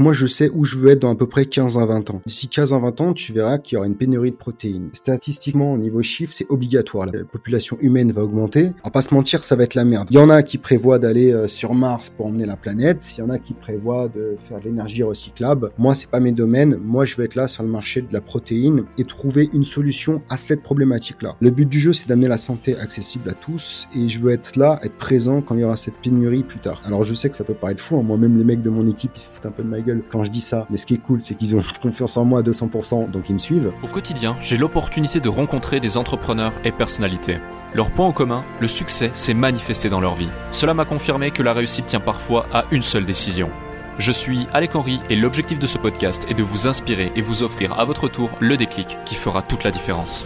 Moi, 0.00 0.12
je 0.12 0.26
sais 0.26 0.50
où 0.52 0.64
je 0.64 0.76
veux 0.76 0.90
être 0.90 1.02
dans 1.02 1.12
à 1.12 1.14
peu 1.14 1.28
près 1.28 1.46
15 1.46 1.78
à 1.78 1.86
20 1.86 2.10
ans. 2.10 2.20
D'ici 2.26 2.48
15 2.48 2.72
à 2.72 2.78
20 2.80 3.00
ans, 3.00 3.14
tu 3.14 3.32
verras 3.32 3.58
qu'il 3.58 3.76
y 3.76 3.78
aura 3.78 3.86
une 3.86 3.94
pénurie 3.94 4.32
de 4.32 4.36
protéines. 4.36 4.88
Statistiquement, 4.92 5.72
au 5.72 5.78
niveau 5.78 6.02
chiffre, 6.02 6.32
c'est 6.34 6.50
obligatoire. 6.50 7.06
La 7.06 7.22
population 7.22 7.76
humaine 7.80 8.10
va 8.10 8.24
augmenter. 8.24 8.72
À 8.82 8.90
pas 8.90 9.02
se 9.02 9.14
mentir, 9.14 9.44
ça 9.44 9.54
va 9.54 9.62
être 9.62 9.76
la 9.76 9.84
merde. 9.84 10.08
Il 10.10 10.16
y 10.16 10.18
en 10.18 10.30
a 10.30 10.42
qui 10.42 10.58
prévoient 10.58 10.98
d'aller 10.98 11.32
euh, 11.32 11.46
sur 11.46 11.74
Mars 11.74 12.10
pour 12.10 12.26
emmener 12.26 12.44
la 12.44 12.56
planète. 12.56 13.14
Il 13.16 13.20
y 13.20 13.22
en 13.22 13.30
a 13.30 13.38
qui 13.38 13.54
prévoient 13.54 14.08
de 14.08 14.36
faire 14.40 14.58
de 14.58 14.64
l'énergie 14.64 15.04
recyclable. 15.04 15.70
Moi, 15.78 15.94
c'est 15.94 16.10
pas 16.10 16.18
mes 16.18 16.32
domaines. 16.32 16.76
Moi, 16.82 17.04
je 17.04 17.14
veux 17.14 17.22
être 17.22 17.36
là 17.36 17.46
sur 17.46 17.62
le 17.62 17.68
marché 17.68 18.02
de 18.02 18.12
la 18.12 18.20
protéine 18.20 18.82
et 18.98 19.04
trouver 19.04 19.48
une 19.52 19.64
solution 19.64 20.22
à 20.28 20.36
cette 20.36 20.64
problématique-là. 20.64 21.36
Le 21.38 21.50
but 21.50 21.68
du 21.68 21.78
jeu, 21.78 21.92
c'est 21.92 22.08
d'amener 22.08 22.26
la 22.26 22.38
santé 22.38 22.76
accessible 22.76 23.30
à 23.30 23.34
tous 23.34 23.86
et 23.94 24.08
je 24.08 24.18
veux 24.18 24.32
être 24.32 24.56
là, 24.56 24.80
être 24.82 24.96
présent 24.96 25.40
quand 25.40 25.54
il 25.54 25.60
y 25.60 25.64
aura 25.64 25.76
cette 25.76 25.98
pénurie 26.02 26.42
plus 26.42 26.58
tard. 26.58 26.82
Alors, 26.84 27.04
je 27.04 27.14
sais 27.14 27.30
que 27.30 27.36
ça 27.36 27.44
peut 27.44 27.54
paraître 27.54 27.80
fou. 27.80 27.96
Hein. 27.96 28.02
Moi-même, 28.02 28.36
les 28.36 28.44
mecs 28.44 28.60
de 28.60 28.70
mon 28.70 28.88
équipe, 28.88 29.12
ils 29.14 29.20
se 29.20 29.28
foutent 29.28 29.46
un 29.46 29.52
peu 29.52 29.62
de 29.62 29.68
ma 29.68 29.83
quand 30.10 30.24
je 30.24 30.30
dis 30.30 30.40
ça. 30.40 30.66
Mais 30.70 30.76
ce 30.76 30.86
qui 30.86 30.94
est 30.94 30.98
cool, 30.98 31.20
c'est 31.20 31.34
qu'ils 31.34 31.56
ont 31.56 31.62
confiance 31.82 32.16
en 32.16 32.24
moi 32.24 32.40
à 32.40 32.42
200%, 32.42 33.10
donc 33.10 33.28
ils 33.28 33.34
me 33.34 33.38
suivent. 33.38 33.72
Au 33.82 33.86
quotidien, 33.86 34.36
j'ai 34.42 34.56
l'opportunité 34.56 35.20
de 35.20 35.28
rencontrer 35.28 35.80
des 35.80 35.96
entrepreneurs 35.96 36.52
et 36.64 36.72
personnalités. 36.72 37.38
Leur 37.74 37.90
point 37.90 38.06
en 38.06 38.12
commun, 38.12 38.44
le 38.60 38.68
succès 38.68 39.10
s'est 39.14 39.34
manifesté 39.34 39.88
dans 39.88 40.00
leur 40.00 40.14
vie. 40.14 40.30
Cela 40.50 40.74
m'a 40.74 40.84
confirmé 40.84 41.30
que 41.30 41.42
la 41.42 41.52
réussite 41.52 41.86
tient 41.86 42.00
parfois 42.00 42.46
à 42.52 42.64
une 42.70 42.82
seule 42.82 43.04
décision. 43.04 43.50
Je 43.98 44.10
suis 44.10 44.46
Alec 44.52 44.74
Henry 44.74 45.00
et 45.08 45.16
l'objectif 45.16 45.58
de 45.58 45.66
ce 45.66 45.78
podcast 45.78 46.26
est 46.28 46.34
de 46.34 46.42
vous 46.42 46.66
inspirer 46.66 47.12
et 47.14 47.20
vous 47.20 47.42
offrir 47.42 47.78
à 47.78 47.84
votre 47.84 48.08
tour 48.08 48.30
le 48.40 48.56
déclic 48.56 48.96
qui 49.04 49.14
fera 49.14 49.42
toute 49.42 49.62
la 49.64 49.70
différence. 49.70 50.24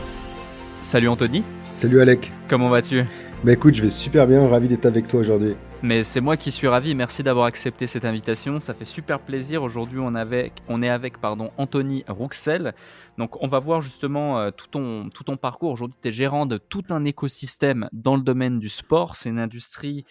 Salut 0.80 1.08
Anthony. 1.08 1.44
Salut 1.72 2.00
Alec. 2.00 2.32
Comment 2.48 2.70
vas-tu? 2.70 3.04
Bah 3.44 3.52
écoute, 3.52 3.74
je 3.74 3.82
vais 3.82 3.88
super 3.88 4.26
bien, 4.26 4.48
ravi 4.48 4.66
d'être 4.66 4.84
avec 4.84 5.06
toi 5.06 5.20
aujourd'hui. 5.20 5.54
Mais 5.84 6.02
c'est 6.02 6.20
moi 6.20 6.36
qui 6.36 6.50
suis 6.50 6.66
ravi. 6.66 6.96
Merci 6.96 7.22
d'avoir 7.22 7.46
accepté 7.46 7.86
cette 7.86 8.04
invitation. 8.04 8.58
Ça 8.58 8.74
fait 8.74 8.84
super 8.84 9.20
plaisir. 9.20 9.62
Aujourd'hui, 9.62 10.00
on, 10.00 10.16
est 10.16 10.88
avec 10.88 11.18
pardon, 11.18 11.52
Anthony 11.56 12.02
Rouxel. 12.08 12.74
Donc, 13.16 13.40
on 13.40 13.46
va 13.46 13.60
voir 13.60 13.80
justement 13.80 14.40
euh, 14.40 14.50
tout, 14.50 14.66
ton, 14.66 15.08
tout 15.10 15.22
ton 15.22 15.36
parcours. 15.36 15.70
Aujourd'hui, 15.70 15.96
tu 16.02 16.08
es 16.08 16.12
gérant 16.12 16.46
de 16.46 16.56
tout 16.56 16.82
un 16.90 17.04
écosystème 17.04 17.88
dans 17.92 18.16
le 18.16 18.22
domaine 18.22 18.58
du 18.58 18.68
sport. 18.68 19.14
C'est 19.14 19.28
une 19.28 19.38
industrie 19.38 20.04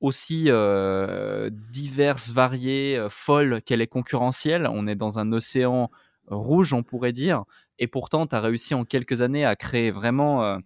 aussi 0.00 0.46
euh, 0.48 1.50
diverse, 1.70 2.32
variée, 2.32 2.98
euh, 2.98 3.08
folle 3.08 3.62
qu'elle 3.62 3.82
est 3.82 3.86
concurrentielle. 3.86 4.68
On 4.68 4.88
est 4.88 4.96
dans 4.96 5.20
un 5.20 5.30
océan 5.30 5.92
rouge, 6.26 6.72
on 6.72 6.82
pourrait 6.82 7.12
dire. 7.12 7.44
Et 7.78 7.86
pourtant, 7.86 8.26
tu 8.26 8.34
as 8.34 8.40
réussi 8.40 8.74
en 8.74 8.82
quelques 8.82 9.22
années 9.22 9.44
à 9.44 9.54
créer 9.54 9.92
vraiment 9.92 10.58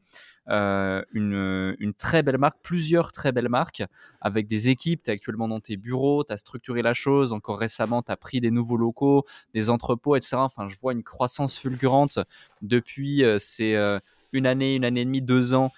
euh, 0.51 1.03
une, 1.13 1.93
très 1.99 2.23
belle 2.23 2.39
marque, 2.39 2.59
plusieurs 2.63 3.13
très 3.13 3.33
belles 3.33 3.49
marques, 3.49 3.83
avec 4.21 4.47
des 4.47 4.69
équipes. 4.69 5.03
Tu 5.03 5.11
es 5.11 5.15
actuellement 5.15 5.49
dans 5.49 5.61
tes 5.61 5.77
bureaux, 5.77 6.25
tu 6.25 6.33
as 6.33 6.37
structuré 6.37 6.83
la 6.83 6.95
chose. 6.95 7.33
Encore 7.33 7.59
récemment, 7.59 8.03
tu 8.03 8.13
as 8.13 8.17
pris 8.17 8.41
des 8.41 8.51
nouveaux 8.51 8.77
locaux, 8.77 9.25
des 9.55 9.71
entrepôts, 9.71 10.17
etc. 10.17 10.37
Enfin, 10.37 10.69
je 10.69 10.79
vois 10.79 10.93
une 10.93 11.03
croissance 11.03 11.59
fulgurante 11.59 12.19
depuis 12.63 13.25
euh, 13.25 13.39
ces 13.39 13.75
euh, 13.75 13.99
une 14.33 14.47
année, 14.47 14.77
une 14.77 14.85
année 14.85 15.03
et 15.03 15.05
demie, 15.05 15.23
deux 15.23 15.55
ans 15.55 15.73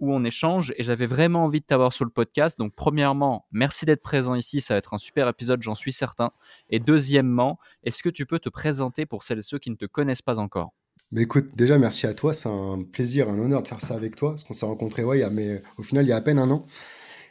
où 0.00 0.14
on 0.14 0.24
échange. 0.24 0.72
Et 0.78 0.82
j'avais 0.82 1.04
vraiment 1.04 1.44
envie 1.44 1.60
de 1.60 1.66
t'avoir 1.66 1.92
sur 1.92 2.06
le 2.06 2.10
podcast. 2.10 2.58
Donc, 2.58 2.72
premièrement, 2.74 3.46
merci 3.52 3.84
d'être 3.84 4.02
présent 4.02 4.34
ici. 4.34 4.62
Ça 4.62 4.74
va 4.74 4.78
être 4.78 4.94
un 4.94 4.98
super 4.98 5.28
épisode, 5.28 5.60
j'en 5.62 5.74
suis 5.74 5.92
certain. 5.92 6.30
Et 6.70 6.80
deuxièmement, 6.80 7.58
est-ce 7.82 8.02
que 8.02 8.08
tu 8.08 8.24
peux 8.24 8.38
te 8.38 8.48
présenter 8.48 9.04
pour 9.04 9.24
celles 9.24 9.38
et 9.38 9.42
ceux 9.42 9.58
qui 9.58 9.70
ne 9.70 9.76
te 9.76 9.84
connaissent 9.84 10.22
pas 10.22 10.38
encore? 10.38 10.72
Mais 11.12 11.22
écoute, 11.22 11.50
déjà, 11.56 11.78
merci 11.78 12.06
à 12.06 12.14
toi. 12.14 12.34
C'est 12.34 12.48
un 12.48 12.82
plaisir, 12.82 13.28
un 13.28 13.38
honneur 13.38 13.62
de 13.62 13.68
faire 13.68 13.80
ça 13.80 13.94
avec 13.94 14.16
toi, 14.16 14.30
parce 14.30 14.44
qu'on 14.44 14.54
s'est 14.54 14.66
rencontrés, 14.66 15.04
ouais, 15.04 15.18
il 15.18 15.20
y 15.20 15.24
a, 15.24 15.30
mais 15.30 15.62
au 15.78 15.82
final, 15.82 16.04
il 16.04 16.08
y 16.08 16.12
a 16.12 16.16
à 16.16 16.20
peine 16.20 16.38
un 16.38 16.50
an. 16.50 16.66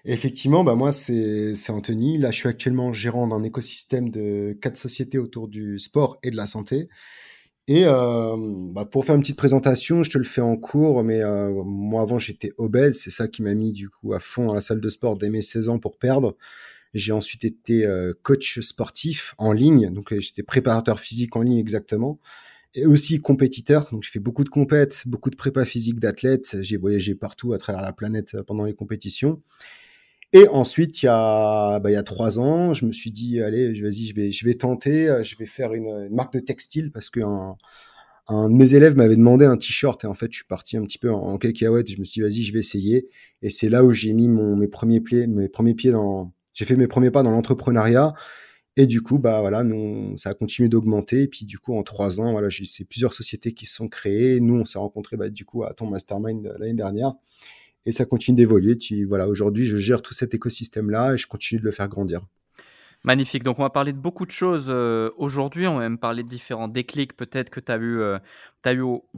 Effectivement, 0.06 0.64
bah, 0.64 0.76
moi, 0.76 0.92
c'est 0.92 1.54
Anthony. 1.70 2.18
Là, 2.18 2.32
je 2.32 2.38
suis 2.38 2.48
actuellement 2.50 2.94
gérant 2.94 3.28
d'un 3.28 3.44
écosystème 3.44 4.10
de 4.10 4.58
quatre 4.62 4.78
sociétés 4.78 5.20
autour 5.20 5.48
du 5.48 5.80
sport 5.80 6.18
et 6.24 6.32
de 6.32 6.38
la 6.38 6.48
santé. 6.48 6.88
Et 7.68 7.84
euh, 7.86 8.36
bah, 8.72 8.86
pour 8.86 9.04
faire 9.04 9.16
une 9.16 9.22
petite 9.22 9.38
présentation, 9.38 10.02
je 10.02 10.10
te 10.10 10.18
le 10.18 10.24
fais 10.24 10.42
en 10.42 10.56
cours, 10.56 11.04
mais 11.04 11.22
euh, 11.22 11.52
moi 11.66 12.02
avant 12.02 12.18
j'étais 12.18 12.54
obèse, 12.58 12.98
c'est 13.02 13.10
ça 13.10 13.28
qui 13.28 13.42
m'a 13.44 13.54
mis 13.54 13.74
du 13.74 13.90
coup 13.90 14.14
à 14.14 14.20
fond 14.20 14.46
dans 14.46 14.54
la 14.54 14.62
salle 14.62 14.80
de 14.80 14.90
sport 14.90 15.18
dès 15.18 15.30
mes 15.30 15.42
16 15.42 15.68
ans 15.68 15.78
pour 15.78 15.98
perdre. 15.98 16.38
J'ai 16.94 17.12
ensuite 17.12 17.44
été 17.44 17.86
euh, 17.86 18.14
coach 18.24 18.62
sportif 18.62 19.36
en 19.38 19.52
ligne, 19.52 19.92
donc 19.92 20.18
j'étais 20.18 20.44
préparateur 20.44 20.98
physique 21.02 21.36
en 21.36 21.42
ligne 21.42 21.58
exactement 21.58 22.22
et 22.78 22.86
aussi 22.86 23.20
compétiteur. 23.20 23.90
Donc, 23.92 24.04
j'ai 24.04 24.12
fait 24.12 24.20
beaucoup 24.20 24.44
de 24.44 24.50
compètes, 24.50 25.04
beaucoup 25.08 25.32
de 25.32 25.36
prépa 25.36 25.66
physique 25.66 26.00
d'athlètes. 26.00 26.58
J'ai 26.62 26.78
voyagé 26.78 27.16
partout 27.16 27.54
à 27.54 27.58
travers 27.58 27.82
la 27.82 27.92
planète 27.92 28.36
euh, 28.36 28.44
pendant 28.44 28.66
les 28.66 28.76
compétitions. 28.76 29.42
Et 30.32 30.48
ensuite, 30.50 31.02
il 31.02 31.08
y 31.08 31.10
a, 31.10 31.80
bah, 31.80 31.90
il 31.90 31.94
y 31.94 31.98
a 31.98 32.04
trois 32.04 32.38
ans, 32.40 32.74
je 32.74 32.86
me 32.86 32.92
suis 32.92 33.12
dit, 33.12 33.42
allez, 33.42 33.74
vas-y, 33.82 34.06
je 34.06 34.14
vais, 34.14 34.30
je 34.30 34.46
vais 34.46 34.54
tenter, 34.54 35.10
euh, 35.10 35.24
je 35.24 35.36
vais 35.38 35.48
faire 35.48 35.74
une, 35.74 36.10
marque 36.10 36.34
de 36.34 36.40
textile 36.40 36.92
parce 36.92 37.10
qu'un 37.10 37.56
un 38.28 38.50
de 38.50 38.54
mes 38.54 38.76
élèves 38.76 38.98
m'avait 38.98 39.16
demandé 39.16 39.46
un 39.46 39.56
t-shirt 39.56 40.04
et 40.04 40.08
en 40.08 40.14
fait, 40.14 40.28
je 40.30 40.38
suis 40.38 40.46
parti 40.46 40.78
un 40.78 40.84
petit 40.84 41.00
peu 41.00 41.10
en, 41.12 41.18
en 41.18 41.38
cacahuète. 41.38 41.90
Je 41.90 41.98
me 41.98 42.04
suis 42.04 42.22
dit, 42.22 42.22
vas-y, 42.22 42.44
je 42.44 42.54
vais 42.54 42.60
essayer. 42.60 43.08
Et 43.42 43.50
c'est 43.50 43.70
là 43.70 43.84
où 43.86 43.92
j'ai 43.92 44.14
mis 44.14 44.28
mon, 44.28 44.56
mes 44.56 44.68
premiers 44.68 45.00
pieds, 45.00 45.26
mes 45.26 45.50
premiers 45.50 45.74
pieds 45.74 45.92
dans, 45.92 46.34
j'ai 46.54 46.66
fait 46.66 46.76
mes 46.76 46.88
premiers 46.88 47.10
pas 47.10 47.24
dans 47.24 47.32
l'entrepreneuriat. 47.32 48.14
Et 48.80 48.86
du 48.86 49.02
coup, 49.02 49.18
bah 49.18 49.42
voilà, 49.42 49.64
nous, 49.64 50.16
ça 50.18 50.30
a 50.30 50.34
continué 50.36 50.70
d'augmenter. 50.70 51.24
Et 51.24 51.28
puis 51.28 51.46
du 51.46 51.58
coup, 51.58 51.76
en 51.76 51.82
trois 51.82 52.22
ans, 52.22 52.32
voilà, 52.32 52.48
j'ai 52.48 52.86
plusieurs 52.86 53.12
sociétés 53.12 53.54
qui 53.54 53.66
se 53.66 53.76
sont 53.76 53.90
créées. 53.90 54.40
Nous, 54.40 54.54
on 54.54 54.66
s'est 54.66 54.78
rencontrés 54.78 55.18
bah, 55.18 55.30
du 55.30 55.46
coup 55.46 55.64
à 55.64 55.74
ton 55.74 55.88
mastermind 55.90 56.46
euh, 56.46 56.56
l'année 56.60 56.76
dernière, 56.76 57.14
et 57.88 57.92
ça 57.92 58.06
continue 58.06 58.38
d'évoluer. 58.38 58.78
Voilà, 59.08 59.28
aujourd'hui, 59.28 59.66
je 59.66 59.78
gère 59.78 60.04
tout 60.04 60.14
cet 60.14 60.36
écosystème 60.36 60.92
là 60.92 61.14
et 61.14 61.18
je 61.18 61.28
continue 61.28 61.60
de 61.60 61.66
le 61.66 61.72
faire 61.72 61.88
grandir. 61.88 62.22
Magnifique. 63.04 63.44
Donc, 63.44 63.60
on 63.60 63.62
va 63.62 63.70
parler 63.70 63.94
de 63.94 64.00
beaucoup 64.00 64.26
de 64.26 64.32
choses 64.32 64.68
euh, 64.70 65.12
aujourd'hui. 65.18 65.68
On 65.68 65.76
va 65.76 65.82
même 65.82 66.00
parler 66.00 66.24
de 66.24 66.28
différents 66.28 66.68
déclics 66.68 67.16
peut-être 67.16 67.50
que 67.50 67.60
tu 67.60 67.72
as 67.72 67.78
eu, 67.78 68.00
euh, 68.02 68.18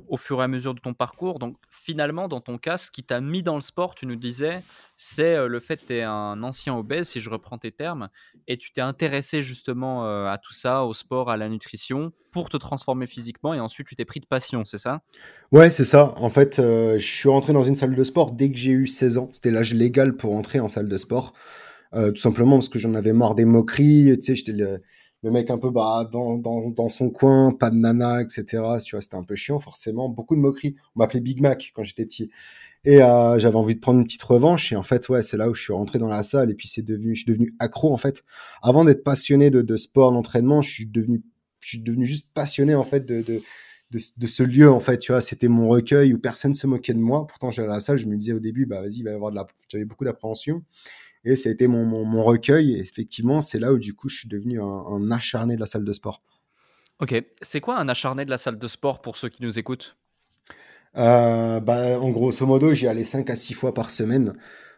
au, 0.07 0.17
fur 0.17 0.41
et 0.41 0.43
à 0.43 0.47
mesure 0.47 0.75
de 0.75 0.79
ton 0.79 0.93
parcours. 0.93 1.39
Donc, 1.39 1.55
finalement, 1.69 2.27
dans 2.27 2.41
ton 2.41 2.57
cas, 2.57 2.77
ce 2.77 2.91
qui 2.91 3.03
t'a 3.03 3.21
mis 3.21 3.41
dans 3.41 3.55
le 3.55 3.61
sport, 3.61 3.95
tu 3.95 4.05
nous 4.05 4.17
disais, 4.17 4.61
c'est 4.97 5.33
euh, 5.35 5.47
le 5.47 5.59
fait 5.59 5.77
que 5.77 5.87
tu 5.87 5.95
es 5.95 6.03
un 6.03 6.43
ancien 6.43 6.75
obèse, 6.75 7.07
si 7.07 7.21
je 7.21 7.29
reprends 7.29 7.57
tes 7.57 7.71
termes, 7.71 8.09
et 8.47 8.57
tu 8.57 8.71
t'es 8.71 8.81
intéressé 8.81 9.41
justement 9.41 10.03
à 10.27 10.37
tout 10.37 10.53
ça, 10.53 10.83
au 10.83 10.93
sport, 10.93 11.31
à 11.31 11.37
la 11.37 11.49
nutrition, 11.49 12.11
pour 12.31 12.49
te 12.49 12.57
transformer 12.57 13.07
physiquement, 13.07 13.53
et 13.53 13.59
ensuite 13.59 13.87
tu 13.87 13.95
t'es 13.95 14.05
pris 14.05 14.19
de 14.19 14.25
passion, 14.25 14.65
c'est 14.65 14.77
ça? 14.77 15.01
Ouais, 15.51 15.69
c'est 15.69 15.85
ça. 15.85 16.13
En 16.17 16.29
fait, 16.29 16.57
je 16.57 16.97
suis 16.97 17.29
rentré 17.29 17.53
dans 17.53 17.63
une 17.63 17.75
salle 17.75 17.95
de 17.95 18.03
sport 18.03 18.33
dès 18.33 18.51
que 18.51 18.57
j'ai 18.57 18.71
eu 18.71 18.87
16 18.87 19.17
ans. 19.17 19.29
C'était 19.31 19.51
l'âge 19.51 19.73
légal 19.73 20.15
pour 20.15 20.35
entrer 20.35 20.59
en 20.59 20.67
salle 20.67 20.89
de 20.89 20.97
sport. 20.97 21.33
Euh, 21.93 22.11
tout 22.11 22.21
simplement 22.21 22.57
parce 22.57 22.69
que 22.69 22.79
j'en 22.79 22.93
avais 22.93 23.13
marre 23.13 23.35
des 23.35 23.45
moqueries, 23.45 24.15
tu 24.19 24.21
sais, 24.21 24.35
j'étais 24.35 24.51
le, 24.51 24.81
mec 25.23 25.49
un 25.49 25.57
peu 25.57 25.71
bah, 25.71 26.07
dans, 26.11 26.37
dans, 26.37 26.69
dans, 26.69 26.89
son 26.89 27.09
coin, 27.09 27.51
pas 27.51 27.71
de 27.71 27.75
nana, 27.75 28.21
etc. 28.21 28.43
Tu 28.85 28.95
vois, 28.95 29.01
c'était 29.01 29.15
un 29.15 29.23
peu 29.23 29.35
chiant, 29.35 29.59
forcément, 29.59 30.07
beaucoup 30.07 30.35
de 30.35 30.41
moqueries. 30.41 30.75
On 30.95 30.99
m'appelait 30.99 31.19
Big 31.19 31.41
Mac 31.41 31.71
quand 31.73 31.83
j'étais 31.83 32.05
petit. 32.05 32.29
Et 32.85 33.01
euh, 33.01 33.37
j'avais 33.39 33.57
envie 33.57 33.75
de 33.75 33.79
prendre 33.81 33.99
une 33.99 34.05
petite 34.05 34.23
revanche. 34.23 34.71
Et 34.71 34.75
en 34.75 34.83
fait, 34.83 35.09
ouais, 35.09 35.21
c'est 35.21 35.35
là 35.35 35.49
où 35.49 35.53
je 35.53 35.61
suis 35.61 35.73
rentré 35.73 35.99
dans 35.99 36.07
la 36.07 36.23
salle. 36.23 36.51
Et 36.51 36.53
puis 36.53 36.67
c'est 36.67 36.83
devenu, 36.83 37.15
je 37.15 37.23
suis 37.23 37.31
devenu 37.31 37.55
accro 37.59 37.93
en 37.93 37.97
fait. 37.97 38.23
Avant 38.61 38.85
d'être 38.85 39.03
passionné 39.03 39.49
de, 39.49 39.61
de 39.61 39.77
sport, 39.77 40.11
d'entraînement, 40.11 40.61
je 40.61 40.71
suis 40.71 40.85
devenu, 40.85 41.23
je 41.59 41.69
suis 41.69 41.81
devenu 41.81 42.05
juste 42.05 42.29
passionné 42.33 42.75
en 42.75 42.83
fait 42.83 43.05
de, 43.05 43.21
de 43.21 43.41
de, 43.91 43.99
de, 44.17 44.27
ce 44.27 44.43
lieu 44.43 44.71
en 44.71 44.79
fait 44.79 44.99
tu 44.99 45.11
vois 45.11 45.21
c'était 45.21 45.47
mon 45.47 45.67
recueil 45.67 46.13
où 46.13 46.19
personne 46.19 46.53
se 46.53 46.67
moquait 46.67 46.93
de 46.93 46.99
moi 46.99 47.25
pourtant 47.25 47.49
j'allais 47.49 47.69
à 47.69 47.73
la 47.73 47.79
salle 47.79 47.97
je 47.97 48.05
me 48.05 48.15
disais 48.17 48.33
au 48.33 48.39
début 48.39 48.67
bah 48.67 48.81
vas-y 48.81 48.99
il 48.99 49.03
va 49.03 49.09
y 49.09 49.13
avoir 49.13 49.31
de 49.31 49.35
la 49.35 49.47
j'avais 49.67 49.85
beaucoup 49.85 50.05
d'appréhension 50.05 50.63
et 51.25 51.35
ça 51.35 51.49
a 51.49 51.51
été 51.51 51.67
mon, 51.67 51.85
mon, 51.85 52.23
recueil. 52.23 52.75
Et 52.75 52.79
effectivement, 52.79 53.41
c'est 53.41 53.59
là 53.59 53.73
où 53.73 53.77
du 53.77 53.93
coup, 53.93 54.09
je 54.09 54.17
suis 54.17 54.29
devenu 54.29 54.61
un, 54.61 55.11
acharné 55.11 55.55
de 55.55 55.59
la 55.59 55.65
salle 55.65 55.85
de 55.85 55.93
sport. 55.93 56.21
Ok, 56.99 57.15
c'est 57.41 57.61
quoi 57.61 57.77
un 57.77 57.87
acharné 57.87 58.25
de 58.25 58.29
la 58.29 58.37
salle 58.37 58.57
de 58.57 58.67
sport 58.67 59.01
pour 59.01 59.17
ceux 59.17 59.29
qui 59.29 59.43
nous 59.43 59.57
écoutent? 59.57 59.95
Euh, 60.97 61.59
bah, 61.59 61.99
En 61.99 62.09
grosso 62.09 62.45
modo, 62.45 62.73
j'y 62.73 62.87
allais 62.87 63.03
5 63.03 63.29
à 63.29 63.35
6 63.35 63.53
fois 63.53 63.73
par 63.73 63.91
semaine. 63.91 64.33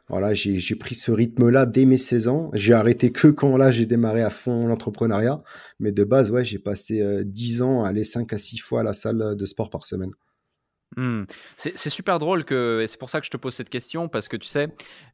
Voilà, 0.09 0.33
j'ai 0.33 0.75
pris 0.75 0.95
ce 0.95 1.11
rythme-là 1.11 1.65
dès 1.65 1.85
mes 1.85 1.97
16 1.97 2.27
ans. 2.27 2.49
J'ai 2.53 2.73
arrêté 2.73 3.11
que 3.11 3.29
quand 3.29 3.55
là, 3.55 3.71
j'ai 3.71 3.85
démarré 3.85 4.21
à 4.21 4.29
fond 4.29 4.67
l'entrepreneuriat. 4.67 5.41
Mais 5.79 5.91
de 5.91 6.03
base, 6.03 6.31
ouais, 6.31 6.43
j'ai 6.43 6.59
passé 6.59 7.23
10 7.23 7.61
euh, 7.61 7.65
ans 7.65 7.83
à 7.83 7.89
aller 7.89 8.03
5 8.03 8.33
à 8.33 8.37
6 8.37 8.57
fois 8.57 8.81
à 8.81 8.83
la 8.83 8.93
salle 8.93 9.35
de 9.35 9.45
sport 9.45 9.69
par 9.69 9.85
semaine. 9.85 10.11
Mmh. 10.97 11.23
C'est 11.55 11.89
super 11.89 12.19
drôle 12.19 12.43
que, 12.43 12.81
et 12.81 12.87
c'est 12.87 12.99
pour 12.99 13.09
ça 13.09 13.19
que 13.19 13.25
je 13.25 13.31
te 13.31 13.37
pose 13.37 13.53
cette 13.53 13.69
question, 13.69 14.09
parce 14.09 14.27
que 14.27 14.35
tu 14.35 14.47
sais, 14.47 14.69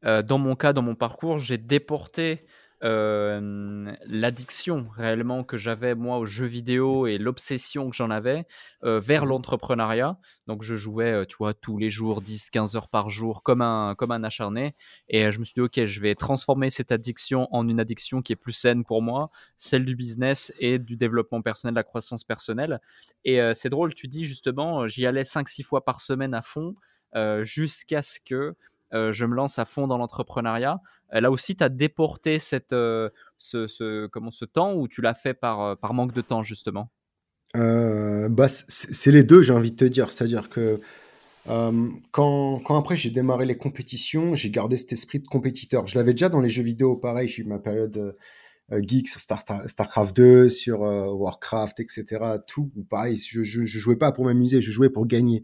euh, 0.06 0.24
dans 0.24 0.40
mon 0.40 0.56
cas, 0.56 0.74
dans 0.74 0.82
mon 0.82 0.96
parcours, 0.96 1.38
j'ai 1.38 1.58
déporté 1.58 2.46
euh, 2.84 3.92
l'addiction 4.06 4.88
réellement 4.96 5.44
que 5.44 5.58
j'avais 5.58 5.96
moi 5.96 6.20
aux 6.20 6.26
jeux 6.26 6.46
vidéo 6.46 7.08
et 7.08 7.18
l'obsession 7.18 7.90
que 7.90 7.96
j'en 7.96 8.12
avais 8.12 8.46
euh, 8.84 9.00
vers 9.00 9.26
mmh 9.26 9.30
l'entrepreneuriat. 9.30 10.18
Donc 10.46 10.62
je 10.62 10.76
jouais, 10.76 11.12
euh, 11.12 11.26
tu 11.26 11.38
vois, 11.38 11.54
tous 11.56 11.78
les 11.78 11.90
jours, 11.90 12.22
10-15 12.22 12.78
heures 12.78 12.90
par 12.90 13.10
jour, 13.10 13.42
comme 13.42 13.62
un, 13.62 13.96
comme 13.96 14.12
un 14.12 14.24
acharné. 14.24 14.76
Et 15.10 15.32
je 15.32 15.40
me 15.40 15.44
suis 15.44 15.56
dit, 15.56 15.62
ok, 15.62 15.86
je 15.86 16.02
vais 16.02 16.14
transformer 16.14 16.70
cette 16.70 16.92
addiction 16.92 17.48
en 17.52 17.68
une 17.68 17.80
addiction 17.80 18.22
qui 18.22 18.34
est 18.34 18.38
plus 18.38 18.54
saine 18.54 18.84
pour 18.84 19.02
moi, 19.02 19.32
celle 19.58 19.84
du 19.84 19.96
business 19.96 20.54
et 20.60 20.78
du 20.78 20.98
développement 20.98 21.42
personnel, 21.42 21.74
de 21.74 21.80
la 21.80 21.84
croissance 21.84 22.24
personnelle. 22.24 22.80
Et 23.26 23.40
c'est 23.54 23.70
drôle, 23.70 23.94
tu 23.94 24.08
dis 24.08 24.26
justement, 24.26 24.88
j'y 24.88 25.06
allais 25.06 25.24
5-6 25.24 25.64
fois 25.64 25.84
par 25.84 26.00
semaine 26.00 26.34
à 26.34 26.42
fond. 26.42 26.76
jusqu'à 27.44 28.02
ce 28.02 28.20
que 28.24 28.56
euh, 28.94 29.12
je 29.12 29.26
me 29.26 29.36
lance 29.36 29.60
à 29.60 29.66
fond 29.66 29.88
dans 29.88 29.98
l'entrepreneuriat. 29.98 30.80
Euh, 31.14 31.22
là 31.22 31.32
aussi, 31.32 31.56
tu 31.56 31.64
as 31.64 31.70
déporté 31.70 32.40
cette, 32.40 32.74
euh, 32.74 33.10
ce, 33.38 34.08
comment, 34.08 34.32
ce 34.32 34.46
temps 34.46 34.74
ou 34.74 34.88
tu 34.88 35.02
l'as 35.02 35.14
fait 35.14 35.34
par, 35.34 35.78
par 35.78 35.94
manque 35.94 36.14
de 36.14 36.22
temps 36.22 36.44
justement? 36.44 36.92
Bah, 37.54 38.48
C'est 38.48 39.12
les 39.12 39.24
deux, 39.24 39.42
j'ai 39.42 39.54
envie 39.54 39.72
de 39.72 39.78
te 39.78 39.86
dire. 39.86 40.12
C'est-à-dire 40.12 40.50
que 40.50 40.80
quand, 42.12 42.60
quand, 42.60 42.78
après 42.78 42.98
j'ai 42.98 43.10
démarré 43.10 43.46
les 43.46 43.58
compétitions, 43.58 44.36
j'ai 44.36 44.50
gardé 44.50 44.76
cet 44.78 44.92
esprit 44.92 45.20
de 45.20 45.28
compétiteur. 45.28 45.88
Je 45.88 45.98
l'avais 45.98 46.12
déjà 46.12 46.28
dans 46.30 46.42
les 46.42 46.50
jeux 46.50 46.64
vidéo, 46.64 46.98
pareil, 46.98 47.28
j'ai 47.28 47.44
eu 47.44 47.46
ma 47.46 47.58
période 47.58 48.18
geek 48.72 49.08
sur 49.08 49.20
Star 49.20 49.44
StarCraft 49.66 50.16
2, 50.16 50.50
sur 50.50 50.84
euh, 50.84 51.08
Warcraft, 51.08 51.80
etc. 51.80 52.06
Tout, 52.46 52.72
pareil, 52.90 53.18
je, 53.18 53.44
je, 53.44 53.66
je, 53.66 53.80
jouais 53.80 53.96
pas 53.96 54.12
pour 54.12 54.26
m'amuser, 54.26 54.62
je 54.62 54.72
jouais 54.72 54.90
pour 54.90 55.08
gagner. 55.08 55.44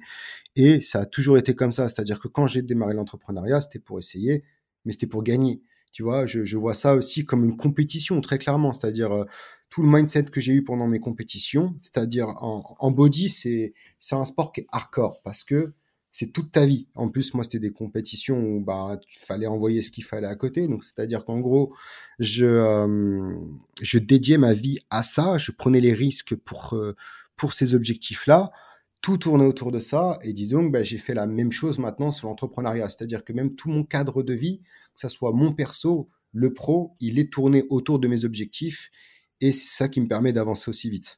Et 0.55 0.81
ça 0.81 1.01
a 1.01 1.05
toujours 1.05 1.37
été 1.37 1.55
comme 1.55 1.71
ça, 1.71 1.89
c'est-à-dire 1.89 2.19
que 2.19 2.27
quand 2.27 2.47
j'ai 2.47 2.61
démarré 2.61 2.93
l'entrepreneuriat, 2.93 3.61
c'était 3.61 3.79
pour 3.79 3.97
essayer, 3.99 4.43
mais 4.85 4.91
c'était 4.91 5.07
pour 5.07 5.23
gagner. 5.23 5.61
Tu 5.91 6.03
vois, 6.03 6.25
je, 6.25 6.43
je, 6.43 6.57
vois 6.57 6.73
ça 6.73 6.95
aussi 6.95 7.25
comme 7.25 7.43
une 7.43 7.55
compétition, 7.55 8.19
très 8.19 8.39
clairement, 8.39 8.73
c'est-à-dire 8.73 9.11
euh, 9.11 9.25
tout 9.69 9.83
le 9.83 9.89
mindset 9.89 10.25
que 10.25 10.41
j'ai 10.41 10.53
eu 10.53 10.63
pendant 10.63 10.87
mes 10.87 10.99
compétitions, 10.99 11.75
c'est-à-dire 11.81 12.27
en, 12.27 12.75
en 12.79 12.91
body, 12.91 13.29
c'est 13.29 13.73
un 14.11 14.25
sport 14.25 14.51
qui 14.51 14.61
est 14.61 14.67
hardcore 14.71 15.21
parce 15.23 15.43
que 15.43 15.73
c'est 16.13 16.31
toute 16.31 16.51
ta 16.51 16.67
vie. 16.67 16.87
En 16.93 17.09
plus, 17.09 17.33
moi, 17.33 17.43
c'était 17.43 17.59
des 17.59 17.73
compétitions 17.73 18.39
où 18.39 18.61
bah, 18.63 18.99
il 19.09 19.17
fallait 19.17 19.47
envoyer 19.47 19.81
ce 19.81 19.89
qu'il 19.89 20.03
fallait 20.03 20.27
à 20.27 20.35
côté. 20.35 20.67
Donc, 20.67 20.83
c'est-à-dire 20.83 21.25
qu'en 21.25 21.39
gros, 21.39 21.73
je, 22.19 22.45
euh, 22.45 23.35
je 23.81 23.97
dédiais 23.97 24.37
ma 24.37 24.53
vie 24.53 24.77
à 24.91 25.01
ça. 25.01 25.39
Je 25.39 25.51
prenais 25.51 25.79
les 25.79 25.91
risques 25.91 26.35
pour, 26.35 26.75
euh, 26.75 26.95
pour 27.35 27.53
ces 27.53 27.73
objectifs-là. 27.73 28.51
Tout 29.01 29.17
tournait 29.17 29.47
autour 29.47 29.71
de 29.71 29.79
ça. 29.79 30.19
Et 30.21 30.33
disons 30.33 30.67
que 30.67 30.71
bah, 30.71 30.83
j'ai 30.83 30.99
fait 30.99 31.15
la 31.15 31.25
même 31.25 31.51
chose 31.51 31.79
maintenant 31.79 32.11
sur 32.11 32.27
l'entrepreneuriat. 32.27 32.89
C'est-à-dire 32.89 33.23
que 33.23 33.33
même 33.33 33.55
tout 33.55 33.69
mon 33.69 33.83
cadre 33.83 34.21
de 34.21 34.35
vie, 34.35 34.61
que 34.93 35.01
ce 35.01 35.09
soit 35.09 35.31
mon 35.31 35.51
perso, 35.51 36.09
le 36.31 36.53
pro, 36.53 36.95
il 36.99 37.17
est 37.17 37.33
tourné 37.33 37.65
autour 37.71 37.97
de 37.97 38.07
mes 38.07 38.23
objectifs. 38.23 38.91
Et 39.41 39.51
c'est 39.51 39.67
ça 39.67 39.89
qui 39.89 39.99
me 39.99 40.07
permet 40.07 40.31
d'avancer 40.31 40.69
aussi 40.69 40.91
vite. 40.91 41.17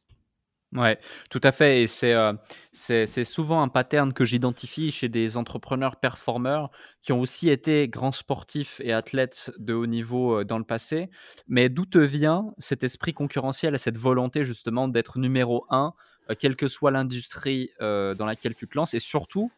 Ouais, 0.75 0.99
tout 1.29 1.39
à 1.43 1.53
fait. 1.53 1.83
Et 1.83 1.87
c'est 1.87 2.13
euh, 2.13 2.33
c'est 2.73 3.23
souvent 3.23 3.61
un 3.61 3.69
pattern 3.69 4.11
que 4.11 4.25
j'identifie 4.25 4.91
chez 4.91 5.07
des 5.07 5.37
entrepreneurs 5.37 5.95
performeurs 5.95 6.69
qui 7.01 7.13
ont 7.13 7.21
aussi 7.21 7.49
été 7.49 7.87
grands 7.87 8.11
sportifs 8.11 8.81
et 8.83 8.91
athlètes 8.91 9.53
de 9.57 9.73
haut 9.73 9.85
niveau 9.85 10.39
euh, 10.41 10.43
dans 10.43 10.57
le 10.57 10.65
passé. 10.65 11.09
Mais 11.47 11.69
d'où 11.69 11.85
te 11.85 11.97
vient 11.97 12.53
cet 12.57 12.83
esprit 12.83 13.13
concurrentiel 13.13 13.73
et 13.75 13.77
cette 13.77 13.97
volonté 13.97 14.43
justement 14.43 14.89
d'être 14.89 15.17
numéro 15.17 15.65
un, 15.69 15.93
euh, 16.29 16.35
quelle 16.37 16.57
que 16.57 16.67
soit 16.67 16.91
l'industrie 16.91 17.69
dans 17.79 18.25
laquelle 18.25 18.55
tu 18.55 18.67
te 18.67 18.77
lances, 18.77 18.93
et 18.93 18.99
surtout 18.99 19.51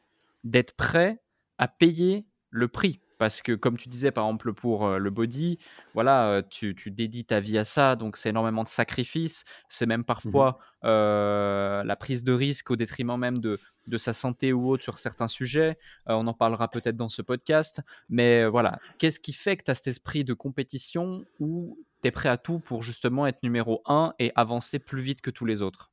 d'être 0.44 0.74
prêt 0.76 1.20
à 1.58 1.68
payer 1.68 2.26
le 2.52 2.68
prix? 2.68 3.00
Parce 3.18 3.42
que 3.42 3.54
comme 3.54 3.78
tu 3.78 3.90
disais 3.90 4.12
par 4.12 4.26
exemple 4.26 4.54
pour 4.54 4.88
le 4.88 5.10
body, 5.10 5.60
voilà, 5.94 6.42
tu, 6.50 6.76
dédies 6.88 7.26
ta 7.26 7.40
vie 7.40 7.58
à 7.58 7.66
ça, 7.66 7.96
donc 7.96 8.18
c'est 8.18 8.30
énormément 8.30 8.64
de 8.64 8.70
sacrifices, 8.70 9.46
c'est 9.70 9.86
même 9.86 10.02
mmh 10.02 10.04
parfois 10.04 10.60
la 10.84 11.96
prise 12.00 12.24
de 12.24 12.34
risque 12.34 12.72
au 12.72 12.76
détriment 12.76 13.18
même 13.18 13.40
de, 13.40 13.60
de 13.88 13.98
sa 13.98 14.14
santé 14.14 14.54
ou 14.54 14.70
autre 14.70 14.84
sur 14.84 14.98
certains 14.98 15.28
sujets. 15.28 15.78
on 16.06 16.28
en 16.28 16.34
parlera 16.34 16.70
peut-être 16.70 16.98
dans 16.98 17.10
ce 17.10 17.22
podcast, 17.22 17.82
mais 18.10 18.48
voilà, 18.48 18.80
qu'est-ce 18.98 19.20
qui 19.20 19.34
fait 19.34 19.58
que 19.58 19.64
tu 19.64 19.72
as 19.72 19.76
cet 19.76 19.88
esprit 19.88 20.24
de 20.24 20.34
compétition 20.34 21.26
où 21.40 21.78
tu 22.02 22.08
es 22.08 22.12
prêt 22.12 22.30
à 22.30 22.38
tout 22.38 22.60
pour 22.60 22.84
justement 22.84 23.28
être 23.28 23.44
numéro 23.44 23.82
un 23.86 24.14
et 24.20 24.32
avancer 24.36 24.80
plus 24.80 25.02
vite 25.02 25.22
que 25.22 25.32
tous 25.32 25.46
les 25.46 25.62
autres? 25.62 25.92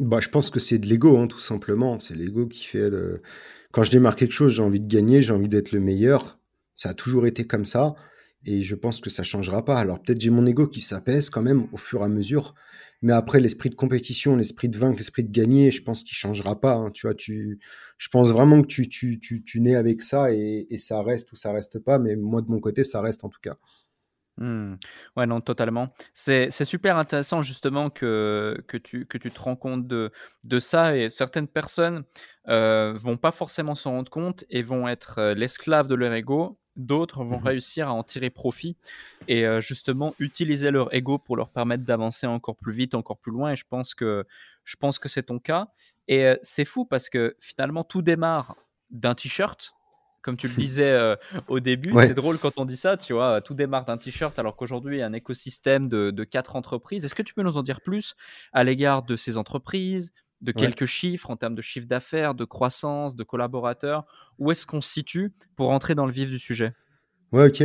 Bah, 0.00 0.18
je 0.20 0.28
pense 0.28 0.50
que 0.50 0.58
c'est 0.58 0.78
de 0.78 0.86
l'ego, 0.86 1.18
hein, 1.18 1.28
tout 1.28 1.38
simplement. 1.38 1.98
C'est 1.98 2.16
l'ego 2.16 2.46
qui 2.46 2.64
fait. 2.64 2.90
Le... 2.90 3.22
Quand 3.72 3.84
je 3.84 3.90
démarre 3.90 4.16
quelque 4.16 4.32
chose, 4.32 4.52
j'ai 4.52 4.62
envie 4.62 4.80
de 4.80 4.88
gagner, 4.88 5.22
j'ai 5.22 5.32
envie 5.32 5.48
d'être 5.48 5.72
le 5.72 5.80
meilleur. 5.80 6.38
Ça 6.76 6.90
a 6.90 6.94
toujours 6.94 7.26
été 7.26 7.46
comme 7.46 7.64
ça 7.64 7.94
et 8.46 8.62
je 8.62 8.74
pense 8.74 9.00
que 9.00 9.10
ça 9.10 9.22
changera 9.22 9.64
pas. 9.64 9.78
Alors 9.78 10.00
peut-être 10.02 10.20
j'ai 10.20 10.30
mon 10.30 10.46
ego 10.46 10.66
qui 10.66 10.80
s'apaise 10.80 11.30
quand 11.30 11.42
même 11.42 11.66
au 11.72 11.76
fur 11.76 12.02
et 12.02 12.04
à 12.04 12.08
mesure, 12.08 12.54
mais 13.02 13.12
après 13.12 13.40
l'esprit 13.40 13.70
de 13.70 13.74
compétition, 13.74 14.36
l'esprit 14.36 14.68
de 14.68 14.78
vaincre, 14.78 14.98
l'esprit 14.98 15.24
de 15.24 15.32
gagner, 15.32 15.70
je 15.70 15.82
pense 15.82 16.02
qu'il 16.02 16.16
changera 16.16 16.60
pas. 16.60 16.74
Hein. 16.74 16.90
Tu 16.92 17.06
vois, 17.06 17.14
tu, 17.14 17.58
je 17.98 18.08
pense 18.08 18.32
vraiment 18.32 18.62
que 18.62 18.66
tu, 18.66 18.88
tu, 18.88 19.18
tu, 19.20 19.42
tu 19.44 19.60
nais 19.60 19.74
avec 19.74 20.02
ça 20.02 20.32
et, 20.32 20.66
ça 20.78 21.02
reste 21.02 21.32
ou 21.32 21.36
ça 21.36 21.52
reste 21.52 21.78
pas. 21.78 21.98
Mais 21.98 22.16
moi 22.16 22.42
de 22.42 22.50
mon 22.50 22.60
côté, 22.60 22.84
ça 22.84 23.00
reste 23.00 23.24
en 23.24 23.28
tout 23.28 23.40
cas. 23.42 23.56
Mmh. 24.36 24.74
Ouais, 25.16 25.26
non, 25.26 25.40
totalement. 25.40 25.92
C'est 26.12 26.50
super 26.50 26.96
intéressant 26.96 27.42
justement 27.42 27.88
que, 27.88 28.62
que, 28.66 28.76
tu, 28.76 29.06
que 29.06 29.16
tu 29.16 29.30
te 29.30 29.40
rends 29.40 29.56
compte 29.56 29.86
de, 29.86 30.10
de 30.42 30.58
ça 30.58 30.96
et 30.96 31.08
certaines 31.08 31.46
personnes 31.46 32.04
euh, 32.48 32.94
vont 32.96 33.16
pas 33.16 33.32
forcément 33.32 33.74
s'en 33.74 33.92
rendre 33.92 34.10
compte 34.10 34.44
et 34.50 34.62
vont 34.62 34.88
être 34.88 35.18
euh, 35.18 35.34
l'esclave 35.34 35.86
de 35.86 35.94
leur 35.94 36.12
ego 36.14 36.58
d'autres 36.76 37.24
vont 37.24 37.38
mmh 37.38 37.44
réussir 37.44 37.88
à 37.88 37.92
en 37.92 38.02
tirer 38.02 38.30
profit 38.30 38.76
et 39.28 39.44
justement 39.60 40.14
utiliser 40.18 40.70
leur 40.70 40.92
ego 40.94 41.18
pour 41.18 41.36
leur 41.36 41.48
permettre 41.50 41.84
d'avancer 41.84 42.26
encore 42.26 42.56
plus 42.56 42.72
vite, 42.72 42.94
encore 42.94 43.18
plus 43.18 43.32
loin. 43.32 43.52
Et 43.52 43.56
je 43.56 43.64
pense 43.68 43.94
que 43.94 44.24
je 44.64 44.76
pense 44.76 44.98
que 44.98 45.08
c'est 45.08 45.24
ton 45.24 45.38
cas. 45.38 45.68
Et 46.08 46.34
c'est 46.42 46.64
fou 46.64 46.84
parce 46.84 47.08
que 47.08 47.36
finalement 47.40 47.84
tout 47.84 48.02
démarre 48.02 48.56
d'un 48.90 49.14
t-shirt. 49.14 49.74
Comme 50.22 50.36
tu 50.36 50.48
le 50.48 50.54
disais 50.58 51.16
au 51.48 51.60
début, 51.60 51.92
c'est 51.92 52.14
drôle 52.14 52.38
quand 52.38 52.58
on 52.58 52.64
dit 52.64 52.76
ça, 52.76 52.96
tu 52.96 53.12
vois, 53.12 53.40
tout 53.40 53.54
démarre 53.54 53.84
d'un 53.84 53.98
t-shirt 53.98 54.38
alors 54.38 54.56
qu'aujourd'hui 54.56 54.96
il 54.96 55.00
y 55.00 55.02
a 55.02 55.06
un 55.06 55.12
écosystème 55.12 55.88
de, 55.88 56.10
de 56.10 56.24
quatre 56.24 56.56
entreprises. 56.56 57.04
Est-ce 57.04 57.14
que 57.14 57.22
tu 57.22 57.34
peux 57.34 57.42
nous 57.42 57.56
en 57.56 57.62
dire 57.62 57.80
plus 57.80 58.14
à 58.52 58.64
l'égard 58.64 59.02
de 59.02 59.16
ces 59.16 59.36
entreprises, 59.36 60.12
de 60.44 60.52
quelques 60.52 60.86
chiffres 60.86 61.30
en 61.30 61.36
termes 61.36 61.54
de 61.54 61.62
chiffre 61.62 61.86
d'affaires, 61.86 62.34
de 62.34 62.44
croissance, 62.44 63.16
de 63.16 63.24
collaborateurs? 63.24 64.04
Où 64.38 64.50
est-ce 64.50 64.66
qu'on 64.66 64.80
se 64.80 64.92
situe 64.92 65.32
pour 65.56 65.70
entrer 65.70 65.94
dans 65.94 66.06
le 66.06 66.12
vif 66.12 66.30
du 66.30 66.38
sujet? 66.38 66.74
Ouais, 67.32 67.48
ok. 67.48 67.62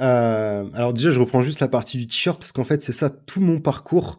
Euh, 0.00 0.70
alors 0.72 0.94
déjà, 0.94 1.10
je 1.10 1.20
reprends 1.20 1.42
juste 1.42 1.60
la 1.60 1.68
partie 1.68 1.98
du 1.98 2.06
t-shirt 2.06 2.38
parce 2.38 2.52
qu'en 2.52 2.64
fait, 2.64 2.82
c'est 2.82 2.92
ça 2.92 3.10
tout 3.10 3.40
mon 3.40 3.60
parcours. 3.60 4.18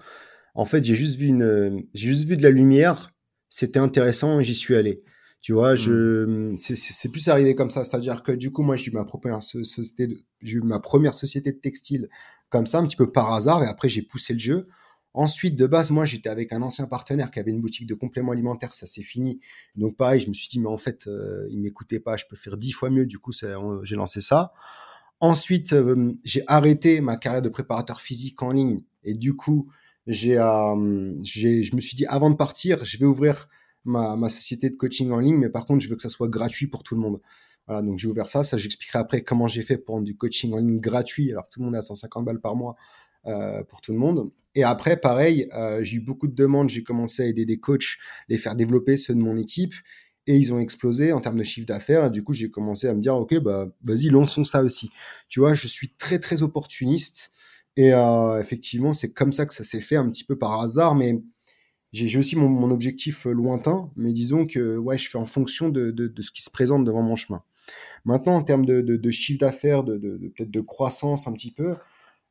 En 0.53 0.65
fait, 0.65 0.83
j'ai 0.85 0.95
juste 0.95 1.17
vu 1.17 1.27
une, 1.27 1.87
j'ai 1.93 2.09
juste 2.09 2.27
vu 2.27 2.37
de 2.37 2.43
la 2.43 2.51
lumière. 2.51 3.11
C'était 3.49 3.79
intéressant 3.79 4.39
et 4.39 4.43
j'y 4.43 4.55
suis 4.55 4.75
allé. 4.75 5.03
Tu 5.41 5.53
vois, 5.53 5.73
je, 5.73 6.25
mmh. 6.25 6.55
c'est 6.55 7.11
plus 7.11 7.27
arrivé 7.29 7.55
comme 7.55 7.71
ça. 7.71 7.83
C'est-à-dire 7.83 8.21
que 8.21 8.31
du 8.31 8.51
coup, 8.51 8.61
moi, 8.61 8.75
j'ai 8.75 8.91
eu 8.91 8.93
ma 8.93 9.05
première 9.05 9.41
société, 9.41 10.23
j'ai 10.41 10.57
eu 10.57 10.61
ma 10.61 10.79
première 10.79 11.15
société 11.15 11.51
de 11.51 11.57
textile 11.57 12.09
comme 12.49 12.67
ça, 12.67 12.77
un 12.77 12.85
petit 12.85 12.95
peu 12.95 13.11
par 13.11 13.33
hasard. 13.33 13.63
Et 13.63 13.67
après, 13.67 13.89
j'ai 13.89 14.03
poussé 14.03 14.33
le 14.33 14.39
jeu. 14.39 14.67
Ensuite, 15.13 15.57
de 15.57 15.67
base, 15.67 15.91
moi, 15.91 16.05
j'étais 16.05 16.29
avec 16.29 16.53
un 16.53 16.61
ancien 16.61 16.87
partenaire 16.87 17.31
qui 17.31 17.39
avait 17.39 17.51
une 17.51 17.59
boutique 17.59 17.85
de 17.85 17.93
compléments 17.93 18.31
alimentaires, 18.31 18.73
ça 18.73 18.85
s'est 18.85 19.01
fini. 19.01 19.41
Donc, 19.75 19.97
pareil, 19.97 20.21
je 20.21 20.29
me 20.29 20.33
suis 20.33 20.47
dit, 20.47 20.59
mais 20.59 20.69
en 20.69 20.77
fait, 20.77 21.07
euh, 21.07 21.47
il 21.49 21.59
m'écoutait 21.59 21.99
pas, 21.99 22.15
je 22.15 22.25
peux 22.29 22.37
faire 22.37 22.55
dix 22.55 22.71
fois 22.71 22.89
mieux. 22.89 23.05
Du 23.05 23.19
coup, 23.19 23.31
j'ai 23.33 23.95
lancé 23.95 24.21
ça. 24.21 24.53
Ensuite, 25.19 25.73
euh, 25.73 26.13
j'ai 26.23 26.43
arrêté 26.47 27.01
ma 27.01 27.17
carrière 27.17 27.41
de 27.41 27.49
préparateur 27.49 27.99
physique 27.99 28.41
en 28.41 28.51
ligne. 28.51 28.83
Et 29.03 29.13
du 29.13 29.35
coup, 29.35 29.69
j'ai, 30.07 30.37
euh, 30.37 31.13
je 31.23 31.75
me 31.75 31.81
suis 31.81 31.95
dit, 31.97 32.05
avant 32.05 32.29
de 32.29 32.35
partir, 32.35 32.83
je 32.85 32.97
vais 32.97 33.05
ouvrir 33.05 33.49
ma, 33.83 34.15
ma, 34.15 34.29
société 34.29 34.69
de 34.69 34.75
coaching 34.77 35.11
en 35.11 35.19
ligne, 35.19 35.37
mais 35.37 35.49
par 35.49 35.65
contre, 35.65 35.83
je 35.83 35.89
veux 35.89 35.95
que 35.95 36.01
ça 36.01 36.09
soit 36.09 36.29
gratuit 36.29 36.67
pour 36.67 36.83
tout 36.83 36.95
le 36.95 37.01
monde. 37.01 37.19
Voilà, 37.67 37.81
donc 37.81 37.99
j'ai 37.99 38.07
ouvert 38.07 38.29
ça. 38.29 38.43
Ça, 38.43 38.57
j'expliquerai 38.57 38.99
après 38.99 39.23
comment 39.23 39.47
j'ai 39.47 39.61
fait 39.61 39.77
pour 39.77 40.01
du 40.01 40.15
coaching 40.15 40.53
en 40.53 40.57
ligne 40.57 40.79
gratuit. 40.79 41.31
Alors, 41.31 41.49
tout 41.49 41.59
le 41.59 41.65
monde 41.65 41.75
a 41.75 41.81
150 41.81 42.25
balles 42.25 42.39
par 42.39 42.55
mois 42.55 42.75
pour 43.23 43.81
tout 43.81 43.93
le 43.93 43.99
monde. 43.99 44.31
Et 44.55 44.63
après, 44.63 44.97
pareil, 44.97 45.47
euh, 45.55 45.83
j'ai 45.83 45.97
eu 45.97 45.99
beaucoup 46.01 46.27
de 46.27 46.35
demandes. 46.35 46.69
J'ai 46.69 46.83
commencé 46.83 47.23
à 47.23 47.25
aider 47.25 47.45
des 47.45 47.59
coachs, 47.59 47.97
les 48.27 48.37
faire 48.37 48.55
développer, 48.55 48.97
ceux 48.97 49.15
de 49.15 49.21
mon 49.21 49.37
équipe. 49.37 49.73
Et 50.27 50.35
ils 50.35 50.53
ont 50.53 50.59
explosé 50.59 51.13
en 51.13 51.21
termes 51.21 51.37
de 51.37 51.43
chiffre 51.43 51.65
d'affaires. 51.65 52.05
Et 52.05 52.09
du 52.09 52.23
coup, 52.23 52.33
j'ai 52.33 52.51
commencé 52.51 52.87
à 52.87 52.93
me 52.93 52.99
dire, 52.99 53.15
OK, 53.15 53.37
bah, 53.39 53.69
vas-y, 53.83 54.09
lançons 54.09 54.43
ça 54.43 54.61
aussi. 54.61 54.91
Tu 55.29 55.39
vois, 55.39 55.53
je 55.53 55.67
suis 55.67 55.89
très, 55.95 56.19
très 56.19 56.43
opportuniste. 56.43 57.31
Et 57.77 57.93
euh, 57.93 58.39
effectivement, 58.39 58.93
c'est 58.93 59.13
comme 59.13 59.31
ça 59.31 59.45
que 59.45 59.53
ça 59.53 59.63
s'est 59.63 59.79
fait 59.79 59.95
un 59.95 60.09
petit 60.09 60.25
peu 60.25 60.37
par 60.37 60.61
hasard. 60.61 60.95
Mais 60.95 61.21
j'ai 61.93 62.19
aussi 62.19 62.35
mon, 62.35 62.71
objectif 62.71 63.25
lointain. 63.25 63.89
Mais 63.95 64.11
disons 64.11 64.45
que 64.45 64.77
ouais, 64.77 64.97
je 64.97 65.09
fais 65.09 65.17
en 65.17 65.25
fonction 65.25 65.69
de, 65.69 65.91
de, 65.91 66.07
de, 66.07 66.21
ce 66.21 66.31
qui 66.31 66.43
se 66.43 66.51
présente 66.51 66.83
devant 66.83 67.01
mon 67.01 67.15
chemin. 67.15 67.41
Maintenant, 68.03 68.35
en 68.35 68.43
termes 68.43 68.65
de, 68.65 68.81
de 68.81 69.11
chiffre 69.11 69.39
d'affaires, 69.39 69.83
de, 69.83 69.97
peut-être 70.35 70.51
de 70.51 70.61
croissance 70.61 71.27
un 71.27 71.33
petit 71.33 71.51
peu, 71.51 71.75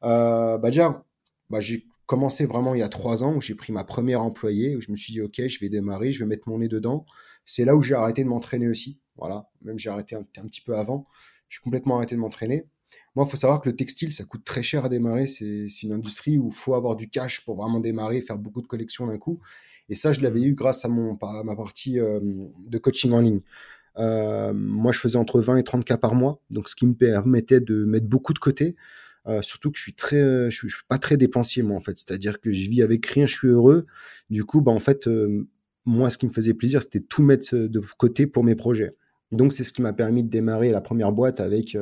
euh, 0.05 0.59
bah 0.59 0.71
déjà, 0.71 1.05
bah 1.51 1.61
j'ai 1.61 1.87
commencé 2.07 2.45
vraiment 2.45 2.75
il 2.75 2.81
y 2.81 2.83
a 2.83 2.89
trois 2.89 3.23
ans 3.23 3.37
où 3.37 3.41
j'ai 3.41 3.55
pris 3.55 3.73
ma 3.73 3.85
première 3.85 4.23
employée, 4.23 4.77
où 4.77 4.81
je 4.81 4.91
me 4.91 4.97
suis 4.97 5.13
dit, 5.13 5.21
OK, 5.21 5.41
je 5.47 5.61
vais 5.61 5.69
démarrer, 5.69 6.13
je 6.13 6.25
vais 6.25 6.29
mettre 6.29 6.49
mon 6.49 6.59
nez 6.59 6.69
dedans. 6.69 7.07
C'est 7.45 7.65
là 7.65 7.77
où 7.77 7.83
j'ai 7.83 7.95
arrêté 7.95 8.25
de 8.25 8.29
m'entraîner 8.29 8.69
aussi. 8.69 9.01
Voilà, 9.17 9.49
même 9.63 9.79
j'ai 9.79 9.91
arrêté 9.91 10.17
un, 10.17 10.25
petit 10.25 10.61
peu 10.61 10.77
avant. 10.77 11.07
J'ai 11.49 11.61
complètement 11.63 11.97
arrêté 11.97 12.15
de 12.15 12.21
m'entraîner. 12.21 12.67
Moi, 13.15 13.25
il 13.27 13.31
faut 13.31 13.37
savoir 13.37 13.61
que 13.61 13.69
le 13.69 13.77
textile, 13.77 14.13
ça 14.13 14.25
coûte 14.25 14.45
très 14.45 14.63
cher 14.63 14.85
à 14.85 14.89
démarrer. 14.89 15.27
C'est 15.27 15.69
une 15.83 15.93
industrie 15.93 16.39
où 16.39 16.49
il 16.49 16.55
faut 16.55 16.75
avoir 16.75 16.97
du 16.97 17.09
cash 17.09 17.45
pour 17.45 17.57
vraiment 17.57 17.81
démarrer, 17.81 18.21
faire 18.23 18.39
beaucoup 18.39 18.63
de 18.63 18.67
collections 18.67 19.07
d'un 19.07 19.19
coup. 19.19 19.41
Et 19.89 19.95
ça, 19.95 20.13
je 20.13 20.21
l'avais 20.21 20.43
eu 20.43 20.55
grâce 20.55 20.85
à, 20.85 20.89
mon, 20.89 21.19
ma 21.45 21.57
partie 21.57 22.01
euh, 22.01 22.19
de 22.21 22.79
coaching 22.79 23.13
en 23.13 23.21
ligne. 23.21 23.41
Euh, 23.99 24.53
moi, 24.53 24.93
je 24.93 24.99
faisais 24.99 25.19
entre 25.19 25.41
20 25.41 25.59
et 25.59 25.65
30 25.65 25.85
cas 25.85 25.97
par 25.97 26.15
mois, 26.15 26.41
donc 26.51 26.69
ce 26.69 26.75
qui 26.75 26.87
me 26.87 26.95
permettait 26.95 27.61
de 27.61 27.85
mettre 27.85 28.07
beaucoup 28.07 28.33
de 28.33 28.39
côté. 28.39 28.77
Euh, 29.27 29.43
surtout 29.43 29.71
que 29.71 29.77
je 29.77 29.83
suis 29.83 29.95
très, 29.95 30.17
euh, 30.17 30.51
je 30.51 30.67
suis, 30.67 30.83
pas 30.89 30.99
très 30.99 31.17
dépensier 31.17 31.63
moi 31.63 31.77
en 31.77 31.81
fait. 31.81 31.99
C'est-à-dire 31.99 32.41
que 32.41 32.51
je 32.51 32.69
vis 32.69 32.83
avec 32.83 33.05
rien, 33.07 33.27
je 33.27 33.35
suis 33.35 33.49
heureux. 33.49 33.87
Du 34.31 34.45
coup, 34.45 34.61
bah 34.61 34.73
en 34.73 34.79
fait, 34.79 35.07
euh, 35.09 35.47
moi, 35.85 36.11
ce 36.11 36.19
qui 36.19 36.27
me 36.27 36.33
faisait 36.33 36.55
plaisir, 36.55 36.83
c'était 36.83 37.01
tout 37.01 37.23
mettre 37.23 37.55
de 37.57 37.81
côté 37.99 38.27
pour 38.27 38.45
mes 38.45 38.55
projets. 38.55 38.97
Donc, 39.33 39.53
c'est 39.53 39.65
ce 39.65 39.73
qui 39.73 39.83
m'a 39.83 39.93
permis 39.93 40.25
de 40.25 40.29
démarrer 40.29 40.73
la 40.73 40.81
première 40.81 41.13
boîte 41.13 41.41
avec 41.41 41.77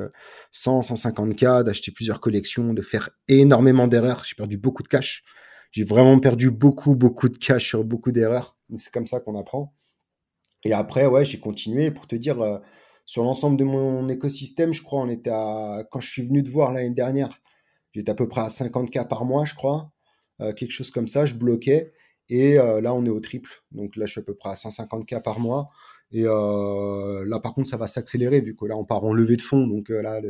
100, 0.50 0.80
150K, 0.83 1.64
d'acheter 1.64 1.90
plusieurs 1.92 2.21
collections, 2.21 2.75
de 2.75 2.83
faire 2.83 3.11
énormément 3.26 3.88
d'erreurs. 3.88 4.23
J'ai 4.26 4.35
perdu 4.35 4.59
beaucoup 4.59 4.83
de 4.83 4.88
cash. 4.88 5.25
J'ai 5.71 5.85
vraiment 5.85 6.18
perdu 6.21 6.50
beaucoup, 6.50 6.95
beaucoup 6.95 7.28
de 7.28 7.38
cash 7.38 7.66
sur 7.66 7.85
beaucoup 7.85 8.12
d'erreurs. 8.12 8.57
C'est 8.76 8.92
comme 8.92 9.07
ça 9.07 9.21
qu'on 9.21 9.38
apprend. 9.38 9.75
Et 10.64 10.75
après, 10.75 11.07
ouais, 11.07 11.25
j'ai 11.25 11.40
continué. 11.40 11.90
Pour 11.90 12.07
te 12.07 12.16
dire, 12.16 12.61
sur 13.09 13.25
l'ensemble 13.25 13.57
de 13.57 13.65
mon 13.65 14.07
écosystème, 14.11 14.75
je 14.75 14.83
crois, 14.83 15.00
on 15.00 15.09
était 15.09 15.31
à, 15.31 15.83
quand 15.91 15.99
je 15.99 16.11
suis 16.11 16.21
venu 16.21 16.45
te 16.45 16.50
voir 16.50 16.75
l'année 16.75 16.91
dernière, 16.91 17.31
j'étais 17.93 18.11
à 18.11 18.15
peu 18.15 18.29
près 18.29 18.43
à 18.43 18.49
50K 18.49 19.09
par 19.09 19.25
mois, 19.25 19.47
je 19.47 19.55
crois. 19.55 19.91
Euh, 20.43 20.53
quelque 20.53 20.73
chose 20.73 20.91
comme 20.91 21.09
ça, 21.09 21.25
je 21.25 21.33
bloquais. 21.33 21.95
Et 22.29 22.59
euh, 22.59 22.83
là, 22.83 22.93
on 22.93 23.07
est 23.07 23.09
au 23.09 23.19
triple. 23.21 23.65
Donc 23.73 23.97
là, 23.97 24.05
je 24.05 24.12
suis 24.12 24.21
à 24.21 24.25
peu 24.25 24.35
près 24.35 24.50
à 24.50 24.53
150K 24.53 25.23
par 25.23 25.41
mois. 25.41 25.71
Et 26.12 26.25
là, 26.25 27.41
par 27.43 27.55
contre, 27.55 27.71
ça 27.71 27.79
va 27.79 27.87
s'accélérer 27.87 28.43
vu 28.43 28.55
que 28.55 28.67
là, 28.67 28.77
on 28.77 28.85
part 28.85 29.03
en 29.03 29.15
levée 29.15 29.37
de 29.37 29.43
fonds. 29.43 29.67
Donc 29.67 29.88
là, 29.88 30.21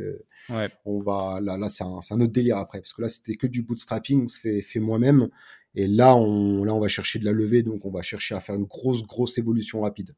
on 0.84 1.00
va, 1.00 1.40
là, 1.42 1.56
là 1.56 1.68
c'est 1.68 1.82
un, 1.82 1.98
un, 2.08 2.20
autre 2.20 2.32
délire 2.32 2.58
après. 2.58 2.78
Parce 2.78 2.92
que 2.92 3.02
là, 3.02 3.08
c'était 3.08 3.34
que 3.34 3.48
du 3.48 3.62
bootstrapping, 3.62 4.26
on 4.26 4.28
se 4.28 4.38
fait, 4.38 4.60
fait 4.60 4.78
moi-même. 4.78 5.28
Et 5.74 5.88
là 5.88 6.14
on, 6.14 6.62
là, 6.62 6.74
on 6.74 6.80
va 6.80 6.86
chercher 6.86 7.18
de 7.18 7.24
la 7.24 7.32
levée. 7.32 7.64
Donc, 7.64 7.84
on 7.84 7.90
va 7.90 8.02
chercher 8.02 8.36
à 8.36 8.40
faire 8.40 8.54
une 8.54 8.66
grosse, 8.66 9.04
grosse 9.04 9.36
évolution 9.36 9.80
rapide. 9.80 10.14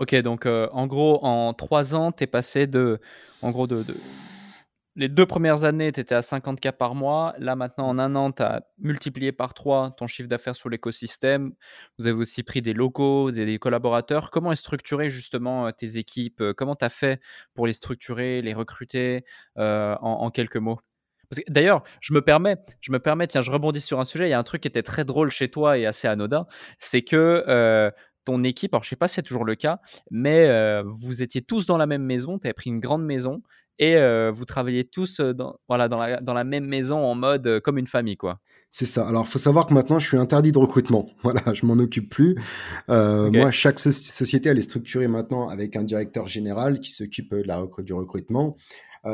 Ok, 0.00 0.14
donc 0.16 0.46
en 0.46 0.86
gros, 0.86 1.24
en 1.24 1.54
trois 1.54 1.94
ans, 1.94 2.10
tu 2.10 2.24
es 2.24 2.26
passé 2.26 2.66
de, 2.66 3.00
en 3.42 3.50
gros, 3.50 3.66
de 3.66 3.84
les 4.96 5.08
deux 5.08 5.24
premières 5.24 5.64
années, 5.64 5.92
tu 5.92 6.00
étais 6.00 6.14
à 6.14 6.20
50K 6.20 6.72
par 6.72 6.94
mois. 6.94 7.34
Là, 7.38 7.54
maintenant, 7.54 7.88
en 7.88 7.98
un 7.98 8.14
an, 8.16 8.32
tu 8.32 8.42
as 8.42 8.62
multiplié 8.78 9.32
par 9.32 9.54
trois 9.54 9.92
ton 9.96 10.06
chiffre 10.06 10.28
d'affaires 10.28 10.56
sur 10.56 10.68
l'écosystème. 10.68 11.52
Vous 11.98 12.06
avez 12.06 12.18
aussi 12.18 12.42
pris 12.42 12.60
des 12.60 12.72
locaux, 12.72 13.30
des 13.30 13.58
collaborateurs. 13.58 14.30
Comment 14.30 14.52
est 14.52 14.56
structuré 14.56 15.08
justement 15.08 15.66
euh, 15.66 15.70
tes 15.70 15.96
équipes? 15.96 16.42
Comment 16.56 16.74
tu 16.74 16.84
as 16.84 16.90
fait 16.90 17.20
pour 17.54 17.66
les 17.66 17.72
structurer, 17.72 18.42
les 18.42 18.52
recruter 18.52 19.24
euh, 19.58 19.94
en, 20.00 20.30
quelques 20.30 20.56
mots? 20.56 20.80
D'ailleurs, 21.48 21.84
je 22.00 22.12
me 22.12 22.22
permets, 22.22 22.56
je 22.80 22.90
me 22.90 22.98
permets, 22.98 23.28
tiens, 23.28 23.42
je 23.42 23.52
rebondis 23.52 23.80
sur 23.80 24.00
un 24.00 24.04
sujet. 24.04 24.26
Il 24.26 24.30
y 24.30 24.34
a 24.34 24.38
un 24.38 24.42
truc 24.42 24.62
qui 24.62 24.68
était 24.68 24.82
très 24.82 25.04
drôle 25.04 25.30
chez 25.30 25.48
toi 25.48 25.78
et 25.78 25.86
assez 25.86 26.08
anodin, 26.08 26.46
c'est 26.80 27.02
que 27.02 27.44
euh, 27.46 27.90
ton 28.30 28.44
équipe, 28.44 28.74
alors 28.74 28.84
je 28.84 28.88
sais 28.88 28.96
pas 28.96 29.08
si 29.08 29.16
c'est 29.16 29.22
toujours 29.22 29.44
le 29.44 29.56
cas, 29.56 29.80
mais 30.10 30.82
vous 30.84 31.22
étiez 31.22 31.42
tous 31.42 31.66
dans 31.66 31.76
la 31.76 31.86
même 31.86 32.04
maison, 32.04 32.38
tu 32.38 32.46
avais 32.46 32.54
pris 32.54 32.70
une 32.70 32.80
grande 32.80 33.04
maison 33.04 33.42
et 33.78 33.96
vous 34.32 34.44
travaillez 34.44 34.84
tous 34.84 35.20
dans, 35.20 35.56
voilà, 35.68 35.88
dans, 35.88 35.98
la, 35.98 36.20
dans 36.20 36.34
la 36.34 36.44
même 36.44 36.66
maison 36.66 36.98
en 36.98 37.14
mode 37.14 37.60
comme 37.60 37.78
une 37.78 37.86
famille, 37.86 38.16
quoi. 38.16 38.38
C'est 38.72 38.86
ça. 38.86 39.08
Alors, 39.08 39.24
il 39.26 39.30
faut 39.30 39.40
savoir 39.40 39.66
que 39.66 39.74
maintenant, 39.74 39.98
je 39.98 40.06
suis 40.06 40.16
interdit 40.16 40.52
de 40.52 40.58
recrutement. 40.58 41.08
Voilà, 41.24 41.40
je 41.52 41.66
m'en 41.66 41.74
occupe 41.74 42.08
plus. 42.08 42.36
Moi, 42.88 43.50
chaque 43.50 43.78
société, 43.80 44.48
elle 44.48 44.58
est 44.58 44.62
structurée 44.62 45.08
maintenant 45.08 45.48
avec 45.48 45.76
un 45.76 45.82
directeur 45.82 46.28
général 46.28 46.80
qui 46.80 46.92
s'occupe 46.92 47.34
de 47.34 47.42
la 47.42 47.60
du 47.78 47.92
recrutement. 47.92 48.56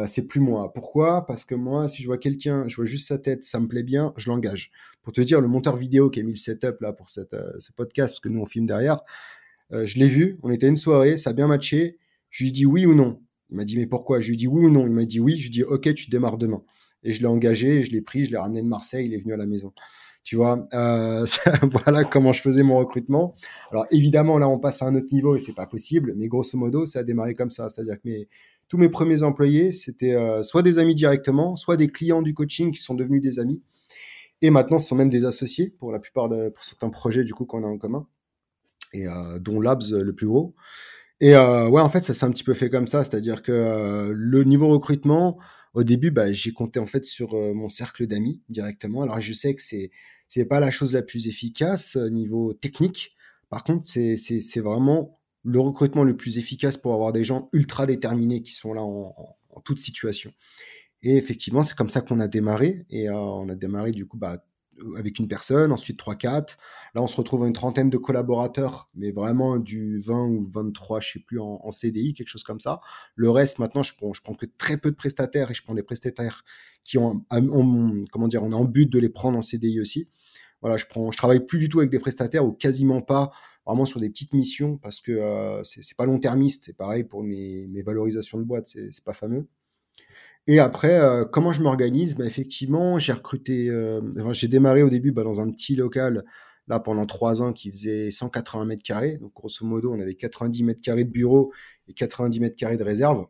C'est 0.06 0.26
plus 0.26 0.40
moi. 0.40 0.72
Pourquoi? 0.72 1.26
Parce 1.26 1.44
que 1.44 1.54
moi, 1.54 1.88
si 1.88 2.02
je 2.02 2.06
vois 2.08 2.18
quelqu'un, 2.18 2.66
je 2.66 2.76
vois 2.76 2.84
juste 2.84 3.08
sa 3.08 3.18
tête, 3.18 3.44
ça 3.44 3.60
me 3.60 3.68
plaît 3.68 3.82
bien, 3.82 4.12
je 4.16 4.28
l'engage. 4.30 4.72
Pour 5.02 5.12
te 5.12 5.20
dire, 5.20 5.40
le 5.40 5.48
monteur 5.48 5.76
vidéo 5.76 6.10
qui 6.10 6.20
a 6.20 6.22
mis 6.24 6.32
le 6.32 6.36
setup 6.36 6.80
là 6.80 6.92
pour 6.92 7.08
cette, 7.08 7.36
ce 7.58 7.72
podcast, 7.72 8.14
parce 8.14 8.20
que 8.20 8.28
nous 8.28 8.40
on 8.40 8.46
filme 8.46 8.66
derrière, 8.66 9.00
je 9.70 9.98
l'ai 9.98 10.08
vu. 10.08 10.38
On 10.42 10.50
était 10.50 10.66
à 10.66 10.68
une 10.68 10.76
soirée, 10.76 11.16
ça 11.16 11.30
a 11.30 11.32
bien 11.32 11.46
matché. 11.46 11.98
Je 12.30 12.44
lui 12.44 12.52
dis 12.52 12.66
oui 12.66 12.84
ou 12.86 12.94
non. 12.94 13.20
Il 13.50 13.56
m'a 13.56 13.64
dit, 13.64 13.76
mais 13.76 13.86
pourquoi? 13.86 14.20
Je 14.20 14.28
lui 14.28 14.34
ai 14.34 14.36
dit 14.36 14.48
oui 14.48 14.66
ou 14.66 14.70
non 14.70 14.86
Il 14.86 14.92
m'a 14.92 15.04
dit 15.04 15.20
oui. 15.20 15.36
Je 15.36 15.42
lui 15.42 15.48
ai 15.48 15.50
dit, 15.50 15.62
ok, 15.62 15.94
tu 15.94 16.10
démarres 16.10 16.38
demain. 16.38 16.62
Et 17.02 17.12
je 17.12 17.20
l'ai 17.20 17.26
engagé, 17.26 17.82
je 17.82 17.92
l'ai 17.92 18.00
pris, 18.00 18.24
je 18.24 18.30
l'ai 18.30 18.36
ramené 18.36 18.62
de 18.62 18.66
Marseille, 18.66 19.06
il 19.06 19.14
est 19.14 19.18
venu 19.18 19.32
à 19.32 19.36
la 19.36 19.46
maison. 19.46 19.72
Tu 20.24 20.34
vois, 20.34 20.66
euh, 20.74 21.24
voilà 21.62 22.02
comment 22.02 22.32
je 22.32 22.40
faisais 22.40 22.64
mon 22.64 22.78
recrutement. 22.78 23.34
Alors 23.70 23.86
évidemment, 23.92 24.38
là, 24.38 24.48
on 24.48 24.58
passe 24.58 24.82
à 24.82 24.86
un 24.86 24.94
autre 24.96 25.06
niveau 25.12 25.36
et 25.36 25.38
c'est 25.38 25.54
pas 25.54 25.66
possible, 25.66 26.14
mais 26.16 26.26
grosso 26.26 26.58
modo, 26.58 26.84
ça 26.84 27.00
a 27.00 27.02
démarré 27.04 27.32
comme 27.32 27.50
ça. 27.50 27.68
C'est-à-dire 27.68 27.94
que 27.94 28.08
mes, 28.08 28.28
tous 28.68 28.78
mes 28.78 28.88
premiers 28.88 29.22
employés, 29.22 29.72
c'était 29.72 30.14
euh, 30.14 30.42
soit 30.42 30.62
des 30.62 30.78
amis 30.78 30.94
directement, 30.94 31.56
soit 31.56 31.76
des 31.76 31.88
clients 31.88 32.22
du 32.22 32.34
coaching 32.34 32.72
qui 32.72 32.82
sont 32.82 32.94
devenus 32.94 33.22
des 33.22 33.38
amis. 33.38 33.62
Et 34.42 34.50
maintenant, 34.50 34.78
ce 34.78 34.88
sont 34.88 34.96
même 34.96 35.10
des 35.10 35.24
associés 35.24 35.70
pour 35.78 35.92
la 35.92 35.98
plupart 35.98 36.28
de, 36.28 36.50
pour 36.50 36.64
certains 36.64 36.90
projets 36.90 37.24
du 37.24 37.32
coup 37.32 37.46
qu'on 37.46 37.64
a 37.64 37.66
en 37.66 37.78
commun, 37.78 38.06
et 38.92 39.06
euh, 39.06 39.38
dont 39.38 39.60
Labs 39.60 39.82
le 39.90 40.12
plus 40.14 40.26
gros. 40.26 40.54
Et 41.20 41.34
euh, 41.34 41.68
ouais, 41.68 41.80
en 41.80 41.88
fait, 41.88 42.04
ça 42.04 42.12
s'est 42.12 42.26
un 42.26 42.30
petit 42.30 42.44
peu 42.44 42.54
fait 42.54 42.68
comme 42.68 42.86
ça, 42.86 43.02
c'est-à-dire 43.04 43.42
que 43.42 43.52
euh, 43.52 44.12
le 44.14 44.44
niveau 44.44 44.68
recrutement, 44.68 45.38
au 45.74 45.82
début, 45.82 46.10
bah, 46.10 46.30
j'ai 46.32 46.52
compté 46.52 46.78
en 46.78 46.86
fait 46.86 47.04
sur 47.04 47.34
euh, 47.34 47.54
mon 47.54 47.68
cercle 47.68 48.06
d'amis 48.06 48.42
directement. 48.48 49.02
Alors, 49.02 49.20
je 49.20 49.32
sais 49.32 49.54
que 49.54 49.62
c'est 49.62 49.90
c'est 50.28 50.44
pas 50.44 50.60
la 50.60 50.70
chose 50.70 50.92
la 50.92 51.02
plus 51.02 51.28
efficace 51.28 51.96
au 51.96 52.10
niveau 52.10 52.52
technique. 52.52 53.16
Par 53.48 53.64
contre, 53.64 53.86
c'est 53.86 54.16
c'est 54.16 54.60
vraiment 54.60 55.15
le 55.46 55.60
recrutement 55.60 56.04
le 56.04 56.16
plus 56.16 56.38
efficace 56.38 56.76
pour 56.76 56.92
avoir 56.92 57.12
des 57.12 57.24
gens 57.24 57.48
ultra 57.52 57.86
déterminés 57.86 58.42
qui 58.42 58.52
sont 58.52 58.74
là 58.74 58.82
en, 58.82 59.14
toute 59.64 59.78
situation. 59.78 60.32
Et 61.02 61.16
effectivement, 61.16 61.62
c'est 61.62 61.76
comme 61.76 61.88
ça 61.88 62.02
qu'on 62.02 62.20
a 62.20 62.28
démarré. 62.28 62.84
Et 62.90 63.08
on 63.08 63.48
a 63.48 63.54
démarré 63.54 63.92
du 63.92 64.06
coup 64.06 64.18
bah, 64.18 64.44
avec 64.98 65.18
une 65.18 65.28
personne, 65.28 65.72
ensuite 65.72 65.98
3-4. 65.98 66.56
Là, 66.94 67.02
on 67.02 67.06
se 67.06 67.16
retrouve 67.16 67.44
à 67.44 67.46
une 67.46 67.52
trentaine 67.52 67.88
de 67.88 67.96
collaborateurs, 67.96 68.90
mais 68.94 69.12
vraiment 69.12 69.56
du 69.56 69.98
20 70.00 70.26
ou 70.26 70.44
23, 70.44 71.00
je 71.00 71.12
sais 71.12 71.18
plus, 71.20 71.40
en, 71.40 71.70
CDI, 71.70 72.12
quelque 72.12 72.28
chose 72.28 72.42
comme 72.42 72.60
ça. 72.60 72.80
Le 73.14 73.30
reste, 73.30 73.58
maintenant, 73.58 73.82
je 73.82 73.94
prends, 73.96 74.12
prends 74.22 74.34
que 74.34 74.46
très 74.58 74.76
peu 74.76 74.90
de 74.90 74.96
prestataires 74.96 75.50
et 75.50 75.54
je 75.54 75.62
prends 75.62 75.74
des 75.74 75.82
prestataires 75.82 76.44
qui 76.84 76.98
ont, 76.98 77.24
comment 78.10 78.28
dire, 78.28 78.42
on 78.42 78.52
en 78.52 78.64
but 78.64 78.90
de 78.90 78.98
les 78.98 79.08
prendre 79.08 79.38
en 79.38 79.42
CDI 79.42 79.80
aussi. 79.80 80.08
Voilà, 80.60 80.76
je 80.76 80.86
prends, 80.86 81.10
travaille 81.10 81.44
plus 81.44 81.58
du 81.58 81.68
tout 81.68 81.78
avec 81.78 81.90
des 81.90 81.98
prestataires 81.98 82.44
ou 82.44 82.52
quasiment 82.52 83.00
pas, 83.00 83.30
vraiment 83.66 83.84
sur 83.84 84.00
des 84.00 84.08
petites 84.08 84.32
missions 84.32 84.78
parce 84.78 85.00
que 85.00 85.12
euh, 85.12 85.62
c'est 85.64 85.96
pas 85.96 86.06
long-termiste. 86.06 86.66
C'est 86.66 86.76
pareil 86.76 87.04
pour 87.04 87.22
mes, 87.22 87.82
valorisations 87.84 88.38
de 88.38 88.44
boîte, 88.44 88.66
c'est 88.66 89.04
pas 89.04 89.12
fameux. 89.12 89.46
Et 90.46 90.60
après, 90.60 90.94
euh, 91.00 91.24
comment 91.24 91.52
je 91.52 91.60
m'organise? 91.60 92.14
Bah, 92.14 92.24
Effectivement, 92.24 92.98
j'ai 92.98 93.12
recruté, 93.12 93.68
euh, 93.68 94.00
j'ai 94.32 94.48
démarré 94.48 94.82
au 94.82 94.90
début 94.90 95.10
bah, 95.10 95.24
dans 95.24 95.40
un 95.40 95.50
petit 95.50 95.74
local, 95.74 96.24
là 96.68 96.78
pendant 96.78 97.06
trois 97.06 97.42
ans, 97.42 97.52
qui 97.52 97.70
faisait 97.70 98.10
180 98.12 98.64
mètres 98.64 98.84
carrés. 98.84 99.18
Donc 99.18 99.34
grosso 99.34 99.66
modo, 99.66 99.92
on 99.92 100.00
avait 100.00 100.14
90 100.14 100.62
mètres 100.62 100.80
carrés 100.80 101.04
de 101.04 101.10
bureau 101.10 101.52
et 101.88 101.94
90 101.94 102.40
mètres 102.40 102.56
carrés 102.56 102.76
de 102.76 102.84
réserve. 102.84 103.26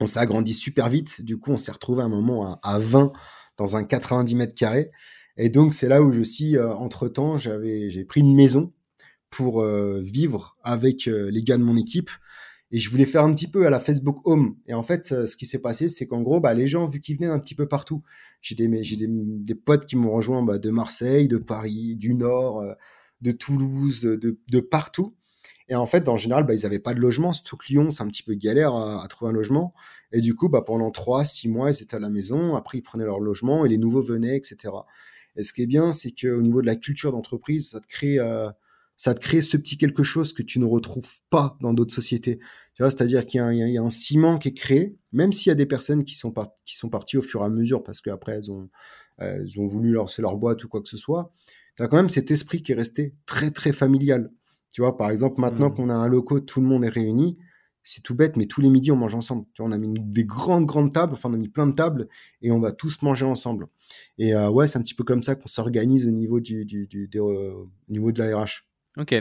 On 0.00 0.06
s'est 0.06 0.18
agrandi 0.18 0.54
super 0.54 0.88
vite. 0.88 1.22
Du 1.22 1.38
coup, 1.38 1.52
on 1.52 1.58
s'est 1.58 1.72
retrouvé 1.72 2.02
à 2.02 2.06
un 2.06 2.08
moment 2.08 2.58
à, 2.62 2.78
20 2.78 3.12
dans 3.58 3.76
un 3.76 3.84
90 3.84 4.34
mètres 4.34 4.56
carrés. 4.56 4.90
Et 5.36 5.50
donc, 5.50 5.74
c'est 5.74 5.88
là 5.88 6.02
où 6.02 6.12
je 6.12 6.22
suis, 6.22 6.56
euh, 6.56 6.72
entre-temps, 6.74 7.38
j'avais, 7.38 7.90
j'ai 7.90 8.04
pris 8.04 8.20
une 8.20 8.34
maison 8.34 8.72
pour 9.34 9.64
vivre 10.00 10.56
avec 10.62 11.06
les 11.06 11.42
gars 11.42 11.58
de 11.58 11.62
mon 11.62 11.76
équipe 11.76 12.10
et 12.74 12.78
je 12.78 12.90
voulais 12.90 13.06
faire 13.06 13.22
un 13.22 13.32
petit 13.32 13.46
peu 13.46 13.68
à 13.68 13.70
la 13.70 13.78
Facebook 13.78 14.18
Home. 14.24 14.56
Et 14.66 14.74
en 14.74 14.82
fait, 14.82 15.12
euh, 15.12 15.26
ce 15.26 15.36
qui 15.36 15.46
s'est 15.46 15.60
passé, 15.60 15.88
c'est 15.88 16.08
qu'en 16.08 16.22
gros, 16.22 16.40
bah, 16.40 16.54
les 16.54 16.66
gens, 16.66 16.88
vu 16.88 16.98
qu'ils 16.98 17.14
venaient 17.14 17.28
un 17.28 17.38
petit 17.38 17.54
peu 17.54 17.68
partout, 17.68 18.02
j'ai 18.40 18.56
des, 18.56 18.66
des, 18.66 19.06
des, 19.08 19.54
potes 19.54 19.86
qui 19.86 19.94
m'ont 19.94 20.10
rejoint 20.10 20.42
bah, 20.42 20.58
de 20.58 20.70
Marseille, 20.70 21.28
de 21.28 21.36
Paris, 21.36 21.94
du 21.94 22.14
Nord, 22.14 22.62
euh, 22.62 22.74
de 23.20 23.30
Toulouse, 23.30 24.02
de, 24.02 24.40
de, 24.50 24.60
partout. 24.60 25.14
Et 25.68 25.76
en 25.76 25.86
fait, 25.86 26.08
en 26.08 26.16
général, 26.16 26.46
bah, 26.46 26.54
ils 26.54 26.62
n'avaient 26.62 26.80
pas 26.80 26.94
de 26.94 26.98
logement. 27.00 27.32
Surtout 27.32 27.56
que 27.58 27.66
Lyon, 27.68 27.90
c'est 27.90 28.02
un 28.02 28.08
petit 28.08 28.24
peu 28.24 28.34
galère 28.34 28.74
à, 28.74 29.06
trouver 29.06 29.30
un 29.30 29.34
logement. 29.34 29.72
Et 30.10 30.20
du 30.20 30.34
coup, 30.34 30.48
bah, 30.48 30.62
pendant 30.66 30.90
3, 30.90 31.24
6 31.24 31.48
mois, 31.48 31.70
ils 31.70 31.80
étaient 31.80 31.94
à 31.94 32.00
la 32.00 32.10
maison. 32.10 32.56
Après, 32.56 32.78
ils 32.78 32.82
prenaient 32.82 33.04
leur 33.04 33.20
logement 33.20 33.64
et 33.64 33.68
les 33.68 33.78
nouveaux 33.78 34.02
venaient, 34.02 34.36
etc. 34.36 34.74
Et 35.36 35.44
ce 35.44 35.52
qui 35.52 35.62
est 35.62 35.66
bien, 35.66 35.92
c'est 35.92 36.10
qu'au 36.10 36.42
niveau 36.42 36.60
de 36.60 36.66
la 36.66 36.74
culture 36.74 37.12
d'entreprise, 37.12 37.70
ça 37.70 37.80
te 37.80 37.86
crée... 37.86 38.18
Euh, 38.18 38.50
ça 38.96 39.14
te 39.14 39.20
crée 39.20 39.42
ce 39.42 39.56
petit 39.56 39.76
quelque 39.76 40.02
chose 40.02 40.32
que 40.32 40.42
tu 40.42 40.58
ne 40.58 40.64
retrouves 40.64 41.20
pas 41.30 41.56
dans 41.60 41.74
d'autres 41.74 41.94
sociétés. 41.94 42.38
Tu 42.74 42.82
vois, 42.82 42.90
c'est-à-dire 42.90 43.26
qu'il 43.26 43.40
y, 43.40 43.78
a 43.78 43.82
un 43.82 43.90
ciment 43.90 44.38
qui 44.38 44.48
est 44.48 44.54
créé, 44.54 44.96
même 45.12 45.32
s'il 45.32 45.50
y 45.50 45.52
a 45.52 45.56
des 45.56 45.66
personnes 45.66 46.04
qui 46.04 46.14
sont, 46.14 46.32
qui 46.64 46.76
sont 46.76 46.88
parties 46.88 47.16
au 47.16 47.22
fur 47.22 47.42
et 47.42 47.44
à 47.44 47.48
mesure 47.48 47.82
parce 47.82 48.00
qu'après 48.00 48.32
elles 48.32 48.50
ont, 48.50 48.68
elles 49.18 49.60
ont 49.60 49.66
voulu 49.66 49.92
lancer 49.92 50.22
leur 50.22 50.36
boîte 50.36 50.64
ou 50.64 50.68
quoi 50.68 50.80
que 50.82 50.88
ce 50.88 50.96
soit. 50.96 51.32
Tu 51.76 51.82
as 51.82 51.88
quand 51.88 51.96
même 51.96 52.08
cet 52.08 52.30
esprit 52.30 52.62
qui 52.62 52.72
est 52.72 52.76
resté 52.76 53.14
très 53.26 53.50
très 53.50 53.72
familial. 53.72 54.30
Tu 54.70 54.80
vois, 54.80 54.96
par 54.96 55.10
exemple, 55.10 55.40
maintenant 55.40 55.70
mmh. 55.70 55.74
qu'on 55.74 55.88
a 55.88 55.94
un 55.94 56.08
loco, 56.08 56.40
tout 56.40 56.60
le 56.60 56.66
monde 56.66 56.84
est 56.84 56.88
réuni. 56.88 57.38
C'est 57.86 58.02
tout 58.02 58.14
bête, 58.14 58.36
mais 58.36 58.46
tous 58.46 58.60
les 58.60 58.70
midis, 58.70 58.90
on 58.90 58.96
mange 58.96 59.14
ensemble. 59.14 59.44
Tu 59.52 59.62
vois, 59.62 59.68
on 59.68 59.72
a 59.72 59.78
mis 59.78 59.92
des 60.00 60.24
grandes, 60.24 60.64
grandes 60.64 60.92
tables, 60.92 61.12
enfin, 61.12 61.28
on 61.30 61.34
a 61.34 61.36
mis 61.36 61.50
plein 61.50 61.66
de 61.66 61.74
tables 61.74 62.08
et 62.42 62.50
on 62.50 62.58
va 62.58 62.72
tous 62.72 63.02
manger 63.02 63.26
ensemble. 63.26 63.68
Et 64.18 64.34
euh, 64.34 64.48
ouais, 64.48 64.66
c'est 64.66 64.78
un 64.78 64.82
petit 64.82 64.94
peu 64.94 65.04
comme 65.04 65.22
ça 65.22 65.34
qu'on 65.34 65.48
s'organise 65.48 66.08
au 66.08 66.10
niveau 66.10 66.40
du, 66.40 66.64
du, 66.64 66.86
du, 66.86 67.08
au 67.20 67.68
niveau 67.88 68.10
de 68.10 68.22
la 68.22 68.38
RH. 68.38 68.64
Ok, 68.96 69.12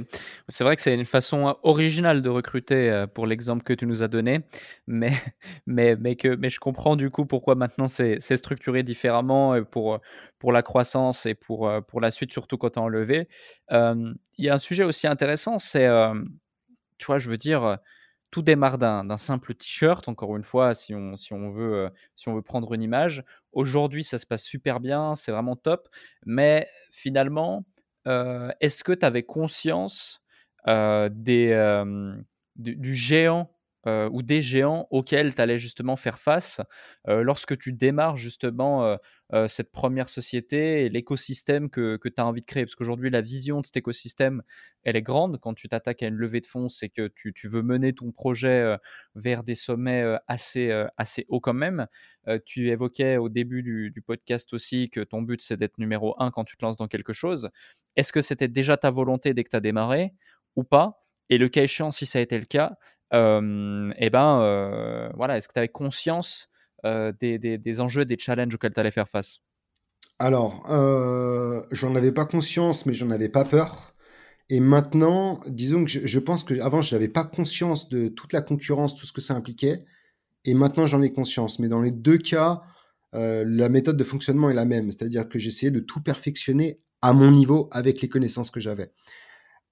c'est 0.50 0.64
vrai 0.64 0.76
que 0.76 0.84
c'est 0.84 0.94
une 0.94 1.04
façon 1.04 1.58
originale 1.64 2.22
de 2.22 2.30
recruter 2.30 3.06
pour 3.16 3.26
l'exemple 3.26 3.64
que 3.64 3.74
tu 3.74 3.88
nous 3.88 4.04
as 4.04 4.08
donné, 4.08 4.42
mais, 4.86 5.10
mais, 5.66 5.96
mais, 5.96 6.16
que, 6.16 6.36
mais 6.36 6.52
je 6.52 6.60
comprends 6.60 6.96
du 6.96 7.10
coup 7.10 7.26
pourquoi 7.26 7.56
maintenant 7.56 7.88
c'est 7.88 8.20
structuré 8.36 8.84
différemment 8.84 9.64
pour, 9.64 10.00
pour 10.38 10.52
la 10.52 10.62
croissance 10.62 11.26
et 11.26 11.34
pour, 11.34 11.72
pour 11.88 12.02
la 12.02 12.12
suite, 12.12 12.32
surtout 12.32 12.60
quand 12.60 12.70
tu 12.72 12.80
as 12.80 12.84
enlevé. 12.84 13.28
Il 13.72 14.16
y 14.38 14.50
a 14.50 14.54
un 14.54 14.60
sujet 14.60 14.84
aussi 14.84 15.08
intéressant, 15.08 15.58
c'est, 15.58 15.88
tu 17.00 17.06
vois, 17.08 17.18
je 17.18 17.30
veux 17.30 17.38
dire, 17.38 17.80
tout 18.30 18.42
démarre 18.44 18.78
d'un 18.78 19.18
simple 19.18 19.56
t-shirt, 19.56 20.08
encore 20.08 20.36
une 20.36 20.44
fois, 20.44 20.74
si 20.74 20.94
on, 20.96 21.16
si, 21.16 21.34
on 21.34 21.52
veut, 21.52 21.90
si 22.16 22.30
on 22.30 22.36
veut 22.36 22.42
prendre 22.42 22.74
une 22.74 22.84
image. 22.84 23.24
Aujourd'hui, 23.52 24.04
ça 24.04 24.20
se 24.20 24.26
passe 24.26 24.44
super 24.44 24.80
bien, 24.80 25.16
c'est 25.16 25.32
vraiment 25.32 25.56
top, 25.56 25.88
mais 26.26 26.68
finalement, 26.92 27.66
est-ce 28.06 28.84
que 28.84 28.92
tu 28.94 29.06
avais 29.06 29.24
conscience 29.24 30.22
des, 30.68 31.84
du, 32.56 32.96
géant 32.96 33.50
ou 33.86 34.24
des 34.24 34.42
géants 34.42 34.88
auxquels 34.92 35.36
tu 35.36 35.42
allais 35.42 35.60
justement 35.60 35.96
faire 35.96 36.20
face 36.20 36.62
lorsque 37.06 37.58
tu 37.58 37.74
démarres 37.74 38.18
justement 38.18 38.98
cette 39.48 39.72
première 39.72 40.10
société 40.10 40.86
et 40.86 40.90
l'écosystème 40.90 41.70
que, 41.70 41.98
que 41.98 42.08
tu 42.08 42.22
as 42.22 42.26
envie 42.26 42.42
de 42.42 42.46
créer? 42.46 42.64
Parce 42.64 42.76
qu'aujourd'hui, 42.76 43.10
la 43.10 43.22
vision 43.22 43.60
de 43.60 43.66
cet 43.66 43.78
écosystème, 43.78 44.42
elle 44.84 44.96
est 44.96 45.02
grande. 45.02 45.40
Quand 45.40 45.54
tu 45.54 45.68
t'attaques 45.68 46.04
à 46.04 46.08
une 46.08 46.16
levée 46.16 46.40
de 46.40 46.46
fonds, 46.46 46.70
c'est 46.70 46.90
que 46.90 47.08
tu, 47.08 47.34
tu, 47.34 47.48
veux 47.48 47.62
mener 47.62 47.94
ton 47.94 48.12
projet 48.12 48.78
vers 49.16 49.44
des 49.44 49.56
sommets 49.56 50.04
assez, 50.28 50.72
assez 50.98 51.26
hauts 51.28 51.42
quand 51.42 51.54
même. 51.54 51.88
tu 52.46 52.70
évoquais 52.70 53.18
au 53.18 53.30
début 53.30 53.64
du, 53.64 53.92
du 53.92 54.02
podcast 54.02 54.54
aussi 54.54 54.90
que 54.90 55.02
ton 55.02 55.22
but, 55.22 55.42
c'est 55.42 55.58
d'être 55.58 55.78
numéro 55.78 56.16
un 56.20 56.32
quand 56.32 56.44
tu 56.44 56.58
te 56.58 56.64
lances 56.64 56.78
dans 56.78 56.88
quelque 56.88 57.14
chose. 57.14 57.50
Est-ce 57.96 58.14
que 58.14 58.22
c'était 58.22 58.48
déjà 58.48 58.78
ta 58.78 58.92
volonté 58.92 59.34
dès 59.34 59.44
que 59.44 59.50
tu 59.50 59.56
as 59.56 59.62
démarré 59.62 60.14
ou 60.56 60.64
pas? 60.64 61.02
Et 61.30 61.38
le 61.38 61.50
cas 61.50 61.64
échéant, 61.64 61.92
si 61.92 62.06
ça 62.06 62.20
a 62.20 62.22
été 62.22 62.38
le 62.38 62.46
cas, 62.46 62.78
et 63.14 64.06
eh 64.06 64.10
ben, 64.10 65.12
voilà, 65.16 65.38
est-ce 65.38 65.48
que 65.48 65.54
tu 65.54 65.60
avais 65.60 65.70
conscience 65.70 66.50
des, 66.84 67.38
des, 67.38 67.58
des, 67.58 67.82
enjeux, 67.82 68.06
des 68.06 68.18
challenges 68.18 68.56
auxquels 68.56 68.74
tu 68.74 68.80
allais 68.80 68.92
faire 68.92 69.08
face? 69.08 69.40
Alors, 70.20 70.64
j'en 71.72 71.96
avais 71.96 72.12
pas 72.12 72.26
conscience, 72.26 72.86
mais 72.86 72.94
j'en 72.94 73.12
avais 73.12 73.30
pas 73.30 73.46
peur. 73.46 73.94
Et 74.50 74.60
maintenant, 74.60 75.40
disons 75.48 75.86
que 75.86 75.92
je, 75.92 76.20
pense 76.20 76.44
qu'avant, 76.44 76.82
je 76.82 76.96
n'avais 76.96 77.08
pas 77.08 77.24
conscience 77.24 77.90
de 77.90 78.08
toute 78.08 78.34
la 78.34 78.42
concurrence, 78.42 78.96
tout 78.96 79.06
ce 79.06 79.14
que 79.14 79.22
ça 79.22 79.36
impliquait. 79.36 79.86
Et 80.46 80.54
maintenant, 80.54 80.88
j'en 80.88 81.02
ai 81.02 81.12
conscience. 81.12 81.60
Mais 81.60 81.68
dans 81.68 81.82
les 81.82 81.92
deux 81.92 82.18
cas, 82.18 82.62
la 83.14 83.70
méthode 83.70 83.98
de 83.98 84.04
fonctionnement 84.04 84.50
est 84.50 84.56
la 84.56 84.66
même. 84.66 84.92
C'est-à-dire 84.92 85.30
que 85.30 85.40
j'essayais 85.40 85.72
de 85.72 85.80
tout 85.80 86.02
perfectionner 86.02 86.80
à 87.02 87.14
mon 87.14 87.32
niveau 87.32 87.68
avec 87.72 88.02
les 88.02 88.10
connaissances 88.10 88.50
que 88.50 88.60
j'avais. 88.60 88.92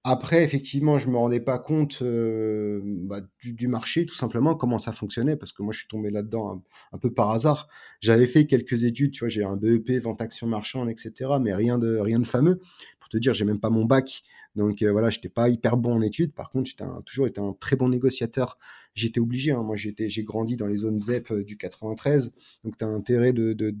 Après, 0.04 0.42
effectivement, 0.42 0.98
je 0.98 1.08
me 1.08 1.16
rendais 1.16 1.38
pas 1.38 1.60
compte 1.60 2.02
euh, 2.02 2.80
bah, 2.84 3.20
du, 3.40 3.68
marché, 3.68 4.04
tout 4.04 4.16
simplement, 4.16 4.56
comment 4.56 4.78
ça 4.78 4.90
fonctionnait, 4.90 5.36
parce 5.36 5.52
que 5.52 5.62
moi, 5.62 5.72
je 5.72 5.78
suis 5.78 5.88
tombé 5.88 6.10
là-dedans 6.10 6.60
un, 6.92 6.98
peu 6.98 7.12
par 7.14 7.30
hasard. 7.30 7.68
J'avais 8.00 8.26
fait 8.26 8.46
quelques 8.46 8.82
études, 8.82 9.12
tu 9.12 9.20
vois, 9.20 9.28
j'ai 9.28 9.44
un 9.44 9.54
BEP, 9.54 10.02
vente 10.02 10.20
action 10.20 10.48
marchande, 10.48 10.90
etc., 10.90 11.30
mais 11.40 11.54
rien 11.54 11.78
de 11.78 11.98
rien 11.98 12.18
de 12.18 12.26
fameux. 12.26 12.58
Pour 12.98 13.10
te 13.10 13.16
dire, 13.16 13.32
j'ai 13.32 13.44
même 13.44 13.60
pas 13.60 13.70
mon 13.70 13.84
bac, 13.84 14.24
donc 14.56 14.82
euh, 14.82 14.90
voilà, 14.90 15.08
j'étais 15.08 15.28
pas 15.28 15.48
hyper 15.48 15.76
bon 15.76 15.94
en 15.94 16.02
études. 16.02 16.34
Par 16.34 16.50
contre, 16.50 16.68
j'étais 16.68 16.84
toujours 17.06 17.28
été 17.28 17.40
un 17.40 17.54
très 17.60 17.76
bon 17.76 17.88
négociateur. 17.88 18.58
J'étais 18.94 19.20
obligé. 19.20 19.52
Hein. 19.52 19.62
Moi, 19.62 19.76
j'étais, 19.76 20.08
j'ai 20.08 20.24
grandi 20.24 20.56
dans 20.56 20.66
les 20.66 20.78
zones 20.78 20.98
ZEP 20.98 21.30
euh, 21.30 21.44
du 21.44 21.56
93, 21.56 22.34
donc 22.64 22.76
tu 22.76 22.84
as 22.84 22.88
intérêt 22.88 23.32
de, 23.32 23.52
de 23.52 23.72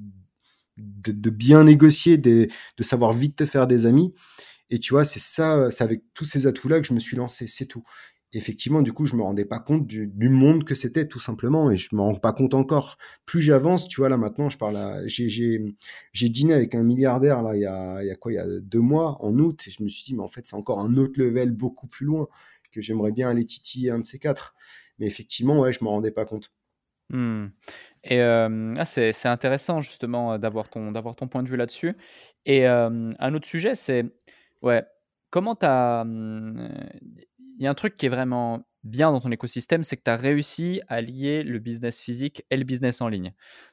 de, 0.78 1.30
bien 1.30 1.64
négocier, 1.64 2.16
de 2.16 2.48
savoir 2.80 3.12
vite 3.12 3.36
te 3.36 3.44
faire 3.44 3.66
des 3.66 3.84
amis. 3.84 4.14
Et 4.72 4.78
tu 4.78 4.94
vois, 4.94 5.04
c'est 5.04 5.20
ça, 5.20 5.70
c'est 5.70 5.84
avec 5.84 6.02
tous 6.14 6.24
ces 6.24 6.46
atouts-là 6.46 6.80
que 6.80 6.86
je 6.86 6.94
me 6.94 6.98
suis 6.98 7.14
lancé, 7.14 7.46
c'est 7.46 7.66
tout. 7.66 7.84
effectivement, 8.32 8.80
du 8.80 8.94
coup, 8.94 9.04
je 9.04 9.14
me 9.16 9.22
rendais 9.22 9.44
pas 9.44 9.58
compte 9.60 9.86
du, 9.86 10.08
monde 10.30 10.64
que 10.64 10.74
c'était, 10.74 11.06
tout 11.06 11.20
simplement, 11.20 11.70
et 11.70 11.76
je 11.76 11.94
me 11.94 12.00
rends 12.00 12.14
pas 12.14 12.32
compte 12.32 12.54
encore. 12.54 12.96
Plus 13.26 13.42
j'avance, 13.42 13.86
tu 13.86 14.00
vois, 14.00 14.08
là 14.08 14.16
maintenant, 14.16 14.48
je 14.48 14.56
parle 14.56 14.78
à, 14.78 15.06
j'ai, 15.06 15.60
dîné 16.14 16.54
avec 16.54 16.74
un 16.74 16.84
milliardaire, 16.84 17.42
là, 17.42 17.54
il 17.54 17.60
y 17.60 17.66
a, 17.66 18.02
il 18.02 18.06
y 18.06 18.10
a 18.10 18.14
quoi, 18.14 18.32
il 18.32 18.36
y 18.36 18.38
a 18.38 18.46
deux 18.46 18.80
mois, 18.80 19.18
en 19.22 19.38
août, 19.38 19.62
et 19.66 19.70
je 19.70 19.82
me 19.82 19.88
suis 19.88 20.04
dit, 20.04 20.14
mais 20.14 20.22
en 20.22 20.28
fait, 20.28 20.46
c'est 20.46 20.56
encore 20.56 20.80
un 20.80 20.96
autre 20.96 21.20
level 21.20 21.50
beaucoup 21.52 21.86
plus 21.86 22.06
loin, 22.06 22.26
que 22.72 22.80
j'aimerais 22.80 23.12
bien 23.12 23.28
aller 23.28 23.44
titiller 23.44 23.90
un 23.90 23.98
de 23.98 24.06
ces 24.06 24.18
quatre. 24.18 24.54
Mais 24.98 25.06
effectivement, 25.06 25.60
ouais, 25.60 25.74
je 25.74 25.84
me 25.84 25.90
rendais 25.90 26.12
pas 26.12 26.24
compte. 26.24 26.50
Mmh. 27.10 27.48
Et 28.04 28.22
ah, 28.22 28.84
c'est, 28.86 29.26
intéressant 29.26 29.82
justement 29.82 30.38
d'avoir 30.38 30.70
ton, 30.70 30.92
d'avoir 30.92 31.14
ton 31.14 31.28
point 31.28 31.42
de 31.42 31.50
vue 31.50 31.58
là-dessus. 31.58 31.94
Et 32.46 32.64
un 32.66 33.34
autre 33.34 33.46
sujet, 33.46 33.74
c'est 33.74 34.06
Ouais. 34.62 34.84
Comment 35.30 35.56
tu 35.56 35.66
as. 35.66 36.04
Mmh, 36.04 36.68
il 37.58 37.64
y 37.64 37.66
a 37.66 37.70
un 37.70 37.74
truc 37.74 37.96
qui 37.96 38.06
est 38.06 38.08
vraiment 38.08 38.64
bien 38.84 39.12
dans 39.12 39.20
ton 39.20 39.30
écosystème, 39.30 39.82
c'est 39.82 39.96
que 39.96 40.02
tu 40.04 40.10
as 40.10 40.16
réussi 40.16 40.80
à 40.88 41.00
lier 41.00 41.44
le 41.44 41.58
business 41.58 42.00
physique 42.00 42.44
et 42.50 42.56
le 42.56 42.64
business 42.64 43.00
en 43.00 43.08
ligne. 43.08 43.32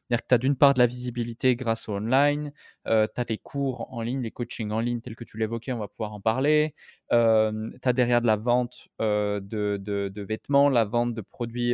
C'est-à-dire 0.09 0.21
que 0.21 0.27
tu 0.27 0.35
as 0.35 0.37
d'une 0.37 0.55
part 0.55 0.73
de 0.73 0.79
la 0.79 0.85
visibilité 0.85 1.55
grâce 1.55 1.89
au 1.89 1.93
online, 1.93 2.51
euh, 2.87 3.07
tu 3.13 3.19
as 3.19 3.25
les 3.27 3.37
cours 3.37 3.91
en 3.91 4.01
ligne, 4.01 4.21
les 4.21 4.31
coachings 4.31 4.71
en 4.71 4.79
ligne 4.79 5.01
tels 5.01 5.15
que 5.15 5.23
tu 5.23 5.37
l'évoquais, 5.37 5.71
on 5.71 5.79
va 5.79 5.87
pouvoir 5.87 6.13
en 6.13 6.21
parler. 6.21 6.75
Euh, 7.11 7.71
tu 7.81 7.89
as 7.89 7.93
derrière 7.93 8.21
de 8.21 8.27
la 8.27 8.35
vente 8.35 8.87
euh, 9.01 9.39
de, 9.39 9.77
de, 9.77 10.21
vêtements, 10.21 10.69
la 10.69 10.85
vente 10.85 11.15
de 11.15 11.21
produits 11.21 11.73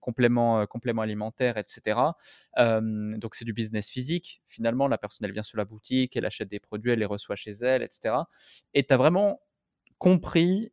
compléments, 0.00 0.66
compléments 0.66 1.02
alimentaires, 1.02 1.58
etc. 1.58 2.00
donc 2.56 3.34
c'est 3.34 3.44
du 3.44 3.52
business 3.52 3.90
physique. 3.90 4.42
Finalement, 4.46 4.88
la 4.88 4.98
personne, 4.98 5.24
elle 5.24 5.32
vient 5.32 5.42
sur 5.44 5.58
la 5.58 5.64
boutique, 5.64 6.16
elle 6.16 6.26
achète 6.26 6.48
des 6.48 6.60
produits, 6.60 6.90
elle 6.90 6.98
les 6.98 7.04
reçoit 7.04 7.36
chez 7.36 7.52
elle, 7.52 7.82
etc. 7.82 8.16
Et 8.74 8.84
tu 8.84 8.92
as 8.92 8.96
vraiment 8.96 9.40
compris 9.98 10.72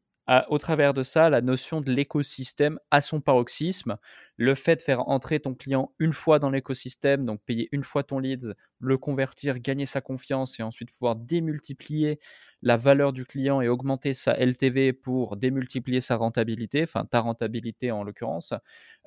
au 0.49 0.57
travers 0.57 0.93
de 0.93 1.03
ça, 1.03 1.29
la 1.29 1.41
notion 1.41 1.81
de 1.81 1.91
l'écosystème 1.91 2.79
à 2.91 3.01
son 3.01 3.19
paroxysme. 3.19 3.97
Le 4.37 4.55
fait 4.55 4.77
de 4.77 4.81
faire 4.81 5.07
entrer 5.09 5.39
ton 5.39 5.53
client 5.53 5.91
une 5.99 6.13
fois 6.13 6.39
dans 6.39 6.49
l'écosystème, 6.49 7.25
donc 7.25 7.41
payer 7.45 7.69
une 7.71 7.83
fois 7.83 8.03
ton 8.03 8.19
leads, 8.19 8.53
le 8.79 8.97
convertir, 8.97 9.59
gagner 9.59 9.85
sa 9.85 10.01
confiance 10.01 10.59
et 10.59 10.63
ensuite 10.63 10.89
pouvoir 10.91 11.15
démultiplier 11.15 12.19
la 12.61 12.77
valeur 12.77 13.13
du 13.13 13.25
client 13.25 13.61
et 13.61 13.67
augmenter 13.67 14.13
sa 14.13 14.33
LTV 14.33 14.93
pour 14.93 15.37
démultiplier 15.37 16.01
sa 16.01 16.15
rentabilité, 16.15 16.83
enfin 16.83 17.05
ta 17.05 17.19
rentabilité 17.19 17.91
en 17.91 18.03
l'occurrence. 18.03 18.53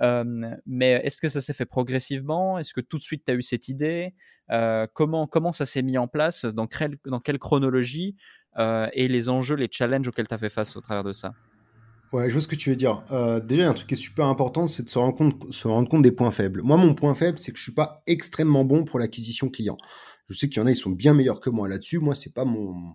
mais 0.00 0.90
est-ce 1.02 1.20
que 1.20 1.28
ça 1.28 1.40
s'est 1.40 1.54
fait 1.54 1.66
progressivement? 1.66 2.58
Est-ce 2.58 2.74
que 2.74 2.80
tout 2.80 2.98
de 2.98 3.02
suite 3.02 3.24
tu 3.24 3.32
as 3.32 3.34
eu 3.34 3.42
cette 3.42 3.68
idée? 3.68 4.14
Comment, 4.48 5.26
comment 5.26 5.50
ça 5.52 5.64
s'est 5.64 5.82
mis 5.82 5.98
en 5.98 6.06
place? 6.08 6.44
Dans, 6.44 6.68
dans 7.06 7.20
quelle 7.20 7.38
chronologie? 7.38 8.16
Euh, 8.58 8.88
et 8.92 9.08
les 9.08 9.28
enjeux, 9.28 9.56
les 9.56 9.68
challenges 9.70 10.08
auxquels 10.08 10.28
tu 10.28 10.34
as 10.34 10.38
fait 10.38 10.50
face 10.50 10.76
au 10.76 10.80
travers 10.80 11.04
de 11.04 11.12
ça 11.12 11.34
Ouais, 12.12 12.28
je 12.28 12.32
vois 12.32 12.40
ce 12.40 12.48
que 12.48 12.54
tu 12.54 12.70
veux 12.70 12.76
dire. 12.76 13.04
Euh, 13.10 13.40
déjà, 13.40 13.68
un 13.68 13.74
truc 13.74 13.88
qui 13.88 13.94
est 13.94 13.96
super 13.96 14.26
important, 14.26 14.66
c'est 14.66 14.84
de 14.84 14.88
se 14.88 14.98
rendre, 14.98 15.16
compte, 15.16 15.52
se 15.52 15.66
rendre 15.66 15.88
compte 15.88 16.02
des 16.02 16.12
points 16.12 16.30
faibles. 16.30 16.62
Moi, 16.62 16.76
mon 16.76 16.94
point 16.94 17.14
faible, 17.14 17.38
c'est 17.38 17.50
que 17.52 17.58
je 17.58 17.62
suis 17.64 17.74
pas 17.74 18.02
extrêmement 18.06 18.64
bon 18.64 18.84
pour 18.84 18.98
l'acquisition 18.98 19.48
client. 19.48 19.76
Je 20.28 20.34
sais 20.34 20.48
qu'il 20.48 20.58
y 20.58 20.60
en 20.60 20.66
a, 20.66 20.70
ils 20.70 20.76
sont 20.76 20.90
bien 20.90 21.14
meilleurs 21.14 21.40
que 21.40 21.50
moi 21.50 21.68
là-dessus. 21.68 21.98
Moi, 21.98 22.14
c'est 22.14 22.32
pas 22.32 22.44
mon, 22.44 22.94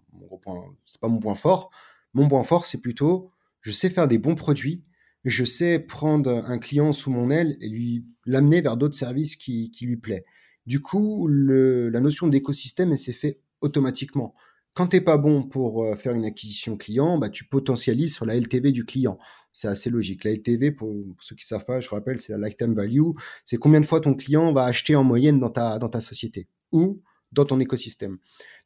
c'est 0.86 1.00
pas 1.00 1.08
mon 1.08 1.20
point 1.20 1.36
fort. 1.36 1.72
Mon 2.14 2.28
point 2.28 2.44
fort, 2.44 2.66
c'est 2.66 2.82
plutôt, 2.82 3.32
je 3.62 3.72
sais 3.72 3.90
faire 3.90 4.08
des 4.08 4.18
bons 4.18 4.36
produits. 4.36 4.84
Je 5.24 5.46
sais 5.46 5.80
prendre 5.80 6.44
un 6.46 6.58
client 6.58 6.94
sous 6.94 7.12
mon 7.12 7.30
aile 7.30 7.56
et 7.62 7.70
lui 7.70 8.06
l'amener 8.26 8.62
vers 8.62 8.76
d'autres 8.76 8.98
services 8.98 9.36
qui, 9.36 9.72
lui 9.82 9.98
plaît. 9.98 10.26
Du 10.66 10.82
coup, 10.82 11.28
la 11.28 12.00
notion 12.00 12.28
d'écosystème, 12.28 12.92
elle 12.92 12.98
s'est 12.98 13.14
fait 13.14 13.40
automatiquement. 13.62 14.34
Quand 14.74 14.88
t'es 14.88 15.02
pas 15.02 15.18
bon 15.18 15.44
pour 15.44 15.84
euh, 15.84 15.96
faire 15.96 16.14
une 16.14 16.26
acquisition 16.26 16.78
client, 16.78 17.18
bah, 17.18 17.30
tu 17.30 17.46
potentialises 17.46 18.16
sur 18.16 18.26
la 18.26 18.36
LTV 18.36 18.72
du 18.72 18.86
client. 18.86 19.18
C'est 19.54 19.68
assez 19.68 19.90
logique. 19.90 20.24
La 20.24 20.32
LTV, 20.32 20.72
pour, 20.72 20.94
ceux 21.20 21.36
qui 21.36 21.46
savent 21.46 21.66
pas, 21.66 21.82
je 21.82 21.90
rappelle, 21.90 22.20
c'est 22.20 22.38
la 22.38 22.48
lifetime 22.48 22.74
value. 22.74 23.02
C'est 23.44 23.58
combien 23.58 23.82
de 23.82 23.86
fois 23.86 24.00
ton 24.00 24.14
client 24.14 24.54
va 24.54 24.64
acheter 24.64 24.96
en 24.96 25.04
moyenne 25.04 25.40
dans 25.40 25.50
ta, 25.50 25.78
dans 25.78 25.90
ta 25.90 26.00
société 26.00 26.48
ou 26.72 27.02
dans 27.34 27.44
ton 27.44 27.60
écosystème. 27.60 28.18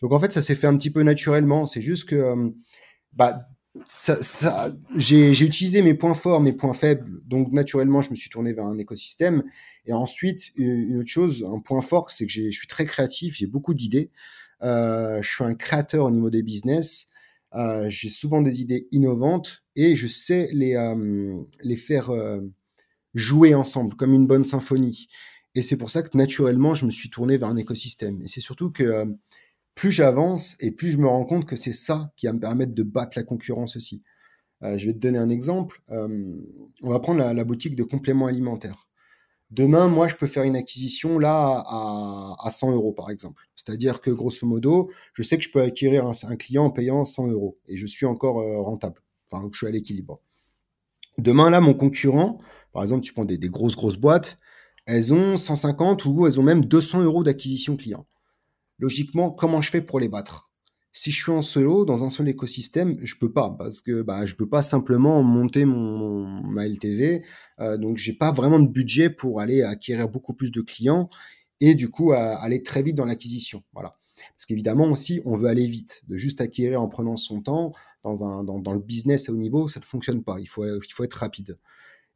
Donc 0.01 0.11
en 0.11 0.19
fait, 0.19 0.31
ça 0.31 0.41
s'est 0.41 0.55
fait 0.55 0.67
un 0.67 0.77
petit 0.77 0.91
peu 0.91 1.01
naturellement. 1.01 1.65
C'est 1.65 1.81
juste 1.81 2.09
que 2.09 2.15
euh, 2.15 2.49
bah, 3.13 3.47
j'ai 4.95 5.43
utilisé 5.43 5.81
mes 5.81 5.95
points 5.95 6.13
forts, 6.13 6.39
mes 6.39 6.53
points 6.53 6.73
faibles. 6.73 7.21
Donc 7.25 7.51
naturellement, 7.51 8.01
je 8.01 8.11
me 8.11 8.15
suis 8.15 8.29
tourné 8.29 8.53
vers 8.53 8.65
un 8.65 8.77
écosystème. 8.77 9.43
Et 9.85 9.93
ensuite, 9.93 10.51
une 10.55 10.99
autre 10.99 11.09
chose, 11.09 11.47
un 11.51 11.59
point 11.59 11.81
fort, 11.81 12.11
c'est 12.11 12.25
que 12.25 12.31
je 12.31 12.49
suis 12.51 12.67
très 12.67 12.85
créatif, 12.85 13.35
j'ai 13.37 13.47
beaucoup 13.47 13.73
d'idées. 13.73 14.11
Euh, 14.65 15.21
je 15.21 15.29
suis 15.29 15.43
un 15.43 15.55
créateur 15.55 16.05
au 16.05 16.11
niveau 16.11 16.29
des 16.29 16.41
business. 16.41 17.11
Euh, 17.53 17.87
j'ai 17.87 18.09
souvent 18.09 18.41
des 18.41 18.61
idées 18.61 18.87
innovantes 18.91 19.63
et 19.75 19.95
je 19.95 20.07
sais 20.07 20.49
les, 20.51 20.75
euh, 20.75 21.39
les 21.61 21.75
faire 21.75 22.11
jouer 23.13 23.53
ensemble 23.55 23.95
comme 23.95 24.13
une 24.13 24.27
bonne 24.27 24.43
symphonie. 24.43 25.07
Et 25.53 25.61
c'est 25.61 25.77
pour 25.77 25.89
ça 25.89 26.01
que 26.01 26.17
naturellement, 26.17 26.73
je 26.73 26.85
me 26.85 26.91
suis 26.91 27.09
tourné 27.09 27.37
vers 27.37 27.47
un 27.47 27.55
écosystème. 27.55 28.21
Et 28.23 28.27
c'est 28.27 28.41
surtout 28.41 28.71
que 28.71 29.05
plus 29.75 29.91
j'avance 29.91 30.57
et 30.59 30.71
plus 30.71 30.91
je 30.91 30.97
me 30.97 31.07
rends 31.07 31.25
compte 31.25 31.45
que 31.45 31.55
c'est 31.55 31.73
ça 31.73 32.11
qui 32.17 32.25
va 32.25 32.33
me 32.33 32.39
permettre 32.39 32.73
de 32.73 32.83
battre 32.83 33.17
la 33.17 33.23
concurrence 33.23 33.75
aussi. 33.75 34.03
je 34.61 34.85
vais 34.85 34.93
te 34.93 34.99
donner 34.99 35.19
un 35.19 35.29
exemple. 35.29 35.81
on 35.89 36.89
va 36.89 36.99
prendre 36.99 37.19
la, 37.19 37.43
boutique 37.45 37.75
de 37.75 37.83
compléments 37.83 38.27
alimentaires. 38.27 38.89
Demain, 39.51 39.87
moi, 39.87 40.07
je 40.07 40.15
peux 40.15 40.27
faire 40.27 40.43
une 40.43 40.55
acquisition 40.55 41.19
là 41.19 41.63
à, 41.67 42.49
100 42.49 42.71
euros, 42.73 42.93
par 42.93 43.09
exemple. 43.11 43.43
C'est-à-dire 43.65 44.01
que, 44.01 44.11
grosso 44.11 44.45
modo, 44.45 44.91
je 45.13 45.23
sais 45.23 45.37
que 45.37 45.43
je 45.43 45.51
peux 45.51 45.61
acquérir 45.61 46.05
un, 46.05 46.35
client 46.35 46.65
en 46.65 46.71
payant 46.71 47.03
100 47.03 47.27
euros 47.27 47.57
et 47.67 47.77
je 47.77 47.87
suis 47.87 48.05
encore 48.05 48.39
euh, 48.39 48.61
rentable. 48.61 49.01
Enfin, 49.31 49.47
je 49.51 49.57
suis 49.57 49.67
à 49.67 49.71
l'équilibre. 49.71 50.21
Demain, 51.17 51.49
là, 51.49 51.61
mon 51.61 51.73
concurrent, 51.73 52.37
par 52.73 52.83
exemple, 52.83 53.03
tu 53.03 53.13
prends 53.13 53.25
des, 53.25 53.37
des, 53.37 53.49
grosses, 53.49 53.75
grosses 53.75 53.97
boîtes, 53.97 54.37
elles 54.85 55.13
ont 55.13 55.35
150 55.35 56.05
ou 56.05 56.27
elles 56.27 56.39
ont 56.39 56.43
même 56.43 56.63
200 56.65 57.03
euros 57.03 57.23
d'acquisition 57.23 57.75
client. 57.75 58.05
Logiquement, 58.77 59.31
comment 59.31 59.61
je 59.61 59.71
fais 59.71 59.81
pour 59.81 59.99
les 59.99 60.09
battre? 60.09 60.51
Si 60.91 61.11
je 61.11 61.21
suis 61.21 61.31
en 61.31 61.41
solo 61.41 61.83
dans 61.83 62.05
un 62.05 62.09
seul 62.09 62.29
écosystème, 62.29 62.97
je 63.03 63.15
peux 63.15 63.31
pas 63.31 63.53
parce 63.57 63.81
que 63.81 64.01
bah 64.01 64.25
je 64.25 64.33
peux 64.33 64.47
pas 64.47 64.61
simplement 64.61 65.21
monter 65.23 65.65
mon, 65.65 66.25
ma 66.25 66.65
LTV, 66.65 67.21
euh, 67.59 67.75
donc 67.77 67.97
j'ai 67.97 68.13
pas 68.13 68.31
vraiment 68.31 68.59
de 68.59 68.67
budget 68.67 69.09
pour 69.09 69.41
aller 69.41 69.61
acquérir 69.61 70.07
beaucoup 70.07 70.33
plus 70.33 70.51
de 70.51 70.61
clients 70.61 71.09
et 71.65 71.73
du 71.73 71.89
coup 71.89 72.13
aller 72.13 72.61
très 72.61 72.83
vite 72.83 72.95
dans 72.95 73.05
l'acquisition. 73.05 73.63
Voilà. 73.73 73.97
Parce 74.35 74.45
qu'évidemment 74.45 74.89
aussi, 74.91 75.21
on 75.25 75.35
veut 75.35 75.49
aller 75.49 75.65
vite. 75.65 76.03
De 76.07 76.15
juste 76.15 76.39
acquérir 76.41 76.81
en 76.81 76.87
prenant 76.87 77.15
son 77.15 77.41
temps 77.41 77.73
dans, 78.03 78.73
le 78.73 78.79
business 78.79 79.29
à 79.29 79.33
haut 79.33 79.37
niveau, 79.37 79.67
ça 79.67 79.79
ne 79.79 79.85
fonctionne 79.85 80.23
pas. 80.23 80.39
Il 80.39 80.45
faut, 80.45 80.63
être 80.63 81.13
rapide. 81.13 81.57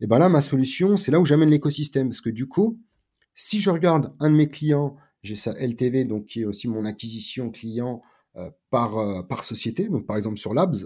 Et 0.02 0.08
ben 0.08 0.20
là, 0.20 0.30
ma 0.30 0.42
solution, 0.42 0.98
c'est 0.98 1.12
là 1.12 1.20
où 1.20 1.26
j'amène 1.26 1.50
l'écosystème. 1.50 2.10
Parce 2.10 2.22
que 2.22 2.30
du 2.30 2.48
coup, 2.48 2.80
si 3.34 3.60
je 3.60 3.70
regarde 3.70 4.14
un 4.20 4.30
de 4.30 4.36
mes 4.36 4.50
clients, 4.50 4.96
j'ai 5.24 5.36
sa 5.36 5.52
LTV, 5.54 6.06
donc 6.06 6.26
qui 6.26 6.42
est 6.42 6.46
aussi 6.46 6.68
mon 6.68 6.86
acquisition 6.86 7.50
client 7.50 8.02
euh, 8.38 8.50
par, 8.70 8.98
euh, 8.98 9.24
par 9.24 9.44
société, 9.44 9.90
donc 9.90 10.06
par 10.06 10.16
exemple 10.16 10.38
sur 10.38 10.54
Labs. 10.54 10.78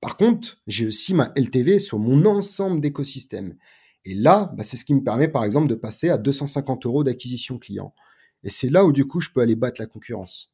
Par 0.00 0.16
contre, 0.16 0.58
j'ai 0.66 0.86
aussi 0.86 1.14
ma 1.14 1.32
LTV 1.36 1.78
sur 1.78 1.98
mon 1.98 2.24
ensemble 2.24 2.80
d'écosystèmes. 2.80 3.56
Et 4.04 4.14
là, 4.14 4.52
bah, 4.56 4.62
c'est 4.62 4.76
ce 4.76 4.84
qui 4.84 4.94
me 4.94 5.02
permet 5.02 5.28
par 5.28 5.44
exemple 5.44 5.66
de 5.66 5.74
passer 5.74 6.10
à 6.10 6.18
250 6.18 6.86
euros 6.86 7.04
d'acquisition 7.04 7.58
client. 7.58 7.94
Et 8.44 8.50
c'est 8.50 8.70
là 8.70 8.84
où 8.84 8.92
du 8.92 9.06
coup 9.06 9.20
je 9.20 9.30
peux 9.30 9.40
aller 9.40 9.56
battre 9.56 9.80
la 9.80 9.86
concurrence. 9.86 10.52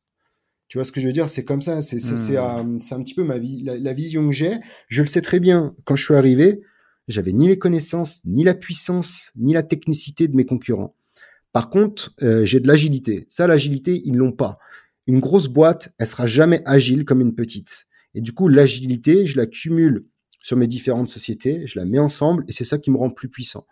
Tu 0.69 0.79
vois 0.79 0.85
ce 0.85 0.93
que 0.93 1.01
je 1.01 1.07
veux 1.07 1.13
dire? 1.13 1.29
C'est 1.29 1.45
comme 1.45 1.61
ça. 1.61 1.83
C'est 1.83 1.97
mmh. 1.97 2.37
euh, 2.37 2.79
un 2.93 3.03
petit 3.03 3.15
peu 3.15 3.25
ma 3.25 3.39
vie, 3.39 3.65
la, 3.65 3.93
vision 3.93 4.29
que 4.29 4.33
j'ai. 4.33 4.53
Je 4.87 5.03
le 5.03 5.09
sais 5.09 5.21
très 5.21 5.41
bien. 5.41 5.75
Quand 5.85 5.97
je 5.97 6.05
suis 6.05 6.15
arrivé, 6.15 6.61
j'avais 7.09 7.33
ni 7.33 7.49
les 7.49 7.59
connaissances, 7.59 8.25
ni 8.25 8.45
la 8.45 8.55
puissance, 8.55 9.33
ni 9.35 9.53
la 9.53 9.65
technicité 9.65 10.29
de 10.29 10.37
mes 10.37 10.47
concurrents. 10.47 10.95
Par 11.53 11.71
contre, 11.71 12.15
euh, 12.23 12.45
j'ai 12.45 12.61
de 12.61 12.69
l'agilité. 12.69 13.27
Ça, 13.29 13.49
l'agilité, 13.49 14.01
ils 14.05 14.15
l'ont 14.15 14.31
pas. 14.31 14.59
Une 15.09 15.19
grosse 15.19 15.49
boîte, 15.49 15.93
elle 15.99 16.07
sera 16.07 16.29
jamais 16.29 16.63
agile 16.67 17.05
comme 17.05 17.21
une 17.21 17.35
petite. 17.35 17.87
Et 18.15 18.21
du 18.21 18.33
coup, 18.33 18.47
l'agilité, 18.47 19.27
je 19.27 19.37
la 19.37 19.47
cumule 19.47 20.07
sur 20.41 20.57
mes 20.57 20.69
différentes 20.69 21.09
sociétés, 21.09 21.67
je 21.67 21.79
la 21.79 21.85
mets 21.85 21.99
ensemble 21.99 22.45
et 22.49 22.53
c'est 22.53 22.65
ça 22.65 22.79
qui 22.79 22.91
me 22.91 22.97
rend 22.97 23.11
plus 23.11 23.29
puissant. 23.29 23.67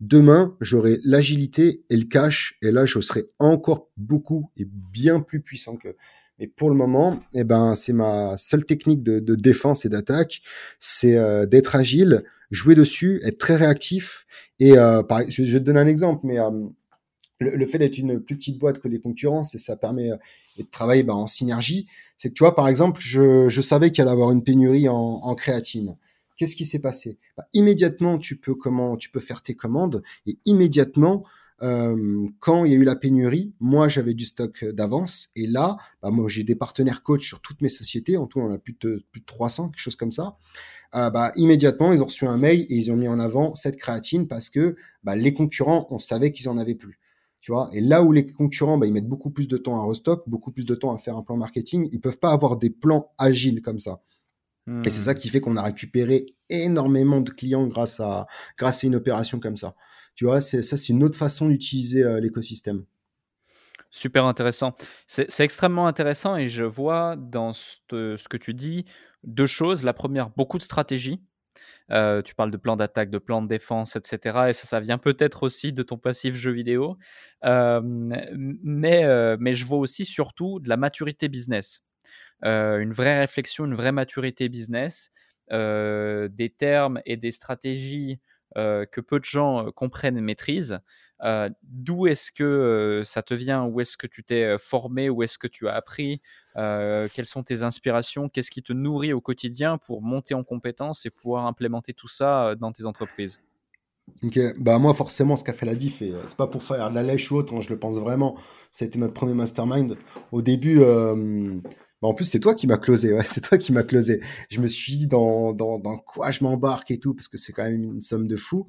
Demain, 0.00 0.56
j'aurai 0.62 0.98
l'agilité 1.04 1.84
et 1.90 1.96
le 1.96 2.04
cash 2.04 2.56
et 2.62 2.70
là, 2.70 2.86
je 2.86 3.00
serai 3.00 3.26
encore 3.38 3.90
beaucoup 3.98 4.50
et 4.56 4.64
bien 4.64 5.20
plus 5.20 5.42
puissant 5.42 5.76
que. 5.76 5.94
Mais 6.38 6.46
pour 6.46 6.70
le 6.70 6.74
moment, 6.74 7.20
eh 7.34 7.44
ben, 7.44 7.74
c'est 7.74 7.92
ma 7.92 8.34
seule 8.38 8.64
technique 8.64 9.02
de, 9.02 9.34
défense 9.34 9.84
et 9.84 9.90
d'attaque, 9.90 10.40
c'est 10.78 11.16
euh, 11.16 11.44
d'être 11.44 11.76
agile, 11.76 12.24
jouer 12.50 12.74
dessus, 12.74 13.20
être 13.24 13.36
très 13.36 13.56
réactif. 13.56 14.26
Et 14.58 14.78
euh, 14.78 15.02
je, 15.28 15.44
je, 15.44 15.58
te 15.58 15.64
donner 15.64 15.80
un 15.80 15.86
exemple, 15.86 16.22
mais 16.24 16.40
euh, 16.40 16.50
le, 17.38 17.66
fait 17.66 17.76
d'être 17.76 17.98
une 17.98 18.20
plus 18.20 18.36
petite 18.36 18.58
boîte 18.58 18.78
que 18.78 18.88
les 18.88 19.00
concurrents, 19.00 19.42
et 19.42 19.58
ça 19.58 19.76
permet 19.76 20.08
de 20.56 20.62
travailler 20.70 21.02
bah, 21.02 21.14
en 21.14 21.26
synergie. 21.26 21.88
C'est 22.16 22.30
que 22.30 22.34
tu 22.34 22.42
vois, 22.42 22.54
par 22.54 22.68
exemple, 22.68 23.02
je, 23.02 23.50
je 23.50 23.60
savais 23.60 23.92
qu'il 23.92 24.00
allait 24.00 24.12
avoir 24.12 24.30
une 24.30 24.42
pénurie 24.42 24.88
en, 24.88 24.96
en 24.96 25.34
créatine. 25.34 25.98
Qu'est-ce 26.40 26.56
qui 26.56 26.64
s'est 26.64 26.80
passé? 26.80 27.18
Bah, 27.36 27.46
Immédiatement, 27.52 28.16
tu 28.16 28.38
peux 28.38 28.54
comment 28.54 28.96
Tu 28.96 29.10
peux 29.10 29.20
faire 29.20 29.42
tes 29.42 29.54
commandes 29.54 30.02
et 30.24 30.38
immédiatement, 30.46 31.22
euh, 31.60 32.26
quand 32.38 32.64
il 32.64 32.72
y 32.72 32.74
a 32.74 32.78
eu 32.78 32.84
la 32.84 32.96
pénurie, 32.96 33.52
moi 33.60 33.88
j'avais 33.88 34.14
du 34.14 34.24
stock 34.24 34.64
d'avance 34.64 35.28
et 35.36 35.46
là, 35.46 35.76
bah, 36.00 36.08
moi 36.10 36.28
j'ai 36.28 36.42
des 36.42 36.54
partenaires 36.54 37.02
coach 37.02 37.28
sur 37.28 37.42
toutes 37.42 37.60
mes 37.60 37.68
sociétés. 37.68 38.16
En 38.16 38.26
tout, 38.26 38.40
on 38.40 38.50
a 38.50 38.56
plus 38.56 38.74
de 38.80 39.04
plus 39.12 39.20
de 39.20 39.26
300, 39.26 39.68
quelque 39.68 39.82
chose 39.82 39.96
comme 39.96 40.12
ça. 40.12 40.38
Euh, 40.94 41.10
bah, 41.10 41.30
immédiatement, 41.36 41.92
ils 41.92 42.02
ont 42.02 42.06
reçu 42.06 42.24
un 42.24 42.38
mail 42.38 42.60
et 42.70 42.74
ils 42.74 42.90
ont 42.90 42.96
mis 42.96 43.08
en 43.08 43.20
avant 43.20 43.54
cette 43.54 43.76
créatine 43.76 44.26
parce 44.26 44.48
que 44.48 44.76
les 45.14 45.34
concurrents, 45.34 45.88
on 45.90 45.98
savait 45.98 46.32
qu'ils 46.32 46.48
en 46.48 46.56
avaient 46.56 46.74
plus. 46.74 46.98
Et 47.74 47.82
là 47.82 48.02
où 48.02 48.12
les 48.12 48.26
concurrents, 48.26 48.80
ils 48.82 48.94
mettent 48.94 49.08
beaucoup 49.08 49.30
plus 49.30 49.46
de 49.46 49.58
temps 49.58 49.78
à 49.78 49.84
restock, 49.84 50.26
beaucoup 50.26 50.52
plus 50.52 50.64
de 50.64 50.74
temps 50.74 50.94
à 50.94 50.96
faire 50.96 51.18
un 51.18 51.22
plan 51.22 51.36
marketing, 51.36 51.86
ils 51.92 52.00
peuvent 52.00 52.18
pas 52.18 52.32
avoir 52.32 52.56
des 52.56 52.70
plans 52.70 53.12
agiles 53.18 53.60
comme 53.60 53.78
ça. 53.78 54.00
Et 54.84 54.90
c'est 54.90 55.02
ça 55.02 55.14
qui 55.14 55.28
fait 55.28 55.40
qu'on 55.40 55.56
a 55.56 55.62
récupéré 55.62 56.26
énormément 56.48 57.20
de 57.20 57.30
clients 57.30 57.66
grâce 57.66 57.98
à, 57.98 58.26
grâce 58.56 58.84
à 58.84 58.86
une 58.86 58.94
opération 58.94 59.40
comme 59.40 59.56
ça. 59.56 59.74
Tu 60.14 60.24
vois, 60.24 60.40
c'est, 60.40 60.62
ça, 60.62 60.76
c'est 60.76 60.92
une 60.92 61.02
autre 61.02 61.16
façon 61.16 61.48
d'utiliser 61.48 62.04
euh, 62.04 62.20
l'écosystème. 62.20 62.84
Super 63.90 64.24
intéressant. 64.26 64.76
C'est, 65.08 65.28
extrêmement 65.40 65.88
intéressant 65.88 66.36
et 66.36 66.48
je 66.48 66.62
vois 66.62 67.16
dans 67.16 67.52
ce, 67.52 67.80
ce, 67.90 68.28
que 68.28 68.36
tu 68.36 68.54
dis 68.54 68.84
deux 69.24 69.46
choses. 69.46 69.82
La 69.82 69.92
première, 69.92 70.30
beaucoup 70.30 70.58
de 70.58 70.62
stratégie. 70.62 71.20
Euh, 71.90 72.22
tu 72.22 72.36
parles 72.36 72.52
de 72.52 72.56
plan 72.56 72.76
d'attaque, 72.76 73.10
de 73.10 73.18
plan 73.18 73.42
de 73.42 73.48
défense, 73.48 73.96
etc. 73.96 74.50
Et 74.50 74.52
ça, 74.52 74.68
ça 74.68 74.78
vient 74.78 74.98
peut-être 74.98 75.42
aussi 75.42 75.72
de 75.72 75.82
ton 75.82 75.98
passif 75.98 76.36
jeu 76.36 76.52
vidéo. 76.52 76.96
Euh, 77.44 77.80
mais, 77.82 79.36
mais 79.38 79.54
je 79.54 79.64
vois 79.64 79.78
aussi 79.78 80.04
surtout 80.04 80.60
de 80.60 80.68
la 80.68 80.76
maturité 80.76 81.28
business. 81.28 81.82
Euh, 82.44 82.78
une 82.78 82.92
vraie 82.92 83.18
réflexion, 83.18 83.64
une 83.64 83.74
vraie 83.74 83.92
maturité 83.92 84.48
business, 84.48 85.10
euh, 85.52 86.28
des 86.28 86.50
termes 86.50 87.00
et 87.04 87.16
des 87.16 87.30
stratégies 87.30 88.18
euh, 88.56 88.84
que 88.86 89.00
peu 89.00 89.18
de 89.18 89.24
gens 89.24 89.70
comprennent 89.72 90.16
et 90.16 90.22
maîtrisent. 90.22 90.80
D'où 91.62 92.06
est-ce 92.06 92.32
que 92.32 93.02
ça 93.04 93.22
te 93.22 93.34
vient? 93.34 93.64
Où 93.64 93.80
est-ce 93.80 93.98
que 93.98 94.06
tu 94.06 94.24
t'es 94.24 94.56
formé? 94.58 95.10
Où 95.10 95.22
est-ce 95.22 95.38
que 95.38 95.48
tu 95.48 95.68
as 95.68 95.74
appris? 95.74 96.22
Quelles 96.54 97.26
sont 97.26 97.42
tes 97.42 97.62
inspirations? 97.62 98.30
Qu'est-ce 98.30 98.50
qui 98.50 98.62
te 98.62 98.72
nourrit 98.72 99.12
au 99.12 99.20
quotidien 99.20 99.76
pour 99.76 100.00
monter 100.00 100.32
en 100.32 100.44
compétences 100.44 101.04
et 101.04 101.10
pouvoir 101.10 101.44
implémenter 101.44 101.92
tout 101.92 102.08
ça 102.08 102.54
dans 102.54 102.72
tes 102.72 102.86
entreprises? 102.86 103.42
Bah 104.58 104.78
moi 104.78 104.94
forcément 104.94 105.36
ce 105.36 105.44
qui 105.44 105.50
a 105.50 105.52
fait 105.52 105.66
la 105.66 105.74
diff, 105.74 106.00
et 106.00 106.14
c'est 106.26 106.38
pas 106.38 106.46
pour 106.46 106.62
faire 106.62 106.88
de 106.88 106.94
la 106.94 107.02
lèche 107.02 107.30
ou 107.30 107.36
autre, 107.36 107.54
hein, 107.54 107.60
je 107.60 107.68
le 107.68 107.78
pense 107.78 107.98
vraiment, 108.00 108.36
été 108.80 108.98
notre 108.98 109.14
premier 109.14 109.34
mastermind. 109.34 109.98
Au 110.32 110.40
début, 110.40 110.80
bah, 112.02 112.08
en 112.08 112.14
plus, 112.14 112.24
c'est 112.24 112.40
toi 112.40 112.54
qui 112.54 112.66
m'as 112.66 112.78
closé, 112.78 113.12
ouais, 113.12 113.22
c'est 113.24 113.42
toi 113.42 113.58
qui 113.58 113.72
m'as 113.72 113.82
closé. 113.82 114.20
Je 114.50 114.60
me 114.60 114.68
suis 114.68 114.96
dit 114.96 115.06
dans, 115.06 115.52
dans, 115.52 115.78
dans 115.78 115.98
quoi 115.98 116.30
je 116.30 116.42
m'embarque 116.44 116.90
et 116.90 116.98
tout, 116.98 117.14
parce 117.14 117.28
que 117.28 117.36
c'est 117.36 117.52
quand 117.52 117.64
même 117.64 117.82
une 117.82 118.02
somme 118.02 118.26
de 118.26 118.36
fou. 118.36 118.66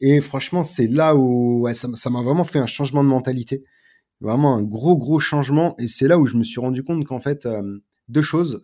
Et 0.00 0.20
franchement, 0.20 0.64
c'est 0.64 0.86
là 0.86 1.16
où 1.16 1.68
ça 1.72 2.10
m'a 2.10 2.22
vraiment 2.22 2.44
fait 2.44 2.58
un 2.58 2.66
changement 2.66 3.04
de 3.04 3.08
mentalité. 3.08 3.64
Vraiment 4.20 4.56
un 4.56 4.62
gros, 4.62 4.96
gros 4.96 5.20
changement. 5.20 5.76
Et 5.78 5.88
c'est 5.88 6.08
là 6.08 6.18
où 6.18 6.26
je 6.26 6.36
me 6.36 6.44
suis 6.44 6.60
rendu 6.60 6.82
compte 6.82 7.04
qu'en 7.06 7.20
fait, 7.20 7.46
euh, 7.46 7.78
deux 8.08 8.22
choses. 8.22 8.62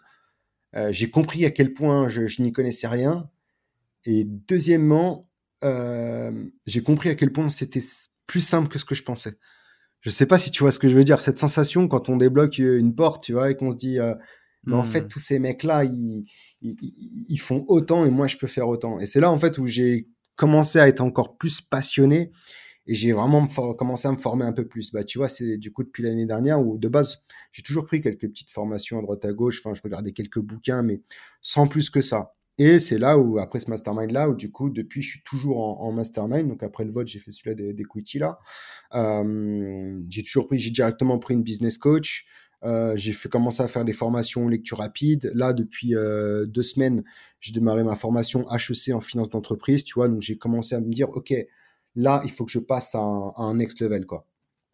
Euh, 0.76 0.92
j'ai 0.92 1.10
compris 1.10 1.44
à 1.44 1.50
quel 1.50 1.72
point 1.74 2.08
je, 2.08 2.26
je 2.26 2.42
n'y 2.42 2.52
connaissais 2.52 2.88
rien. 2.88 3.30
Et 4.04 4.24
deuxièmement, 4.24 5.22
euh, 5.64 6.32
j'ai 6.66 6.82
compris 6.82 7.10
à 7.10 7.14
quel 7.14 7.32
point 7.32 7.48
c'était 7.48 7.80
plus 8.26 8.40
simple 8.40 8.68
que 8.68 8.78
ce 8.78 8.84
que 8.84 8.94
je 8.94 9.02
pensais 9.02 9.38
je 10.00 10.10
sais 10.10 10.26
pas 10.26 10.38
si 10.38 10.50
tu 10.50 10.62
vois 10.62 10.70
ce 10.70 10.78
que 10.78 10.88
je 10.88 10.96
veux 10.96 11.04
dire, 11.04 11.20
cette 11.20 11.38
sensation 11.38 11.88
quand 11.88 12.08
on 12.08 12.16
débloque 12.16 12.58
une 12.58 12.94
porte, 12.94 13.22
tu 13.24 13.32
vois, 13.32 13.50
et 13.50 13.56
qu'on 13.56 13.70
se 13.70 13.76
dit, 13.76 13.98
euh, 13.98 14.14
mais 14.64 14.74
en 14.74 14.84
fait, 14.84 15.02
hmm. 15.02 15.08
tous 15.08 15.18
ces 15.18 15.38
mecs-là, 15.38 15.84
ils, 15.84 16.26
ils, 16.60 17.38
font 17.38 17.64
autant 17.68 18.04
et 18.04 18.10
moi, 18.10 18.26
je 18.26 18.36
peux 18.36 18.46
faire 18.46 18.68
autant. 18.68 19.00
Et 19.00 19.06
c'est 19.06 19.20
là, 19.20 19.30
en 19.30 19.38
fait, 19.38 19.56
où 19.58 19.66
j'ai 19.66 20.08
commencé 20.36 20.78
à 20.78 20.88
être 20.88 21.00
encore 21.00 21.38
plus 21.38 21.60
passionné 21.60 22.30
et 22.86 22.94
j'ai 22.94 23.12
vraiment 23.12 23.46
commencé 23.74 24.08
à 24.08 24.12
me 24.12 24.16
former 24.16 24.44
un 24.44 24.52
peu 24.52 24.66
plus. 24.66 24.92
Bah, 24.92 25.04
tu 25.04 25.18
vois, 25.18 25.28
c'est 25.28 25.56
du 25.56 25.72
coup 25.72 25.82
depuis 25.82 26.02
l'année 26.02 26.26
dernière 26.26 26.60
où 26.60 26.76
de 26.76 26.88
base, 26.88 27.24
j'ai 27.52 27.62
toujours 27.62 27.86
pris 27.86 28.00
quelques 28.00 28.28
petites 28.28 28.50
formations 28.50 28.98
à 28.98 29.02
droite 29.02 29.24
à 29.24 29.32
gauche. 29.32 29.60
Enfin, 29.60 29.74
je 29.74 29.82
regardais 29.82 30.12
quelques 30.12 30.40
bouquins, 30.40 30.82
mais 30.82 31.00
sans 31.40 31.66
plus 31.66 31.88
que 31.88 32.00
ça. 32.00 32.34
Et 32.62 32.78
c'est 32.78 32.98
là 32.98 33.16
où, 33.16 33.38
après 33.38 33.58
ce 33.58 33.70
mastermind-là, 33.70 34.28
où 34.28 34.34
du 34.34 34.52
coup, 34.52 34.68
depuis, 34.68 35.00
je 35.00 35.08
suis 35.08 35.22
toujours 35.22 35.80
en, 35.80 35.92
mastermind. 35.92 36.46
Donc 36.46 36.62
après 36.62 36.84
le 36.84 36.92
vote, 36.92 37.08
j'ai 37.08 37.18
fait 37.18 37.30
celui-là 37.30 37.54
des, 37.54 37.72
des 37.72 37.84
là. 38.16 38.38
Euh, 38.94 39.98
j'ai 40.10 40.22
toujours 40.22 40.46
pris, 40.46 40.58
j'ai 40.58 40.68
directement 40.68 41.18
pris 41.18 41.32
une 41.32 41.42
business 41.42 41.78
coach. 41.78 42.26
Euh, 42.62 42.94
j'ai 42.96 43.14
fait 43.14 43.30
commencer 43.30 43.62
à 43.62 43.68
faire 43.68 43.86
des 43.86 43.94
formations 43.94 44.46
lecture 44.46 44.76
rapide. 44.76 45.32
Là, 45.34 45.54
depuis 45.54 45.96
euh, 45.96 46.44
deux 46.44 46.62
semaines, 46.62 47.02
j'ai 47.40 47.54
démarré 47.54 47.82
ma 47.82 47.96
formation 47.96 48.46
HEC 48.50 48.94
en 48.94 49.00
finance 49.00 49.30
d'entreprise. 49.30 49.82
Tu 49.82 49.94
vois, 49.94 50.08
donc 50.08 50.20
j'ai 50.20 50.36
commencé 50.36 50.74
à 50.74 50.82
me 50.82 50.92
dire, 50.92 51.08
ok, 51.08 51.32
là, 51.96 52.20
il 52.24 52.30
faut 52.30 52.44
que 52.44 52.52
je 52.52 52.58
passe 52.58 52.94
à 52.94 52.98
un, 52.98 53.32
à 53.36 53.42
un 53.44 53.54
next 53.54 53.80
level, 53.80 54.04
quoi. 54.04 54.26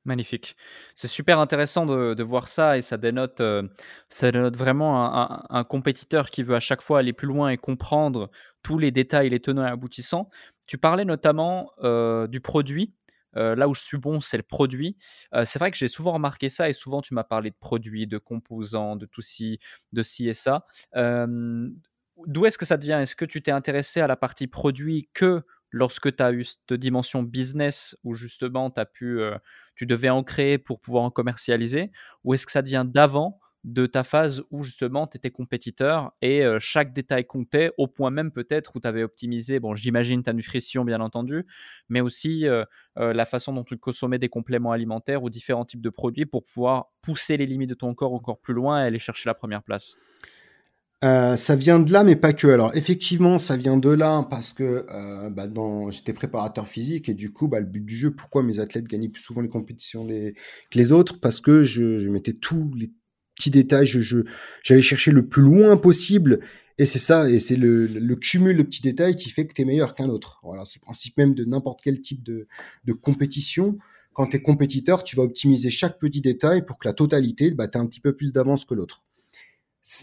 Magnifique. 0.07 0.57
C'est 0.95 1.09
super 1.09 1.41
intéressant 1.41 1.85
de, 1.85 2.23
voir 2.23 2.47
ça 2.47 2.79
et 2.79 2.81
ça 2.81 2.97
dénote, 2.97 3.41
euh, 3.41 3.65
ça 4.09 4.31
dénote 4.31 4.57
vraiment 4.57 5.51
un, 5.51 5.65
compétiteur 5.65 6.31
qui 6.31 6.45
veut 6.45 6.55
à 6.55 6.61
chaque 6.61 6.81
fois 6.81 7.01
aller 7.01 7.13
plus 7.13 7.27
loin 7.27 7.51
et 7.51 7.57
comprendre 7.57 8.31
tous 8.63 8.79
les 8.79 8.93
détails, 8.93 9.31
les 9.31 9.41
tenants 9.41 9.67
et 9.67 9.69
aboutissants. 9.69 10.31
Tu 10.69 10.79
parlais 10.79 11.05
notamment 11.05 11.73
euh, 11.83 12.29
du 12.29 12.41
produit. 12.41 12.95
Euh, 13.37 13.57
là 13.57 13.69
où 13.69 13.75
je 13.75 13.81
suis 13.81 13.99
bon, 13.99 14.21
c'est 14.21 14.37
le 14.37 14.45
produit. 14.45 14.97
c'est 15.45 15.59
vrai 15.59 15.73
que 15.73 15.77
j'ai 15.77 15.89
souvent 15.89 16.13
remarqué 16.13 16.51
ça 16.51 16.69
et 16.69 16.73
souvent 16.73 17.03
tu 17.03 17.13
m'as 17.13 17.25
parlé 17.25 17.51
de 17.51 17.57
produits, 17.59 18.07
de 18.07 18.19
composants, 18.19 18.95
de 18.95 19.07
tout 19.07 19.23
ci, 19.23 19.59
de 19.93 20.03
ci 20.03 20.29
et 20.29 20.35
ça. 20.35 20.67
D'où 20.95 22.47
est-ce 22.47 22.57
que 22.57 22.65
ça 22.65 22.77
devient? 22.77 22.99
Est-ce 23.03 23.17
que 23.17 23.25
tu 23.25 23.43
t'es 23.43 23.51
intéressé 23.51 24.01
à 24.01 24.07
la 24.07 24.17
partie 24.17 24.47
produit 24.47 25.11
que 25.13 25.43
lorsque 25.71 26.15
tu 26.17 26.23
as 26.23 26.33
eu 26.33 26.45
cette 26.45 26.73
dimension 26.75 27.23
business 27.23 27.97
où 28.05 28.15
justement 28.15 28.73
as 28.77 28.87
pu, 28.87 29.21
tu 29.77 29.87
devais 29.87 30.11
en 30.11 30.25
créer 30.25 30.59
pour 30.59 30.81
pouvoir 30.81 31.05
en 31.05 31.11
commercialiser 31.11 31.93
Ou 32.25 32.35
est-ce 32.35 32.47
que 32.47 32.53
ça 32.53 32.63
vient 32.63 32.85
d'avant 32.85 33.39
de 33.67 33.87
ta 33.87 34.05
phase 34.05 34.45
où 34.53 34.63
justement 34.63 35.09
tu 35.09 35.17
étais 35.17 35.31
compétiteur 35.31 36.13
et 36.23 36.45
euh, 36.45 36.59
chaque 36.61 36.93
détail 36.93 37.27
comptait 37.27 37.73
au 37.79 37.89
point 37.89 38.11
même 38.11 38.31
peut-être 38.31 38.77
où 38.77 38.81
tu 38.81 38.87
avais 38.87 39.03
optimisé, 39.03 39.59
bon 39.59 39.75
j'imagine 39.75 40.23
ta 40.23 40.33
nutrition 40.33 40.85
bien 40.85 41.01
entendu, 41.01 41.47
mais 41.89 42.01
aussi 42.01 42.47
euh, 42.47 42.65
la 42.95 43.25
façon 43.25 43.53
dont 43.53 43.65
tu 43.65 43.77
consommais 43.77 44.21
des 44.21 44.29
compléments 44.29 44.71
alimentaires 44.71 45.25
ou 45.25 45.31
différents 45.31 45.65
types 45.65 45.81
de 45.81 45.91
produits 45.91 46.27
pour 46.27 46.45
pouvoir 46.45 46.93
pousser 47.03 47.37
les 47.37 47.47
limites 47.47 47.71
de 47.71 47.75
ton 47.75 47.93
corps 47.93 48.15
encore 48.15 48.41
plus 48.41 48.55
loin 48.55 48.83
et 48.83 48.87
aller 48.87 49.01
chercher 49.01 49.29
la 49.29 49.35
première 49.35 49.65
place? 49.65 49.97
Euh, 51.05 51.37
ça 51.37 51.57
vient 51.57 51.79
de 51.79 51.93
là, 51.93 52.05
mais 52.05 52.17
pas 52.17 52.33
que. 52.33 52.47
Alors 52.47 52.75
effectivement, 52.75 53.39
ça 53.39 53.57
vient 53.57 53.77
de 53.77 53.91
là 53.91 54.27
parce 54.31 54.53
que 54.53 54.87
euh, 54.91 55.31
bah, 55.31 55.47
dans... 55.47 55.91
j'étais 55.91 56.15
préparateur 56.15 56.67
physique 56.67 57.09
et 57.09 57.15
du 57.15 57.33
coup, 57.33 57.49
bah, 57.49 57.61
le 57.61 57.67
but 57.67 57.85
du 57.85 57.97
jeu, 57.97 58.15
pourquoi 58.15 58.43
mes 58.43 58.61
athlètes 58.61 58.89
gagnaient 58.89 59.09
plus 59.09 59.23
souvent 59.23 59.43
les 59.43 59.49
compétitions 59.49 60.07
que 60.07 60.33
les 60.75 60.93
autres? 60.93 61.21
Parce 61.21 61.41
que 61.41 61.63
je, 61.65 61.99
je 61.99 62.09
mettais 62.09 62.33
tous 62.33 62.73
les 62.75 62.93
petits 63.35 63.51
détails. 63.51 63.87
Je, 63.87 64.25
j'allais 64.63 64.83
chercher 64.83 65.11
le 65.11 65.29
plus 65.29 65.43
loin 65.43 65.77
possible. 65.77 66.41
Et 66.79 66.85
c'est 66.85 66.99
ça, 66.99 67.31
et 67.31 67.39
c'est 67.39 67.57
le, 67.57 67.87
le, 67.87 68.17
cumul 68.17 68.57
de 68.57 68.63
petits 68.63 68.83
détails 68.83 69.17
qui 69.17 69.31
fait 69.31 69.47
que 69.47 69.55
tu 69.55 69.63
es 69.63 69.65
meilleur 69.65 69.95
qu'un 69.95 70.11
autre. 70.11 70.41
Voilà, 70.43 70.67
c'est 70.67 70.79
le 70.79 70.85
principe 70.85 71.17
même 71.17 71.35
de 71.35 71.45
n'importe 71.47 71.81
quel 71.83 72.03
type 72.03 72.23
de, 72.23 72.49
de 72.85 72.93
compétition. 72.93 73.79
Quand 74.13 74.27
tu 74.27 74.37
es 74.37 74.43
compétiteur, 74.43 75.03
tu 75.03 75.17
vas 75.17 75.23
optimiser 75.23 75.71
chaque 75.71 75.99
petit 75.99 76.21
détail 76.21 76.67
pour 76.67 76.77
que 76.79 76.87
la 76.87 76.93
totalité, 76.93 77.51
bah, 77.51 77.67
tu 77.69 77.79
un 77.79 77.87
petit 77.87 78.01
peu 78.01 78.15
plus 78.15 78.35
d'avance 78.35 78.67
que 78.67 78.75
l'autre. 78.75 79.06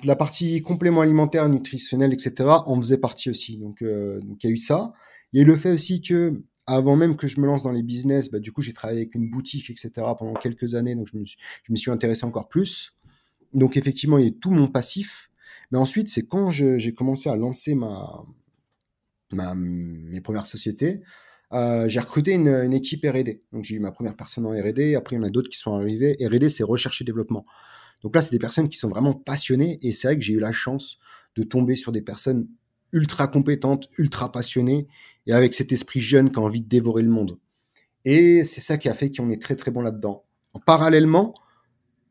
La 0.06 0.16
partie 0.16 0.62
complément 0.62 1.02
alimentaire, 1.02 1.50
nutritionnel, 1.50 2.14
etc., 2.14 2.34
en 2.66 2.80
faisait 2.80 2.98
partie 2.98 3.30
aussi. 3.30 3.58
Donc, 3.58 3.82
euh, 3.82 4.20
donc 4.22 4.44
il 4.44 4.48
y 4.48 4.50
a 4.50 4.54
eu 4.54 4.58
ça. 4.58 4.94
Il 5.32 5.38
y 5.38 5.40
a 5.42 5.44
eu 5.44 5.48
le 5.48 5.58
fait 5.58 5.72
aussi 5.72 6.02
que 6.02 6.42
avant 6.66 6.96
même 6.96 7.18
que 7.18 7.28
je 7.28 7.42
me 7.42 7.46
lance 7.46 7.64
dans 7.64 7.72
les 7.72 7.84
business, 7.84 8.32
bah, 8.32 8.40
du 8.40 8.52
coup, 8.54 8.62
j'ai 8.62 8.72
travaillé 8.72 9.02
avec 9.02 9.16
une 9.16 9.30
boutique, 9.30 9.70
etc. 9.70 9.92
pendant 10.18 10.34
quelques 10.34 10.76
années, 10.76 10.96
donc 10.96 11.10
je 11.12 11.18
me 11.18 11.26
suis, 11.26 11.38
je 11.64 11.72
me 11.74 11.76
suis 11.76 11.92
intéressé 11.92 12.26
encore 12.26 12.48
plus. 12.48 12.94
Donc, 13.54 13.76
effectivement, 13.76 14.18
il 14.18 14.26
y 14.26 14.30
a 14.30 14.32
tout 14.32 14.52
mon 14.52 14.68
passif. 14.68 15.30
Mais 15.72 15.78
ensuite, 15.78 16.08
c'est 16.08 16.28
quand 16.28 16.50
j'ai 16.50 16.94
commencé 16.94 17.30
à 17.30 17.36
lancer 17.36 17.76
ma, 17.76 18.24
ma, 19.32 19.54
mes 19.56 20.22
premières 20.22 20.46
sociétés, 20.46 21.02
euh, 21.52 21.88
j'ai 21.90 22.00
recruté 22.00 22.34
une, 22.34 22.48
une 22.48 22.74
équipe 22.74 23.06
R&D. 23.06 23.44
Donc, 23.52 23.64
j'ai 23.64 23.76
eu 23.76 23.80
ma 23.80 23.92
première 23.92 24.16
personne 24.16 24.46
en 24.46 24.52
R&D. 24.52 24.96
Après, 24.96 25.16
il 25.16 25.20
y 25.20 25.22
en 25.22 25.26
a 25.26 25.30
d'autres 25.30 25.50
qui 25.50 25.58
sont 25.58 25.76
arrivés. 25.76 26.16
R&D, 26.22 26.48
c'est 26.50 26.64
recherche 26.64 27.02
et 27.02 27.04
développement. 27.04 27.44
Donc 28.04 28.16
là, 28.16 28.22
c'est 28.22 28.32
des 28.32 28.40
personnes 28.40 28.70
qui 28.70 28.78
sont 28.78 28.90
vraiment 28.90 29.14
passionnées. 29.14 29.80
Et 29.82 29.92
c'est 29.92 30.08
vrai 30.08 30.18
que 30.18 30.24
j'ai 30.24 30.34
eu 30.34 30.40
la 30.40 30.52
chance 30.52 31.00
de 31.36 31.44
tomber 31.44 31.76
sur 31.76 31.92
des 31.92 32.02
personnes 32.02 32.48
ultra 32.92 33.28
compétente, 33.28 33.90
ultra 33.98 34.32
passionnée, 34.32 34.88
et 35.26 35.34
avec 35.34 35.54
cet 35.54 35.72
esprit 35.72 36.00
jeune 36.00 36.32
qui 36.32 36.38
a 36.38 36.42
envie 36.42 36.62
de 36.62 36.68
dévorer 36.68 37.02
le 37.02 37.10
monde. 37.10 37.40
Et 38.06 38.44
c'est 38.44 38.62
ça 38.62 38.78
qui 38.78 38.88
a 38.88 38.94
fait 38.94 39.10
qu'on 39.10 39.32
est 39.32 39.42
très 39.42 39.56
très 39.56 39.72
bon 39.72 39.82
là-dedans. 39.82 40.26
Parallèlement, 40.66 41.34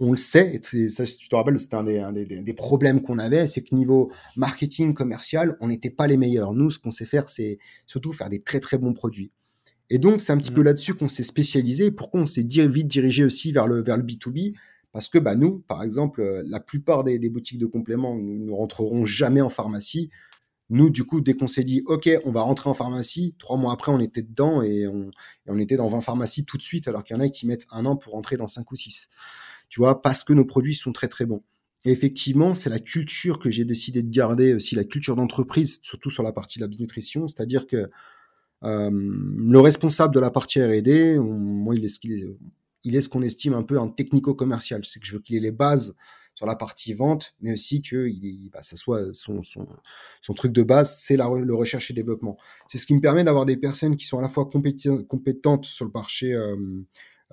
on 0.00 0.10
le 0.10 0.16
sait, 0.16 0.60
et 0.72 0.88
ça, 0.88 1.04
tu 1.06 1.28
te 1.28 1.36
rappelles, 1.36 1.58
c'était 1.60 1.76
un, 1.76 2.12
des, 2.12 2.54
problèmes 2.54 3.02
qu'on 3.02 3.18
avait, 3.18 3.46
c'est 3.46 3.62
que 3.62 3.72
niveau 3.74 4.10
marketing 4.34 4.94
commercial, 4.94 5.56
on 5.60 5.68
n'était 5.68 5.90
pas 5.90 6.08
les 6.08 6.16
meilleurs. 6.16 6.52
Nous, 6.54 6.72
ce 6.72 6.80
qu'on 6.80 6.90
sait 6.90 7.04
faire, 7.04 7.28
c'est 7.28 7.58
surtout 7.86 8.10
faire 8.10 8.28
des 8.28 8.42
très 8.42 8.58
très 8.58 8.78
bons 8.78 8.94
produits. 8.94 9.30
Et 9.90 9.98
donc, 9.98 10.20
c'est 10.20 10.32
un 10.32 10.38
petit 10.38 10.50
mmh. 10.50 10.54
peu 10.54 10.62
là-dessus 10.62 10.94
qu'on 10.94 11.08
s'est 11.08 11.22
spécialisé. 11.22 11.92
Pourquoi 11.92 12.20
on 12.20 12.26
s'est 12.26 12.42
vite 12.42 12.88
dirigé 12.88 13.24
aussi 13.24 13.52
vers 13.52 13.68
le, 13.68 13.82
vers 13.82 13.96
le 13.96 14.02
B2B 14.02 14.54
Parce 14.92 15.08
que 15.08 15.18
bah, 15.18 15.34
nous, 15.34 15.60
par 15.60 15.82
exemple, 15.82 16.22
la 16.46 16.60
plupart 16.60 17.02
des, 17.02 17.18
boutiques 17.30 17.58
de 17.58 17.66
compléments, 17.66 18.14
nous 18.14 18.44
ne 18.44 18.52
rentrerons 18.52 19.06
jamais 19.06 19.40
en 19.40 19.48
pharmacie. 19.48 20.10
Nous, 20.68 20.90
du 20.90 21.04
coup, 21.04 21.20
dès 21.20 21.34
qu'on 21.34 21.46
s'est 21.46 21.64
dit, 21.64 21.82
OK, 21.86 22.08
on 22.24 22.30
va 22.32 22.42
rentrer 22.42 22.68
en 22.70 22.74
pharmacie, 22.74 23.34
trois 23.38 23.56
mois 23.56 23.72
après, 23.72 23.90
on 23.92 24.00
était 24.00 24.22
dedans 24.22 24.62
et 24.62 24.86
on, 24.86 25.58
était 25.58 25.76
dans 25.76 25.88
20 25.88 26.00
pharmacies 26.02 26.44
tout 26.44 26.58
de 26.58 26.62
suite, 26.62 26.88
alors 26.88 27.04
qu'il 27.04 27.16
y 27.16 27.18
en 27.18 27.22
a 27.22 27.28
qui 27.28 27.46
mettent 27.46 27.66
un 27.70 27.86
an 27.86 27.96
pour 27.96 28.12
rentrer 28.12 28.36
dans 28.36 28.46
5 28.46 28.70
ou 28.70 28.76
6. 28.76 29.08
Tu 29.68 29.80
vois, 29.80 30.02
parce 30.02 30.24
que 30.24 30.32
nos 30.32 30.44
produits 30.44 30.74
sont 30.74 30.92
très, 30.92 31.08
très 31.08 31.24
bons. 31.24 31.42
Et 31.84 31.90
effectivement, 31.90 32.54
c'est 32.54 32.70
la 32.70 32.78
culture 32.78 33.38
que 33.38 33.50
j'ai 33.50 33.64
décidé 33.64 34.02
de 34.02 34.10
garder, 34.10 34.54
aussi 34.54 34.74
la 34.74 34.84
culture 34.84 35.16
d'entreprise, 35.16 35.80
surtout 35.82 36.10
sur 36.10 36.22
la 36.22 36.32
partie 36.32 36.60
Labs 36.60 36.78
Nutrition, 36.78 37.26
c'est-à-dire 37.26 37.66
que 37.66 37.90
euh, 38.62 38.90
le 38.92 39.58
responsable 39.58 40.14
de 40.14 40.20
la 40.20 40.30
partie 40.30 40.62
R&D, 40.62 41.18
moi, 41.18 41.74
il 41.74 41.84
est 41.84 41.88
ce 41.88 41.98
qu'il 41.98 42.12
est, 42.12 42.26
il 42.84 42.96
est 42.96 43.00
ce 43.00 43.08
qu'on 43.08 43.22
estime 43.22 43.54
un 43.54 43.62
peu 43.62 43.78
un 43.78 43.88
technico-commercial. 43.88 44.84
C'est 44.84 45.00
que 45.00 45.06
je 45.06 45.14
veux 45.14 45.20
qu'il 45.20 45.36
ait 45.36 45.40
les 45.40 45.52
bases 45.52 45.96
sur 46.34 46.46
la 46.46 46.56
partie 46.56 46.94
vente, 46.94 47.34
mais 47.40 47.52
aussi 47.52 47.82
que 47.82 48.08
bah, 48.50 48.62
ça 48.62 48.76
soit 48.76 49.12
son, 49.12 49.42
truc 50.34 50.52
de 50.52 50.62
base, 50.62 50.96
c'est 50.98 51.16
le 51.16 51.54
recherche 51.54 51.90
et 51.90 51.94
développement. 51.94 52.38
C'est 52.68 52.78
ce 52.78 52.86
qui 52.86 52.94
me 52.94 53.00
permet 53.00 53.22
d'avoir 53.22 53.44
des 53.44 53.56
personnes 53.56 53.96
qui 53.96 54.06
sont 54.06 54.18
à 54.18 54.22
la 54.22 54.28
fois 54.28 54.48
compétentes 54.48 55.66
sur 55.66 55.84
le 55.84 55.90
marché 55.92 56.32
euh, 56.32 56.56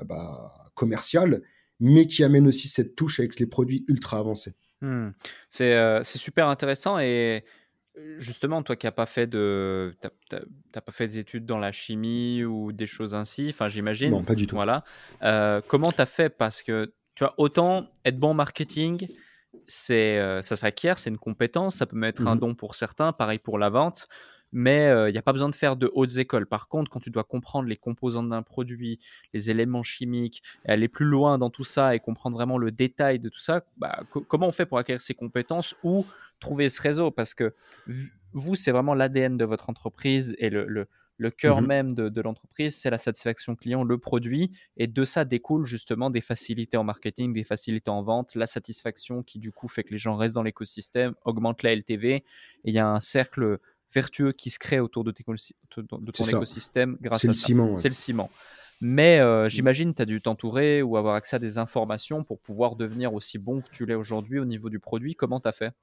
bah, 0.05 0.53
commercial, 0.75 1.41
mais 1.79 2.07
qui 2.07 2.23
amènent 2.23 2.47
aussi 2.47 2.67
cette 2.67 2.95
touche 2.95 3.19
avec 3.19 3.39
les 3.39 3.45
produits 3.45 3.85
ultra 3.87 4.19
avancés. 4.19 4.55
Mmh. 4.81 5.09
Euh, 5.61 6.01
c'est 6.03 6.19
super 6.19 6.47
intéressant 6.47 6.99
et 6.99 7.43
justement, 8.17 8.63
toi 8.63 8.75
qui 8.75 8.85
n'as 8.85 8.91
pas 8.91 9.05
fait 9.05 9.27
de, 9.27 9.95
t'as, 10.29 10.81
pas 10.81 10.91
fait 10.91 11.07
des 11.07 11.19
études 11.19 11.45
dans 11.45 11.57
la 11.57 11.71
chimie 11.71 12.43
ou 12.43 12.71
des 12.71 12.87
choses 12.87 13.15
ainsi, 13.15 13.47
enfin 13.49 13.69
j'imagine. 13.69 14.11
Non, 14.11 14.23
pas 14.23 14.35
du 14.35 14.47
tout. 14.47 14.55
Voilà. 14.55 14.83
Euh, 15.23 15.61
comment 15.67 15.91
tu 15.91 16.01
as 16.01 16.05
fait? 16.05 16.29
Parce 16.29 16.63
que 16.63 16.93
tu 17.15 17.23
vois, 17.23 17.33
autant 17.37 17.87
être 18.05 18.17
bon 18.17 18.29
en 18.29 18.33
marketing, 18.33 19.07
c'est, 19.65 20.17
euh, 20.17 20.41
ça 20.41 20.55
s'acquiert, 20.55 20.97
c'est 20.99 21.09
une 21.09 21.17
compétence, 21.17 21.75
ça 21.75 21.85
peut 21.85 21.97
mettre 21.97 22.27
un 22.27 22.35
mmh 22.35 22.39
don 22.39 22.55
pour 22.55 22.75
certains, 22.75 23.11
pareil 23.11 23.39
pour 23.39 23.57
la 23.57 23.69
vente, 23.69 24.07
mais 24.51 24.87
euh, 24.87 25.09
il 25.09 25.11
n'y 25.11 25.17
a 25.17 25.21
pas 25.21 25.33
besoin 25.33 25.49
de 25.49 25.55
faire 25.55 25.75
de 25.75 25.91
hautes 25.93 26.17
écoles. 26.17 26.45
Par 26.45 26.67
contre, 26.67 26.89
quand 26.89 26.99
tu 26.99 27.09
dois 27.09 27.23
comprendre 27.23 27.67
les 27.67 27.75
composants 27.75 28.23
d'un 28.23 28.41
produit, 28.41 28.99
les 29.33 29.51
éléments 29.51 29.83
chimiques, 29.83 30.43
et 30.65 30.71
aller 30.71 30.87
plus 30.87 31.05
loin 31.05 31.37
dans 31.37 31.49
tout 31.49 31.63
ça 31.63 31.95
et 31.95 31.99
comprendre 31.99 32.35
vraiment 32.35 32.57
le 32.57 32.71
détail 32.71 33.19
de 33.19 33.29
tout 33.29 33.39
ça, 33.39 33.63
bah, 33.77 34.01
comment 34.27 34.47
on 34.47 34.51
fait 34.51 34.65
pour 34.65 34.77
acquérir 34.77 35.01
ces 35.01 35.13
compétences 35.13 35.75
ou 35.83 36.05
trouver 36.39 36.69
ce 36.69 36.81
réseau 36.81 37.11
Parce 37.11 37.33
que 37.33 37.53
vous, 38.33 38.55
c'est 38.55 38.71
vraiment 38.71 38.93
l'ADN 38.93 39.37
de 39.37 39.45
votre 39.45 39.69
entreprise 39.69 40.35
et 40.39 40.49
le 40.49 40.87
le 41.19 41.31
cœur 41.31 41.61
mmh 41.61 41.67
même 41.67 41.93
de, 41.93 42.21
l'entreprise, 42.21 42.75
c'est 42.77 42.89
la 42.89 42.97
satisfaction 42.97 43.55
client, 43.55 43.83
le 43.83 43.97
produit. 43.97 44.51
Et 44.77 44.87
de 44.87 45.03
ça 45.03 45.25
découle 45.25 45.65
justement 45.65 46.09
des 46.09 46.21
facilités 46.21 46.77
en 46.77 46.85
marketing, 46.85 47.33
des 47.33 47.43
facilités 47.43 47.91
en 47.91 48.01
vente, 48.01 48.33
la 48.35 48.47
satisfaction 48.47 49.21
qui 49.21 49.37
du 49.37 49.51
coup 49.51 49.67
fait 49.67 49.83
que 49.83 49.91
les 49.91 49.97
gens 49.97 50.15
restent 50.15 50.35
dans 50.35 50.43
l'écosystème, 50.43 51.13
augmente 51.25 51.61
la 51.61 51.75
LTV. 51.75 52.15
Et 52.15 52.23
il 52.63 52.73
y 52.73 52.79
a 52.79 52.87
un 52.87 53.01
cercle 53.01 53.59
vertueux 53.93 54.31
qui 54.31 54.49
se 54.49 54.59
crée 54.59 54.79
autour 54.79 55.03
de, 55.03 55.11
ton 55.11 56.23
écosystème 56.23 56.97
grâce 57.01 57.25
à 57.25 57.27
le 57.27 57.33
Ciment, 57.33 57.75
C'est 57.75 57.89
le 57.89 57.93
ciment. 57.93 58.29
Mais 58.81 59.19
euh, 59.19 59.45
mmh. 59.45 59.49
j'imagine 59.49 59.93
tu 59.93 60.01
as 60.01 60.05
dû 60.05 60.21
t'entourer 60.21 60.81
ou 60.81 60.95
avoir 60.95 61.15
accès 61.15 61.35
à 61.35 61.39
des 61.39 61.57
informations 61.57 62.23
pour 62.23 62.39
pouvoir 62.39 62.77
devenir 62.77 63.13
aussi 63.13 63.37
bon 63.37 63.59
que 63.59 63.69
tu 63.71 63.85
l'es 63.85 63.95
aujourd'hui 63.95 64.39
au 64.39 64.45
niveau 64.45 64.69
du 64.69 64.79
produit. 64.79 65.15
Comment 65.15 65.41
tu 65.41 65.49
as 65.49 65.51
fait? 65.51 65.73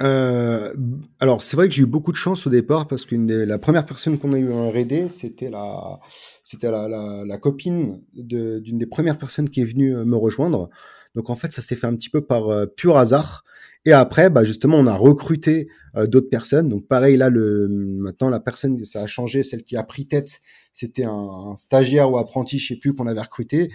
Euh, 0.00 0.72
alors 1.18 1.42
c'est 1.42 1.56
vrai 1.56 1.68
que 1.68 1.74
j'ai 1.74 1.82
eu 1.82 1.86
beaucoup 1.86 2.12
de 2.12 2.16
chance 2.16 2.46
au 2.46 2.50
départ 2.50 2.86
parce 2.86 3.04
que 3.04 3.16
la 3.16 3.58
première 3.58 3.84
personne 3.84 4.18
qu'on 4.18 4.32
a 4.32 4.38
eu 4.38 4.52
en 4.52 4.70
R&D, 4.70 5.08
c'était 5.08 5.50
la, 5.50 5.98
c'était 6.44 6.70
la, 6.70 6.88
la, 7.26 7.38
copine 7.38 8.00
d'une 8.14 8.78
des 8.78 8.86
premières 8.86 9.18
personnes 9.18 9.50
qui 9.50 9.60
est 9.60 9.64
venue 9.64 9.96
euh, 9.96 10.04
me 10.04 10.16
rejoindre. 10.16 10.70
Donc 11.16 11.30
en 11.30 11.36
fait, 11.36 11.52
ça 11.52 11.62
s'est 11.62 11.74
fait 11.74 11.86
un 11.86 11.96
petit 11.96 12.10
peu 12.10 12.20
par 12.20 12.48
euh, 12.48 12.66
pur 12.66 12.96
hasard. 12.96 13.44
Et 13.84 13.92
après, 13.92 14.30
bah 14.30 14.44
justement, 14.44 14.76
on 14.78 14.86
a 14.86 14.94
recruté 14.94 15.68
d'autres 15.94 16.28
personnes. 16.28 16.68
Donc 16.68 16.86
pareil, 16.86 17.16
là, 17.16 17.30
le, 17.30 17.66
maintenant 17.68 18.28
la 18.28 18.40
personne, 18.40 18.84
ça 18.84 19.02
a 19.02 19.06
changé. 19.06 19.42
Celle 19.42 19.62
qui 19.62 19.76
a 19.76 19.82
pris 19.82 20.06
tête, 20.06 20.40
c'était 20.72 21.04
un, 21.04 21.12
un 21.12 21.56
stagiaire 21.56 22.10
ou 22.10 22.18
apprenti, 22.18 22.58
je 22.58 22.68
sais 22.68 22.76
plus, 22.76 22.92
qu'on 22.92 23.06
avait 23.06 23.20
recruté. 23.20 23.70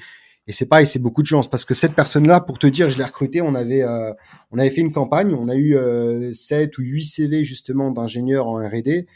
Et 0.48 0.52
c'est 0.52 0.66
pareil, 0.66 0.86
c'est 0.86 1.00
beaucoup 1.00 1.22
de 1.22 1.28
chance 1.28 1.50
parce 1.50 1.64
que 1.64 1.74
cette 1.74 1.94
personne-là, 1.94 2.42
pour 2.42 2.60
te 2.60 2.68
dire, 2.68 2.90
je 2.90 2.98
l'ai 2.98 3.04
recruté, 3.04 3.42
on 3.42 3.56
avait, 3.56 3.84
euh, 3.84 4.12
on 4.52 4.60
avait 4.60 4.70
fait 4.70 4.82
une 4.82 4.92
campagne, 4.92 5.34
on 5.34 5.48
a 5.48 5.56
eu 5.56 5.76
euh, 5.78 6.34
7 6.34 6.78
ou 6.78 6.82
8 6.82 7.04
CV 7.04 7.44
justement 7.44 7.92
d'ingénieurs 7.92 8.48
en 8.48 8.58
R&D 8.58 9.08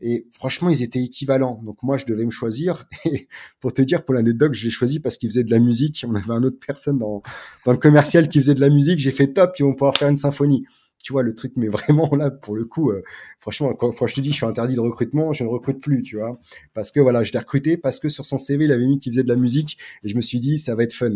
et 0.00 0.26
franchement, 0.30 0.68
ils 0.68 0.82
étaient 0.82 1.02
équivalents. 1.02 1.60
Donc 1.64 1.82
moi, 1.82 1.96
je 1.96 2.04
devais 2.04 2.24
me 2.24 2.30
choisir. 2.30 2.86
Et 3.06 3.28
pour 3.60 3.72
te 3.72 3.80
dire, 3.80 4.04
pour 4.04 4.14
l'anecdote, 4.14 4.52
je 4.52 4.64
l'ai 4.64 4.70
choisi 4.70 5.00
parce 5.00 5.16
qu'il 5.16 5.30
faisait 5.30 5.44
de 5.44 5.50
la 5.50 5.58
musique. 5.58 6.04
On 6.06 6.14
avait 6.14 6.32
un 6.32 6.42
autre 6.42 6.58
personne 6.64 6.98
dans, 6.98 7.22
dans 7.64 7.72
le 7.72 7.78
commercial 7.78 8.28
qui 8.28 8.38
faisait 8.38 8.54
de 8.54 8.60
la 8.60 8.68
musique. 8.68 8.98
J'ai 8.98 9.10
fait 9.10 9.32
top, 9.32 9.54
ils 9.58 9.62
vont 9.62 9.72
pouvoir 9.72 9.96
faire 9.96 10.08
une 10.08 10.18
symphonie 10.18 10.66
tu 11.06 11.12
vois, 11.12 11.22
le 11.22 11.36
truc, 11.36 11.52
mais 11.54 11.68
vraiment 11.68 12.10
là, 12.16 12.32
pour 12.32 12.56
le 12.56 12.64
coup, 12.64 12.90
euh, 12.90 13.04
franchement, 13.38 13.72
quand, 13.74 14.06
je 14.08 14.14
te 14.14 14.20
dis, 14.20 14.32
je 14.32 14.36
suis 14.38 14.44
interdit 14.44 14.74
de 14.74 14.80
recrutement, 14.80 15.32
je 15.32 15.44
ne 15.44 15.48
recrute 15.48 15.80
plus, 15.80 16.02
tu 16.02 16.16
vois, 16.16 16.36
parce 16.74 16.90
que 16.90 16.98
voilà, 16.98 17.22
je 17.22 17.32
l'ai 17.32 17.38
recruté 17.38 17.76
parce 17.76 18.00
que 18.00 18.08
sur 18.08 18.24
son 18.24 18.38
CV, 18.38 18.64
il 18.64 18.72
avait 18.72 18.88
mis 18.88 18.98
qu'il 18.98 19.12
faisait 19.12 19.22
de 19.22 19.28
la 19.28 19.36
musique 19.36 19.78
et 20.02 20.08
je 20.08 20.16
me 20.16 20.20
suis 20.20 20.40
dit, 20.40 20.58
ça 20.58 20.74
va 20.74 20.82
être 20.82 20.92
fun. 20.92 21.14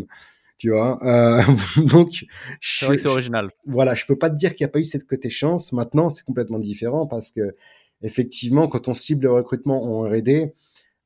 Tu 0.58 0.70
vois, 0.70 1.04
euh, 1.04 1.42
donc 1.88 2.24
c'est 2.60 2.86
vrai 2.86 2.96
que 2.96 3.02
c'est 3.02 3.08
original. 3.08 3.50
Voilà, 3.66 3.96
je 3.96 4.06
peux 4.06 4.16
pas 4.16 4.30
te 4.30 4.36
dire 4.36 4.54
qu'il 4.54 4.64
n'y 4.64 4.68
a 4.68 4.72
pas 4.72 4.78
eu 4.78 4.84
cette 4.84 5.08
côté 5.08 5.28
chance. 5.28 5.72
Maintenant, 5.72 6.08
c'est 6.08 6.22
complètement 6.22 6.60
différent 6.60 7.08
parce 7.08 7.32
que 7.32 7.56
effectivement, 8.02 8.68
quand 8.68 8.86
on 8.86 8.94
cible 8.94 9.24
le 9.24 9.32
recrutement 9.32 9.82
en 9.82 10.02
R&D, 10.08 10.54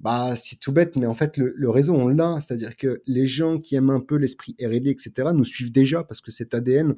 bah 0.01 0.37
c'est 0.37 0.61
tout 0.61 0.73
bête, 0.73 0.97
mais 0.97 1.07
en 1.07 1.15
fait 1.15 1.39
le, 1.39 1.55
le 1.57 1.71
réseau 1.71 1.95
on 1.95 2.09
l'a, 2.09 2.39
c'est-à-dire 2.41 2.77
que 2.77 3.01
les 3.07 3.27
gens 3.27 3.59
qui 3.59 3.77
aiment 3.77 3.91
un 3.91 4.01
peu 4.01 4.17
l'esprit 4.17 4.55
R&D, 4.61 4.91
etc., 4.91 5.31
nous 5.33 5.45
suivent 5.45 5.73
déjà 5.73 6.05
parce 6.05 6.21
que 6.21 6.31
cet 6.31 6.53
ADN, 6.53 6.95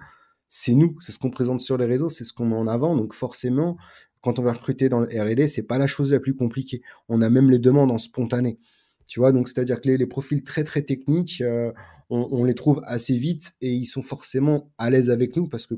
c'est 0.48 0.74
nous, 0.74 0.96
c'est 1.00 1.12
ce 1.12 1.18
qu'on 1.18 1.30
présente 1.30 1.60
sur 1.60 1.76
les 1.76 1.86
réseaux, 1.86 2.08
c'est 2.08 2.24
ce 2.24 2.32
qu'on 2.32 2.46
met 2.46 2.56
en 2.56 2.66
avant. 2.66 2.96
Donc 2.96 3.14
forcément, 3.14 3.76
quand 4.20 4.38
on 4.38 4.42
va 4.42 4.52
recruter 4.52 4.88
dans 4.88 5.00
le 5.00 5.06
R&D, 5.06 5.46
c'est 5.46 5.66
pas 5.66 5.78
la 5.78 5.86
chose 5.86 6.12
la 6.12 6.20
plus 6.20 6.34
compliquée. 6.34 6.82
On 7.08 7.22
a 7.22 7.30
même 7.30 7.50
les 7.50 7.58
demandes 7.58 7.90
en 7.90 7.98
spontané. 7.98 8.58
Tu 9.06 9.20
vois, 9.20 9.32
donc 9.32 9.48
c'est-à-dire 9.48 9.80
que 9.80 9.88
les, 9.88 10.06
profils 10.06 10.42
très 10.42 10.64
très 10.64 10.82
techniques, 10.82 11.40
euh, 11.40 11.72
on, 12.10 12.44
les 12.44 12.54
trouve 12.54 12.80
assez 12.84 13.16
vite 13.16 13.52
et 13.60 13.72
ils 13.72 13.86
sont 13.86 14.02
forcément 14.02 14.72
à 14.78 14.90
l'aise 14.90 15.10
avec 15.10 15.36
nous 15.36 15.46
parce 15.46 15.66
que 15.66 15.74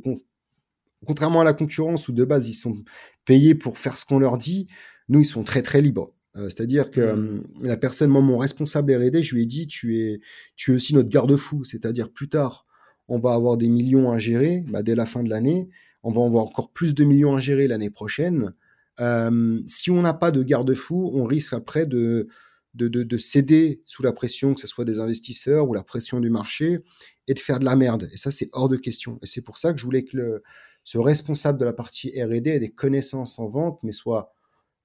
contrairement 1.07 1.43
à 1.43 1.45
la 1.45 1.53
concurrence 1.53 2.09
où 2.09 2.13
de 2.13 2.25
base 2.25 2.49
ils 2.49 2.55
sont 2.55 2.85
payés 3.27 3.55
pour 3.55 3.77
faire 3.77 3.99
ce 3.99 4.07
qu'on 4.07 4.19
leur 4.19 4.39
dit, 4.39 4.67
nous 5.09 5.21
ils 5.21 5.27
sont 5.27 5.45
très 5.45 5.63
très 5.63 5.83
libres. 5.83 6.15
Euh, 6.37 6.49
c'est-à-dire 6.49 6.91
que 6.91 7.13
mmh. 7.13 7.45
la 7.63 7.77
personne, 7.77 8.11
moi, 8.11 8.23
mon 8.23 8.39
responsable 8.39 8.95
R&D, 8.95 9.23
je 9.23 9.35
lui 9.35 9.43
ai 9.43 9.47
dit, 9.47 9.67
tu 9.67 9.99
es, 10.01 10.21
tu 10.57 10.73
es 10.73 10.75
aussi 10.75 10.95
notre 10.95 11.09
garde-fou. 11.09 11.65
C'est-à-dire 11.65 12.11
plus 12.11 12.29
tard, 12.29 12.67
on 13.09 13.19
va 13.19 13.33
avoir 13.33 13.57
des 13.57 13.69
millions 13.69 14.13
à 14.13 14.19
gérer 14.19 14.63
bah, 14.69 14.83
dès 14.83 14.95
la 14.95 15.07
fin 15.07 15.23
de 15.23 15.31
l'année. 15.31 15.69
On 16.03 16.13
va 16.13 16.25
avoir 16.25 16.45
encore 16.45 16.71
plus 16.71 16.95
de 16.95 17.05
millions 17.05 17.37
à 17.37 17.41
gérer 17.41 17.67
l'année 17.67 17.91
prochaine. 17.91 18.55
Euh, 19.01 19.61
si 19.67 19.91
on 19.91 20.03
n'a 20.03 20.15
pas 20.15 20.31
de 20.31 20.43
garde-fou, 20.43 21.11
on 21.15 21.25
risque 21.25 21.53
après 21.53 21.87
de, 21.87 22.29
de, 22.75 22.89
de, 22.89 23.19
céder 23.19 23.81
sous 23.85 24.03
la 24.03 24.13
pression, 24.13 24.55
que 24.55 24.61
ce 24.61 24.67
soit 24.67 24.85
des 24.85 25.01
investisseurs 25.01 25.69
ou 25.69 25.75
la 25.75 25.83
pression 25.83 26.21
du 26.21 26.31
marché, 26.31 26.79
et 27.27 27.35
de 27.35 27.39
faire 27.39 27.59
de 27.59 27.65
la 27.65 27.77
merde. 27.77 28.09
Et 28.13 28.17
ça, 28.17 28.31
c'est 28.31 28.49
hors 28.53 28.69
de 28.69 28.77
question. 28.77 29.19
Et 29.23 29.27
c'est 29.27 29.43
pour 29.43 29.59
ça 29.59 29.73
que 29.73 29.79
je 29.79 29.85
voulais 29.85 30.05
que 30.05 30.17
le, 30.17 30.43
ce 30.85 30.99
responsable 30.99 31.59
de 31.59 31.65
la 31.65 31.73
partie 31.73 32.11
R&D 32.11 32.51
ait 32.51 32.61
des 32.61 32.71
connaissances 32.71 33.39
en 33.39 33.49
vente, 33.49 33.79
mais 33.83 33.93
soit 33.93 34.33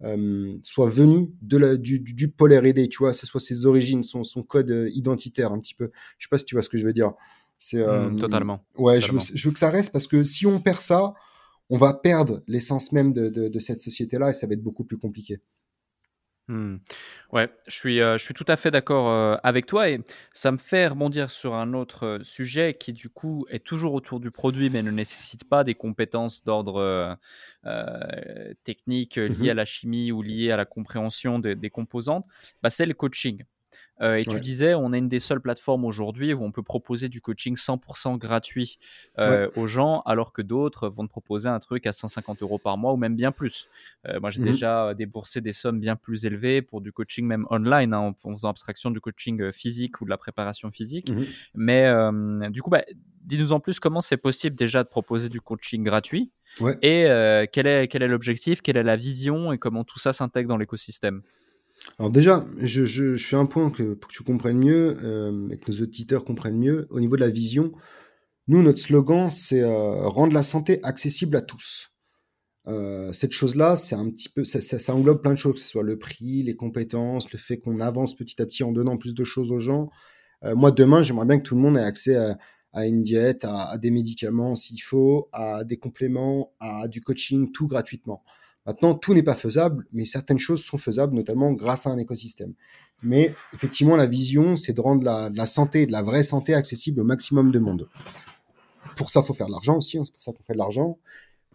euh, 0.04 0.58
soit 0.64 0.90
venu 0.90 1.32
de 1.42 1.58
la, 1.58 1.78
du, 1.78 2.00
du, 2.00 2.30
pôle 2.30 2.54
R&D, 2.54 2.90
tu 2.90 2.98
vois, 2.98 3.14
ce 3.14 3.26
soit 3.26 3.40
ses 3.40 3.66
origines, 3.66 4.04
son, 4.04 4.26
son 4.26 4.44
code 4.44 4.70
euh, 4.70 4.90
identitaire 4.92 5.54
un 5.54 5.60
petit 5.60 5.76
peu. 5.76 5.92
Je 6.18 6.26
sais 6.26 6.30
pas 6.30 6.38
si 6.38 6.46
tu 6.46 6.56
vois 6.56 6.62
ce 6.62 6.68
que 6.68 6.78
je 6.78 6.86
veux 6.86 6.92
dire. 6.92 7.14
C'est 7.64 7.80
euh, 7.80 8.10
mmh, 8.10 8.18
totalement. 8.18 8.66
Ouais, 8.76 9.00
Je, 9.00 9.10
veux, 9.14 9.20
je, 9.22 9.48
veux, 9.48 9.54
que 9.54 9.60
ça 9.60 9.70
reste 9.70 9.94
parce 9.94 10.06
que 10.06 10.22
si 10.22 10.46
on 10.46 10.60
perd 10.60 10.82
ça, 10.82 11.14
on 11.70 11.78
va 11.78 11.94
perdre 11.94 12.44
l'essence 12.46 12.92
même 12.92 13.14
de, 13.14 13.30
de, 13.30 13.48
de 13.48 13.60
cette 13.60 13.80
société-là 13.80 14.32
et 14.32 14.34
ça 14.34 14.48
va 14.48 14.54
être 14.54 14.62
beaucoup 14.62 14.84
plus 14.84 14.98
compliqué. 14.98 15.40
Mmh. 16.50 16.76
Ouais, 17.32 17.50
je 17.68 17.74
suis, 17.74 17.98
je 18.00 18.18
suis 18.18 18.34
tout 18.34 18.44
à 18.50 18.58
fait 18.58 18.70
d'accord 18.70 19.40
avec 19.46 19.66
toi 19.66 19.90
et 19.90 20.02
ça 20.34 20.52
me 20.52 20.58
fait 20.58 20.88
rebondir 20.88 21.32
sur 21.32 21.54
un 21.54 21.74
autre 21.74 22.20
sujet 22.22 22.76
qui 22.78 22.92
du 22.92 23.08
coup 23.08 23.46
est 23.50 23.64
toujours 23.64 23.94
autour 23.94 24.20
du 24.20 24.30
produit 24.30 24.70
mais 24.70 24.84
ne 24.84 24.92
nécessite 24.92 25.46
pas 25.46 25.64
des 25.64 25.74
compétences 25.74 26.44
d'ordre 26.44 27.18
technique 28.66 29.18
mmh 29.18 29.28
liées 29.28 29.52
à 29.52 29.54
la 29.54 29.64
chimie 29.64 30.12
ou 30.12 30.22
liées 30.22 30.52
à 30.52 30.58
la 30.58 30.66
compréhension 30.66 31.40
des 31.40 31.70
composantes. 31.70 32.26
Bah, 32.62 32.70
c'est 32.70 32.86
le 32.86 32.94
coaching. 32.94 33.46
Euh, 34.02 34.16
et 34.16 34.26
tu 34.26 34.40
disais, 34.40 34.74
on 34.74 34.92
est 34.94 34.98
une 34.98 35.08
des 35.08 35.20
seules 35.20 35.42
plateformes 35.42 35.86
aujourd'hui 35.86 36.34
où 36.34 36.44
on 36.44 36.52
peut 36.52 36.64
proposer 36.64 37.10
du 37.10 37.22
coaching 37.22 37.56
100% 37.56 38.18
gratuit 38.18 38.80
euh, 39.20 39.50
aux 39.56 39.68
gens, 39.68 40.02
alors 40.06 40.34
que 40.34 40.42
d'autres 40.42 40.90
vont 40.90 41.06
te 41.06 41.12
proposer 41.12 41.50
un 41.50 41.60
truc 41.60 41.86
à 41.86 41.94
150 41.94 42.42
euros 42.42 42.58
par 42.58 42.78
mois 42.78 42.94
ou 42.94 42.98
même 42.98 43.16
bien 43.16 43.32
plus. 43.32 43.68
Euh, 44.08 44.20
moi, 44.20 44.30
j'ai 44.30 44.42
mmh 44.42 44.46
déjà 44.46 44.94
déboursé 44.94 45.42
des 45.42 45.52
sommes 45.52 45.80
bien 45.80 45.96
plus 45.96 46.26
élevées 46.26 46.62
pour 46.62 46.82
du 46.82 46.92
coaching 46.92 47.26
même 47.26 47.46
online, 47.50 47.94
hein, 47.94 48.14
en, 48.24 48.34
faisant 48.34 48.50
abstraction 48.50 48.92
du 48.92 49.00
coaching 49.00 49.52
physique 49.52 50.02
ou 50.02 50.06
de 50.06 50.10
la 50.10 50.18
préparation 50.18 50.72
physique. 50.72 51.12
Mmh 51.12 51.24
Mais 51.56 52.50
du 52.50 52.62
coup, 52.62 52.70
bah, 52.70 52.84
dis-nous 53.26 53.54
en 53.54 53.60
plus 53.60 53.80
comment 53.80 54.02
c'est 54.02 54.18
possible 54.18 54.56
déjà 54.56 54.84
de 54.84 54.90
proposer 54.90 55.30
du 55.30 55.40
coaching 55.40 55.84
gratuit 55.84 56.32
et 56.82 57.06
quel 57.52 57.68
est 57.68 57.88
quel 57.88 58.04
est 58.04 58.08
l'objectif, 58.08 58.62
quelle 58.62 58.78
est 58.78 58.84
la 58.84 58.96
vision 58.96 59.54
et 59.54 59.58
comment 59.58 59.84
tout 59.84 60.00
ça 60.00 60.14
s'intègre 60.14 60.50
dans 60.50 60.58
l'écosystème? 60.58 61.22
Alors 62.00 62.12
déjà, 62.12 62.46
je, 62.58 63.16
fais 63.18 63.36
un 63.36 63.46
point 63.46 63.70
que, 63.70 63.94
pour 63.94 64.10
que 64.10 64.14
tu 64.14 64.24
comprennes 64.24 64.58
mieux 64.58 64.98
euh, 65.04 65.50
et 65.50 65.58
que 65.58 65.72
nos 65.72 65.82
auditeurs 65.82 66.26
comprennent 66.26 66.58
mieux. 66.58 66.88
Au 66.90 67.00
niveau 67.00 67.16
de 67.16 67.22
la 67.22 67.30
vision, 67.30 67.72
nous, 68.48 68.62
notre 68.62 68.80
slogan, 68.80 69.30
c'est 69.30 69.62
euh, 69.62 70.08
rendre 70.08 70.34
la 70.34 70.44
santé 70.44 70.80
accessible 70.84 71.36
à 71.38 71.42
tous. 71.42 71.92
Euh, 72.68 73.12
cette 73.12 73.34
chose-là, 73.34 73.76
c'est 73.76 73.96
un 73.96 74.10
petit 74.10 74.30
peu, 74.30 74.44
ça, 74.44 74.62
ça, 74.62 74.96
englobe 74.96 75.22
plein 75.22 75.34
de 75.34 75.38
choses, 75.38 75.56
que 75.56 75.60
ce 75.60 75.68
soit 75.68 75.84
le 75.84 76.00
prix, 76.00 76.44
les 76.44 76.56
compétences, 76.56 77.32
le 77.32 77.38
fait 77.38 77.60
qu'on 77.60 77.80
avance 77.82 78.16
petit 78.16 78.42
à 78.42 78.46
petit 78.46 78.64
en 78.64 78.72
donnant 78.72 78.98
plus 78.98 79.14
de 79.14 79.24
choses 79.24 79.52
aux 79.52 79.60
gens. 79.60 79.90
moi, 80.56 80.72
demain, 80.72 81.02
j'aimerais 81.04 81.26
bien 81.26 81.38
que 81.38 81.44
tout 81.44 81.56
le 81.56 81.62
monde 81.62 81.78
ait 81.78 81.82
accès 81.82 82.16
à, 82.74 82.88
une 82.88 83.04
diète, 83.04 83.46
à, 83.46 83.70
à 83.70 83.78
des 83.78 83.92
médicaments 83.92 84.56
s'il 84.56 84.82
faut, 84.82 85.30
à 85.34 85.64
des 85.64 85.78
compléments, 85.78 86.54
à 86.60 86.88
du 86.88 87.02
coaching, 87.02 87.52
tout 87.52 87.68
gratuitement. 87.68 88.24
Maintenant, 88.66 88.96
tout 88.96 89.14
n'est 89.14 89.24
pas 89.24 89.36
faisable, 89.36 89.86
mais 89.92 90.06
certaines 90.06 90.40
choses 90.40 90.64
sont 90.64 90.78
faisables, 90.78 91.14
notamment 91.16 91.52
grâce 91.52 91.86
à 91.86 91.90
un 91.90 91.98
écosystème. 91.98 92.54
Mais 93.02 93.36
effectivement, 93.54 93.98
la 93.98 94.06
vision, 94.06 94.56
c'est 94.56 94.72
de 94.72 94.80
rendre 94.80 95.04
la, 95.04 95.46
santé, 95.46 95.86
de 95.86 95.92
la 95.92 96.02
vraie 96.02 96.24
santé 96.24 96.54
accessible 96.54 97.02
au 97.02 97.04
maximum 97.04 97.52
de 97.52 97.60
monde. 97.60 97.90
Pour 98.96 99.10
ça, 99.10 99.22
faut 99.22 99.34
faire 99.34 99.48
de 99.48 99.52
l'argent 99.52 99.78
aussi, 99.78 99.98
hein, 99.98 100.04
c'est 100.06 100.14
pour 100.14 100.22
ça 100.22 100.32
qu'on 100.32 100.44
fait 100.44 100.54
de 100.54 100.60
l'argent. 100.60 100.98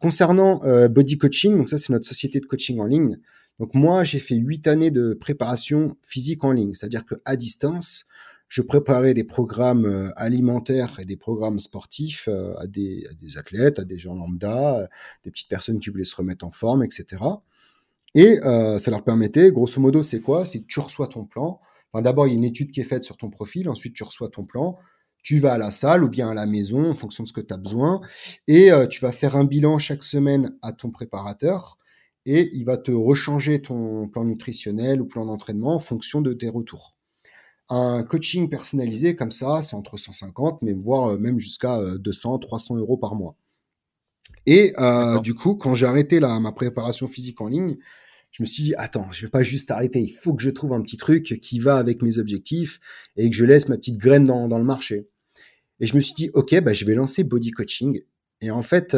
Concernant 0.00 0.62
euh, 0.64 0.88
Body 0.88 1.16
Coaching, 1.16 1.56
donc 1.56 1.68
ça, 1.70 1.78
c'est 1.78 1.92
notre 1.92 2.06
société 2.06 2.40
de 2.40 2.46
coaching 2.46 2.78
en 2.78 2.84
ligne. 2.84 3.18
Donc 3.58 3.74
moi, 3.74 4.04
j'ai 4.04 4.18
fait 4.18 4.36
huit 4.36 4.66
années 4.66 4.90
de 4.90 5.14
préparation 5.14 5.96
physique 6.02 6.44
en 6.44 6.52
ligne, 6.52 6.74
c'est-à-dire 6.74 7.04
qu'à 7.04 7.36
distance, 7.36 8.06
je 8.48 8.62
préparais 8.62 9.14
des 9.14 9.24
programmes 9.24 9.84
euh, 9.84 10.10
alimentaires 10.16 10.98
et 10.98 11.04
des 11.04 11.16
programmes 11.16 11.58
sportifs 11.58 12.28
euh, 12.28 12.54
à 12.58 12.66
des, 12.66 13.06
athlètes, 13.36 13.78
à 13.78 13.84
des 13.84 13.98
gens 13.98 14.14
lambda, 14.14 14.78
euh, 14.78 14.86
des 15.24 15.30
petites 15.30 15.48
personnes 15.48 15.80
qui 15.80 15.90
voulaient 15.90 16.04
se 16.04 16.16
remettre 16.16 16.46
en 16.46 16.50
forme, 16.50 16.82
etc. 16.82 17.22
Et 18.14 18.40
ça 18.40 18.90
leur 18.90 19.04
permettait, 19.04 19.52
grosso 19.52 19.80
modo, 19.80 20.02
c'est 20.02 20.20
quoi? 20.20 20.44
C'est 20.44 20.62
que 20.62 20.66
tu 20.66 20.80
reçois 20.80 21.06
ton 21.06 21.24
plan. 21.24 21.60
Enfin, 21.92 22.02
d'abord, 22.02 22.26
il 22.26 22.30
y 22.30 22.32
a 22.32 22.36
une 22.36 22.44
étude 22.44 22.72
qui 22.72 22.80
est 22.80 22.84
faite 22.84 23.04
sur 23.04 23.16
ton 23.16 23.30
profil, 23.30 23.68
ensuite 23.68 23.94
tu 23.94 24.02
reçois 24.02 24.28
ton 24.28 24.44
plan, 24.44 24.78
tu 25.22 25.38
vas 25.38 25.52
à 25.52 25.58
la 25.58 25.70
salle 25.70 26.02
ou 26.02 26.08
bien 26.08 26.28
à 26.28 26.34
la 26.34 26.46
maison 26.46 26.90
en 26.90 26.94
fonction 26.94 27.22
de 27.22 27.28
ce 27.28 27.32
que 27.32 27.40
tu 27.40 27.54
as 27.54 27.58
besoin, 27.58 28.00
et 28.48 28.70
tu 28.90 29.00
vas 29.00 29.12
faire 29.12 29.36
un 29.36 29.44
bilan 29.44 29.78
chaque 29.78 30.02
semaine 30.02 30.56
à 30.62 30.72
ton 30.72 30.90
préparateur, 30.90 31.78
et 32.24 32.48
il 32.52 32.64
va 32.64 32.76
te 32.76 32.90
rechanger 32.90 33.60
ton 33.60 34.08
plan 34.08 34.24
nutritionnel 34.24 35.00
ou 35.00 35.06
plan 35.06 35.26
d'entraînement 35.26 35.74
en 35.74 35.78
fonction 35.78 36.20
de 36.20 36.32
tes 36.32 36.48
retours. 36.48 36.97
Un 37.70 38.02
coaching 38.02 38.48
personnalisé 38.48 39.14
comme 39.14 39.30
ça, 39.30 39.60
c'est 39.60 39.76
entre 39.76 39.98
150, 39.98 40.62
mais 40.62 40.72
voire 40.72 41.12
euh, 41.12 41.18
même 41.18 41.38
jusqu'à 41.38 41.78
200, 41.98 42.34
euh, 42.34 42.38
300 42.38 42.76
euros 42.76 42.96
par 42.96 43.14
mois. 43.14 43.36
Et 44.46 44.72
euh, 44.78 45.20
du 45.20 45.34
coup, 45.34 45.54
quand 45.54 45.74
j'ai 45.74 45.84
arrêté 45.84 46.20
la, 46.20 46.40
ma 46.40 46.52
préparation 46.52 47.08
physique 47.08 47.40
en 47.42 47.48
ligne, 47.48 47.76
je 48.30 48.42
me 48.42 48.46
suis 48.46 48.62
dit, 48.62 48.74
attends, 48.76 49.10
je 49.12 49.26
vais 49.26 49.30
pas 49.30 49.42
juste 49.42 49.70
arrêter, 49.70 50.00
il 50.00 50.12
faut 50.12 50.32
que 50.32 50.42
je 50.42 50.48
trouve 50.48 50.72
un 50.72 50.80
petit 50.80 50.96
truc 50.96 51.38
qui 51.42 51.58
va 51.58 51.76
avec 51.76 52.02
mes 52.02 52.18
objectifs 52.18 52.80
et 53.16 53.28
que 53.28 53.36
je 53.36 53.44
laisse 53.44 53.68
ma 53.68 53.76
petite 53.76 53.98
graine 53.98 54.24
dans, 54.24 54.48
dans 54.48 54.58
le 54.58 54.64
marché. 54.64 55.08
Et 55.80 55.86
je 55.86 55.94
me 55.94 56.00
suis 56.00 56.14
dit, 56.14 56.30
ok, 56.32 56.60
bah, 56.60 56.72
je 56.72 56.84
vais 56.86 56.94
lancer 56.94 57.24
Body 57.24 57.50
Coaching. 57.50 58.00
Et 58.40 58.50
en 58.50 58.62
fait, 58.62 58.96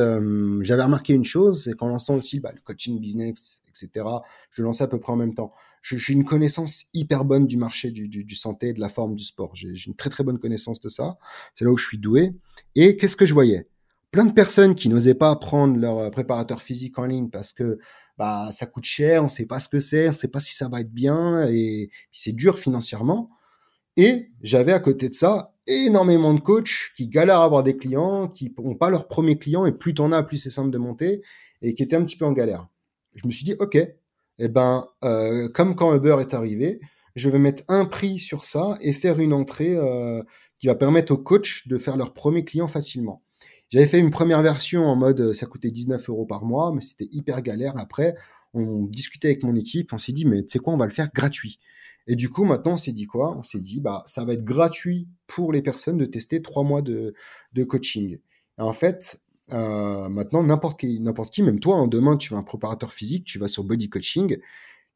j'avais 0.61 0.83
remarqué 0.83 1.15
une 1.15 1.25
chose, 1.25 1.65
c'est 1.65 1.75
qu'en 1.75 1.89
lançant 1.89 2.17
aussi 2.17 2.41
bah, 2.41 2.53
le 2.55 2.61
coaching 2.61 3.01
business, 3.01 3.63
etc., 3.69 4.07
je 4.51 4.63
lançais 4.63 4.85
à 4.85 4.89
peu 4.89 5.01
près 5.01 5.13
en 5.13 5.17
même 5.17 5.35
temps 5.35 5.53
j'ai 5.83 6.13
une 6.13 6.25
connaissance 6.25 6.87
hyper 6.95 7.25
bonne 7.25 7.47
du 7.47 7.57
marché 7.57 7.91
du, 7.91 8.09
du, 8.09 8.25
du 8.25 8.35
santé 8.35 8.73
de 8.73 8.81
la 8.81 8.89
forme 8.89 9.15
du 9.15 9.25
sport. 9.25 9.55
J'ai 9.55 9.73
une 9.87 9.95
très 9.95 10.11
très 10.11 10.25
bonne 10.25 10.39
connaissance 10.39 10.81
de 10.81 10.89
ça. 10.89 11.19
C'est 11.55 11.65
là 11.65 11.71
où 11.71 11.77
je 11.77 11.87
suis 11.87 11.99
doué. 11.99 12.33
Et 12.75 12.97
qu'est-ce 12.97 13.17
que 13.17 13.27
je 13.27 13.35
voyais? 13.35 13.69
Plein 14.11 14.25
de 14.25 14.33
personnes 14.33 14.75
qui 14.75 14.89
n'osaient 14.89 15.15
pas 15.15 15.35
prendre 15.37 15.79
leur 15.79 15.99
euh, 15.99 16.11
préparateur 16.11 16.63
physique 16.63 16.99
en 16.99 17.07
ligne 17.07 17.31
parce 17.31 17.53
que 17.53 17.79
bah 18.19 18.51
ça 18.51 18.67
coûte 18.67 18.85
cher, 18.85 19.25
on 19.25 19.29
sait 19.29 19.47
pas 19.47 19.61
ce 19.61 19.69
que 19.69 19.79
c'est, 19.79 20.09
on 20.09 20.13
sait 20.13 20.29
pas 20.29 20.41
si 20.41 20.55
ça 20.55 20.69
va 20.69 20.81
être 20.81 20.93
bien 20.93 21.49
et 21.49 21.91
c'est 22.13 22.33
dur 22.33 22.59
financièrement. 22.59 23.31
Et 23.97 24.31
j'avais 24.43 24.73
à 24.73 24.81
côté 24.81 25.09
de 25.09 25.15
ça 25.15 25.55
énormément 25.67 26.35
de 26.35 26.41
coachs 26.41 26.91
qui 26.97 27.07
galèrent 27.09 27.41
à 27.41 27.45
avoir 27.45 27.63
des 27.63 27.77
clients, 27.77 28.29
qui 28.29 28.53
n'ont 28.59 28.75
pas 28.75 28.91
leur 28.91 29.07
premier 29.07 29.39
client 29.39 29.65
et 29.65 29.73
plus 29.73 29.95
t'en 29.95 30.11
as, 30.13 30.23
plus 30.23 30.39
c'est 30.39 30.51
simple 30.51 30.71
de 30.71 30.79
monter 30.79 31.23
et 31.63 31.75
qui 31.75 31.83
étaient 31.83 31.97
un 31.97 32.05
petit 32.05 32.17
peu 32.17 32.25
en 32.25 32.33
galère. 32.33 32.69
Je 33.15 33.27
me 33.27 33.33
suis 33.33 33.45
dit, 33.45 33.55
ok, 33.59 33.79
eh 34.41 34.49
ben, 34.49 34.87
euh, 35.05 35.49
comme 35.49 35.77
quand 35.77 35.95
Uber 35.95 36.17
est 36.21 36.35
arrivé, 36.35 36.81
je 37.15 37.29
vais 37.29 37.39
mettre 37.39 37.63
un 37.69 37.85
prix 37.85 38.19
sur 38.19 38.45
ça 38.45 38.77
et 38.81 38.93
faire 38.93 39.21
une 39.21 39.33
entrée 39.33 39.77
euh, 39.77 40.23
qui 40.59 40.67
va 40.67 40.75
permettre 40.75 41.13
aux 41.13 41.19
coachs 41.19 41.69
de 41.69 41.79
faire 41.79 41.97
leur 41.97 42.15
premier 42.15 42.45
client 42.45 42.69
facilement. 42.69 43.23
J'avais 43.69 43.87
fait 43.87 44.01
une 44.01 44.11
première 44.11 44.43
version 44.43 44.87
en 44.87 44.97
mode 44.97 45.33
ça 45.33 45.47
coûtait 45.47 45.71
19 45.71 46.09
euros 46.09 46.27
par 46.27 46.45
mois, 46.45 46.73
mais 46.75 46.81
c'était 46.81 47.09
hyper 47.13 47.43
galère. 47.43 47.75
Après, 47.79 48.15
on 48.55 48.87
discutait 48.87 49.29
avec 49.29 49.45
mon 49.45 49.55
équipe, 49.55 49.93
on 49.93 49.99
s'est 49.99 50.13
dit 50.13 50.25
mais 50.25 50.43
tu 50.43 50.49
sais 50.49 50.59
quoi, 50.59 50.73
on 50.73 50.77
va 50.77 50.87
le 50.87 50.93
faire 50.93 51.11
gratuit. 51.15 51.61
Et 52.07 52.17
du 52.17 52.29
coup, 52.29 52.45
maintenant, 52.45 52.73
on 52.73 52.77
s'est 52.77 52.93
dit 52.93 53.07
quoi? 53.07 53.37
On 53.37 53.43
s'est 53.43 53.61
dit 53.61 53.81
bah 53.81 54.03
ça 54.07 54.25
va 54.25 54.33
être 54.33 54.45
gratuit 54.45 55.09
pour 55.27 55.53
les 55.53 55.63
personnes 55.63 55.99
de 55.99 56.07
tester 56.07 56.43
trois 56.43 56.65
mois 56.65 56.83
de, 56.83 57.15
coaching. 57.69 58.19
En 58.59 58.73
fait, 58.73 59.21
euh, 59.53 60.09
maintenant, 60.09 60.43
n'importe 60.43 60.81
qui, 60.81 61.01
n'importe 61.01 61.33
qui, 61.33 61.43
même 61.43 61.61
toi, 61.61 61.77
hein, 61.77 61.89
demain, 61.89 62.17
tu 62.17 62.33
veux 62.33 62.39
un 62.39 62.43
préparateur 62.43 62.93
physique, 62.93 63.25
tu 63.25 63.39
vas 63.39 63.49
sur 63.49 63.65
Body 63.65 63.89
Coaching, 63.89 64.39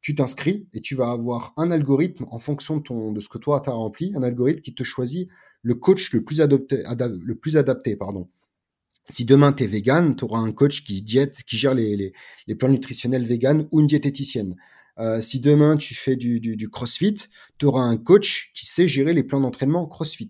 tu 0.01 0.13
t'inscris 0.13 0.67
et 0.73 0.81
tu 0.81 0.93
vas 0.93 1.09
avoir 1.09 1.53
un 1.57 1.71
algorithme 1.71 2.25
en 2.29 2.39
fonction 2.39 2.77
de, 2.77 2.83
ton, 2.83 3.11
de 3.11 3.19
ce 3.19 3.27
que 3.27 3.39
toi 3.39 3.59
tu 3.59 3.69
as 3.69 3.73
rempli, 3.73 4.13
un 4.15 4.23
algorithme 4.23 4.61
qui 4.61 4.75
te 4.75 4.83
choisit 4.83 5.29
le 5.63 5.73
coach 5.73 6.13
le 6.13 6.23
plus, 6.23 6.41
adopté, 6.41 6.83
le 6.99 7.35
plus 7.35 7.57
adapté. 7.57 7.95
Pardon. 7.95 8.29
Si 9.09 9.25
demain 9.25 9.51
tu 9.51 9.63
es 9.63 9.67
vegan, 9.67 10.15
tu 10.15 10.23
auras 10.23 10.39
un 10.39 10.51
coach 10.51 10.83
qui 10.83 11.01
diète, 11.01 11.41
qui 11.47 11.57
gère 11.57 11.73
les, 11.73 12.13
les, 12.47 12.55
plans 12.55 12.69
nutritionnels 12.69 13.25
vegan 13.25 13.67
ou 13.71 13.79
une 13.79 13.87
diététicienne. 13.87 14.55
Euh, 14.99 15.21
si 15.21 15.39
demain 15.39 15.75
tu 15.75 15.95
fais 15.95 16.15
du, 16.15 16.39
du, 16.39 16.69
crossfit, 16.69 17.15
tu 17.57 17.65
auras 17.65 17.81
un 17.81 17.97
coach 17.97 18.51
qui 18.53 18.67
sait 18.67 18.87
gérer 18.87 19.13
les 19.13 19.23
plans 19.23 19.41
d'entraînement 19.41 19.87
crossfit. 19.87 20.29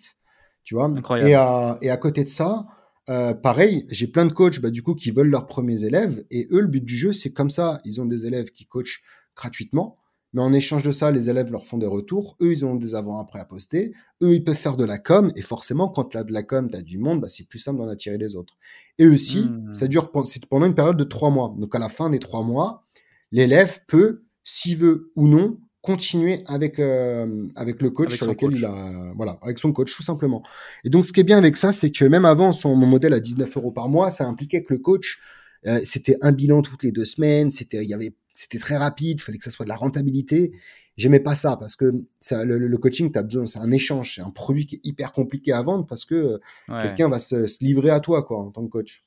Tu 0.64 0.76
vois? 0.76 0.86
Incroyable. 0.86 1.30
Et, 1.30 1.34
à, 1.34 1.78
et 1.82 1.90
à 1.90 1.98
côté 1.98 2.24
de 2.24 2.30
ça, 2.30 2.66
euh, 3.10 3.34
pareil, 3.34 3.86
j'ai 3.90 4.08
plein 4.08 4.26
de 4.26 4.34
coachs 4.34 4.60
bah, 4.60 4.72
du 4.72 4.82
coup 4.82 4.96
qui 4.96 5.12
veulent 5.12 5.30
leurs 5.30 5.46
premiers 5.46 5.84
élèves 5.84 6.26
et 6.32 6.48
eux 6.52 6.62
le 6.62 6.68
but 6.68 6.84
du 6.84 6.96
jeu 6.96 7.14
c'est 7.14 7.34
comme 7.34 7.50
ça, 7.50 7.80
ils 7.86 8.02
ont 8.02 8.06
des 8.06 8.26
élèves 8.26 8.50
qui 8.50 8.66
coachent 8.66 9.04
gratuitement, 9.36 9.98
mais 10.34 10.42
en 10.42 10.52
échange 10.54 10.82
de 10.82 10.92
ça 10.92 11.12
les 11.12 11.30
élèves 11.30 11.52
leur 11.52 11.66
font 11.66 11.78
des 11.78 11.86
retours, 11.86 12.36
eux 12.42 12.52
ils 12.52 12.66
ont 12.66 12.76
des 12.76 12.96
avant-après 12.96 13.40
à 13.40 13.46
poster, 13.46 13.94
eux 14.24 14.34
ils 14.34 14.44
peuvent 14.44 14.56
faire 14.56 14.76
de 14.76 14.86
la 14.86 14.98
com 14.98 15.32
et 15.36 15.42
forcément 15.42 15.88
quand 15.88 16.06
tu 16.06 16.18
as 16.18 16.24
de 16.24 16.34
la 16.34 16.42
com, 16.42 16.70
tu 16.70 16.78
as 16.78 16.82
du 16.82 16.98
monde, 16.98 17.22
bah, 17.22 17.28
c'est 17.28 17.48
plus 17.48 17.60
simple 17.60 17.78
d'en 17.78 17.88
attirer 17.88 18.18
les 18.18 18.36
autres. 18.36 18.58
Et 18.98 19.08
aussi, 19.08 19.44
mmh. 19.44 19.74
ça 19.74 19.88
dure 19.88 20.12
pendant 20.12 20.66
une 20.66 20.76
période 20.76 20.98
de 20.98 21.04
trois 21.04 21.30
mois. 21.30 21.54
Donc 21.60 21.76
à 21.76 21.80
la 21.80 21.90
fin 21.90 22.10
des 22.10 22.20
trois 22.20 22.42
mois, 22.42 22.86
l'élève 23.32 23.82
peut, 23.88 24.24
s'il 24.44 24.78
veut 24.78 25.12
ou 25.16 25.28
non, 25.28 25.60
continuer 25.86 26.44
avec 26.48 26.80
euh, 26.80 27.48
avec 27.56 27.82
le 27.82 27.90
coach 27.90 28.16
sur 28.16 28.28
lequel 28.28 28.52
il 28.54 28.66
a 28.66 29.12
voilà 29.16 29.38
avec 29.42 29.60
son 29.60 29.72
coach 29.72 29.96
tout 29.96 30.04
simplement 30.04 30.44
et 30.84 30.90
donc 30.90 31.06
ce 31.06 31.14
qui 31.14 31.20
est 31.20 31.24
bien 31.24 31.38
avec 31.38 31.56
ça 31.58 31.72
c'est 31.72 31.92
que 31.92 32.06
même 32.06 32.26
avant 32.26 32.52
son 32.52 32.76
mon 32.76 32.88
modèle 32.88 33.14
à 33.14 33.20
19 33.20 33.56
euros 33.58 33.72
par 33.72 33.88
mois 33.88 34.12
ça 34.12 34.26
impliquait 34.26 34.64
que 34.64 34.74
le 34.74 34.80
coach 34.80 35.20
euh, 35.68 35.80
c'était 35.84 36.18
un 36.22 36.32
bilan 36.32 36.62
toutes 36.62 36.84
les 36.84 36.92
deux 36.92 37.06
semaines 37.06 37.52
c'était 37.52 37.84
il 37.84 37.90
y 37.90 37.94
avait 37.94 38.14
c'était 38.36 38.60
très 38.60 38.78
rapide, 38.78 39.20
il 39.20 39.22
fallait 39.22 39.38
que 39.38 39.44
ça 39.46 39.50
soit 39.50 39.64
de 39.64 39.70
la 39.70 39.78
rentabilité. 39.78 40.52
J'aimais 40.98 41.20
pas 41.20 41.36
ça 41.36 41.58
parce 41.58 41.76
que 41.76 41.94
ça, 42.20 42.44
le, 42.46 42.78
coaching, 42.78 43.12
tu 43.12 43.18
as 43.18 43.24
besoin, 43.24 43.46
c'est 43.46 43.60
un 43.60 43.72
échange, 43.72 44.16
c'est 44.16 44.22
un 44.22 44.30
produit 44.30 44.66
qui 44.66 44.76
est 44.76 44.82
hyper 44.84 45.14
compliqué 45.14 45.52
à 45.52 45.62
vendre 45.62 45.88
parce 45.88 46.06
que 46.06 46.40
quelqu'un 46.68 47.10
va 47.10 47.20
se, 47.20 47.64
livrer 47.64 47.90
à 47.90 48.00
toi 48.00 48.24
quoi 48.24 48.40
en 48.40 48.52
tant 48.52 48.64
que 48.66 48.70
coach. 48.70 49.04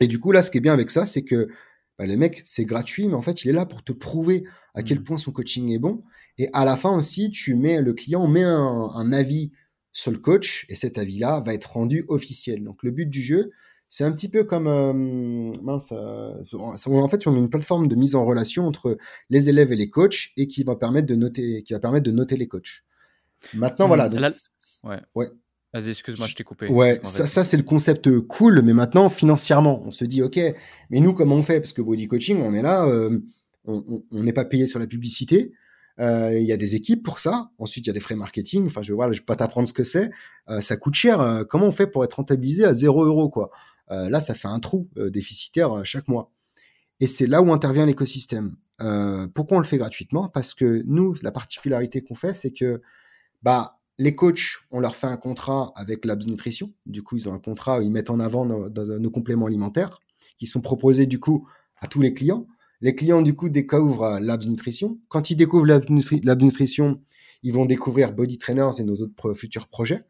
Et 0.00 0.06
du 0.06 0.20
coup, 0.20 0.32
là, 0.32 0.42
ce 0.42 0.50
qui 0.50 0.58
est 0.58 0.60
bien 0.60 0.72
avec 0.72 0.90
ça, 0.90 1.06
c'est 1.06 1.22
que 1.22 1.48
bah, 1.98 2.06
les 2.06 2.16
mecs, 2.16 2.42
c'est 2.44 2.64
gratuit, 2.64 3.08
mais 3.08 3.14
en 3.14 3.22
fait, 3.22 3.44
il 3.44 3.50
est 3.50 3.54
là 3.54 3.66
pour 3.66 3.82
te 3.82 3.92
prouver 3.92 4.44
à 4.74 4.82
quel 4.82 5.00
mmh. 5.00 5.04
point 5.04 5.16
son 5.16 5.32
coaching 5.32 5.70
est 5.70 5.78
bon. 5.78 6.00
Et 6.38 6.48
à 6.52 6.64
la 6.64 6.76
fin 6.76 6.94
aussi, 6.94 7.30
tu 7.30 7.54
mets 7.54 7.80
le 7.80 7.94
client 7.94 8.26
met 8.26 8.42
un, 8.42 9.12
avis 9.12 9.52
sur 9.92 10.10
le 10.10 10.18
coach 10.18 10.66
et 10.68 10.74
cet 10.74 10.98
avis-là 10.98 11.40
va 11.40 11.54
être 11.54 11.72
rendu 11.72 12.04
officiel. 12.08 12.62
Donc 12.62 12.82
le 12.82 12.90
but 12.90 13.06
du 13.06 13.22
jeu, 13.22 13.50
c'est 13.88 14.04
un 14.04 14.12
petit 14.12 14.28
peu 14.28 14.44
comme 14.44 14.66
euh, 14.66 14.92
mince, 15.62 15.92
euh, 15.92 16.34
en 16.52 17.08
fait, 17.08 17.26
on 17.26 17.32
met 17.32 17.38
une 17.38 17.48
plateforme 17.48 17.88
de 17.88 17.94
mise 17.94 18.14
en 18.14 18.26
relation 18.26 18.66
entre 18.66 18.98
les 19.30 19.48
élèves 19.48 19.72
et 19.72 19.76
les 19.76 19.88
coachs 19.88 20.32
et 20.36 20.48
qui 20.48 20.64
va 20.64 20.76
permettre 20.76 21.06
de 21.06 21.14
noter, 21.14 21.62
qui 21.62 21.72
va 21.72 21.80
permettre 21.80 22.04
de 22.04 22.10
noter 22.10 22.36
les 22.36 22.48
coachs. 22.48 22.82
Maintenant, 23.54 23.86
mmh, 23.86 23.88
voilà. 23.88 24.08
Donc, 24.10 24.20
ouais. 24.84 25.00
ouais. 25.14 25.28
Vas-y, 25.76 25.90
excuse-moi, 25.90 26.26
je 26.26 26.34
t'ai 26.34 26.42
coupé. 26.42 26.68
Ouais, 26.68 27.00
ça, 27.02 27.26
ça 27.26 27.44
c'est 27.44 27.58
le 27.58 27.62
concept 27.62 28.20
cool, 28.20 28.62
mais 28.62 28.72
maintenant, 28.72 29.10
financièrement, 29.10 29.82
on 29.84 29.90
se 29.90 30.06
dit, 30.06 30.22
OK, 30.22 30.40
mais 30.88 31.00
nous, 31.00 31.12
comment 31.12 31.34
on 31.36 31.42
fait? 31.42 31.60
Parce 31.60 31.74
que 31.74 31.82
Body 31.82 32.08
Coaching, 32.08 32.40
on 32.40 32.54
est 32.54 32.62
là, 32.62 32.86
euh, 32.86 33.18
on 33.66 34.02
n'est 34.10 34.32
pas 34.32 34.46
payé 34.46 34.66
sur 34.66 34.78
la 34.78 34.86
publicité. 34.86 35.52
Euh, 36.00 36.38
il 36.38 36.46
y 36.46 36.52
a 36.52 36.56
des 36.56 36.76
équipes 36.76 37.02
pour 37.02 37.18
ça. 37.18 37.50
Ensuite, 37.58 37.84
il 37.84 37.88
y 37.88 37.90
a 37.90 37.92
des 37.92 38.00
frais 38.00 38.16
marketing. 38.16 38.64
Enfin, 38.64 38.80
je 38.80 38.94
ne 38.94 39.12
vais 39.12 39.20
pas 39.20 39.36
t'apprendre 39.36 39.68
ce 39.68 39.74
que 39.74 39.82
c'est. 39.82 40.10
Euh, 40.48 40.62
ça 40.62 40.78
coûte 40.78 40.94
cher. 40.94 41.44
comment 41.50 41.66
on 41.66 41.72
fait 41.72 41.86
pour 41.86 42.04
être 42.04 42.14
rentabilisé 42.14 42.64
à 42.64 42.72
0 42.72 43.04
euros 43.04 43.28
quoi? 43.28 43.50
Là, 43.90 44.18
ça 44.18 44.34
fait 44.34 44.48
un 44.48 44.58
trou 44.58 44.88
déficitaire 44.96 45.84
chaque 45.84 46.08
mois. 46.08 46.32
Et 47.00 47.06
c'est 47.06 47.26
là 47.26 47.42
où 47.42 47.52
intervient 47.52 47.84
l'écosystème. 47.84 48.56
pourquoi 49.34 49.58
on 49.58 49.60
le 49.60 49.66
fait 49.66 49.78
gratuitement? 49.78 50.28
Parce 50.28 50.54
que 50.54 50.82
nous, 50.86 51.14
la 51.22 51.32
particularité 51.32 52.00
qu'on 52.00 52.14
fait, 52.14 52.32
c'est 52.32 52.50
que 52.50 52.80
bah 53.42 53.76
les 53.98 54.14
coachs, 54.14 54.58
on 54.70 54.80
leur 54.80 54.94
fait 54.94 55.06
un 55.06 55.16
contrat 55.16 55.72
avec 55.74 56.04
Labs 56.04 56.26
Nutrition. 56.26 56.72
Du 56.84 57.02
coup, 57.02 57.16
ils 57.16 57.28
ont 57.28 57.34
un 57.34 57.38
contrat 57.38 57.78
où 57.78 57.82
ils 57.82 57.90
mettent 57.90 58.10
en 58.10 58.20
avant 58.20 58.44
nos, 58.44 59.10
compléments 59.10 59.46
alimentaires 59.46 60.00
qui 60.38 60.46
sont 60.46 60.60
proposés 60.60 61.06
du 61.06 61.18
coup 61.18 61.48
à 61.78 61.86
tous 61.86 62.02
les 62.02 62.12
clients. 62.12 62.46
Les 62.82 62.94
clients 62.94 63.22
du 63.22 63.34
coup 63.34 63.48
découvrent 63.48 64.02
euh, 64.02 64.20
Labs 64.20 64.44
Nutrition. 64.44 64.98
Quand 65.08 65.30
ils 65.30 65.36
découvrent 65.36 65.66
Labs, 65.66 65.88
Nutrition, 65.88 67.00
ils 67.42 67.54
vont 67.54 67.64
découvrir 67.64 68.12
Body 68.12 68.36
Trainers 68.36 68.78
et 68.78 68.84
nos 68.84 68.96
autres 68.96 69.32
futurs 69.32 69.66
projets. 69.68 70.04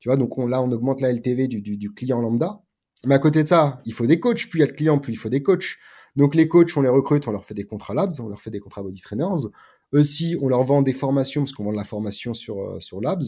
Tu 0.00 0.08
vois, 0.08 0.16
donc 0.16 0.36
là, 0.38 0.62
on 0.62 0.72
augmente 0.72 1.02
la 1.02 1.12
LTV 1.12 1.48
du, 1.48 1.92
client 1.92 2.20
lambda. 2.22 2.62
Mais 3.04 3.14
à 3.14 3.18
côté 3.18 3.42
de 3.42 3.48
ça, 3.48 3.80
il 3.84 3.92
faut 3.92 4.06
des 4.06 4.18
coachs. 4.18 4.48
Plus 4.48 4.60
il 4.60 4.60
y 4.60 4.64
a 4.64 4.66
de 4.66 4.72
clients, 4.72 4.98
plus 4.98 5.12
il 5.12 5.16
faut 5.16 5.28
des 5.28 5.42
coachs. 5.42 5.76
Donc 6.16 6.34
les 6.34 6.48
coachs, 6.48 6.74
on 6.76 6.82
les 6.82 6.88
recrute, 6.88 7.28
on 7.28 7.32
leur 7.32 7.44
fait 7.44 7.54
des 7.54 7.64
contrats 7.64 7.92
Labs, 7.92 8.12
on 8.20 8.28
leur 8.28 8.40
fait 8.40 8.50
des 8.50 8.60
contrats 8.60 8.82
Body 8.82 9.00
Trainers. 9.00 9.48
Aussi, 9.92 10.36
on 10.40 10.48
leur 10.48 10.64
vend 10.64 10.82
des 10.82 10.92
formations, 10.92 11.42
parce 11.42 11.52
qu'on 11.52 11.64
vend 11.64 11.72
de 11.72 11.76
la 11.76 11.84
formation 11.84 12.34
sur, 12.34 12.60
euh, 12.60 12.80
sur 12.80 13.00
Labs, 13.00 13.24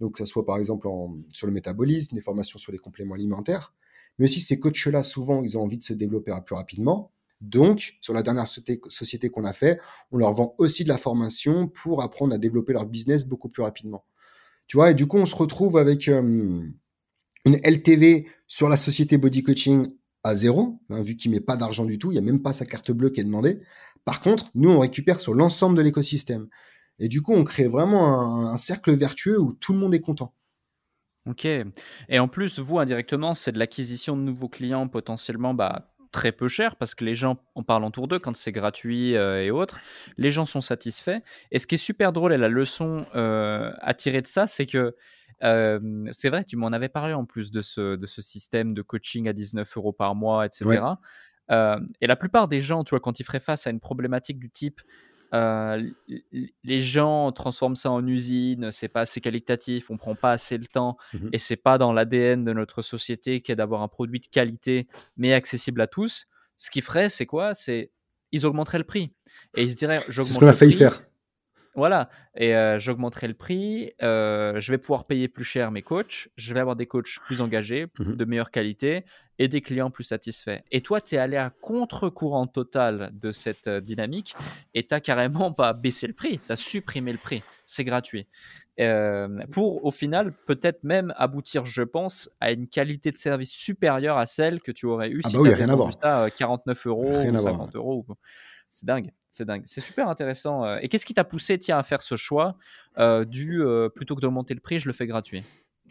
donc 0.00 0.12
que 0.12 0.18
ce 0.18 0.24
soit 0.24 0.46
par 0.46 0.58
exemple 0.58 0.88
sur 1.32 1.46
le 1.46 1.52
métabolisme, 1.52 2.14
des 2.14 2.20
formations 2.20 2.58
sur 2.58 2.72
les 2.72 2.78
compléments 2.78 3.14
alimentaires. 3.14 3.74
Mais 4.18 4.24
aussi, 4.24 4.40
ces 4.40 4.58
coachs-là, 4.58 5.02
souvent, 5.02 5.42
ils 5.42 5.56
ont 5.58 5.62
envie 5.62 5.78
de 5.78 5.82
se 5.82 5.92
développer 5.92 6.32
plus 6.44 6.54
rapidement. 6.54 7.12
Donc, 7.40 7.98
sur 8.00 8.14
la 8.14 8.22
dernière 8.22 8.48
société 8.48 9.30
qu'on 9.30 9.44
a 9.44 9.52
fait, 9.52 9.78
on 10.10 10.16
leur 10.16 10.32
vend 10.32 10.54
aussi 10.58 10.82
de 10.82 10.88
la 10.88 10.98
formation 10.98 11.68
pour 11.68 12.02
apprendre 12.02 12.34
à 12.34 12.38
développer 12.38 12.72
leur 12.72 12.86
business 12.86 13.26
beaucoup 13.26 13.48
plus 13.48 13.62
rapidement. 13.62 14.04
Tu 14.66 14.76
vois, 14.76 14.90
et 14.90 14.94
du 14.94 15.06
coup, 15.06 15.18
on 15.18 15.26
se 15.26 15.36
retrouve 15.36 15.78
avec 15.78 16.08
euh, 16.08 16.62
une 17.44 17.60
LTV 17.62 18.26
sur 18.46 18.68
la 18.68 18.76
société 18.76 19.18
Body 19.18 19.42
Coaching 19.42 19.88
à 20.24 20.34
zéro, 20.34 20.80
hein, 20.90 21.00
vu 21.00 21.16
qu'il 21.16 21.30
met 21.30 21.40
pas 21.40 21.56
d'argent 21.56 21.84
du 21.84 21.98
tout, 21.98 22.10
il 22.10 22.14
n'y 22.14 22.18
a 22.18 22.22
même 22.22 22.42
pas 22.42 22.52
sa 22.52 22.66
carte 22.66 22.90
bleue 22.90 23.10
qui 23.10 23.20
est 23.20 23.24
demandée. 23.24 23.60
Par 24.04 24.20
contre, 24.20 24.50
nous, 24.54 24.70
on 24.70 24.78
récupère 24.78 25.20
sur 25.20 25.34
l'ensemble 25.34 25.76
de 25.76 25.82
l'écosystème. 25.82 26.48
Et 26.98 27.08
du 27.08 27.22
coup, 27.22 27.34
on 27.34 27.44
crée 27.44 27.68
vraiment 27.68 28.50
un, 28.50 28.56
cercle 28.56 28.92
vertueux 28.92 29.40
où 29.40 29.54
tout 29.54 29.72
le 29.72 29.78
monde 29.78 29.94
est 29.94 30.00
content. 30.00 30.34
Ok. 31.26 31.44
Et 31.44 32.18
en 32.18 32.28
plus, 32.28 32.58
vous, 32.58 32.78
indirectement, 32.78 33.34
c'est 33.34 33.52
de 33.52 33.58
l'acquisition 33.58 34.16
de 34.16 34.22
nouveaux 34.22 34.48
clients 34.48 34.88
potentiellement 34.88 35.54
bah, 35.54 35.92
très 36.10 36.32
peu 36.32 36.48
cher 36.48 36.76
parce 36.76 36.94
que 36.94 37.04
les 37.04 37.14
gens, 37.14 37.38
on 37.54 37.62
parle 37.62 37.84
autour 37.84 38.08
d'eux 38.08 38.18
quand 38.18 38.34
c'est 38.34 38.52
gratuit 38.52 39.14
euh, 39.14 39.44
et 39.44 39.50
autres, 39.50 39.78
les 40.16 40.30
gens 40.30 40.44
sont 40.44 40.60
satisfaits. 40.60 41.20
Et 41.52 41.58
ce 41.58 41.66
qui 41.66 41.76
est 41.76 41.78
super 41.78 42.12
drôle 42.12 42.32
et 42.32 42.38
la 42.38 42.48
leçon 42.48 43.04
euh, 43.14 43.70
à 43.80 43.94
tirer 43.94 44.22
de 44.22 44.26
ça, 44.26 44.46
c'est 44.46 44.66
que 44.66 44.96
euh, 45.44 46.08
c'est 46.12 46.30
vrai, 46.30 46.44
tu 46.44 46.56
m'en 46.56 46.68
avais 46.68 46.88
parlé 46.88 47.14
en 47.14 47.24
plus 47.24 47.52
de 47.52 47.60
ce, 47.60 47.96
de 47.96 48.06
ce 48.06 48.22
système 48.22 48.74
de 48.74 48.82
coaching 48.82 49.28
à 49.28 49.32
19 49.32 49.76
euros 49.76 49.92
par 49.92 50.14
mois, 50.14 50.46
etc. 50.46 50.82
Euh, 51.50 51.80
et 52.00 52.06
la 52.06 52.16
plupart 52.16 52.48
des 52.48 52.60
gens, 52.60 52.84
tu 52.84 52.90
vois, 52.90 53.00
quand 53.00 53.20
ils 53.20 53.24
feraient 53.24 53.40
face 53.40 53.66
à 53.66 53.70
une 53.70 53.80
problématique 53.80 54.38
du 54.38 54.50
type 54.50 54.80
euh, 55.34 55.82
les 56.64 56.80
gens 56.80 57.32
transforment 57.32 57.76
ça 57.76 57.90
en 57.90 58.06
usine, 58.06 58.70
c'est 58.70 58.88
pas 58.88 59.02
assez 59.02 59.20
qualitatif, 59.20 59.90
on 59.90 59.98
prend 59.98 60.14
pas 60.14 60.32
assez 60.32 60.56
le 60.56 60.66
temps 60.66 60.96
mmh 61.12 61.28
et 61.32 61.38
c'est 61.38 61.56
pas 61.56 61.76
dans 61.76 61.92
l'ADN 61.92 62.44
de 62.44 62.52
notre 62.54 62.80
société 62.80 63.42
qui 63.42 63.52
est 63.52 63.56
d'avoir 63.56 63.82
un 63.82 63.88
produit 63.88 64.20
de 64.20 64.26
qualité 64.26 64.86
mais 65.16 65.34
accessible 65.34 65.80
à 65.82 65.86
tous. 65.86 66.26
Ce 66.56 66.70
qu'ils 66.70 66.82
feraient, 66.82 67.10
c'est 67.10 67.26
quoi? 67.26 67.52
C'est 67.54 67.90
ils 68.32 68.46
augmenteraient 68.46 68.78
le 68.78 68.84
prix 68.84 69.12
et 69.54 69.62
ils 69.64 69.70
se 69.70 69.76
diraient 69.76 70.02
C'est 70.08 70.22
ce 70.22 70.38
qu'on 70.38 70.46
a 70.46 70.54
failli 70.54 70.72
faire. 70.72 71.02
Voilà, 71.78 72.08
et 72.34 72.56
euh, 72.56 72.80
j'augmenterai 72.80 73.28
le 73.28 73.34
prix, 73.34 73.92
euh, 74.02 74.60
je 74.60 74.72
vais 74.72 74.78
pouvoir 74.78 75.04
payer 75.04 75.28
plus 75.28 75.44
cher 75.44 75.70
mes 75.70 75.82
coachs, 75.82 76.28
je 76.34 76.52
vais 76.52 76.58
avoir 76.58 76.74
des 76.74 76.86
coachs 76.86 77.20
plus 77.24 77.40
engagés, 77.40 77.86
mmh 78.00 78.16
de 78.16 78.24
meilleure 78.24 78.50
qualité 78.50 79.04
et 79.38 79.46
des 79.46 79.60
clients 79.60 79.88
plus 79.88 80.02
satisfaits. 80.02 80.58
Et 80.72 80.80
toi, 80.80 81.00
tu 81.00 81.14
es 81.14 81.18
allé 81.18 81.36
à 81.36 81.50
contre-courant 81.50 82.46
total 82.46 83.12
de 83.12 83.30
cette 83.30 83.68
dynamique 83.68 84.34
et 84.74 84.82
tu 84.82 84.92
n'as 84.92 84.98
carrément 84.98 85.52
pas 85.52 85.72
baissé 85.72 86.08
le 86.08 86.14
prix, 86.14 86.40
tu 86.44 86.50
as 86.50 86.56
supprimé 86.56 87.12
le 87.12 87.18
prix, 87.18 87.44
c'est 87.64 87.84
gratuit. 87.84 88.26
pour 89.52 89.84
au 89.84 89.92
final 89.92 90.32
peut-être 90.46 90.82
même 90.82 91.14
aboutir, 91.16 91.64
je 91.64 91.84
pense, 91.84 92.28
à 92.40 92.50
une 92.50 92.66
qualité 92.66 93.12
de 93.12 93.16
service 93.16 93.52
supérieure 93.52 94.18
à 94.18 94.26
celle 94.26 94.60
que 94.60 94.72
tu 94.72 94.86
aurais 94.86 95.10
eu 95.10 95.20
ah 95.22 95.28
si 95.28 95.36
bah 95.36 95.42
tu 95.44 95.62
avais 95.62 95.92
ça 96.02 96.24
à 96.24 96.30
49 96.30 96.86
euros 96.88 97.20
ou 97.24 97.38
50 97.38 97.76
euros. 97.76 98.04
C'est 98.68 98.84
dingue. 98.84 99.12
C'est 99.30 99.44
dingue. 99.44 99.62
C'est 99.66 99.80
super 99.80 100.08
intéressant. 100.08 100.64
Euh. 100.64 100.78
Et 100.80 100.88
qu'est-ce 100.88 101.06
qui 101.06 101.14
t'a 101.14 101.24
poussé 101.24 101.58
tiens, 101.58 101.78
à 101.78 101.82
faire 101.82 102.02
ce 102.02 102.16
choix 102.16 102.56
euh, 102.98 103.24
du 103.24 103.62
euh, 103.62 103.88
plutôt 103.88 104.14
que 104.14 104.20
d'augmenter 104.20 104.54
le 104.54 104.60
prix, 104.60 104.78
je 104.78 104.86
le 104.86 104.92
fais 104.92 105.06
gratuit? 105.06 105.42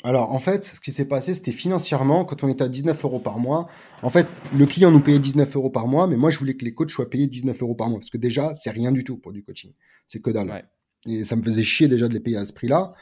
Alors 0.04 0.32
en 0.32 0.40
fait, 0.40 0.66
ce 0.66 0.80
qui 0.80 0.92
s'est 0.92 1.08
passé, 1.08 1.34
c'était 1.34 1.52
financièrement, 1.52 2.24
quand 2.24 2.44
on 2.44 2.50
était 2.50 2.64
à 2.64 2.70
19 2.70 3.04
euros 3.06 3.20
par 3.20 3.40
mois, 3.40 3.68
en 4.04 4.10
fait, 4.10 4.28
le 4.56 4.66
client 4.68 4.92
nous 4.92 5.00
payait 5.00 5.18
19 5.18 5.56
euros 5.56 5.72
par 5.72 5.88
mois, 5.88 6.08
mais 6.08 6.18
moi 6.18 6.30
je 6.30 6.38
voulais 6.38 6.56
que 6.56 6.66
les 6.66 6.74
coachs 6.74 6.92
soient 6.92 7.10
payés 7.10 7.26
19 7.26 7.60
euros 7.64 7.74
par 7.74 7.90
mois, 7.90 8.00
parce 8.00 8.12
que 8.12 8.18
déjà, 8.18 8.54
c'est 8.54 8.70
rien 8.70 8.92
du 8.92 9.04
tout 9.04 9.18
pour 9.18 9.32
du 9.32 9.44
coaching. 9.44 9.74
C'est 10.06 10.22
que 10.22 10.30
dalle. 10.30 10.68
Et 11.08 11.24
ça 11.24 11.36
me 11.36 11.42
faisait 11.42 11.64
chier 11.64 11.88
déjà 11.88 12.08
de 12.08 12.14
les 12.14 12.20
payer 12.20 12.38
à 12.38 12.46
ce 12.46 12.54
prix-là. 12.54 12.94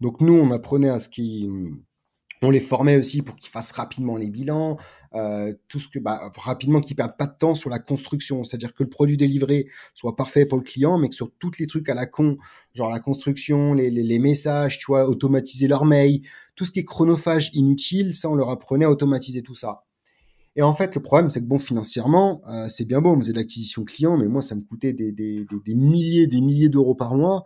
Donc 0.00 0.20
nous, 0.20 0.34
on 0.34 0.50
apprenait 0.50 0.88
à 0.88 0.98
ce 0.98 1.08
qui 1.08 1.48
on 2.42 2.50
les 2.50 2.60
formait 2.60 2.96
aussi 2.96 3.22
pour 3.22 3.36
qu'ils 3.36 3.50
fassent 3.50 3.72
rapidement 3.72 4.16
les 4.16 4.30
bilans, 4.30 4.76
euh, 5.14 5.52
tout 5.68 5.78
ce 5.78 5.88
que 5.88 5.98
bah, 5.98 6.30
rapidement 6.36 6.80
qu'ils 6.80 6.96
perdent 6.96 7.16
pas 7.16 7.26
de 7.26 7.36
temps 7.36 7.54
sur 7.54 7.70
la 7.70 7.78
construction, 7.78 8.44
c'est-à-dire 8.44 8.74
que 8.74 8.82
le 8.82 8.88
produit 8.88 9.16
délivré 9.16 9.66
soit 9.94 10.16
parfait 10.16 10.46
pour 10.46 10.58
le 10.58 10.64
client, 10.64 10.98
mais 10.98 11.08
que 11.08 11.14
sur 11.14 11.30
tous 11.38 11.58
les 11.58 11.66
trucs 11.66 11.88
à 11.88 11.94
la 11.94 12.06
con, 12.06 12.38
genre 12.74 12.90
la 12.90 13.00
construction, 13.00 13.74
les, 13.74 13.90
les, 13.90 14.18
messages, 14.18 14.78
tu 14.78 14.86
vois, 14.86 15.08
automatiser 15.08 15.68
leur 15.68 15.84
mail, 15.84 16.20
tout 16.54 16.64
ce 16.64 16.70
qui 16.70 16.80
est 16.80 16.84
chronophage 16.84 17.50
inutile, 17.54 18.14
ça 18.14 18.28
on 18.30 18.34
leur 18.34 18.50
apprenait 18.50 18.84
à 18.84 18.90
automatiser 18.90 19.42
tout 19.42 19.54
ça. 19.54 19.84
Et 20.56 20.62
en 20.62 20.74
fait, 20.74 20.96
le 20.96 21.02
problème, 21.02 21.30
c'est 21.30 21.40
que 21.40 21.46
bon, 21.46 21.60
financièrement, 21.60 22.40
euh, 22.48 22.66
c'est 22.68 22.84
bien 22.84 23.00
beau, 23.00 23.10
on 23.10 23.20
faisait 23.20 23.32
de 23.32 23.38
l'acquisition 23.38 23.84
client, 23.84 24.16
mais 24.16 24.26
moi, 24.26 24.42
ça 24.42 24.56
me 24.56 24.62
coûtait 24.62 24.92
des, 24.92 25.12
des, 25.12 25.44
des, 25.44 25.60
des 25.64 25.74
milliers, 25.74 26.26
des 26.26 26.40
milliers 26.40 26.68
d'euros 26.68 26.96
par 26.96 27.14
mois. 27.14 27.44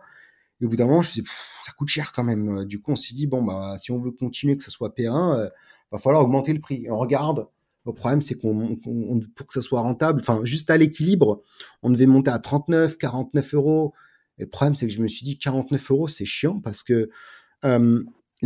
Et 0.63 0.65
au 0.65 0.69
bout 0.69 0.77
d'un 0.77 0.85
moment, 0.85 1.01
je 1.01 1.09
me 1.09 1.13
disais, 1.15 1.27
ça 1.61 1.73
coûte 1.73 1.89
cher 1.89 2.13
quand 2.13 2.23
même. 2.23 2.63
Du 2.63 2.81
coup, 2.81 2.93
on 2.93 2.95
s'est 2.95 3.13
dit, 3.13 3.27
bon, 3.27 3.43
bah, 3.43 3.75
si 3.77 3.91
on 3.91 3.99
veut 3.99 4.11
continuer, 4.11 4.55
que 4.55 4.63
ce 4.63 4.71
soit 4.71 4.95
P1, 4.95 5.37
euh, 5.37 5.49
va 5.91 5.97
falloir 5.97 6.23
augmenter 6.23 6.53
le 6.53 6.61
prix. 6.61 6.85
Et 6.85 6.91
on 6.91 6.97
regarde. 6.97 7.47
Le 7.85 7.91
problème, 7.91 8.21
c'est 8.21 8.39
qu'on, 8.39 8.79
pour 9.35 9.47
que 9.47 9.53
ça 9.53 9.59
soit 9.59 9.81
rentable, 9.81 10.21
enfin, 10.21 10.39
juste 10.45 10.69
à 10.69 10.77
l'équilibre, 10.77 11.43
on 11.81 11.89
devait 11.89 12.05
monter 12.05 12.31
à 12.31 12.39
39, 12.39 12.97
49 12.97 13.55
euros. 13.55 13.93
Et 14.37 14.43
le 14.43 14.49
problème, 14.49 14.73
c'est 14.73 14.87
que 14.87 14.93
je 14.93 15.01
me 15.01 15.07
suis 15.07 15.25
dit, 15.25 15.37
49 15.37 15.91
euros, 15.91 16.07
c'est 16.07 16.23
chiant 16.23 16.61
parce 16.61 16.81
que 16.81 17.09
euh, 17.65 18.01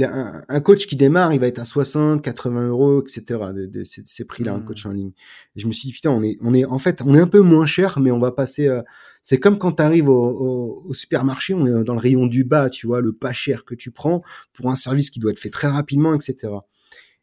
un, 0.06 0.60
coach 0.62 0.88
qui 0.88 0.96
démarre, 0.96 1.34
il 1.34 1.40
va 1.40 1.48
être 1.48 1.60
à 1.60 1.64
60, 1.64 2.22
80 2.22 2.70
euros, 2.70 3.02
etc. 3.02 3.24
De, 3.54 3.84
ces, 3.84 4.26
prix-là, 4.26 4.54
un 4.54 4.60
coach 4.60 4.86
mmh. 4.86 4.90
en 4.90 4.92
ligne. 4.92 5.12
Et 5.56 5.60
je 5.60 5.68
me 5.68 5.72
suis 5.72 5.88
dit, 5.88 5.94
putain, 5.94 6.12
on 6.12 6.22
est, 6.24 6.38
on 6.42 6.54
est, 6.54 6.66
en 6.66 6.80
fait, 6.80 7.02
on 7.06 7.16
est 7.16 7.20
un 7.20 7.28
peu 7.28 7.42
moins 7.42 7.66
cher, 7.66 8.00
mais 8.00 8.12
on 8.12 8.20
va 8.20 8.32
passer. 8.32 8.68
Euh, 8.68 8.82
c'est 9.24 9.40
comme 9.40 9.58
quand 9.58 9.74
tu 9.74 9.84
arrives 9.84 10.10
au, 10.10 10.88
supermarché, 10.94 11.54
on 11.54 11.66
est 11.66 11.84
dans 11.84 11.94
le 11.94 12.00
rayon 12.00 12.28
du 12.28 12.44
bas, 12.44 12.70
tu 12.70 12.88
vois, 12.88 13.02
le 13.02 13.12
pas 13.12 13.34
cher 13.34 13.66
que 13.66 13.76
tu 13.76 13.92
prends 13.92 14.22
pour 14.54 14.70
un 14.70 14.76
service 14.76 15.10
qui 15.10 15.20
doit 15.20 15.32
être 15.32 15.40
fait 15.40 15.50
très 15.50 15.68
rapidement, 15.68 16.14
etc. 16.14 16.54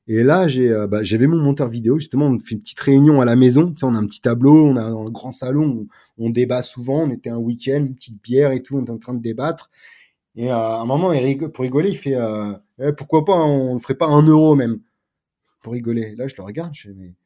Et 0.06 0.22
là, 0.22 0.48
j'ai, 0.48 0.70
euh, 0.70 0.86
bah, 0.86 1.02
j'avais 1.02 1.26
mon 1.26 1.38
monteur 1.38 1.68
vidéo, 1.68 1.98
justement, 1.98 2.26
on 2.26 2.38
fait 2.38 2.56
une 2.56 2.60
petite 2.60 2.80
réunion 2.80 3.20
à 3.22 3.24
la 3.24 3.36
maison. 3.36 3.68
Tu 3.68 3.80
sais, 3.80 3.86
on 3.86 3.94
a 3.94 3.98
un 3.98 4.06
petit 4.06 4.20
tableau, 4.20 4.66
on 4.66 4.76
a 4.76 4.82
un 4.82 5.04
grand 5.04 5.30
salon, 5.30 5.86
on, 6.18 6.26
on 6.26 6.30
débat 6.30 6.62
souvent. 6.62 7.04
On 7.04 7.10
était 7.10 7.30
un 7.30 7.38
week-end, 7.38 7.78
une 7.78 7.94
petite 7.94 8.22
bière 8.22 8.52
et 8.52 8.62
tout, 8.62 8.76
on 8.76 8.82
était 8.82 8.90
en 8.90 8.98
train 8.98 9.14
de 9.14 9.22
débattre. 9.22 9.70
Et 10.36 10.50
euh, 10.50 10.56
à 10.56 10.80
un 10.80 10.86
moment, 10.86 11.12
pour 11.52 11.62
rigoler, 11.62 11.90
il 11.90 11.96
fait 11.96 12.16
euh, 12.16 12.52
eh, 12.78 12.92
pourquoi 12.92 13.24
pas, 13.24 13.34
on 13.34 13.74
ne 13.74 13.80
ferait 13.80 13.94
pas 13.94 14.06
un 14.06 14.22
euro 14.22 14.54
même 14.54 14.80
pour 15.62 15.72
rigoler. 15.72 16.14
Là, 16.16 16.26
je 16.26 16.34
le 16.36 16.42
regarde, 16.42 16.74
je 16.74 16.82
fais 16.82 16.94
mais, 16.94 17.16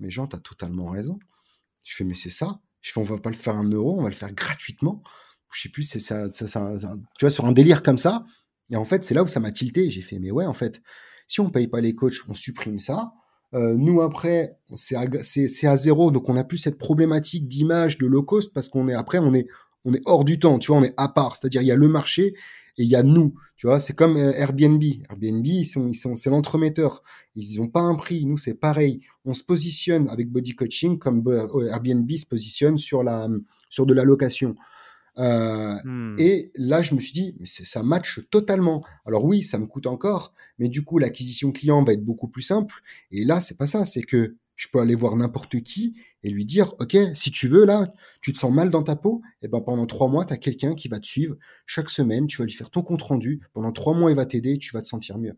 mais 0.00 0.10
Jean, 0.10 0.26
t'as 0.26 0.38
totalement 0.38 0.86
raison. 0.86 1.18
Je 1.84 1.94
fais 1.94 2.04
mais 2.04 2.14
c'est 2.14 2.30
ça. 2.30 2.60
Je 2.80 2.92
fais, 2.92 3.00
on 3.00 3.04
va 3.04 3.18
pas 3.18 3.30
le 3.30 3.36
faire 3.36 3.56
un 3.56 3.68
euro, 3.68 3.98
on 3.98 4.02
va 4.02 4.08
le 4.08 4.14
faire 4.14 4.32
gratuitement. 4.32 5.02
Je 5.52 5.62
sais 5.62 5.68
plus, 5.68 5.82
c'est 5.82 6.00
ça, 6.00 6.32
ça, 6.32 6.46
ça, 6.46 6.78
tu 7.18 7.24
vois, 7.24 7.30
sur 7.30 7.44
un 7.44 7.52
délire 7.52 7.82
comme 7.82 7.98
ça. 7.98 8.24
Et 8.70 8.76
en 8.76 8.84
fait, 8.84 9.04
c'est 9.04 9.14
là 9.14 9.22
où 9.22 9.28
ça 9.28 9.40
m'a 9.40 9.52
tilté. 9.52 9.90
J'ai 9.90 10.00
fait, 10.00 10.18
mais 10.18 10.30
ouais, 10.30 10.46
en 10.46 10.54
fait, 10.54 10.82
si 11.26 11.40
on 11.40 11.50
paye 11.50 11.68
pas 11.68 11.80
les 11.80 11.94
coachs, 11.94 12.14
on 12.28 12.34
supprime 12.34 12.78
ça. 12.78 13.12
Euh, 13.54 13.76
nous, 13.76 14.00
après, 14.00 14.58
c'est 14.74 14.96
à, 14.96 15.76
zéro, 15.76 16.10
donc 16.10 16.28
on 16.28 16.34
n'a 16.34 16.44
plus 16.44 16.58
cette 16.58 16.78
problématique 16.78 17.48
d'image 17.48 17.98
de 17.98 18.06
low 18.06 18.22
cost 18.22 18.54
parce 18.54 18.70
qu'on 18.70 18.88
est 18.88 18.94
après, 18.94 19.18
on 19.18 19.34
est, 19.34 19.46
on 19.84 19.92
est 19.92 20.00
hors 20.06 20.24
du 20.24 20.38
temps, 20.38 20.58
tu 20.58 20.68
vois, 20.68 20.80
on 20.80 20.84
est 20.84 20.94
à 20.96 21.08
part. 21.08 21.36
C'est-à-dire, 21.36 21.60
il 21.60 21.66
y 21.66 21.72
a 21.72 21.76
le 21.76 21.88
marché 21.88 22.34
et 22.78 22.84
il 22.84 22.88
y 22.88 22.96
a 22.96 23.02
nous, 23.02 23.34
tu 23.56 23.66
vois. 23.66 23.80
C'est 23.80 23.94
comme 23.94 24.16
euh, 24.16 24.32
Airbnb. 24.32 24.82
Airbnb, 25.10 25.46
ils 25.46 25.64
sont, 25.64 25.88
ils 25.88 25.94
sont, 25.94 26.14
c'est 26.14 26.30
l'entremetteur. 26.30 27.02
Ils 27.36 27.58
n'ont 27.58 27.68
pas 27.68 27.80
un 27.80 27.94
prix. 27.94 28.24
Nous, 28.24 28.36
c'est 28.36 28.54
pareil. 28.54 29.00
On 29.24 29.34
se 29.34 29.44
positionne 29.44 30.08
avec 30.08 30.30
body 30.30 30.54
coaching 30.54 30.98
comme 30.98 31.22
euh, 31.26 31.68
Airbnb 31.68 32.10
se 32.10 32.26
positionne 32.26 32.78
sur 32.78 33.02
la, 33.02 33.28
sur 33.68 33.86
de 33.86 33.94
la 33.94 34.04
location. 34.04 34.54
Euh, 35.18 35.74
hmm. 35.84 36.16
Et 36.18 36.50
là, 36.54 36.80
je 36.82 36.94
me 36.94 37.00
suis 37.00 37.12
dit, 37.12 37.36
mais 37.38 37.46
ça 37.46 37.82
match 37.82 38.20
totalement. 38.30 38.84
Alors 39.04 39.24
oui, 39.24 39.42
ça 39.42 39.58
me 39.58 39.66
coûte 39.66 39.86
encore, 39.86 40.32
mais 40.58 40.68
du 40.68 40.84
coup, 40.84 40.98
l'acquisition 40.98 41.52
client 41.52 41.84
va 41.84 41.92
être 41.92 42.04
beaucoup 42.04 42.28
plus 42.28 42.42
simple. 42.42 42.76
Et 43.10 43.24
là, 43.24 43.40
c'est 43.40 43.58
pas 43.58 43.66
ça. 43.66 43.84
C'est 43.84 44.02
que 44.02 44.36
je 44.56 44.68
peux 44.72 44.80
aller 44.80 44.94
voir 44.94 45.16
n'importe 45.16 45.60
qui 45.62 45.96
et 46.22 46.30
lui 46.30 46.44
dire, 46.44 46.74
OK, 46.78 46.96
si 47.14 47.30
tu 47.30 47.48
veux, 47.48 47.64
là, 47.64 47.92
tu 48.20 48.32
te 48.32 48.38
sens 48.38 48.52
mal 48.52 48.70
dans 48.70 48.82
ta 48.82 48.96
peau, 48.96 49.22
et 49.40 49.46
eh 49.46 49.48
ben 49.48 49.60
pendant 49.60 49.86
trois 49.86 50.08
mois, 50.08 50.24
tu 50.24 50.32
as 50.32 50.36
quelqu'un 50.36 50.74
qui 50.74 50.88
va 50.88 51.00
te 51.00 51.06
suivre 51.06 51.36
chaque 51.66 51.90
semaine, 51.90 52.26
tu 52.26 52.38
vas 52.38 52.44
lui 52.44 52.52
faire 52.52 52.70
ton 52.70 52.82
compte 52.82 53.02
rendu, 53.02 53.40
pendant 53.52 53.72
trois 53.72 53.94
mois, 53.94 54.10
il 54.10 54.16
va 54.16 54.26
t'aider, 54.26 54.58
tu 54.58 54.72
vas 54.72 54.82
te 54.82 54.86
sentir 54.86 55.18
mieux. 55.18 55.36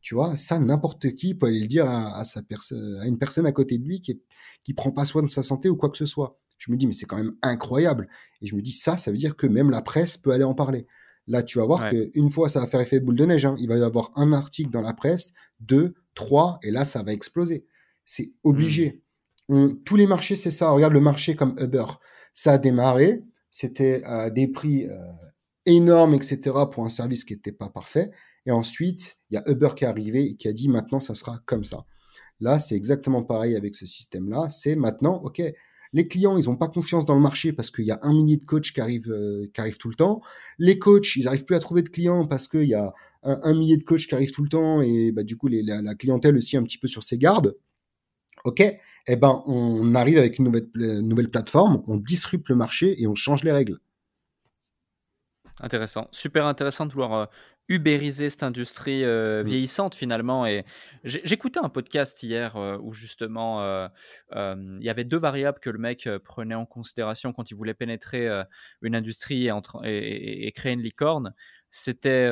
Tu 0.00 0.14
vois, 0.14 0.36
ça, 0.36 0.58
n'importe 0.58 1.14
qui 1.14 1.34
peut 1.34 1.46
aller 1.46 1.60
le 1.60 1.66
dire 1.66 1.88
à, 1.88 2.24
sa 2.24 2.42
personne, 2.42 2.98
à 3.00 3.06
une 3.06 3.18
personne 3.18 3.46
à 3.46 3.52
côté 3.52 3.78
de 3.78 3.84
lui 3.84 4.02
qui, 4.02 4.10
est, 4.10 4.20
qui 4.62 4.74
prend 4.74 4.90
pas 4.90 5.06
soin 5.06 5.22
de 5.22 5.30
sa 5.30 5.42
santé 5.42 5.70
ou 5.70 5.76
quoi 5.76 5.88
que 5.88 5.96
ce 5.96 6.04
soit. 6.04 6.38
Je 6.58 6.70
me 6.70 6.76
dis, 6.76 6.86
mais 6.86 6.92
c'est 6.92 7.06
quand 7.06 7.16
même 7.16 7.34
incroyable. 7.40 8.08
Et 8.42 8.46
je 8.46 8.54
me 8.54 8.60
dis, 8.60 8.72
ça, 8.72 8.98
ça 8.98 9.10
veut 9.10 9.16
dire 9.16 9.34
que 9.34 9.46
même 9.46 9.70
la 9.70 9.80
presse 9.80 10.18
peut 10.18 10.30
aller 10.30 10.44
en 10.44 10.54
parler. 10.54 10.86
Là, 11.26 11.42
tu 11.42 11.58
vas 11.58 11.64
voir 11.64 11.88
qu'une 11.88 12.30
fois, 12.30 12.50
ça 12.50 12.60
va 12.60 12.66
faire 12.66 12.80
effet 12.80 13.00
boule 13.00 13.16
de 13.16 13.24
neige. 13.24 13.46
Hein. 13.46 13.56
Il 13.58 13.68
va 13.68 13.78
y 13.78 13.82
avoir 13.82 14.12
un 14.14 14.32
article 14.32 14.70
dans 14.70 14.82
la 14.82 14.92
presse, 14.92 15.32
deux, 15.60 15.94
trois, 16.14 16.58
et 16.62 16.70
là, 16.70 16.84
ça 16.84 17.02
va 17.02 17.12
exploser. 17.12 17.64
C'est 18.04 18.28
obligé. 18.42 19.02
Hmm. 19.48 19.74
tous 19.84 19.96
les 19.96 20.06
marchés, 20.06 20.36
c'est 20.36 20.50
ça. 20.50 20.70
Regarde 20.70 20.94
le 20.94 21.00
marché 21.00 21.36
comme 21.36 21.54
Uber. 21.58 21.84
Ça 22.32 22.52
a 22.52 22.58
démarré, 22.58 23.22
c'était 23.50 24.02
à 24.04 24.30
des 24.30 24.48
prix 24.48 24.86
euh, 24.86 24.96
énormes, 25.66 26.14
etc., 26.14 26.40
pour 26.70 26.84
un 26.84 26.88
service 26.88 27.24
qui 27.24 27.34
n'était 27.34 27.52
pas 27.52 27.68
parfait. 27.68 28.10
Et 28.46 28.50
ensuite, 28.50 29.16
il 29.30 29.34
y 29.34 29.36
a 29.36 29.50
Uber 29.50 29.70
qui 29.76 29.84
est 29.84 29.86
arrivé 29.86 30.24
et 30.24 30.36
qui 30.36 30.48
a 30.48 30.52
dit 30.52 30.68
maintenant, 30.68 31.00
ça 31.00 31.14
sera 31.14 31.40
comme 31.46 31.64
ça. 31.64 31.84
Là, 32.40 32.58
c'est 32.58 32.74
exactement 32.74 33.22
pareil 33.22 33.54
avec 33.56 33.74
ce 33.74 33.86
système-là. 33.86 34.48
C'est 34.50 34.76
maintenant, 34.76 35.22
OK, 35.22 35.40
les 35.92 36.08
clients, 36.08 36.36
ils 36.36 36.46
n'ont 36.46 36.56
pas 36.56 36.68
confiance 36.68 37.06
dans 37.06 37.14
le 37.14 37.20
marché 37.20 37.52
parce 37.52 37.70
qu'il 37.70 37.84
y 37.84 37.92
a 37.92 38.00
un 38.02 38.12
millier 38.12 38.36
de 38.36 38.44
coachs 38.44 38.72
qui 38.72 38.80
arrivent, 38.80 39.12
euh, 39.12 39.48
qui 39.54 39.60
arrivent 39.60 39.78
tout 39.78 39.88
le 39.88 39.94
temps. 39.94 40.20
Les 40.58 40.78
coachs, 40.78 41.14
ils 41.16 41.24
n'arrivent 41.24 41.44
plus 41.44 41.54
à 41.54 41.60
trouver 41.60 41.82
de 41.82 41.88
clients 41.88 42.26
parce 42.26 42.48
qu'il 42.48 42.64
y 42.64 42.74
a 42.74 42.92
un, 43.22 43.54
millier 43.54 43.76
de 43.76 43.84
coachs 43.84 44.06
qui 44.06 44.14
arrivent 44.14 44.32
tout 44.32 44.42
le 44.42 44.48
temps 44.48 44.82
et 44.82 45.12
bah, 45.12 45.22
du 45.22 45.36
coup, 45.36 45.48
la, 45.48 45.80
la, 45.80 45.94
clientèle 45.94 46.36
aussi 46.36 46.56
un 46.56 46.64
petit 46.64 46.78
peu 46.78 46.88
sur 46.88 47.04
ses 47.04 47.16
gardes. 47.16 47.56
OK, 48.44 48.60
eh 48.60 49.16
ben, 49.16 49.42
on 49.46 49.94
arrive 49.94 50.18
avec 50.18 50.38
une 50.38 50.44
nouvelle, 50.44 50.68
nouvelle 51.00 51.30
plateforme, 51.30 51.82
on 51.86 51.96
disrupte 51.96 52.48
le 52.50 52.56
marché 52.56 53.00
et 53.00 53.06
on 53.06 53.14
change 53.14 53.42
les 53.42 53.52
règles. 53.52 53.78
Intéressant, 55.60 56.08
super 56.10 56.46
intéressant 56.46 56.84
de 56.84 56.92
vouloir 56.92 57.14
euh, 57.14 57.26
ubériser 57.68 58.28
cette 58.28 58.42
industrie 58.42 59.04
euh, 59.04 59.42
mmh. 59.42 59.46
vieillissante 59.46 59.94
finalement. 59.94 60.46
Et 60.46 60.64
j'écoutais 61.04 61.60
un 61.60 61.70
podcast 61.70 62.22
hier 62.22 62.56
euh, 62.56 62.76
où 62.82 62.92
justement 62.92 63.88
il 64.34 64.82
y 64.82 64.90
avait 64.90 65.04
deux 65.04 65.18
variables 65.18 65.60
que 65.60 65.70
le 65.70 65.78
mec 65.78 66.08
prenait 66.24 66.54
en 66.54 66.66
considération 66.66 67.32
quand 67.32 67.50
il 67.50 67.54
voulait 67.54 67.72
pénétrer 67.72 68.28
une 68.82 68.94
industrie 68.94 69.48
et, 69.84 70.46
et, 70.46 70.52
créer 70.52 70.72
une 70.72 70.82
licorne. 70.82 71.34
C'était 71.70 72.28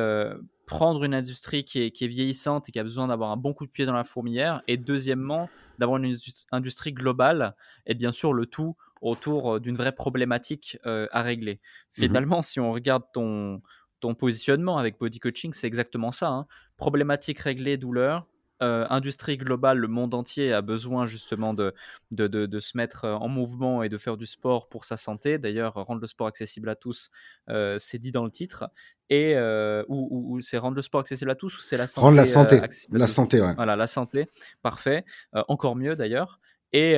prendre 0.73 1.05
une 1.05 1.12
industrie 1.12 1.64
qui 1.64 1.83
est, 1.83 1.91
qui 1.91 2.05
est, 2.05 2.09
vieillissante 2.09 2.68
et 2.68 2.73
qui 2.73 2.79
a 2.79 2.83
besoin 2.83 3.09
d'avoir 3.09 3.31
un 3.31 3.37
bon 3.37 3.53
coup 3.53 3.66
de 3.66 3.70
pied 3.70 3.85
dans 3.85 3.93
la 3.93 4.05
fourmilière, 4.05 4.62
et 4.68 4.79
deuxièmement, 4.79 5.51
d'avoir 5.79 6.03
une 6.03 6.16
industrie 6.51 6.93
globale, 6.95 7.55
et 7.87 7.95
bien 7.95 8.11
sûr 8.11 8.33
le 8.33 8.47
tout 8.47 8.75
autour 9.03 9.61
d'une 9.61 9.77
vraie 9.77 9.93
problématique 9.93 10.79
à 10.85 11.23
régler. 11.23 11.55
Mmh 11.55 12.01
Finalement, 12.01 12.41
si 12.41 12.59
on 12.59 12.73
regarde 12.73 13.03
ton, 13.12 13.61
ton 14.01 14.14
positionnement 14.14 14.79
avec 14.79 14.99
body 14.99 15.20
coaching, 15.20 15.53
c'est 15.53 15.66
exactement 15.66 16.11
ça. 16.11 16.29
Hein. 16.29 16.47
Problématique 16.79 17.41
réglée, 17.41 17.77
douleur, 17.77 18.27
euh, 18.62 18.86
industrie 18.90 19.36
globale, 19.36 19.78
le 19.78 19.88
monde 19.88 20.14
entier 20.14 20.52
a 20.52 20.62
besoin 20.62 21.06
justement 21.06 21.52
de, 21.52 21.74
de, 22.12 22.26
de, 22.28 22.60
se 22.60 22.76
mettre 22.76 23.04
en 23.06 23.28
mouvement 23.28 23.82
et 23.82 23.88
de 23.88 23.98
faire 23.98 24.16
du 24.16 24.24
sport 24.24 24.68
pour 24.68 24.84
sa 24.84 24.96
santé. 24.96 25.38
D'ailleurs, 25.38 25.74
rendre 25.74 26.00
le 26.00 26.06
sport 26.06 26.28
accessible 26.28 26.68
à 26.68 26.76
tous, 26.76 27.10
euh, 27.48 27.76
c'est 27.80 27.98
dit 27.98 28.12
dans 28.12 28.24
le 28.24 28.30
titre. 28.30 28.70
Et 29.10 29.34
euh, 29.36 29.84
ou, 29.88 30.40
c'est 30.40 30.58
rendre 30.58 30.76
le 30.76 30.82
sport 30.82 31.00
accessible 31.00 31.30
à 31.30 31.34
tous 31.34 31.58
ou 31.58 31.60
c'est 31.60 31.76
la 31.76 31.86
santé 31.86 32.04
Rendre 32.04 32.16
la 32.16 32.24
santé, 32.24 32.60
la 32.90 33.06
santé, 33.06 33.42
ouais. 33.42 33.52
Voilà, 33.54 33.76
la 33.76 33.86
santé, 33.86 34.28
parfait. 34.62 35.04
encore 35.48 35.76
mieux 35.76 35.96
d'ailleurs. 35.96 36.38
Et, 36.74 36.92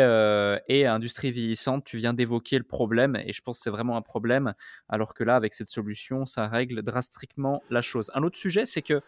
et, 0.68 0.86
industrie 0.86 1.32
vieillissante, 1.32 1.84
tu 1.84 1.96
viens 1.96 2.14
d'évoquer 2.14 2.58
le 2.58 2.64
problème, 2.64 3.16
et 3.16 3.32
je 3.32 3.42
pense 3.42 3.58
que 3.58 3.64
c'est 3.64 3.70
vraiment 3.70 3.96
un 3.96 4.02
problème, 4.02 4.54
alors 4.88 5.14
que 5.14 5.24
là, 5.24 5.34
avec 5.34 5.52
cette 5.52 5.66
solution, 5.66 6.26
ça 6.26 6.46
règle 6.46 6.82
drastiquement 6.82 7.60
la 7.70 7.82
chose. 7.82 8.08
Un 8.14 8.22
autre 8.22 8.36
sujet, 8.36 8.66
c'est 8.66 8.82
que 8.82 9.00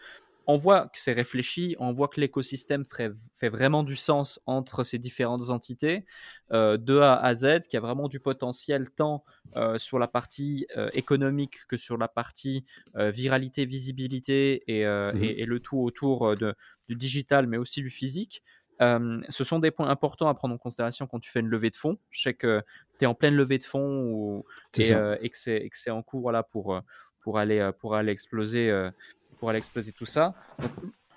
on 0.47 0.55
voit 0.55 0.87
que 0.87 0.99
c'est 0.99 1.11
réfléchi, 1.11 1.75
on 1.77 1.91
voit 1.91 2.07
que 2.07 2.21
l'écosystème 2.21 2.85
fait, 2.85 3.11
vraiment 3.49 3.83
du 3.83 3.97
sens 3.97 4.39
entre 4.45 4.83
ces 4.83 4.97
différentes 4.97 5.49
entités, 5.49 6.05
euh, 6.53 6.77
de 6.77 6.97
A 6.99 7.15
à 7.15 7.35
Z, 7.35 7.67
qui 7.69 7.75
a 7.75 7.81
vraiment 7.81 8.07
du 8.07 8.21
potentiel 8.21 8.89
tant 8.89 9.25
euh, 9.57 9.77
sur 9.77 9.99
la 9.99 10.07
partie 10.07 10.65
euh, 10.77 10.89
économique 10.93 11.67
que 11.67 11.75
sur 11.75 11.97
la 11.97 12.07
partie 12.07 12.65
viralité, 12.95 13.65
visibilité 13.65 14.63
et, 14.67 14.85
mmh 14.85 15.21
et, 15.21 15.45
le 15.45 15.59
tout 15.59 15.79
autour 15.79 16.35
de, 16.37 16.55
du 16.87 16.95
digital, 16.95 17.45
mais 17.47 17.57
aussi 17.57 17.81
du 17.81 17.89
physique. 17.89 18.41
ce 18.79 19.43
sont 19.43 19.59
des 19.59 19.71
points 19.71 19.89
importants 19.89 20.29
à 20.29 20.33
prendre 20.33 20.55
en 20.55 20.57
considération 20.57 21.07
quand 21.07 21.19
tu 21.19 21.29
fais 21.29 21.41
une 21.41 21.47
levée 21.47 21.69
de 21.71 21.75
fonds. 21.75 21.97
Je 22.09 22.21
sais 22.21 22.33
que 22.33 22.61
tu 22.99 23.03
es 23.03 23.07
en 23.07 23.15
pleine 23.15 23.35
levée 23.35 23.57
de 23.57 23.63
fonds 23.65 24.01
ou, 24.01 24.45
et, 24.77 24.91
et, 25.21 25.29
que 25.29 25.37
c'est 25.37 25.91
en 25.91 26.01
cours 26.03 26.21
voilà, 26.21 26.43
pour, 26.43 26.81
pour, 27.19 27.37
aller, 27.37 27.69
pour 27.79 27.95
aller 27.95 28.13
exploser 28.13 28.71
pour 29.37 29.49
aller 29.49 29.59
exploser 29.59 29.91
tout 29.91 30.05
ça. 30.05 30.33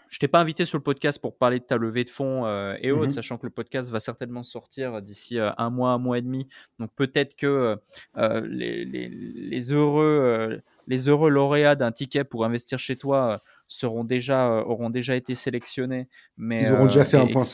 je 0.09 0.19
t'ai 0.19 0.29
pas 0.29 0.41
invité 0.41 0.65
sur 0.65 0.79
le 0.79 0.83
podcast 0.83 1.21
pour 1.21 1.37
parler 1.37 1.59
de 1.59 1.65
ta 1.65 1.77
levée 1.77 2.05
de 2.05 2.11
fonds 2.11 2.45
euh, 2.45 2.77
et 2.81 2.91
autres, 2.93 3.07
mhm. 3.07 3.11
sachant 3.13 3.39
que 3.39 3.47
le 3.47 3.51
podcast 3.51 3.91
va 3.91 4.01
certainement 4.01 4.43
sortir 4.43 5.01
d'ici 5.03 5.39
euh, 5.39 5.51
un 5.59 5.71
mois, 5.71 5.91
un 5.91 5.99
mois 5.99 6.19
et 6.19 6.23
demi. 6.23 6.47
Donc 6.79 6.91
peut-être 6.97 7.37
que 7.37 7.79
euh, 8.17 8.41
les, 8.49 8.85
les, 8.85 9.73
heureux, 9.73 10.61
les 10.87 11.09
heureux 11.09 11.31
lauréats 11.31 11.77
d'un 11.77 11.93
ticket 11.93 12.25
pour 12.25 12.45
investir 12.45 12.79
chez 12.79 12.97
toi 12.97 13.41
seront 13.69 14.05
déjà, 14.05 14.51
auront 14.65 14.91
déjà 14.91 15.15
été 15.15 15.35
sélectionnés. 15.35 16.09
Mais, 16.37 16.63
Ils 16.63 16.73
auront 16.73 16.87
déjà 16.87 17.05
fait 17.05 17.19
un 17.19 17.27
point 17.27 17.45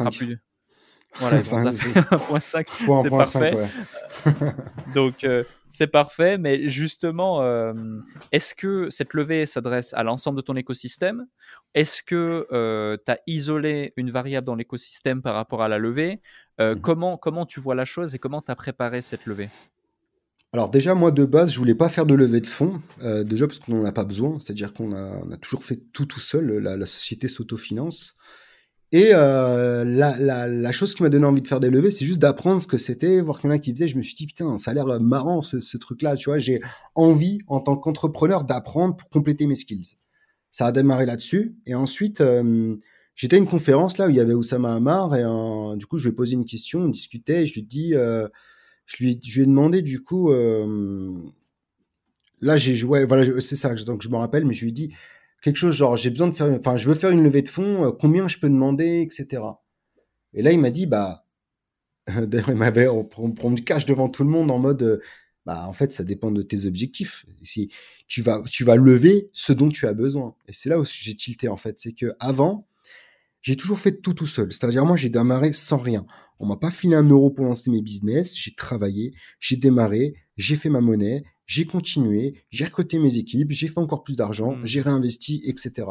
5. 1.19 1.21
Voilà, 1.21 1.39
ils 1.41 1.55
ont 1.55 1.73
fait 1.73 2.01
1.5. 2.01 2.67
C'est 3.03 3.11
parfait. 3.11 3.55
Ouais. 3.55 4.33
Donc, 4.95 5.27
c'est 5.69 5.87
parfait. 5.87 6.39
Mais 6.39 6.69
justement, 6.69 7.43
est-ce 8.33 8.55
que 8.55 8.91
cette 8.91 9.15
levée 9.15 9.47
s'adresse 9.47 9.95
à 9.95 10.03
l'ensemble 10.03 10.37
de 10.37 10.43
ton 10.43 10.57
écosystème? 10.57 11.27
Est-ce 11.75 12.03
que 12.03 12.99
tu 13.05 13.11
as 13.11 13.19
isolé 13.27 13.93
une 13.97 14.11
variable 14.11 14.47
dans 14.47 14.55
l'écosystème 14.55 15.23
par 15.23 15.35
rapport 15.35 15.63
à 15.63 15.69
la 15.69 15.79
levée? 15.79 16.21
Mmh 16.59 16.77
comment, 16.81 17.19
comment 17.19 17.45
tu 17.45 17.61
vois 17.61 17.75
la 17.75 17.85
chose 17.85 18.15
et 18.15 18.19
comment 18.19 18.41
tu 18.41 18.51
as 18.51 18.57
préparé 18.57 19.03
cette 19.03 19.27
levée? 19.27 19.51
Alors 20.53 20.71
déjà, 20.71 20.95
moi 20.95 21.11
de 21.11 21.27
base, 21.27 21.53
je 21.53 21.59
voulais 21.59 21.75
pas 21.75 21.91
faire 21.91 22.07
de 22.07 22.15
levée 22.15 22.41
de 22.41 22.47
fonds, 22.47 22.81
déjà 23.25 23.47
parce 23.47 23.59
qu'on 23.59 23.75
n'en 23.75 23.85
a 23.85 23.93
pas 23.93 24.05
besoin, 24.05 24.41
c'est-à-dire 24.41 24.73
qu'on 24.73 24.93
a, 24.93 25.35
a, 25.35 25.37
toujours 25.37 25.65
fait 25.65 25.77
tout 25.93 26.07
tout 26.07 26.21
seul, 26.21 26.59
la, 26.59 26.79
la 26.79 26.87
société 26.87 27.29
s'autofinance. 27.29 28.17
Et 28.93 29.09
euh, 29.13 29.85
la, 29.85 30.73
chose 30.73 30.95
qui 30.95 31.03
m'a 31.03 31.09
donné 31.09 31.27
envie 31.27 31.43
de 31.43 31.49
faire 31.49 31.61
des 31.61 31.71
levées, 31.71 31.91
c'est 31.91 32.05
juste 32.05 32.21
d'apprendre 32.21 32.63
ce 32.63 32.67
que 32.67 32.79
c'était, 32.79 33.21
voir 33.21 33.41
qu'il 33.41 33.51
y 33.51 33.53
en 33.53 33.57
a 33.57 33.59
qui 33.59 33.73
faisaient. 33.73 33.89
Je 33.89 33.97
me 33.97 34.03
suis 34.03 34.15
dit, 34.15 34.27
putain, 34.27 34.57
ça 34.57 34.71
a 34.71 34.75
l'air 34.75 35.01
marrant 35.01 35.43
ce, 35.43 35.77
truc-là. 35.77 36.17
Tu 36.17 36.31
vois, 36.31 36.39
j'ai 36.39 36.61
envie, 36.95 37.41
en 37.49 37.61
tant 37.61 37.77
qu'entrepreneur, 37.77 38.45
d'apprendre 38.45 38.97
pour 38.97 39.11
compléter 39.11 39.47
mes 39.47 39.57
skills. 39.57 39.97
Ça 40.51 40.67
a 40.67 40.73
démarré 40.73 41.05
là-dessus. 41.05 41.57
Et 41.67 41.75
ensuite, 41.75 42.21
euh, 42.21 42.77
j'étais 43.17 43.37
à 43.37 43.39
une 43.39 43.49
conférence 43.49 43.99
là 43.99 44.07
où 44.07 44.11
il 44.11 44.17
y 44.17 44.21
avait 44.21 44.35
Oussama 44.35 44.75
Hamar. 44.75 45.17
Et 45.17 45.25
euh, 45.25 45.75
du 45.77 45.87
coup, 45.87 45.99
je 45.99 46.05
lui 46.05 46.11
ai 46.11 46.15
posé 46.15 46.35
une 46.35 46.47
question, 46.47 46.81
on 46.81 46.89
discutait. 46.89 47.45
Je 47.45 47.55
lui 47.55 47.95
euh, 47.95 48.29
lui, 49.01 49.21
je 49.23 49.35
lui 49.35 49.43
ai 49.43 49.47
demandé 49.47 49.83
du 49.83 50.01
coup. 50.01 50.31
là, 52.41 52.57
j'ai 52.57 52.75
joué, 52.77 53.05
voilà, 53.05 53.41
c'est 53.41 53.57
ça. 53.57 53.75
Donc, 53.75 54.03
je 54.03 54.09
me 54.09 54.17
rappelle, 54.17 54.45
mais 54.45 54.55
je 54.55 54.63
lui 54.63 54.71
ai 54.71 54.73
dit 54.73 54.95
quelque 55.47 55.57
chose 55.59 55.77
genre 55.77 55.95
j'ai 55.95 56.11
besoin 56.11 56.27
de 56.27 56.35
faire, 56.35 56.49
enfin 56.59 56.77
je 56.77 56.89
veux 56.89 56.97
faire 56.97 57.11
une 57.11 57.23
levée 57.23 57.43
de 57.43 57.49
fonds, 57.49 57.87
euh, 57.87 57.93
combien 57.93 58.27
je 58.27 58.39
peux 58.39 58.49
demander, 58.49 59.01
etc. 59.01 59.45
Et 60.35 60.43
là 60.43 60.51
il 60.51 60.59
m'a 60.59 60.73
dit 60.73 60.87
bah 60.87 61.25
d'ailleurs 62.09 62.51
il 62.51 62.57
m'avait 62.57 62.89
on, 62.89 63.05
prend 63.05 63.53
du 63.53 63.63
cash 63.63 63.87
devant 63.87 64.09
tout 64.09 64.25
le 64.25 64.31
monde 64.31 64.51
en 64.51 64.59
mode 64.59 64.83
euh, 64.83 65.01
bah 65.45 65.69
en 65.69 65.73
fait 65.73 65.93
ça 65.93 66.03
dépend 66.03 66.33
de 66.33 66.43
tes 66.43 66.67
objectifs. 66.67 67.27
Si 67.45 67.71
tu 68.09 68.23
vas 68.23 68.43
tu 68.51 68.65
vas 68.65 68.75
lever 68.75 69.31
ce 69.33 69.53
dont 69.53 69.69
tu 69.69 69.87
as 69.87 69.93
besoin. 69.93 70.35
Et 70.49 70.53
c'est 70.53 70.69
là 70.69 70.81
où 70.81 70.85
j'ai 70.85 71.15
tilté 71.15 71.47
en 71.47 71.57
fait, 71.57 71.79
c'est 71.79 71.93
que 71.93 72.17
avant 72.19 72.67
j'ai 73.41 73.55
toujours 73.55 73.79
fait 73.79 74.01
tout 74.01 74.15
tout 74.15 74.27
seul. 74.27 74.53
C'est-à-dire 74.53 74.85
moi 74.85 74.97
j'ai 74.97 75.11
démarré 75.11 75.53
sans 75.53 75.79
rien. 75.79 76.07
On 76.41 76.47
m'a 76.47 76.57
pas 76.57 76.73
filé 76.73 76.97
un 76.97 77.09
euro 77.09 77.31
pour 77.31 77.45
lancer 77.45 77.71
mes 77.71 77.83
business. 77.83 78.37
J'ai 78.37 78.55
travaillé, 78.57 79.15
j'ai 79.39 79.57
démarré, 79.57 80.15
j'ai 80.37 80.57
fait 80.57 80.71
ma 80.71 80.81
monnaie, 80.81 81.23
j'ai 81.47 81.65
continué, 81.65 82.35
j'ai 82.51 82.65
recruté 82.65 82.99
mes 82.99 83.19
équipes, 83.19 83.51
j'ai 83.51 83.69
fait 83.69 83.79
encore 83.79 84.03
plus 84.03 84.17
d'argent, 84.17 84.57
mmh. 84.57 84.67
j'ai 84.67 84.81
réinvesti, 84.81 85.43
etc. 85.47 85.87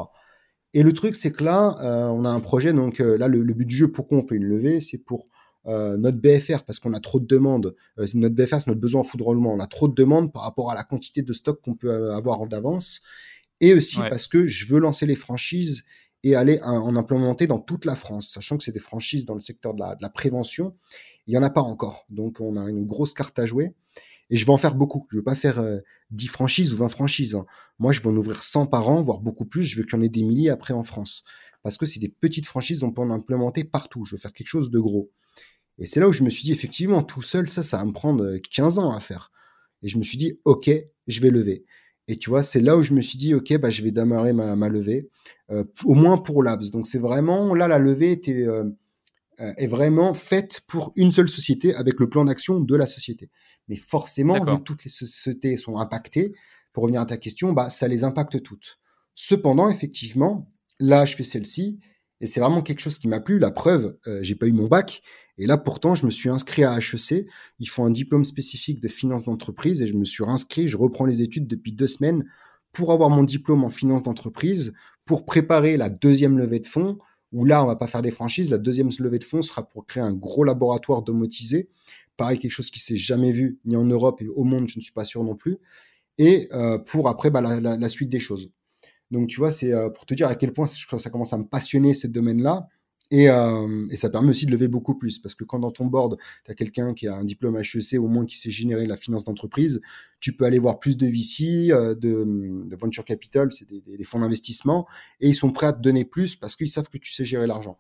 Et 0.75 0.83
le 0.83 0.91
truc, 0.91 1.15
c'est 1.15 1.31
que 1.31 1.43
là, 1.43 1.77
euh, 1.79 2.07
on 2.07 2.25
a 2.25 2.29
un 2.29 2.41
projet. 2.41 2.73
Donc 2.73 2.99
euh, 2.99 3.17
là, 3.17 3.29
le, 3.29 3.41
but 3.41 3.65
du 3.65 3.75
jeu, 3.75 3.91
pourquoi 3.91 4.17
on 4.17 4.27
fait 4.27 4.35
une 4.35 4.43
levée, 4.43 4.81
c'est 4.81 4.97
pour 4.97 5.29
euh, 5.67 5.95
notre 5.95 6.17
BFR 6.17 6.63
parce 6.63 6.79
qu'on 6.79 6.93
a 6.93 6.99
trop 6.99 7.21
de 7.21 7.25
demandes. 7.25 7.73
notre 7.97 8.35
BFR, 8.35 8.59
c'est 8.59 8.67
notre 8.67 8.81
besoin 8.81 8.99
en 8.99 9.05
foudrollement. 9.05 9.53
On 9.53 9.59
a 9.61 9.67
trop 9.67 9.87
de 9.87 9.95
demandes 9.95 10.33
par 10.33 10.43
rapport 10.43 10.71
à 10.71 10.75
la 10.75 10.83
quantité 10.83 11.21
de 11.21 11.31
stock 11.31 11.61
qu'on 11.61 11.75
peut 11.75 12.11
avoir 12.11 12.45
d'avance. 12.45 13.01
Et 13.61 13.73
aussi 13.73 13.97
parce 13.97 14.27
que 14.27 14.47
je 14.47 14.65
veux 14.67 14.79
lancer 14.79 15.05
les 15.05 15.15
franchises 15.15 15.85
et 16.23 16.35
aller 16.35 16.59
en 16.61 16.95
implémenter 16.97 17.47
dans 17.47 17.59
toute 17.59 17.85
la 17.85 17.95
France, 17.95 18.27
sachant 18.27 18.57
que 18.57 18.63
c'est 18.65 18.73
des 18.73 18.79
franchises 18.79 19.25
dans 19.25 19.35
le 19.35 19.39
secteur 19.39 19.73
de 19.75 19.79
la, 19.79 20.09
prévention. 20.09 20.75
Il 21.27 21.31
n'y 21.31 21.37
en 21.37 21.43
a 21.43 21.49
pas 21.49 21.61
encore. 21.61 22.05
Donc, 22.09 22.39
on 22.39 22.57
a 22.57 22.69
une 22.69 22.85
grosse 22.85 23.13
carte 23.13 23.37
à 23.39 23.45
jouer. 23.45 23.73
Et 24.29 24.37
je 24.37 24.45
vais 24.45 24.51
en 24.51 24.57
faire 24.57 24.75
beaucoup. 24.75 25.07
Je 25.11 25.17
ne 25.17 25.19
veux 25.19 25.23
pas 25.23 25.35
faire 25.35 25.63
10 26.11 26.25
euh, 26.25 26.29
franchises 26.29 26.73
ou 26.73 26.77
20 26.77 26.89
franchises. 26.89 27.35
Hein. 27.35 27.45
Moi, 27.79 27.91
je 27.91 28.01
vais 28.01 28.07
en 28.07 28.15
ouvrir 28.15 28.41
100 28.41 28.67
par 28.67 28.89
an, 28.89 29.01
voire 29.01 29.19
beaucoup 29.19 29.45
plus. 29.45 29.63
Je 29.63 29.77
veux 29.77 29.83
qu'il 29.83 29.93
y 29.93 29.95
en 29.97 30.01
ait 30.01 30.09
des 30.09 30.23
milliers 30.23 30.49
après 30.49 30.73
en 30.73 30.83
France. 30.83 31.23
Parce 31.63 31.77
que 31.77 31.85
c'est 31.85 31.99
des 31.99 32.09
petites 32.09 32.45
franchises, 32.45 32.83
on 32.83 32.91
peut 32.91 33.01
en 33.01 33.11
implémenter 33.11 33.63
partout. 33.63 34.05
Je 34.05 34.15
veux 34.15 34.19
faire 34.19 34.33
quelque 34.33 34.47
chose 34.47 34.69
de 34.69 34.79
gros. 34.79 35.09
Et 35.77 35.85
c'est 35.85 35.99
là 35.99 36.07
où 36.07 36.11
je 36.11 36.23
me 36.23 36.29
suis 36.29 36.43
dit, 36.43 36.51
effectivement, 36.51 37.03
tout 37.03 37.21
seul, 37.21 37.49
ça, 37.49 37.63
ça 37.63 37.77
va 37.77 37.85
me 37.85 37.91
prendre 37.91 38.37
15 38.37 38.79
ans 38.79 38.91
à 38.91 38.99
faire. 38.99 39.31
Et 39.81 39.87
je 39.87 39.97
me 39.97 40.03
suis 40.03 40.17
dit, 40.17 40.39
OK, 40.45 40.69
je 41.07 41.21
vais 41.21 41.29
lever. 41.29 41.65
Et 42.07 42.17
tu 42.17 42.29
vois, 42.29 42.43
c'est 42.43 42.59
là 42.59 42.77
où 42.77 42.83
je 42.83 42.93
me 42.93 43.01
suis 43.01 43.17
dit, 43.17 43.33
OK, 43.33 43.57
bah, 43.57 43.69
je 43.69 43.81
vais 43.81 43.91
démarrer 43.91 44.31
ma, 44.31 44.69
levée, 44.69 45.09
euh, 45.49 45.63
au 45.83 45.95
moins 45.95 46.17
pour 46.17 46.43
Labs. 46.43 46.63
Donc, 46.71 46.87
c'est 46.87 46.99
vraiment, 46.99 47.53
là, 47.55 47.67
la 47.67 47.79
levée 47.79 48.11
était, 48.11 48.47
euh, 48.47 48.63
euh, 48.63 48.69
est 49.37 49.67
vraiment 49.67 50.13
faite 50.13 50.61
pour 50.67 50.93
une 50.95 51.11
seule 51.11 51.29
société 51.29 51.75
avec 51.75 51.99
le 51.99 52.09
plan 52.09 52.25
d'action 52.25 52.59
de 52.59 52.75
la 52.75 52.85
société. 52.85 53.29
Mais 53.67 53.75
forcément, 53.75 54.43
vu 54.43 54.57
que 54.57 54.63
toutes 54.63 54.83
les 54.83 54.91
sociétés 54.91 55.57
sont 55.57 55.77
impactées, 55.77 56.33
pour 56.73 56.83
revenir 56.83 57.01
à 57.01 57.05
ta 57.05 57.17
question, 57.17 57.53
bah, 57.53 57.69
ça 57.69 57.87
les 57.87 58.03
impacte 58.03 58.43
toutes. 58.43 58.79
Cependant, 59.13 59.69
effectivement, 59.69 60.51
là, 60.79 61.05
je 61.05 61.15
fais 61.15 61.23
celle-ci, 61.23 61.79
et 62.21 62.27
c'est 62.27 62.39
vraiment 62.39 62.61
quelque 62.61 62.81
chose 62.81 62.97
qui 62.97 63.07
m'a 63.07 63.19
plu. 63.19 63.39
La 63.39 63.51
preuve, 63.51 63.97
j'ai 64.21 64.35
pas 64.35 64.45
eu 64.45 64.51
mon 64.51 64.67
bac, 64.67 65.01
et 65.37 65.47
là, 65.47 65.57
pourtant, 65.57 65.95
je 65.95 66.05
me 66.05 66.11
suis 66.11 66.29
inscrit 66.29 66.63
à 66.63 66.77
HEC. 66.77 67.27
Ils 67.59 67.69
font 67.69 67.85
un 67.85 67.91
diplôme 67.91 68.23
spécifique 68.23 68.79
de 68.79 68.87
finance 68.87 69.25
d'entreprise 69.25 69.81
et 69.81 69.87
je 69.87 69.95
me 69.95 70.05
suis 70.05 70.23
inscrit. 70.25 70.67
Je 70.67 70.77
reprends 70.77 71.05
les 71.05 71.21
études 71.21 71.47
depuis 71.47 71.73
deux 71.73 71.87
semaines 71.87 72.25
pour 72.71 72.91
avoir 72.91 73.09
mon 73.09 73.23
diplôme 73.23 73.63
en 73.63 73.69
finance 73.69 74.03
d'entreprise, 74.03 74.73
pour 75.05 75.25
préparer 75.25 75.77
la 75.77 75.89
deuxième 75.89 76.37
levée 76.37 76.59
de 76.59 76.67
fonds, 76.67 76.99
où 77.35 77.43
là, 77.43 77.61
on 77.61 77.67
va 77.67 77.75
pas 77.75 77.85
faire 77.85 78.01
des 78.01 78.11
franchises. 78.11 78.49
La 78.49 78.57
deuxième 78.57 78.89
levée 78.97 79.19
de 79.19 79.25
fonds 79.25 79.41
sera 79.41 79.67
pour 79.67 79.85
créer 79.85 80.01
un 80.01 80.13
gros 80.13 80.45
laboratoire 80.45 81.01
domotisé. 81.01 81.67
Pareil, 82.15 82.39
quelque 82.39 82.51
chose 82.51 82.71
qui 82.71 82.79
s'est 82.79 82.95
jamais 82.95 83.33
vu, 83.33 83.59
ni 83.65 83.75
en 83.75 83.83
Europe 83.83 84.21
et 84.21 84.27
au 84.29 84.45
monde, 84.45 84.69
je 84.69 84.79
ne 84.79 84.81
suis 84.81 84.93
pas 84.93 85.03
sûr 85.03 85.21
non 85.21 85.35
plus. 85.35 85.57
Et 86.17 86.47
euh, 86.53 86.77
pour 86.77 87.09
après, 87.09 87.29
bah, 87.29 87.41
la, 87.41 87.89
suite 87.89 88.09
des 88.09 88.19
choses. 88.19 88.51
Donc, 89.11 89.27
tu 89.27 89.37
vois, 89.37 89.51
c'est 89.51 89.73
euh, 89.73 89.89
pour 89.89 90.05
te 90.05 90.13
dire 90.13 90.29
à 90.29 90.35
quel 90.35 90.53
point 90.53 90.65
ça 90.65 91.09
commence 91.09 91.33
à 91.33 91.37
me 91.37 91.43
passionner 91.43 91.93
ce 91.93 92.07
domaine-là. 92.07 92.69
Euh, 93.13 93.87
et, 93.89 93.95
ça 93.95 94.09
permet 94.09 94.29
aussi 94.29 94.45
de 94.45 94.51
lever 94.51 94.67
beaucoup 94.67 94.95
plus, 94.95 95.19
parce 95.19 95.35
que 95.35 95.43
quand 95.43 95.59
dans 95.59 95.71
ton 95.71 95.85
board, 95.85 96.17
tu 96.43 96.51
as 96.51 96.55
quelqu'un 96.55 96.93
qui 96.93 97.07
a 97.07 97.15
un 97.15 97.23
diplôme 97.23 97.57
HEC, 97.57 97.99
au 97.99 98.07
moins 98.07 98.25
qui 98.25 98.37
sait 98.37 98.49
générer 98.49 98.87
la 98.87 98.97
finance 98.97 99.23
d'entreprise, 99.23 99.81
tu 100.19 100.33
peux 100.35 100.45
aller 100.45 100.59
voir 100.59 100.79
plus 100.79 100.97
de 100.97 101.05
VC, 101.05 101.71
euh, 101.71 101.93
de, 101.95 102.75
venture 102.75 103.05
capital, 103.05 103.51
c'est 103.51 103.67
des, 103.69 104.03
fonds 104.03 104.19
d'investissement, 104.19 104.87
et 105.19 105.29
ils 105.29 105.35
sont 105.35 105.51
prêts 105.51 105.67
à 105.67 105.73
te 105.73 105.81
donner 105.81 106.03
plus 106.03 106.35
parce 106.35 106.55
qu'ils 106.55 106.69
savent 106.69 106.89
que 106.89 106.97
tu 106.97 107.13
sais 107.13 107.25
gérer 107.25 107.47
l'argent. 107.47 107.77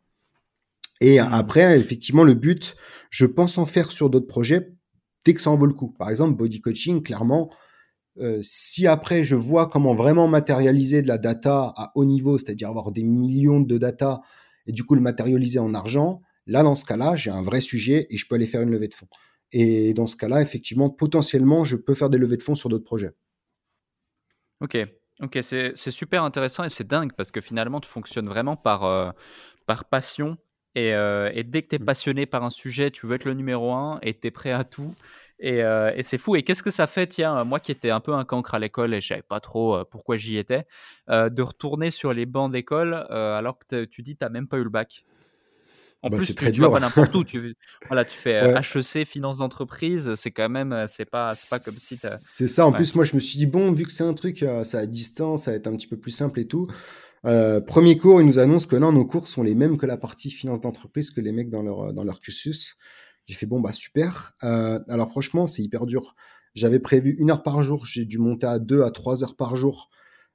Et 1.01 1.19
mmh. 1.19 1.27
après, 1.31 1.79
effectivement, 1.79 2.23
le 2.23 2.35
but, 2.35 2.75
je 3.09 3.25
pense 3.25 3.57
en 3.57 3.65
faire 3.65 3.91
sur 3.91 4.09
d'autres 4.09 4.27
projets 4.27 4.71
dès 5.25 5.33
que 5.33 5.41
ça 5.41 5.49
en 5.49 5.57
vaut 5.57 5.65
le 5.65 5.73
coup. 5.73 5.89
Par 5.89 6.09
exemple, 6.09 6.37
body 6.37 6.61
coaching, 6.61 7.01
clairement, 7.01 7.49
euh, 8.17 8.39
si 8.41 8.87
après 8.87 9.23
je 9.23 9.35
vois 9.35 9.67
comment 9.67 9.93
vraiment 9.93 10.27
matérialiser 10.27 11.01
de 11.01 11.07
la 11.07 11.17
data 11.17 11.73
à 11.75 11.91
haut 11.95 12.05
niveau, 12.05 12.37
c'est-à-dire 12.37 12.69
avoir 12.69 12.91
des 12.91 13.03
millions 13.03 13.59
de 13.59 13.77
data 13.77 14.21
et 14.67 14.71
du 14.71 14.83
coup 14.83 14.95
le 14.95 15.01
matérialiser 15.01 15.59
en 15.59 15.73
argent, 15.73 16.21
là, 16.47 16.63
dans 16.63 16.75
ce 16.75 16.85
cas-là, 16.85 17.15
j'ai 17.15 17.31
un 17.31 17.41
vrai 17.41 17.61
sujet 17.61 18.07
et 18.09 18.17
je 18.17 18.27
peux 18.27 18.35
aller 18.35 18.45
faire 18.45 18.61
une 18.61 18.71
levée 18.71 18.87
de 18.87 18.93
fonds. 18.93 19.07
Et 19.51 19.93
dans 19.93 20.07
ce 20.07 20.15
cas-là, 20.15 20.41
effectivement, 20.41 20.89
potentiellement, 20.89 21.63
je 21.63 21.75
peux 21.75 21.93
faire 21.93 22.09
des 22.09 22.17
levées 22.17 22.37
de 22.37 22.43
fonds 22.43 22.55
sur 22.55 22.69
d'autres 22.69 22.83
projets. 22.83 23.11
Ok, 24.61 24.77
ok, 25.21 25.37
c'est 25.41 25.75
super 25.75 26.23
intéressant 26.23 26.63
et 26.63 26.69
c'est 26.69 26.87
dingue 26.87 27.13
parce 27.13 27.31
que 27.31 27.41
finalement, 27.41 27.79
tu 27.79 27.89
fonctionnes 27.89 28.27
vraiment 28.27 28.55
par, 28.55 28.83
euh, 28.85 29.11
par 29.65 29.85
passion. 29.85 30.37
Et, 30.75 30.93
euh, 30.93 31.31
et, 31.33 31.43
dès 31.43 31.61
que 31.61 31.69
tu 31.69 31.75
es 31.75 31.79
mmh. 31.79 31.85
passionné 31.85 32.25
par 32.25 32.43
un 32.43 32.49
sujet, 32.49 32.91
tu 32.91 33.07
veux 33.07 33.15
être 33.15 33.23
le 33.23 33.33
numéro 33.33 33.71
un 33.71 33.99
et 34.01 34.13
tu 34.13 34.27
es 34.27 34.31
prêt 34.31 34.51
à 34.51 34.65
tout. 34.65 34.93
Euh, 35.43 35.91
et, 35.95 36.03
c'est 36.03 36.17
fou. 36.17 36.35
Et 36.35 36.43
qu'est-ce 36.43 36.63
que 36.63 36.71
ça 36.71 36.87
fait, 36.87 37.07
tiens, 37.07 37.43
moi 37.43 37.59
qui 37.59 37.71
étais 37.71 37.89
un 37.89 37.99
peu 37.99 38.13
un 38.13 38.25
cancre 38.25 38.55
à 38.55 38.59
l'école 38.59 38.93
et 38.93 39.01
je 39.01 39.07
savais 39.07 39.21
pas 39.21 39.39
trop 39.39 39.75
euh, 39.75 39.83
pourquoi 39.83 40.17
j'y 40.17 40.37
étais, 40.37 40.65
euh, 41.09 41.29
de 41.29 41.41
retourner 41.41 41.89
sur 41.89 42.13
les 42.13 42.25
bancs 42.25 42.51
d'école 42.51 42.93
alors 42.93 43.59
que 43.59 43.85
tu 43.85 44.01
dis 44.01 44.15
tu 44.15 44.23
n'as 44.23 44.29
même 44.29 44.47
pas 44.47 44.57
eu 44.57 44.63
le 44.63 44.69
bac? 44.69 45.05
En 46.01 46.09
bah, 46.09 46.17
plus, 46.17 46.27
c'est 46.27 46.33
très 46.35 46.51
tu 46.51 46.59
dur. 46.59 46.69
vas 46.69 46.79
pas 46.79 46.85
n'importe 46.85 47.15
où. 47.15 47.23
Tu, 47.23 47.55
voilà, 47.87 48.05
tu 48.05 48.15
fais 48.15 48.53
HEC, 48.53 49.07
finance 49.07 49.37
d'entreprise, 49.39 50.13
c'est 50.15 50.29
quand 50.29 50.49
même, 50.49 50.85
c'est 50.87 51.09
pas, 51.09 51.31
pas 51.49 51.59
comme 51.59 51.73
si 51.73 51.97
C'est 51.97 52.47
ça. 52.47 52.67
En 52.67 52.71
plus, 52.71 52.93
moi, 52.93 53.05
je 53.05 53.15
me 53.15 53.19
suis 53.19 53.39
dit, 53.39 53.47
bon, 53.47 53.71
vu 53.71 53.85
que 53.85 53.91
c'est 53.91 54.03
un 54.03 54.13
truc, 54.13 54.45
ça 54.63 54.79
à 54.79 54.85
distance, 54.85 55.43
ça 55.43 55.51
va 55.51 55.57
être 55.57 55.67
un 55.67 55.75
petit 55.75 55.87
peu 55.87 55.97
plus 55.97 56.11
simple 56.11 56.39
et 56.39 56.47
tout. 56.47 56.67
premier 57.23 57.97
cours, 57.97 58.21
ils 58.21 58.27
nous 58.27 58.39
annoncent 58.39 58.67
que 58.67 58.75
non, 58.75 58.91
nos 58.91 59.05
cours 59.05 59.27
sont 59.27 59.41
les 59.41 59.55
mêmes 59.55 59.77
que 59.77 59.87
la 59.87 59.97
partie 59.97 60.29
finance 60.29 60.61
d'entreprise 60.61 61.09
que 61.09 61.21
les 61.21 61.31
mecs 61.31 61.49
dans 61.49 61.63
leur, 61.63 61.91
dans 61.91 62.03
leur 62.03 62.19
cursus. 62.19 62.77
J'ai 63.25 63.35
fait 63.35 63.45
bon 63.45 63.59
bah 63.59 63.73
super. 63.73 64.35
Euh, 64.43 64.79
alors 64.87 65.09
franchement, 65.09 65.47
c'est 65.47 65.63
hyper 65.63 65.85
dur. 65.85 66.15
J'avais 66.53 66.79
prévu 66.79 67.15
une 67.19 67.31
heure 67.31 67.43
par 67.43 67.61
jour, 67.63 67.85
j'ai 67.85 68.05
dû 68.05 68.17
monter 68.17 68.47
à 68.47 68.59
deux 68.59 68.83
à 68.83 68.91
trois 68.91 69.23
heures 69.23 69.35
par 69.35 69.55
jour, 69.55 69.89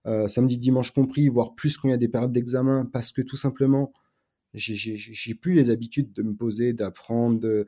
euh, 0.06 0.28
samedi, 0.28 0.58
dimanche 0.58 0.90
compris, 0.90 1.28
voire 1.28 1.54
plus 1.54 1.78
quand 1.78 1.88
il 1.88 1.92
y 1.92 1.94
a 1.94 1.98
des 1.98 2.08
périodes 2.08 2.32
d'examen, 2.32 2.84
parce 2.84 3.10
que 3.10 3.22
tout 3.22 3.36
simplement, 3.36 3.92
j'ai 4.52 5.34
plus 5.34 5.54
les 5.54 5.70
habitudes 5.70 6.12
de 6.12 6.22
me 6.22 6.34
poser, 6.34 6.72
d'apprendre, 6.74 7.64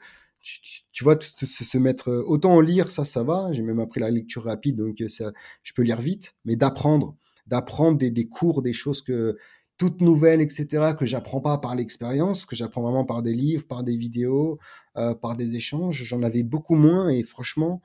tu, 0.92 1.04
vois, 1.04 1.18
se, 1.20 1.78
mettre 1.78 2.10
autant 2.26 2.54
en 2.54 2.60
lire, 2.60 2.90
ça, 2.90 3.04
ça 3.04 3.22
va. 3.22 3.52
J'ai 3.52 3.62
même 3.62 3.80
appris 3.80 4.00
la 4.00 4.10
lecture 4.10 4.44
rapide, 4.44 4.76
donc 4.76 5.02
ça, 5.08 5.32
je 5.62 5.72
peux 5.72 5.82
lire 5.82 6.00
vite, 6.00 6.36
mais 6.44 6.56
d'apprendre, 6.56 7.16
d'apprendre 7.46 7.96
des, 7.96 8.10
des, 8.10 8.28
cours, 8.28 8.60
des 8.60 8.72
choses 8.72 9.00
que 9.00 9.38
toutes 9.82 10.00
nouvelles, 10.00 10.40
etc., 10.40 10.92
que 10.96 11.04
j'apprends 11.04 11.40
pas 11.40 11.58
par 11.58 11.74
l'expérience, 11.74 12.46
que 12.46 12.54
j'apprends 12.54 12.82
vraiment 12.82 13.04
par 13.04 13.20
des 13.20 13.34
livres, 13.34 13.66
par 13.66 13.82
des 13.82 13.96
vidéos, 13.96 14.60
euh, 14.96 15.12
par 15.12 15.34
des 15.34 15.56
échanges. 15.56 16.04
J'en 16.04 16.22
avais 16.22 16.44
beaucoup 16.44 16.76
moins 16.76 17.08
et 17.08 17.24
franchement, 17.24 17.82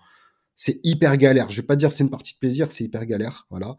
c'est 0.56 0.80
hyper 0.84 1.18
galère. 1.18 1.50
Je 1.50 1.60
vais 1.60 1.66
pas 1.66 1.76
dire 1.76 1.92
c'est 1.92 2.04
une 2.04 2.12
partie 2.12 2.36
de 2.36 2.38
plaisir, 2.38 2.72
c'est 2.72 2.84
hyper 2.84 3.08
galère, 3.08 3.48
voilà. 3.50 3.78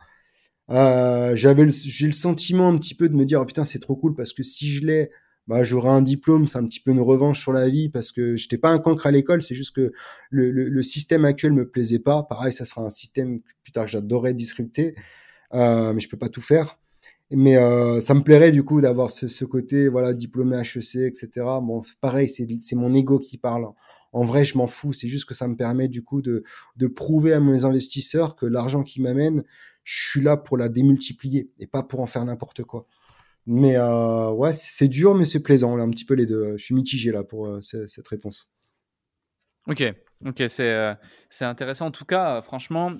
Euh, 0.71 1.37
j'avais, 1.37 1.71
j'ai 1.71 2.09
le 2.09 2.13
sentiment 2.13 2.69
un 2.69 2.77
petit 2.77 2.97
peu 2.97 3.09
de 3.09 3.15
me 3.15 3.25
dire 3.25 3.41
oh, 3.41 3.45
putain 3.45 3.65
c'est 3.65 3.79
trop 3.79 3.95
cool 3.95 4.17
parce 4.17 4.33
que 4.33 4.43
si 4.43 4.69
je 4.69 4.85
l'ai, 4.85 5.11
bah 5.47 5.63
j'aurai 5.63 5.91
un 5.91 6.03
diplôme, 6.03 6.45
c'est 6.47 6.59
un 6.59 6.67
petit 6.67 6.81
peu 6.81 6.91
une 6.91 7.01
revanche 7.01 7.39
sur 7.41 7.53
la 7.53 7.69
vie 7.69 7.89
parce 7.89 8.11
que 8.11 8.35
j'étais 8.35 8.59
pas 8.59 8.71
un 8.71 8.81
cancre 8.81 9.07
à 9.07 9.13
l'école, 9.13 9.43
c'est 9.43 9.55
juste 9.55 9.77
que 9.77 9.93
le, 10.31 10.51
le, 10.51 10.83
système 10.83 11.25
actuel 11.25 11.53
me 11.53 11.71
plaisait 11.71 12.01
pas. 12.01 12.25
Pareil, 12.25 12.53
ça 12.53 12.65
sera 12.65 12.83
un 12.83 12.89
système 12.89 13.43
plus 13.63 13.71
tard 13.71 13.85
que 13.85 13.93
j'adorais 13.93 14.35
disrupter, 14.35 14.97
euh, 15.55 15.93
mais 15.93 16.01
je 16.01 16.09
peux 16.09 16.19
pas 16.19 16.29
tout 16.29 16.43
faire. 16.43 16.79
Mais 17.31 17.57
euh, 17.57 18.01
ça 18.01 18.15
me 18.15 18.23
plairait 18.23 18.53
du 18.53 18.65
coup 18.65 18.81
d'avoir 18.81 19.11
ce, 19.11 19.29
ce, 19.29 19.45
côté 19.45 19.89
voilà 19.89 20.15
diplômé 20.15 20.57
HEC, 20.57 20.97
etc. 20.97 21.29
Bon, 21.63 21.83
c'est 21.83 21.99
pareil, 21.99 22.29
c'est 22.29 22.77
mon 22.77 22.95
ego 22.95 23.19
qui 23.19 23.37
parle. 23.37 23.69
En 24.13 24.25
vrai, 24.25 24.45
je 24.45 24.57
m'en 24.57 24.67
fous. 24.67 24.95
C'est 24.95 25.09
juste 25.09 25.29
que 25.29 25.35
ça 25.35 25.47
me 25.47 25.57
permet 25.57 25.89
du 25.89 26.03
coup 26.03 26.23
de, 26.23 26.43
de 26.77 26.87
prouver 26.87 27.35
à 27.35 27.41
mes 27.41 27.65
investisseurs 27.65 28.37
que 28.37 28.47
l'argent 28.47 28.83
qu'ils 28.83 29.03
m'amènent, 29.03 29.45
je 29.85 30.09
suis 30.09 30.21
là 30.21 30.37
pour 30.37 30.57
la 30.57 30.69
démultiplier 30.69 31.51
et 31.59 31.67
pas 31.67 31.83
pour 31.83 32.01
en 32.01 32.07
faire 32.07 32.25
n'importe 32.25 32.63
quoi. 32.63 32.87
Mais 33.51 33.77
euh, 33.77 34.31
ouais, 34.31 34.53
c'est 34.53 34.89
dur, 34.89 35.15
mais 35.15 35.25
c'est 35.25 35.43
plaisant. 35.43 35.75
Là, 35.75 35.85
un 35.85 35.89
petit 35.89 36.05
peu 36.05 36.13
les 36.13 36.27
deux. 36.27 36.59
Je 36.59 36.63
suis 36.63 36.75
mitigé 36.75 37.11
là 37.11 37.25
pour 37.25 37.47
euh, 37.47 37.63
cette 37.63 38.07
réponse. 38.07 38.51
Ok, 39.67 39.83
ok, 40.27 40.43
c'est 40.49 40.71
euh, 40.71 40.95
c'est 41.31 41.47
intéressant. 41.47 41.87
En 41.87 41.91
tout 41.91 42.05
cas, 42.05 42.43
franchement, 42.43 42.95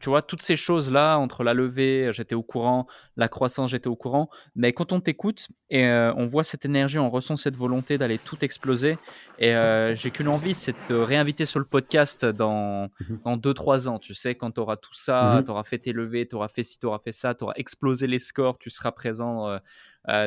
tu 0.00 0.10
vois, 0.10 0.22
toutes 0.22 0.42
ces 0.42 0.56
choses-là, 0.56 1.16
entre 1.18 1.42
la 1.42 1.54
levée, 1.54 2.10
j'étais 2.12 2.34
au 2.34 2.42
courant, 2.42 2.86
la 3.16 3.28
croissance, 3.28 3.70
j'étais 3.70 3.88
au 3.88 3.96
courant. 3.96 4.30
Mais 4.54 4.72
quand 4.72 4.92
on 4.92 5.00
t'écoute 5.00 5.48
et 5.70 5.86
euh, 5.86 6.12
on 6.16 6.26
voit 6.26 6.44
cette 6.44 6.64
énergie, 6.64 6.98
on 6.98 7.10
ressent 7.10 7.34
cette 7.34 7.56
volonté 7.56 7.98
d'aller 7.98 8.18
tout 8.18 8.44
exploser. 8.44 8.96
Et 9.40 9.56
euh, 9.56 9.96
j'ai 9.96 10.12
qu'une 10.12 10.28
envie, 10.28 10.54
c'est 10.54 10.72
de 10.72 10.78
te 10.88 10.92
réinviter 10.92 11.44
sur 11.44 11.58
le 11.58 11.64
podcast 11.64 12.24
dans, 12.24 12.90
mhm. 13.08 13.20
dans 13.24 13.36
2-3 13.36 13.88
ans. 13.88 13.98
Tu 13.98 14.14
sais, 14.14 14.36
quand 14.36 14.52
tu 14.52 14.60
auras 14.60 14.76
tout 14.76 14.94
ça, 14.94 15.36
mhm. 15.36 15.44
tu 15.44 15.50
auras 15.50 15.64
fait 15.64 15.78
tes 15.78 15.92
levées, 15.92 16.28
tu 16.28 16.36
auras 16.36 16.48
fait 16.48 16.62
ci, 16.62 16.78
tu 16.78 16.86
auras 16.86 17.00
fait 17.00 17.12
ça, 17.12 17.34
tu 17.34 17.42
auras 17.42 17.54
explosé 17.56 18.06
les 18.06 18.20
scores, 18.20 18.58
tu 18.58 18.70
seras 18.70 18.92
présent. 18.92 19.48
Euh, 19.48 19.58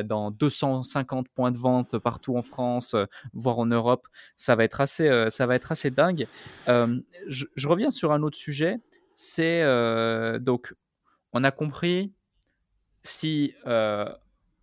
dans 0.04 0.30
250 0.30 1.28
points 1.30 1.50
de 1.50 1.58
vente 1.58 1.98
partout 1.98 2.36
en 2.36 2.42
France, 2.42 2.94
voire 3.32 3.58
en 3.58 3.66
Europe, 3.66 4.06
ça 4.36 4.54
va 4.54 4.62
être 4.62 4.80
assez, 4.80 5.10
ça 5.28 5.46
va 5.46 5.56
être 5.56 5.72
assez 5.72 5.90
dingue. 5.90 6.28
Je, 6.68 7.46
je, 7.56 7.68
reviens 7.68 7.90
sur 7.90 8.12
un 8.12 8.22
autre 8.22 8.36
sujet 8.36 8.78
c'est 9.22 9.62
donc, 10.40 10.74
on 11.32 11.44
a 11.44 11.50
compris 11.50 12.12
si 13.02 13.54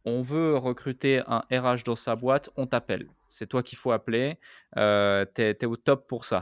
on 0.06 0.22
veut 0.22 0.58
recruter 0.58 1.22
un 1.28 1.44
RH 1.52 1.84
dans 1.86 1.96
sa 1.96 2.16
boîte, 2.16 2.50
on 2.56 2.68
t'appelle. 2.68 3.08
C'est 3.28 3.48
toi 3.48 3.62
qu'il 3.62 3.78
faut 3.78 3.92
appeler. 3.92 4.40
Euh, 4.78 5.26
tu 5.36 5.42
es, 5.42 5.66
au 5.66 5.76
top 5.76 6.08
pour 6.08 6.26
ça. 6.26 6.42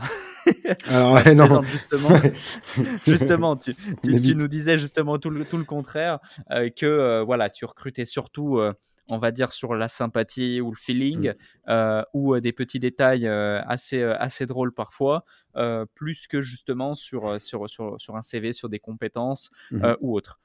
Alors, 0.88 1.16
non. 1.36 1.62
Justement, 1.64 2.10
justement 3.06 3.56
tu, 3.58 3.76
nous 4.04 4.48
disais 4.48 4.78
justement 4.78 5.18
tout 5.18 5.30
le, 5.30 5.44
tout 5.44 5.58
le 5.58 5.66
contraire, 5.66 6.20
euh, 6.52 6.70
que 6.70 6.86
euh, 6.86 7.24
voilà, 7.24 7.50
tu 7.50 7.66
recrutais 7.66 8.06
surtout 8.06 8.62
on 9.10 9.18
va 9.18 9.32
dire 9.32 9.54
sur 9.54 9.76
la 9.76 9.88
sympathie 9.88 10.62
ou 10.62 10.72
le 10.72 10.78
feeling 10.78 11.34
mmh. 11.68 12.02
ou 12.14 12.40
des 12.40 12.54
petits 12.54 12.80
détails 12.80 13.28
assez, 13.28 14.04
assez 14.04 14.46
drôles 14.46 14.74
parfois, 14.74 15.24
plus 15.96 16.28
que 16.28 16.42
justement 16.42 16.96
sur, 16.96 17.40
sur, 17.40 17.70
sur, 17.70 18.00
sur, 18.00 18.16
un 18.16 18.22
CV, 18.22 18.52
sur 18.52 18.70
des 18.70 18.80
compétences 18.80 19.50
mmh 19.72 19.96
ou 20.02 20.16
autres. 20.16 20.40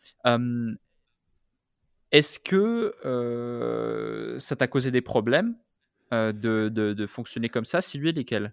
Est-ce 2.12 2.38
que 2.38 2.92
euh, 3.06 4.38
ça 4.38 4.54
t'a 4.54 4.68
causé 4.68 4.90
des 4.90 5.00
problèmes 5.00 5.56
euh, 6.12 6.32
de, 6.32 6.68
de, 6.68 7.06
fonctionner 7.06 7.48
comme 7.48 7.64
ça? 7.64 7.80
Si 7.80 7.98
oui, 7.98 8.12
lesquels? 8.12 8.52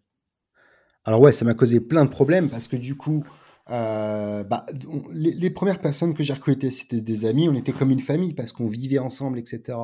Alors 1.03 1.19
ouais, 1.19 1.33
ça 1.33 1.43
m'a 1.43 1.53
causé 1.53 1.81
plein 1.81 2.05
de 2.05 2.09
problèmes 2.09 2.49
parce 2.49 2.69
que 2.69 2.77
du 2.77 2.95
coup, 2.95 3.25
euh, 3.71 4.43
bah, 4.43 4.65
les, 5.13 5.49
premières 5.51 5.79
personnes 5.79 6.13
que 6.13 6.23
j'ai 6.23 6.33
recrutées, 6.33 6.71
c'était 6.71 7.01
des 7.01 7.25
amis, 7.25 7.47
on 7.49 7.55
était 7.55 7.71
comme 7.71 7.91
une 7.91 7.99
famille 7.99 8.33
parce 8.33 8.51
qu'on 8.51 8.67
vivait 8.67 8.99
ensemble, 8.99 9.37
etc. 9.37 9.77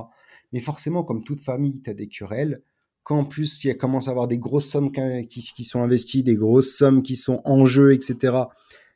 Mais 0.54 0.60
forcément, 0.60 1.04
comme 1.04 1.24
toute 1.24 1.42
famille, 1.42 1.82
tu 1.82 1.90
as 1.90 1.94
des 1.94 2.08
querelles. 2.08 2.62
Quand 3.04 3.20
en 3.20 3.26
plus, 3.26 3.64
il 3.64 3.78
commence 3.78 4.08
à 4.08 4.12
avoir 4.12 4.28
des 4.28 4.40
grosses 4.40 4.68
sommes 4.68 4.92
qui, 4.92 5.64
sont 5.64 5.84
investies, 5.84 6.24
des 6.24 6.36
grosses 6.36 6.76
sommes 6.76 7.04
qui 7.04 7.16
sont 7.16 7.42
en 7.46 7.66
jeu, 7.66 7.94
etc., 7.94 8.34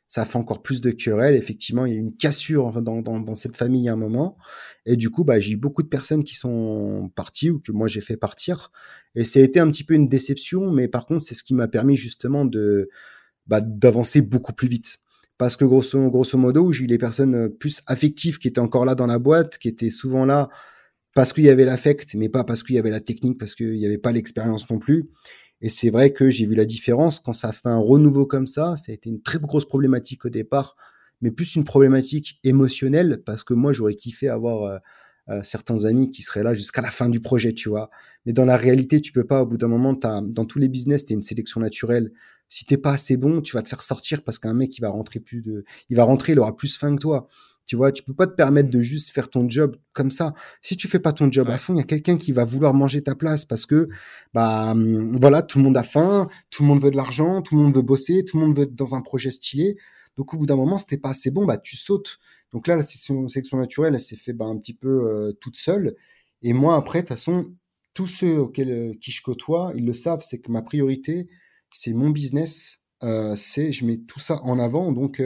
ça 0.08 0.24
fait 0.24 0.38
encore 0.38 0.60
plus 0.60 0.80
de 0.80 0.90
querelles. 0.90 1.36
Effectivement, 1.36 1.86
il 1.86 1.92
y 1.92 1.96
a 1.96 2.00
une 2.00 2.16
cassure 2.16 2.72
dans 2.82 3.34
cette 3.36 3.54
famille 3.54 3.88
à 3.88 3.92
un 3.92 3.96
moment. 3.96 4.36
Et 4.84 4.96
du 4.96 5.08
coup, 5.08 5.22
bah, 5.22 5.38
j'ai 5.38 5.52
eu 5.52 5.56
beaucoup 5.56 5.84
de 5.84 5.88
personnes 5.88 6.24
qui 6.24 6.34
sont 6.34 7.12
parties 7.14 7.50
ou 7.50 7.60
que 7.60 7.70
moi 7.70 7.86
j'ai 7.86 8.00
fait 8.00 8.16
partir. 8.16 8.72
Et 9.14 9.22
ça 9.22 9.38
a 9.38 9.42
été 9.42 9.60
un 9.60 9.70
petit 9.70 9.84
peu 9.84 9.94
une 9.94 10.08
déception, 10.08 10.72
mais 10.72 10.88
par 10.88 11.06
contre, 11.06 11.22
c'est 11.22 11.34
ce 11.36 11.44
qui 11.44 11.54
m'a 11.54 11.68
permis 11.68 11.94
justement 11.94 12.44
de 12.44 12.88
bah, 13.46 13.60
d'avancer 13.60 14.20
beaucoup 14.20 14.52
plus 14.52 14.68
vite. 14.68 14.98
Parce 15.38 15.56
que 15.56 15.64
grosso, 15.64 16.36
modo, 16.36 16.70
j'ai 16.72 16.84
eu 16.84 16.86
les 16.86 16.98
personnes 16.98 17.48
plus 17.48 17.80
affectives 17.86 18.38
qui 18.38 18.48
étaient 18.48 18.60
encore 18.60 18.84
là 18.84 18.94
dans 18.94 19.06
la 19.06 19.18
boîte, 19.18 19.56
qui 19.58 19.68
étaient 19.68 19.90
souvent 19.90 20.26
là 20.26 20.50
parce 21.14 21.32
qu'il 21.32 21.44
y 21.44 21.48
avait 21.48 21.64
l'affect, 21.64 22.14
mais 22.14 22.28
pas 22.28 22.44
parce 22.44 22.62
qu'il 22.62 22.76
y 22.76 22.78
avait 22.78 22.90
la 22.90 23.00
technique, 23.00 23.38
parce 23.38 23.54
qu'il 23.54 23.72
n'y 23.72 23.86
avait 23.86 23.98
pas 23.98 24.12
l'expérience 24.12 24.68
non 24.70 24.78
plus. 24.78 25.08
Et 25.60 25.68
c'est 25.68 25.90
vrai 25.90 26.12
que 26.12 26.30
j'ai 26.30 26.46
vu 26.46 26.54
la 26.54 26.64
différence 26.64 27.20
quand 27.20 27.32
ça 27.32 27.52
fait 27.52 27.68
un 27.68 27.78
renouveau 27.78 28.26
comme 28.26 28.46
ça. 28.46 28.76
Ça 28.76 28.92
a 28.92 28.94
été 28.94 29.10
une 29.10 29.22
très 29.22 29.38
grosse 29.38 29.66
problématique 29.66 30.24
au 30.24 30.28
départ, 30.28 30.76
mais 31.20 31.30
plus 31.30 31.56
une 31.56 31.64
problématique 31.64 32.38
émotionnelle 32.44 33.22
parce 33.24 33.44
que 33.44 33.54
moi 33.54 33.72
j'aurais 33.72 33.94
kiffé 33.94 34.28
avoir 34.28 34.64
euh, 34.64 34.78
euh, 35.28 35.42
certains 35.42 35.84
amis 35.84 36.10
qui 36.10 36.22
seraient 36.22 36.42
là 36.42 36.54
jusqu'à 36.54 36.80
la 36.80 36.90
fin 36.90 37.08
du 37.08 37.20
projet, 37.20 37.52
tu 37.52 37.68
vois. 37.68 37.90
Mais 38.24 38.32
dans 38.32 38.46
la 38.46 38.56
réalité, 38.56 39.00
tu 39.00 39.12
peux 39.12 39.24
pas. 39.24 39.42
Au 39.42 39.46
bout 39.46 39.58
d'un 39.58 39.68
moment, 39.68 39.98
as, 40.02 40.22
dans 40.22 40.46
tous 40.46 40.58
les 40.58 40.68
business, 40.68 41.04
tu 41.04 41.12
une 41.12 41.22
sélection 41.22 41.60
naturelle. 41.60 42.12
Si 42.50 42.66
t'es 42.66 42.76
pas 42.76 42.92
assez 42.92 43.16
bon, 43.16 43.40
tu 43.40 43.56
vas 43.56 43.62
te 43.62 43.68
faire 43.68 43.80
sortir 43.80 44.22
parce 44.22 44.38
qu'un 44.38 44.54
mec 44.54 44.76
il 44.76 44.82
va 44.82 44.90
rentrer 44.90 45.20
plus 45.20 45.40
de, 45.40 45.64
il 45.88 45.96
va 45.96 46.04
rentrer, 46.04 46.32
il 46.32 46.38
aura 46.38 46.54
plus 46.54 46.76
faim 46.76 46.96
que 46.96 47.00
toi. 47.00 47.28
Tu 47.64 47.76
vois, 47.76 47.92
tu 47.92 48.02
peux 48.02 48.14
pas 48.14 48.26
te 48.26 48.34
permettre 48.34 48.68
de 48.68 48.80
juste 48.80 49.10
faire 49.10 49.30
ton 49.30 49.48
job 49.48 49.76
comme 49.92 50.10
ça. 50.10 50.34
Si 50.60 50.76
tu 50.76 50.88
fais 50.88 50.98
pas 50.98 51.12
ton 51.12 51.30
job 51.30 51.48
à 51.50 51.56
fond, 51.58 51.74
il 51.74 51.76
y 51.78 51.80
a 51.80 51.84
quelqu'un 51.84 52.18
qui 52.18 52.32
va 52.32 52.44
vouloir 52.44 52.74
manger 52.74 53.00
ta 53.00 53.14
place 53.14 53.44
parce 53.44 53.64
que, 53.64 53.88
bah, 54.34 54.72
hum, 54.72 55.16
voilà, 55.20 55.42
tout 55.42 55.58
le 55.58 55.64
monde 55.64 55.76
a 55.76 55.84
faim, 55.84 56.26
tout 56.50 56.64
le 56.64 56.68
monde 56.68 56.82
veut 56.82 56.90
de 56.90 56.96
l'argent, 56.96 57.42
tout 57.42 57.54
le 57.56 57.62
monde 57.62 57.74
veut 57.74 57.82
bosser, 57.82 58.24
tout 58.24 58.40
le 58.40 58.46
monde 58.46 58.56
veut 58.56 58.64
être 58.64 58.74
dans 58.74 58.96
un 58.96 59.02
projet 59.02 59.30
stylé. 59.30 59.76
Donc, 60.16 60.34
au 60.34 60.38
bout 60.38 60.46
d'un 60.46 60.56
moment, 60.56 60.78
si 60.78 60.86
t'es 60.86 60.96
pas 60.96 61.10
assez 61.10 61.30
bon, 61.30 61.46
bah, 61.46 61.58
tu 61.58 61.76
sautes. 61.76 62.18
Donc 62.50 62.66
là, 62.66 62.74
la 62.74 62.82
sélection 62.82 63.56
naturelle, 63.58 63.94
elle 63.94 64.00
s'est 64.00 64.16
fait 64.16 64.32
bah, 64.32 64.46
un 64.46 64.58
petit 64.58 64.74
peu 64.74 65.06
euh, 65.06 65.32
toute 65.40 65.56
seule. 65.56 65.94
Et 66.42 66.52
moi, 66.52 66.74
après, 66.74 66.98
de 66.98 67.02
toute 67.02 67.10
façon, 67.10 67.54
tous 67.94 68.08
ceux 68.08 68.38
auxquels 68.38 68.70
euh, 68.70 68.94
qui 69.00 69.12
je 69.12 69.22
côtoie, 69.22 69.72
ils 69.76 69.86
le 69.86 69.92
savent, 69.92 70.22
c'est 70.22 70.40
que 70.40 70.50
ma 70.50 70.62
priorité, 70.62 71.28
c'est 71.72 71.92
mon 71.92 72.10
business. 72.10 72.84
Euh, 73.02 73.34
c'est 73.36 73.72
je 73.72 73.84
mets 73.86 73.98
tout 73.98 74.20
ça 74.20 74.42
en 74.42 74.58
avant. 74.58 74.92
Donc, 74.92 75.22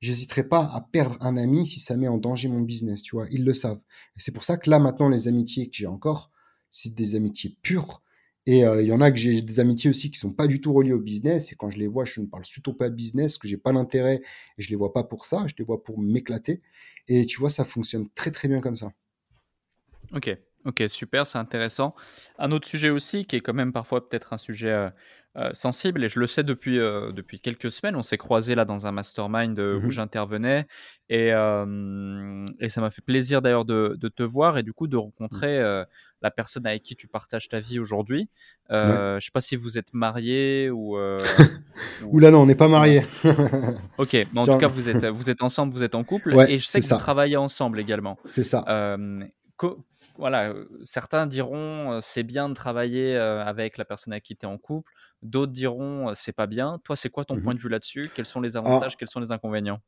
j'hésiterai 0.00 0.48
pas 0.48 0.64
à 0.72 0.80
perdre 0.80 1.16
un 1.20 1.36
ami 1.36 1.66
si 1.66 1.80
ça 1.80 1.96
met 1.96 2.08
en 2.08 2.18
danger 2.18 2.48
mon 2.48 2.60
business, 2.60 3.02
tu 3.02 3.16
vois. 3.16 3.26
Ils 3.30 3.44
le 3.44 3.52
savent. 3.52 3.80
Et 4.16 4.20
c'est 4.20 4.32
pour 4.32 4.44
ça 4.44 4.56
que 4.56 4.70
là, 4.70 4.78
maintenant, 4.78 5.08
les 5.08 5.28
amitiés 5.28 5.68
que 5.68 5.76
j'ai 5.76 5.86
encore, 5.86 6.30
c'est 6.70 6.94
des 6.94 7.14
amitiés 7.14 7.56
pures. 7.62 8.02
Et 8.48 8.64
euh, 8.64 8.80
il 8.80 8.86
y 8.86 8.92
en 8.92 9.00
a 9.00 9.10
que 9.10 9.16
j'ai 9.16 9.42
des 9.42 9.58
amitiés 9.58 9.90
aussi 9.90 10.10
qui 10.10 10.20
sont 10.20 10.32
pas 10.32 10.46
du 10.46 10.60
tout 10.60 10.72
reliées 10.72 10.92
au 10.92 11.00
business. 11.00 11.52
Et 11.52 11.56
quand 11.56 11.68
je 11.68 11.78
les 11.78 11.88
vois, 11.88 12.04
je 12.04 12.20
ne 12.20 12.26
parle 12.26 12.44
surtout 12.44 12.74
pas 12.74 12.88
de 12.88 12.94
business, 12.94 13.38
que 13.38 13.48
j'ai 13.48 13.56
pas 13.56 13.72
d'intérêt 13.72 14.22
et 14.56 14.62
je 14.62 14.70
les 14.70 14.76
vois 14.76 14.92
pas 14.92 15.02
pour 15.02 15.24
ça. 15.24 15.46
Je 15.48 15.54
les 15.58 15.64
vois 15.64 15.82
pour 15.82 15.98
m'éclater. 15.98 16.62
Et 17.08 17.26
tu 17.26 17.40
vois, 17.40 17.50
ça 17.50 17.64
fonctionne 17.64 18.08
très 18.10 18.30
très 18.30 18.46
bien 18.46 18.60
comme 18.60 18.76
ça. 18.76 18.92
Ok, 20.12 20.30
ok, 20.64 20.84
super, 20.86 21.26
c'est 21.26 21.38
intéressant. 21.38 21.96
Un 22.38 22.52
autre 22.52 22.68
sujet 22.68 22.90
aussi 22.90 23.24
qui 23.26 23.34
est 23.34 23.40
quand 23.40 23.54
même 23.54 23.72
parfois 23.72 24.08
peut-être 24.08 24.32
un 24.32 24.38
sujet 24.38 24.70
euh, 24.70 24.90
euh, 25.38 25.50
sensible 25.52 26.02
et 26.02 26.08
je 26.08 26.18
le 26.18 26.26
sais 26.26 26.44
depuis, 26.44 26.78
euh, 26.78 27.12
depuis 27.12 27.40
quelques 27.40 27.70
semaines. 27.70 27.94
On 27.94 28.02
s'est 28.02 28.16
croisé 28.16 28.54
là 28.54 28.64
dans 28.64 28.86
un 28.86 28.92
mastermind 28.92 29.58
euh, 29.58 29.76
où 29.76 29.88
mmh 29.88 29.90
j'intervenais 29.90 30.66
et, 31.10 31.28
et 31.28 32.68
ça 32.68 32.80
m'a 32.80 32.90
fait 32.90 33.02
plaisir 33.02 33.42
d'ailleurs 33.42 33.66
de, 33.66 33.96
de, 34.00 34.08
te 34.08 34.22
voir 34.22 34.56
et 34.56 34.62
du 34.62 34.72
coup 34.72 34.86
de 34.86 34.96
mmh. 34.96 35.00
rencontrer 35.00 35.84
la 36.20 36.30
personne 36.30 36.66
avec 36.66 36.82
qui 36.82 36.96
tu 36.96 37.06
partages 37.06 37.48
ta 37.48 37.60
vie 37.60 37.78
aujourd'hui. 37.78 38.28
Je 38.70 39.18
sais 39.20 39.30
pas 39.32 39.40
si 39.40 39.56
vous 39.56 39.78
êtes 39.78 39.92
marié 39.92 40.70
ou. 40.70 40.96
ou... 42.06 42.18
là 42.18 42.30
non, 42.30 42.40
on 42.40 42.46
n'est 42.46 42.56
pas 42.56 42.68
marié. 42.68 43.02
ok, 43.98 44.12
mais 44.14 44.40
en 44.40 44.42
tout 44.42 44.58
cas 44.58 44.66
vous 44.66 44.88
êtes, 44.88 45.04
vous 45.06 45.30
êtes 45.30 45.42
ensemble, 45.42 45.72
vous 45.72 45.84
êtes 45.84 45.94
en 45.94 46.02
couple 46.02 46.34
et 46.48 46.58
je 46.58 46.66
sais 46.66 46.80
que 46.80 46.86
vous 46.86 46.98
travaillez 46.98 47.36
ensemble 47.36 47.78
également. 47.78 48.18
C'est 48.24 48.42
ça 48.42 48.64
voilà, 50.18 50.54
certains 50.82 51.26
diront 51.26 51.98
c'est 52.00 52.22
bien 52.22 52.48
de 52.48 52.54
travailler 52.54 53.16
avec 53.16 53.76
la 53.76 53.84
personne 53.84 54.14
avec 54.14 54.24
qui 54.24 54.34
tu 54.34 54.46
es 54.46 54.48
en 54.48 54.56
couple. 54.56 54.90
D'autres 55.22 55.52
diront 55.52 56.12
c'est 56.14 56.32
pas 56.32 56.46
bien. 56.46 56.78
Toi, 56.84 56.96
c'est 56.96 57.08
quoi 57.08 57.24
ton 57.24 57.36
mmh 57.36 57.42
point 57.42 57.54
de 57.54 57.60
vue 57.60 57.68
là-dessus? 57.68 58.10
Quels 58.14 58.26
sont 58.26 58.40
les 58.40 58.56
avantages 58.56 58.96
Quels 58.96 59.08
sont 59.08 59.20
les 59.20 59.32
inconvénients? 59.32 59.80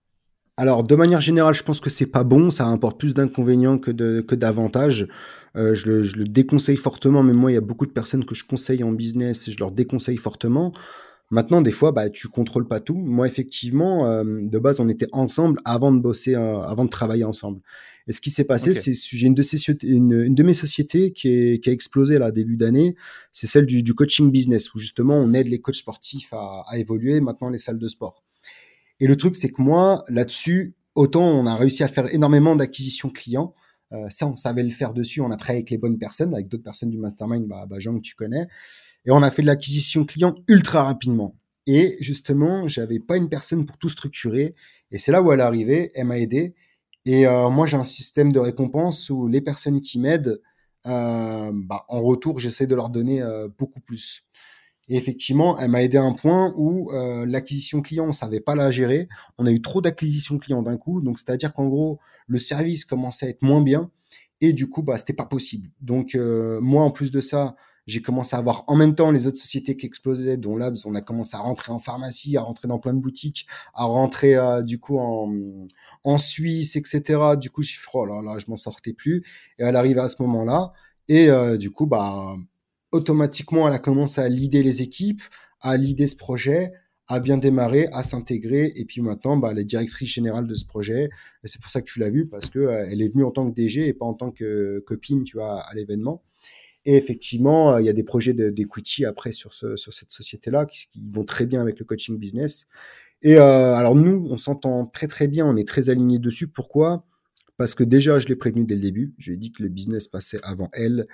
Alors, 0.57 0.83
de 0.83 0.97
manière 0.97 1.21
générale, 1.21 1.55
je 1.55 1.63
pense 1.63 1.81
que 1.81 1.89
c'est 1.89 2.11
pas 2.11 2.25
bon. 2.25 2.51
Ça 2.51 2.67
importe 2.67 2.99
plus 2.99 3.15
d'inconvénients 3.15 3.79
que 3.79 3.93
d'avantages. 3.93 5.07
Que 5.55 5.75
je, 5.75 5.87
le, 5.87 6.03
je, 6.03 6.17
le, 6.17 6.25
déconseille 6.25 6.77
fortement. 6.77 7.23
Mais 7.23 7.33
moi, 7.33 7.53
il 7.53 7.55
y 7.55 7.59
a 7.59 7.61
beaucoup 7.61 7.87
de 7.87 7.93
personnes 7.93 8.25
que 8.25 8.35
je 8.35 8.45
conseille 8.45 8.83
en 8.83 8.91
business 8.91 9.47
et 9.47 9.53
je 9.53 9.59
leur 9.59 9.71
déconseille 9.71 10.17
fortement. 10.17 10.73
Maintenant, 11.31 11.61
des 11.61 11.71
fois, 11.71 11.93
bah, 11.93 12.11
tu 12.11 12.27
contrôles 12.29 12.67
pas 12.67 12.81
tout. 12.81 12.97
Moi, 12.97 13.29
effectivement, 13.29 14.25
de 14.25 14.59
base, 14.59 14.81
on 14.81 14.89
était 14.89 15.09
ensemble 15.13 15.61
avant 15.65 15.93
de 15.93 16.01
bosser, 16.01 16.35
avant 16.35 16.85
de 16.85 16.91
travailler 16.91 17.25
ensemble. 17.25 17.61
Et 18.09 18.13
ce 18.15 18.21
qui 18.23 18.31
s'est 18.31 18.45
passé, 18.45 18.73
c'est 18.73 18.95
j'ai 18.95 19.27
une, 19.27 19.37
une, 19.83 20.13
une, 20.13 20.35
de 20.35 20.43
mes 20.43 20.55
sociétés 20.55 21.13
qui, 21.13 21.29
est, 21.29 21.63
qui 21.63 21.69
a 21.69 21.73
explosé 21.73 22.19
là 22.19 22.31
début 22.31 22.57
d'année. 22.57 22.97
C'est 23.33 23.47
celle 23.47 23.67
du, 23.67 23.83
du, 23.83 23.95
coaching 23.95 24.31
business 24.31 24.75
où 24.75 24.79
justement 24.79 25.15
on 25.15 25.35
aide 25.35 25.47
les 25.47 25.61
coachs 25.61 25.77
sportifs 25.77 26.33
à, 26.33 26.65
à 26.67 26.79
évoluer. 26.79 27.21
Maintenant 27.21 27.51
les 27.51 27.59
salles 27.59 27.79
de 27.79 27.89
sport. 27.89 28.25
Et 28.99 29.07
le 29.07 29.17
truc, 29.17 29.37
c'est 29.37 29.51
que 29.51 29.61
moi 29.61 30.05
là-dessus, 30.09 30.75
autant 30.95 31.29
on 31.29 31.47
a 31.47 31.55
réussi 31.55 31.85
à 31.85 31.89
faire 31.89 32.13
énormément 32.13 32.57
d'acquisitions 32.57 33.11
clients. 33.11 33.55
Euh, 33.93 34.09
ça, 34.11 34.27
on 34.27 34.37
savait 34.37 34.63
le 34.63 34.71
faire 34.71 34.95
dessus. 34.95 35.21
On 35.21 35.31
a 35.31 35.37
travaillé 35.37 35.59
avec 35.59 35.71
les 35.71 35.79
bonnes 35.79 35.99
personnes, 35.99 36.33
avec 36.33 36.49
d'autres 36.49 36.65
personnes 36.65 36.91
du 36.91 36.99
mastermind, 36.99 37.47
bah, 37.47 37.67
bah, 37.69 37.79
Jean 37.79 37.95
que 37.95 38.01
tu 38.03 38.15
connais. 38.15 38.49
Et 39.05 39.11
on 39.11 39.23
a 39.23 39.31
fait 39.31 39.43
de 39.43 39.47
l'acquisition 39.47 40.05
client 40.05 40.35
ultra 40.49 40.85
rapidement. 40.85 41.37
Et 41.67 41.99
justement, 42.01 42.69
j'avais 42.69 42.99
pas 42.99 43.19
une 43.19 43.29
personne 43.29 43.67
pour 43.67 43.77
tout 43.77 43.91
structurer. 43.91 44.55
Et 44.91 44.99
c'est 44.99 45.13
là 45.13 45.23
où 45.23 45.31
elle 45.33 45.41
est 45.41 45.43
arrivée. 45.43 45.91
Elle 45.95 46.07
m'a 46.07 46.19
aidé. 46.19 46.55
Et 47.09 47.27
euh, 47.27 47.49
moi, 47.49 47.67
j'ai 47.67 47.79
un 47.79 47.85
système 47.85 48.33
de 48.33 48.39
récompense 48.39 49.09
où 49.09 49.29
les 49.29 49.41
personnes 49.41 49.81
qui 49.81 49.99
m'aident, 49.99 50.43
euh, 50.87 51.51
bah, 51.55 51.87
en 51.89 52.03
retour, 52.03 52.39
j'essaie 52.39 52.67
de 52.67 52.75
leur 52.75 52.91
donner 52.91 53.23
euh, 53.23 53.49
beaucoup 53.59 53.81
plus. 53.81 54.27
Et 54.89 54.97
effectivement, 54.99 55.59
elle 55.59 55.71
m'a 55.71 55.83
aidé 55.83 55.97
à 55.97 56.03
un 56.03 56.13
point 56.13 56.53
où 56.59 56.91
l'acquisition 57.27 57.81
client, 57.81 58.07
on 58.09 58.13
savait 58.13 58.41
pas 58.41 58.55
la 58.55 58.71
gérer. 58.71 59.09
On 59.39 59.47
a 59.47 59.51
eu 59.51 59.63
trop 59.63 59.81
d'acquisition 59.81 60.39
client 60.39 60.61
d'un 60.61 60.77
coup. 60.77 61.01
Donc, 61.01 61.19
c'est-à-dire 61.19 61.55
qu'en 61.55 61.67
gros, 61.69 61.97
le 62.27 62.39
service 62.39 62.85
commençait 62.85 63.27
à 63.27 63.29
être 63.31 63.43
moins 63.43 63.63
bien. 63.63 63.91
Et 64.43 64.53
du 64.53 64.69
coup, 64.69 64.83
bah, 64.83 64.99
c'était 64.99 65.15
pas 65.15 65.27
possible. 65.27 65.71
Donc, 65.81 66.15
moi, 66.15 66.83
en 66.83 66.91
plus 66.91 67.11
de 67.11 67.21
ça, 67.21 67.57
j'ai 67.89 68.03
commencé 68.03 68.37
à 68.37 68.41
voir 68.43 68.65
en 68.67 68.77
même 68.77 68.95
temps 68.95 69.11
les 69.11 69.27
autres 69.27 69.39
sociétés 69.39 69.75
qui 69.75 69.87
explosaient, 69.87 70.37
dont 70.37 70.57
Labs. 70.59 70.77
On 70.85 70.95
a 70.95 71.01
commencé 71.01 71.37
à 71.37 71.41
rentrer 71.41 71.73
en 71.73 71.79
pharmacie, 71.79 72.37
à 72.37 72.43
rentrer 72.43 72.69
dans 72.69 72.79
plein 72.79 72.93
de 72.93 73.01
boutiques, 73.01 73.47
à 73.75 73.85
rentrer 73.85 74.37
euh, 74.37 74.63
du 74.63 74.79
coup 74.79 74.99
en, 74.99 76.19
Suisse, 76.19 76.77
etc. 76.77 77.21
Du 77.41 77.51
coup, 77.51 77.63
j'ai 77.63 77.75
fait, 77.75 77.89
oh 77.95 78.05
là 78.05 78.21
là, 78.23 78.39
je 78.39 78.45
m'en 78.49 78.57
sortais 78.57 78.93
plus. 78.93 79.25
Et 79.59 79.65
elle 79.65 79.77
arrive 79.77 79.99
à 79.99 80.09
ce 80.09 80.23
moment-là. 80.23 80.73
Et 81.09 81.31
euh, 81.31 81.57
du 81.57 81.71
coup, 81.71 81.87
bah, 81.87 82.37
automatiquement, 82.93 83.67
elle 83.67 83.75
a 83.75 83.79
commencé 83.79 84.21
à 84.21 84.29
leader 84.29 84.63
les 84.63 84.83
équipes, 84.83 85.23
à 85.63 85.77
leader 85.79 86.09
ce 86.09 86.17
projet, 86.17 86.73
à 87.07 87.21
bien 87.21 87.39
démarrer, 87.39 87.89
à 87.93 88.03
s'intégrer. 88.03 88.73
Et 88.77 88.85
puis 88.85 89.01
maintenant, 89.01 89.39
bah, 89.39 89.49
elle 89.53 89.59
est 89.61 89.65
directrice 89.65 90.11
générale 90.11 90.47
de 90.47 90.55
ce 90.55 90.67
projet. 90.67 91.09
Et 91.43 91.49
c'est 91.49 91.61
pour 91.61 91.71
ça 91.71 91.81
que 91.81 91.87
tu 91.91 92.01
l'as 92.01 92.11
vu, 92.11 92.27
parce 92.27 92.51
que 92.51 92.59
euh, 92.59 92.87
elle 92.91 93.01
est 93.01 93.09
venue 93.09 93.25
en 93.25 93.31
tant 93.31 93.49
que 93.49 93.55
DG 93.55 93.87
et 93.87 93.95
pas 93.95 94.05
en 94.05 94.15
tant 94.15 94.31
que 94.31 94.85
copine, 94.87 95.25
tu 95.25 95.39
vois, 95.39 95.61
à 95.63 95.75
l'événement. 95.75 96.23
Et 96.89 96.97
effectivement, 96.97 97.75
euh, 97.75 97.83
il 97.83 97.85
y 97.85 97.91
a 97.91 97.93
des 97.93 98.03
projets 98.03 98.33
d'equity 98.33 99.05
après 99.05 99.31
sur, 99.31 99.53
ce, 99.53 99.77
sur 99.77 99.93
cette 99.93 100.11
société-là 100.11 100.65
qui, 100.65 100.89
vont 101.11 101.23
très 101.23 101.45
bien 101.45 101.61
avec 101.61 101.79
le 101.79 101.85
coaching 101.85 102.19
business. 102.19 102.67
Et 103.21 103.37
euh, 103.37 103.75
alors 103.75 103.95
nous, 103.95 104.27
on 104.31 104.39
s'entend 104.39 104.87
très 104.87 105.07
très 105.07 105.29
bien, 105.29 105.45
on 105.45 105.55
est 105.59 105.69
très 105.69 105.91
alignés 105.91 106.19
dessus. 106.19 106.49
Pourquoi? 106.49 107.05
Parce 107.59 107.75
que 107.75 107.85
déjà, 107.85 108.19
je 108.19 108.27
l'ai 108.27 108.37
prévenu 108.37 108.65
dès 108.65 108.75
le 108.75 108.81
début. 108.81 109.13
Je 109.19 109.29
lui 109.29 109.35
ai 109.35 109.39
dit 109.39 109.53
que 109.53 109.63
le 109.63 109.69
business 109.69 110.09
passait 110.09 110.41
avant 110.43 110.71
elle. 110.73 111.07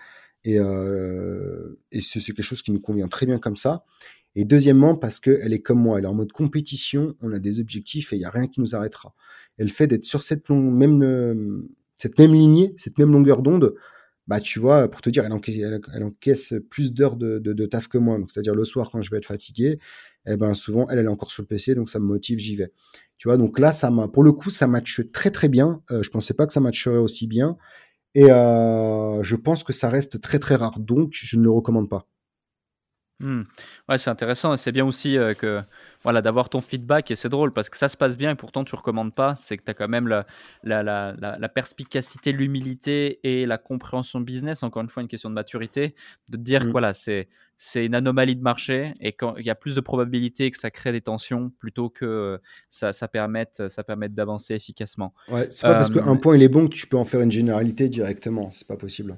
Et, 0.44 0.60
euh, 0.60 1.76
c'est 1.98 2.20
quelque 2.20 2.42
chose 2.42 2.62
qui 2.62 2.70
nous 2.70 2.78
convient 2.78 3.08
très 3.08 3.26
bien 3.26 3.40
comme 3.40 3.56
ça. 3.56 3.84
Et 4.36 4.44
deuxièmement, 4.44 4.94
parce 4.94 5.18
qu'elle 5.18 5.52
est 5.52 5.60
comme 5.60 5.80
moi, 5.80 5.98
elle 5.98 6.04
est 6.04 6.08
en 6.08 6.14
mode 6.14 6.30
compétition, 6.30 7.16
on 7.20 7.32
a 7.32 7.40
des 7.40 7.58
objectifs 7.58 8.12
et 8.12 8.16
il 8.16 8.20
n'y 8.20 8.26
a 8.26 8.30
rien 8.30 8.46
qui 8.46 8.60
nous 8.60 8.76
arrêtera. 8.76 9.12
Et 9.58 9.64
le 9.64 9.70
fait 9.70 9.88
d'être 9.88 10.04
sur 10.04 10.22
cette, 10.22 10.48
même, 10.50 11.64
cette 11.96 12.16
même 12.16 12.32
lignée, 12.32 12.74
cette 12.76 12.96
même 12.96 13.10
longueur 13.10 13.42
d'onde, 13.42 13.74
bah 14.26 14.40
tu 14.40 14.58
vois, 14.58 14.88
pour 14.88 15.02
te 15.02 15.10
dire, 15.10 15.24
elle 15.24 16.02
encaisse, 16.04 16.54
plus 16.70 16.94
d'heures 16.94 17.16
de, 17.16 17.66
taf 17.66 17.88
que 17.88 17.98
moi. 17.98 18.18
C'est-à-dire 18.26 18.54
le 18.54 18.64
soir 18.64 18.90
quand 18.90 19.02
je 19.02 19.10
vais 19.10 19.18
être 19.18 19.26
fatigué, 19.26 19.78
eh 20.26 20.36
ben 20.36 20.54
souvent 20.54 20.86
elle, 20.88 20.98
elle 20.98 21.06
est 21.06 21.08
encore 21.08 21.30
sur 21.30 21.42
le 21.42 21.46
PC, 21.46 21.74
donc 21.74 21.90
ça 21.90 21.98
me 21.98 22.06
motive, 22.06 22.38
j'y 22.38 22.56
vais. 22.56 22.72
Tu 23.18 23.28
vois, 23.28 23.36
donc 23.36 23.58
là, 23.58 23.72
ça 23.72 23.90
m'a, 23.90 24.08
pour 24.08 24.22
le 24.24 24.32
coup, 24.32 24.50
ça 24.50 24.66
matche 24.66 25.02
très 25.12 25.30
très 25.30 25.48
bien. 25.48 25.82
Euh, 25.90 26.02
je 26.02 26.10
pensais 26.10 26.34
pas 26.34 26.46
que 26.46 26.52
ça 26.52 26.60
matcherait 26.60 26.96
aussi 26.96 27.26
bien, 27.26 27.56
et 28.14 28.30
euh, 28.30 29.22
je 29.22 29.36
pense 29.36 29.64
que 29.64 29.72
ça 29.72 29.88
reste 29.90 30.20
très 30.20 30.38
très 30.38 30.54
rare, 30.54 30.78
donc 30.80 31.10
je 31.12 31.36
ne 31.36 31.42
le 31.42 31.50
recommande 31.50 31.88
pas. 31.88 32.08
Mmh. 33.20 33.42
Ouais, 33.88 33.98
c'est 33.98 34.10
intéressant. 34.10 34.56
C'est 34.56 34.72
bien 34.72 34.84
aussi 34.84 35.16
euh, 35.16 35.34
que 35.34 35.62
voilà 36.02 36.20
d'avoir 36.20 36.48
ton 36.48 36.60
feedback 36.60 37.10
et 37.10 37.14
c'est 37.14 37.28
drôle 37.28 37.52
parce 37.52 37.70
que 37.70 37.76
ça 37.76 37.88
se 37.88 37.96
passe 37.96 38.16
bien 38.16 38.32
et 38.32 38.34
pourtant 38.34 38.64
tu 38.64 38.74
recommandes 38.74 39.14
pas. 39.14 39.36
C'est 39.36 39.56
que 39.56 39.62
tu 39.64 39.70
as 39.70 39.74
quand 39.74 39.88
même 39.88 40.08
la, 40.08 40.26
la, 40.64 40.82
la, 40.82 41.14
la 41.16 41.48
perspicacité, 41.48 42.32
l'humilité 42.32 43.20
et 43.22 43.46
la 43.46 43.56
compréhension 43.56 44.20
business. 44.20 44.62
Encore 44.62 44.82
une 44.82 44.88
fois, 44.88 45.02
une 45.02 45.08
question 45.08 45.30
de 45.30 45.34
maturité, 45.34 45.94
de 46.28 46.36
te 46.36 46.42
dire 46.42 46.62
que 46.62 46.68
mmh. 46.68 46.72
voilà, 46.72 46.92
c'est 46.92 47.28
c'est 47.56 47.86
une 47.86 47.94
anomalie 47.94 48.34
de 48.34 48.42
marché 48.42 48.94
et 48.98 49.12
quand 49.12 49.36
il 49.36 49.46
y 49.46 49.50
a 49.50 49.54
plus 49.54 49.76
de 49.76 49.80
probabilités 49.80 50.50
que 50.50 50.58
ça 50.58 50.72
crée 50.72 50.90
des 50.90 51.00
tensions 51.00 51.50
plutôt 51.60 51.88
que 51.88 52.40
ça, 52.68 52.92
ça 52.92 53.06
permette 53.06 53.68
ça 53.68 53.84
permette 53.84 54.12
d'avancer 54.12 54.54
efficacement. 54.54 55.14
Ouais, 55.28 55.46
c'est 55.50 55.68
pas 55.68 55.74
parce 55.74 55.90
qu'un 55.90 56.16
point 56.16 56.36
il 56.36 56.42
est 56.42 56.48
bon 56.48 56.68
que 56.68 56.74
tu 56.74 56.88
peux 56.88 56.96
en 56.96 57.04
faire 57.04 57.20
une 57.20 57.30
généralité 57.30 57.88
directement. 57.88 58.50
C'est 58.50 58.66
pas 58.66 58.76
possible. 58.76 59.16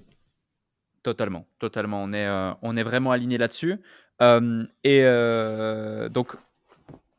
Totalement, 1.06 1.46
totalement. 1.60 2.02
On 2.02 2.12
est, 2.12 2.26
euh, 2.26 2.50
on 2.62 2.76
est 2.76 2.82
vraiment 2.82 3.12
aligné 3.12 3.38
là-dessus. 3.38 3.76
Euh, 4.22 4.64
et 4.82 5.02
euh, 5.04 6.08
donc, 6.08 6.34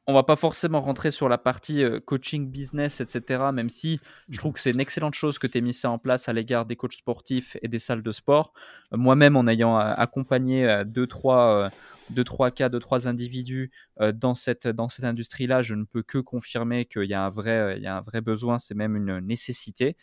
on 0.07 0.13
va 0.13 0.23
pas 0.23 0.35
forcément 0.35 0.81
rentrer 0.81 1.09
sur 1.09 1.29
la 1.29 1.37
partie 1.37 1.85
coaching 2.05 2.51
business, 2.51 2.99
etc. 2.99 3.45
Même 3.53 3.69
si 3.69 4.01
je 4.27 4.39
trouve 4.39 4.51
que 4.51 4.59
c'est 4.59 4.71
une 4.71 4.81
excellente 4.81 5.13
chose 5.13 5.39
que 5.39 5.47
tu 5.47 5.59
aies 5.59 5.61
mis 5.61 5.71
ça 5.71 5.89
en 5.89 5.99
place 5.99 6.27
à 6.27 6.33
l'égard 6.33 6.65
des 6.65 6.75
coachs 6.75 6.95
sportifs 6.95 7.55
et 7.61 7.69
des 7.69 7.79
salles 7.79 8.03
de 8.03 8.11
sport. 8.11 8.51
Moi-même, 8.91 9.37
en 9.37 9.47
ayant 9.47 9.77
accompagné 9.77 10.83
deux, 10.85 11.07
trois 11.07 11.69
deux, 12.09 12.23
trois 12.23 12.51
cas, 12.51 12.69
deux, 12.69 12.79
trois 12.79 13.07
individus 13.07 13.71
euh, 13.99 14.11
dans 14.11 14.33
cette, 14.33 14.67
dans 14.67 14.89
cette 14.89 15.05
industrie-là, 15.05 15.61
je 15.61 15.75
ne 15.75 15.83
peux 15.83 16.03
que 16.03 16.17
confirmer 16.17 16.85
qu'il 16.85 17.05
y 17.05 17.13
a 17.13 17.25
un 17.25 17.29
vrai, 17.29 17.75
il 17.77 17.83
y 17.83 17.87
a 17.87 17.97
un 17.97 18.01
vrai 18.01 18.21
besoin, 18.21 18.59
c'est 18.59 18.75
même 18.75 18.95
une 18.95 19.19
nécessité. 19.19 19.95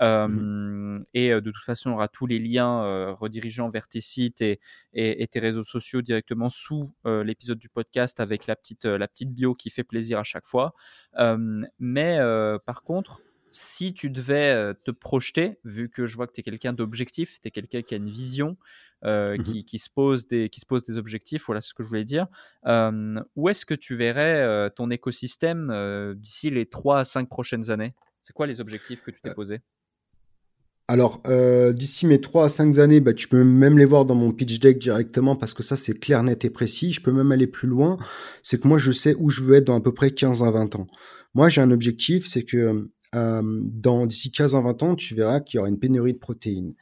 Mmh. 0.00 1.00
Et 1.14 1.32
euh, 1.32 1.40
de 1.40 1.50
toute 1.50 1.64
façon, 1.64 1.90
on 1.90 1.94
aura 1.94 2.08
tous 2.08 2.26
les 2.26 2.38
liens 2.38 2.82
euh, 2.84 3.12
redirigeant 3.12 3.68
vers 3.70 3.88
tes 3.88 4.00
sites 4.00 4.40
et, 4.40 4.60
et, 4.94 5.26
tes 5.28 5.40
réseaux 5.40 5.64
sociaux 5.64 6.02
directement 6.02 6.48
sous 6.48 6.92
l'épisode 7.04 7.58
du 7.58 7.68
podcast 7.68 8.20
avec 8.20 8.46
la 8.46 8.56
petite, 8.56 8.86
la 8.86 9.06
petite 9.06 9.32
bio 9.32 9.54
qui 9.54 9.70
fait 9.70 9.84
plaisir 9.84 10.18
à 10.18 10.24
chaque 10.24 10.46
fois. 10.46 10.74
mais 11.78 12.18
par 12.66 12.82
contre, 12.82 13.20
si 13.52 13.94
tu 13.94 14.10
devais 14.10 14.74
te 14.84 14.90
projeter, 14.90 15.58
vu 15.64 15.88
que 15.88 16.06
je 16.06 16.16
vois 16.16 16.26
que 16.26 16.32
tu 16.32 16.40
es 16.40 16.42
quelqu'un 16.42 16.72
d'objectif, 16.72 17.40
tu 17.40 17.48
es 17.48 17.50
quelqu'un 17.50 17.82
qui 17.82 17.94
a 17.94 17.96
une 17.96 18.10
vision, 18.10 18.56
mmh 19.04 19.42
qui, 19.44 19.64
qui, 19.64 19.78
se 19.78 19.88
pose 19.88 20.26
des, 20.26 20.50
qui 20.50 20.60
se 20.60 20.66
pose 20.66 20.82
des 20.82 20.98
objectifs, 20.98 21.44
voilà 21.46 21.62
ce 21.62 21.72
que 21.72 21.82
je 21.82 21.88
voulais 21.88 22.04
dire, 22.04 22.26
où 23.36 23.48
est-ce 23.48 23.64
que 23.64 23.74
tu 23.74 23.94
verrais 23.94 24.70
ton 24.76 24.90
écosystème 24.90 26.14
d'ici 26.16 26.50
les 26.50 26.66
3 26.66 26.98
à 27.00 27.04
5 27.04 27.28
prochaines 27.28 27.70
années? 27.70 27.94
C'est 28.22 28.34
quoi 28.34 28.46
les 28.46 28.60
objectifs 28.60 29.02
que 29.02 29.10
tu 29.10 29.20
t'es 29.20 29.32
posés? 29.32 29.60
alors, 30.90 31.22
d'ici 31.72 32.04
mes 32.08 32.20
3 32.20 32.46
à 32.46 32.48
5 32.48 32.78
années, 32.78 32.98
bah, 32.98 33.14
tu 33.14 33.28
peux 33.28 33.44
même 33.44 33.78
les 33.78 33.84
voir 33.84 34.04
dans 34.04 34.16
mon 34.16 34.32
pitch 34.32 34.58
deck 34.58 34.80
directement 34.80 35.36
parce 35.36 35.54
que 35.54 35.62
ça, 35.62 35.76
c'est 35.76 35.96
clair, 35.96 36.20
net 36.24 36.44
et 36.44 36.50
précis. 36.50 36.92
Je 36.92 37.00
peux 37.00 37.12
même 37.12 37.30
aller 37.30 37.46
plus 37.46 37.68
loin. 37.68 37.96
C'est 38.42 38.60
que 38.60 38.66
moi, 38.66 38.76
je 38.76 38.90
sais 38.90 39.14
où 39.16 39.30
je 39.30 39.40
veux 39.42 39.54
être 39.54 39.68
dans 39.68 39.76
à 39.76 39.80
peu 39.80 39.94
près 39.94 40.10
15 40.10 40.42
à 40.42 40.50
20 40.50 40.74
ans. 40.74 40.88
Moi, 41.32 41.48
j'ai 41.48 41.60
un 41.60 41.70
objectif, 41.70 42.26
c'est 42.26 42.42
que 42.42 42.90
dans 43.12 44.06
d'ici 44.06 44.30
15 44.30 44.54
à 44.54 44.60
20 44.60 44.82
ans, 44.82 44.94
tu 44.94 45.14
verras 45.14 45.40
qu'il 45.40 45.58
y 45.58 45.60
aura 45.60 45.68
une 45.68 45.78
pénurie 45.78 46.12
de 46.12 46.18
protéines. 46.18 46.74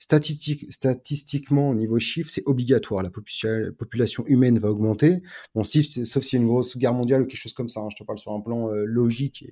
Statistique, 0.00 0.72
statistiquement, 0.72 1.70
au 1.70 1.74
niveau 1.74 1.98
chiffre, 1.98 2.30
c'est 2.30 2.46
obligatoire. 2.46 3.02
La 3.02 3.10
population 3.10 4.24
humaine 4.26 4.60
va 4.60 4.70
augmenter. 4.70 5.22
Bon, 5.56 5.64
sauf, 5.64 5.82
s'il 5.82 6.32
y 6.32 6.36
a 6.36 6.42
une 6.42 6.46
grosse 6.46 6.78
guerre 6.78 6.94
mondiale 6.94 7.22
ou 7.22 7.26
quelque 7.26 7.40
chose 7.40 7.52
comme 7.52 7.68
ça. 7.68 7.80
Hein. 7.80 7.88
je 7.90 7.96
te 7.96 8.04
parle 8.04 8.18
sur 8.18 8.32
un 8.32 8.40
plan 8.40 8.70
euh, 8.70 8.84
logique 8.84 9.44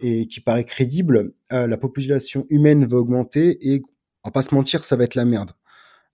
et, 0.00 0.26
qui 0.26 0.40
paraît 0.40 0.64
crédible. 0.64 1.34
Euh, 1.52 1.68
la 1.68 1.76
population 1.76 2.46
humaine 2.48 2.84
va 2.84 2.96
augmenter 2.96 3.72
et, 3.72 3.82
on 4.24 4.28
va 4.28 4.32
pas 4.32 4.42
se 4.42 4.54
mentir, 4.54 4.84
ça 4.84 4.96
va 4.96 5.04
être 5.04 5.14
la 5.14 5.24
merde. 5.24 5.52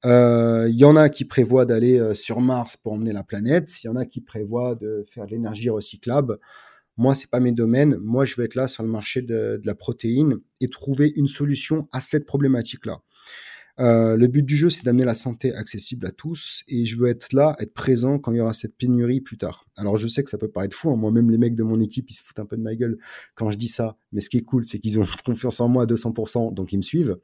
Il 0.05 0.11
euh, 0.11 0.69
y 0.69 0.85
en 0.85 0.97
a 0.97 1.09
qui 1.09 1.25
prévoient 1.25 1.65
d'aller 1.65 2.15
sur 2.15 2.41
Mars 2.41 2.77
pour 2.77 2.93
emmener 2.93 3.13
la 3.13 3.23
planète. 3.23 3.83
Il 3.83 3.87
y 3.87 3.91
en 3.91 3.97
a 3.97 4.05
qui 4.05 4.21
prévoient 4.21 4.75
de 4.75 5.07
faire 5.11 5.25
de 5.25 5.31
l'énergie 5.31 5.71
recyclable. 5.71 6.39
Moi, 7.01 7.15
c'est 7.15 7.31
pas 7.31 7.41
mes 7.41 7.53
domaines. 7.53 7.97
Moi, 7.97 8.27
je 8.27 8.37
vais 8.37 8.45
être 8.45 8.57
là 8.57 8.69
sur 8.69 8.83
le 8.83 8.91
marché 8.91 9.23
de, 9.23 9.59
la 9.65 9.75
protéine 9.75 10.37
et 10.61 10.69
trouver 10.69 11.11
une 11.17 11.29
solution 11.29 11.89
à 11.93 12.03
cette 12.03 12.27
problématique-là. 12.27 13.01
Euh, 13.79 14.19
le 14.19 14.27
but 14.27 14.43
du 14.43 14.55
jeu, 14.55 14.69
c'est 14.69 14.85
d'amener 14.85 15.07
la 15.07 15.15
santé 15.15 15.55
accessible 15.55 16.07
à 16.07 16.11
tous 16.11 16.63
et 16.69 16.85
je 16.85 16.99
veux 16.99 17.09
être 17.09 17.33
là, 17.33 17.57
être 17.59 17.73
présent 17.73 18.19
quand 18.19 18.33
il 18.33 18.37
y 18.37 18.41
aura 18.43 18.53
cette 18.53 18.77
pénurie 18.77 19.23
plus 19.23 19.39
tard. 19.39 19.65
Alors 19.77 19.97
je 19.97 20.09
sais 20.09 20.23
que 20.23 20.29
ça 20.29 20.37
peut 20.37 20.51
paraître 20.51 20.77
fou, 20.77 20.91
hein. 20.91 20.97
moi-même 20.97 21.31
les 21.31 21.39
mecs 21.39 21.55
de 21.55 21.63
mon 21.63 21.81
équipe, 21.81 22.11
ils 22.11 22.15
se 22.15 22.23
foutent 22.23 22.41
un 22.41 22.45
peu 22.45 22.59
de 22.59 22.63
ma 22.63 22.75
gueule 22.75 22.99
quand 23.35 23.51
je 23.51 23.57
dis 23.57 23.69
ça, 23.69 23.97
mais 24.13 24.21
ce 24.21 24.29
qui 24.29 24.37
est 24.37 24.43
cool, 24.43 24.65
c'est 24.65 24.79
qu'ils 24.79 25.01
ont 25.01 25.07
confiance 25.25 25.61
en 25.61 25.69
moi 25.69 25.85
à 25.85 25.87
200%, 25.87 26.53
donc 26.53 26.75
ils 26.75 26.77
me 26.77 26.83
suivent. 26.83 27.17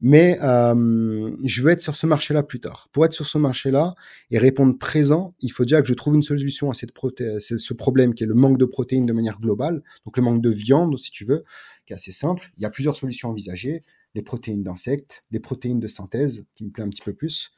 Mais 0.00 0.38
euh, 0.42 1.30
je 1.44 1.62
veux 1.62 1.70
être 1.70 1.82
sur 1.82 1.94
ce 1.94 2.06
marché-là 2.06 2.42
plus 2.42 2.60
tard. 2.60 2.88
Pour 2.92 3.04
être 3.04 3.12
sur 3.12 3.26
ce 3.26 3.36
marché-là 3.36 3.94
et 4.30 4.38
répondre 4.38 4.78
présent, 4.78 5.34
il 5.40 5.52
faut 5.52 5.64
déjà 5.64 5.82
que 5.82 5.88
je 5.88 5.94
trouve 5.94 6.14
une 6.14 6.22
solution 6.22 6.70
à 6.70 6.74
cette 6.74 6.92
ce 7.38 7.74
problème 7.74 8.14
qui 8.14 8.24
est 8.24 8.26
le 8.26 8.34
manque 8.34 8.58
de 8.58 8.64
protéines 8.64 9.06
de 9.06 9.12
manière 9.12 9.38
globale, 9.40 9.82
donc 10.06 10.16
le 10.16 10.22
manque 10.22 10.40
de 10.40 10.50
viande, 10.50 10.98
si 10.98 11.10
tu 11.10 11.24
veux, 11.24 11.44
qui 11.86 11.92
est 11.92 11.96
assez 11.96 12.12
simple. 12.12 12.50
Il 12.56 12.62
y 12.62 12.66
a 12.66 12.70
plusieurs 12.70 12.96
solutions 12.96 13.28
envisagées 13.28 13.84
les 14.14 14.22
protéines 14.22 14.62
d'insectes, 14.62 15.24
les 15.30 15.40
protéines 15.40 15.80
de 15.80 15.86
synthèse, 15.86 16.48
qui 16.54 16.64
me 16.64 16.70
plaît 16.70 16.84
un 16.84 16.88
petit 16.88 17.02
peu 17.02 17.14
plus. 17.14 17.52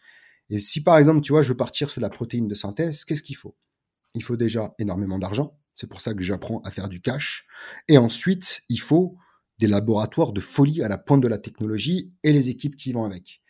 Et 0.50 0.60
si 0.60 0.82
par 0.82 0.98
exemple, 0.98 1.22
tu 1.22 1.32
vois, 1.32 1.42
je 1.42 1.48
veux 1.48 1.56
partir 1.56 1.88
sur 1.88 2.00
la 2.00 2.10
protéine 2.10 2.48
de 2.48 2.54
synthèse, 2.54 3.04
qu'est-ce 3.04 3.22
qu'il 3.22 3.36
faut? 3.36 3.56
Il 4.14 4.22
faut 4.22 4.36
déjà 4.36 4.74
énormément 4.78 5.18
d'argent. 5.18 5.58
C'est 5.74 5.88
pour 5.88 6.02
ça 6.02 6.12
que 6.12 6.22
j'apprends 6.22 6.60
à 6.64 6.70
faire 6.70 6.88
du 6.88 7.00
cash. 7.00 7.46
Et 7.88 7.96
ensuite, 7.96 8.62
il 8.68 8.80
faut 8.80 9.16
des 9.58 9.66
laboratoires 9.66 10.32
de 10.32 10.40
folie 10.40 10.82
à 10.82 10.88
la 10.88 10.98
pointe 10.98 11.22
de 11.22 11.28
la 11.28 11.38
technologie 11.38 12.12
et 12.22 12.32
les 12.32 12.48
équipes 12.48 12.76
qui 12.76 12.92
vont 12.92 13.04
avec. 13.04 13.42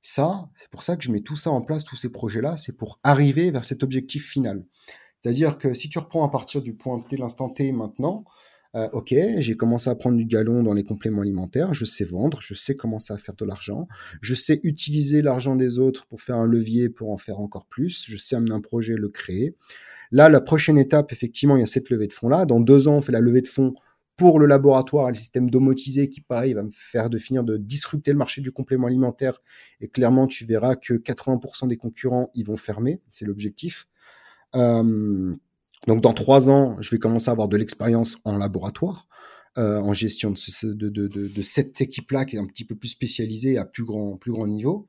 Ça, 0.00 0.48
c'est 0.54 0.70
pour 0.70 0.82
ça 0.82 0.96
que 0.96 1.02
je 1.02 1.10
mets 1.10 1.20
tout 1.20 1.36
ça 1.36 1.50
en 1.50 1.60
place, 1.60 1.84
tous 1.84 1.96
ces 1.96 2.10
projets-là, 2.10 2.56
c'est 2.56 2.76
pour 2.76 3.00
arriver 3.02 3.50
vers 3.50 3.64
cet 3.64 3.82
objectif 3.82 4.28
final. 4.28 4.64
C'est-à-dire 5.22 5.58
que 5.58 5.74
si 5.74 5.88
tu 5.88 5.98
reprends 5.98 6.24
à 6.24 6.30
partir 6.30 6.62
du 6.62 6.74
point 6.74 7.00
T, 7.00 7.16
l'instant 7.16 7.50
T 7.50 7.72
maintenant, 7.72 8.24
euh, 8.76 8.88
ok, 8.92 9.14
j'ai 9.38 9.56
commencé 9.56 9.90
à 9.90 9.94
prendre 9.94 10.16
du 10.16 10.26
galon 10.26 10.62
dans 10.62 10.74
les 10.74 10.84
compléments 10.84 11.22
alimentaires, 11.22 11.74
je 11.74 11.84
sais 11.84 12.04
vendre, 12.04 12.40
je 12.40 12.54
sais 12.54 12.76
commencer 12.76 13.12
à 13.12 13.16
faire 13.16 13.34
de 13.34 13.44
l'argent, 13.44 13.88
je 14.20 14.34
sais 14.34 14.60
utiliser 14.62 15.22
l'argent 15.22 15.56
des 15.56 15.78
autres 15.78 16.06
pour 16.06 16.20
faire 16.20 16.36
un 16.36 16.46
levier 16.46 16.88
pour 16.88 17.10
en 17.10 17.16
faire 17.16 17.40
encore 17.40 17.66
plus, 17.66 18.04
je 18.06 18.16
sais 18.16 18.36
amener 18.36 18.52
un 18.52 18.60
projet, 18.60 18.94
le 18.94 19.08
créer. 19.08 19.56
Là, 20.10 20.28
la 20.28 20.40
prochaine 20.40 20.78
étape, 20.78 21.12
effectivement, 21.12 21.56
il 21.56 21.60
y 21.60 21.62
a 21.62 21.66
cette 21.66 21.90
levée 21.90 22.06
de 22.06 22.12
fonds-là. 22.12 22.46
Dans 22.46 22.60
deux 22.60 22.88
ans, 22.88 22.96
on 22.96 23.02
fait 23.02 23.12
la 23.12 23.20
levée 23.20 23.42
de 23.42 23.48
fonds 23.48 23.74
pour 24.18 24.40
le 24.40 24.46
laboratoire 24.46 25.08
et 25.08 25.12
le 25.12 25.16
système 25.16 25.48
domotisé 25.48 26.08
qui, 26.08 26.20
pareil, 26.20 26.52
va 26.52 26.64
me 26.64 26.72
faire 26.72 27.08
de 27.08 27.18
finir 27.18 27.44
de 27.44 27.56
disrupter 27.56 28.10
le 28.10 28.18
marché 28.18 28.42
du 28.42 28.50
complément 28.50 28.88
alimentaire. 28.88 29.40
Et 29.80 29.88
clairement, 29.88 30.26
tu 30.26 30.44
verras 30.44 30.74
que 30.74 30.94
80% 30.94 31.68
des 31.68 31.76
concurrents, 31.76 32.28
ils 32.34 32.44
vont 32.44 32.56
fermer. 32.56 33.00
C'est 33.08 33.24
l'objectif. 33.24 33.86
Euh, 34.56 35.34
donc, 35.86 36.00
dans 36.02 36.14
trois 36.14 36.50
ans, 36.50 36.76
je 36.80 36.90
vais 36.90 36.98
commencer 36.98 37.28
à 37.28 37.32
avoir 37.32 37.46
de 37.46 37.56
l'expérience 37.56 38.18
en 38.24 38.36
laboratoire, 38.36 39.06
euh, 39.56 39.78
en 39.78 39.92
gestion 39.92 40.32
de, 40.32 41.42
cette 41.42 41.80
équipe-là 41.80 42.24
qui 42.24 42.34
est 42.34 42.40
un 42.40 42.46
petit 42.46 42.64
peu 42.64 42.74
plus 42.74 42.88
spécialisée 42.88 43.56
à 43.56 43.64
plus 43.64 43.84
grand, 43.84 44.16
plus 44.16 44.32
grand 44.32 44.48
niveau. 44.48 44.88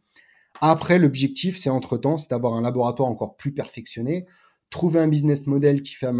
Après, 0.59 0.97
l'objectif, 0.97 1.55
c'est 1.55 1.69
entre-temps, 1.69 2.17
c'est 2.17 2.31
d'avoir 2.31 2.55
un 2.55 2.63
laboratoire 2.63 3.07
encore 3.07 3.37
plus 3.37 3.53
perfectionné, 3.53 4.25
trouver 4.71 4.99
un 4.99 5.07
business 5.07 5.45
model 5.45 5.83
qui 5.83 5.93
fait 5.93 6.07
à 6.07 6.13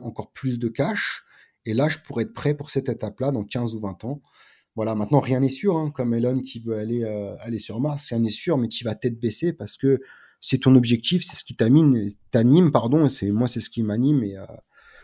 encore 0.00 0.30
plus 0.30 0.60
de 0.60 0.68
cash, 0.68 1.24
et 1.64 1.74
là, 1.74 1.88
je 1.88 1.98
pourrais 1.98 2.24
être 2.24 2.32
prêt 2.32 2.54
pour 2.54 2.70
cette 2.70 2.88
étape-là 2.88 3.30
dans 3.30 3.44
15 3.44 3.74
ou 3.74 3.80
20 3.80 4.04
ans. 4.04 4.22
Voilà, 4.74 4.94
maintenant, 4.94 5.20
rien 5.20 5.40
n'est 5.40 5.50
sûr, 5.50 5.76
hein, 5.76 5.90
comme 5.94 6.14
Elon 6.14 6.40
qui 6.40 6.60
veut 6.60 6.76
aller, 6.76 7.04
euh, 7.04 7.36
aller 7.40 7.58
sur 7.58 7.78
Mars, 7.80 8.08
rien 8.08 8.20
n'est 8.20 8.30
sûr, 8.30 8.56
mais 8.56 8.68
tu 8.68 8.84
vas 8.84 8.94
tête 8.94 9.20
baissée 9.20 9.52
parce 9.52 9.76
que 9.76 10.00
c'est 10.40 10.58
ton 10.58 10.74
objectif, 10.74 11.22
c'est 11.22 11.36
ce 11.36 11.44
qui 11.44 11.54
t'anime, 11.54 12.72
pardon, 12.72 13.04
et 13.04 13.08
c'est 13.08 13.30
moi, 13.30 13.46
c'est 13.46 13.60
ce 13.60 13.70
qui 13.70 13.82
m'anime, 13.82 14.22
euh, 14.24 14.46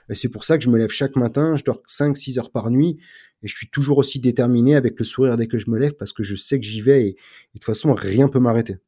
et, 0.09 0.15
c'est 0.15 0.31
pour 0.31 0.45
ça 0.45 0.57
que 0.57 0.65
je 0.65 0.71
me 0.71 0.79
lève 0.79 0.89
chaque 0.89 1.17
matin, 1.17 1.55
je 1.55 1.65
dors 1.65 1.83
5-6 1.87 2.39
heures 2.39 2.51
par 2.51 2.71
nuit, 2.71 2.99
et 3.43 3.47
je 3.47 3.55
suis 3.55 3.69
toujours 3.69 3.99
aussi 3.99 4.19
déterminé 4.21 4.75
avec 4.75 4.99
le 4.99 5.05
sourire 5.05 5.37
dès 5.37 5.47
que 5.47 5.59
je 5.59 5.71
me 5.71 5.79
lève 5.79 5.95
parce 5.95 6.13
que 6.13 6.23
je 6.23 6.35
sais 6.35 6.59
que 6.59 6.67
j'y 6.67 6.81
vais, 6.81 7.05
et, 7.05 7.09
et 7.09 7.13
de 7.13 7.19
toute 7.53 7.65
façon, 7.65 7.95
rien 7.95 8.29
peut 8.29 8.41
m'arrêter. 8.41 8.79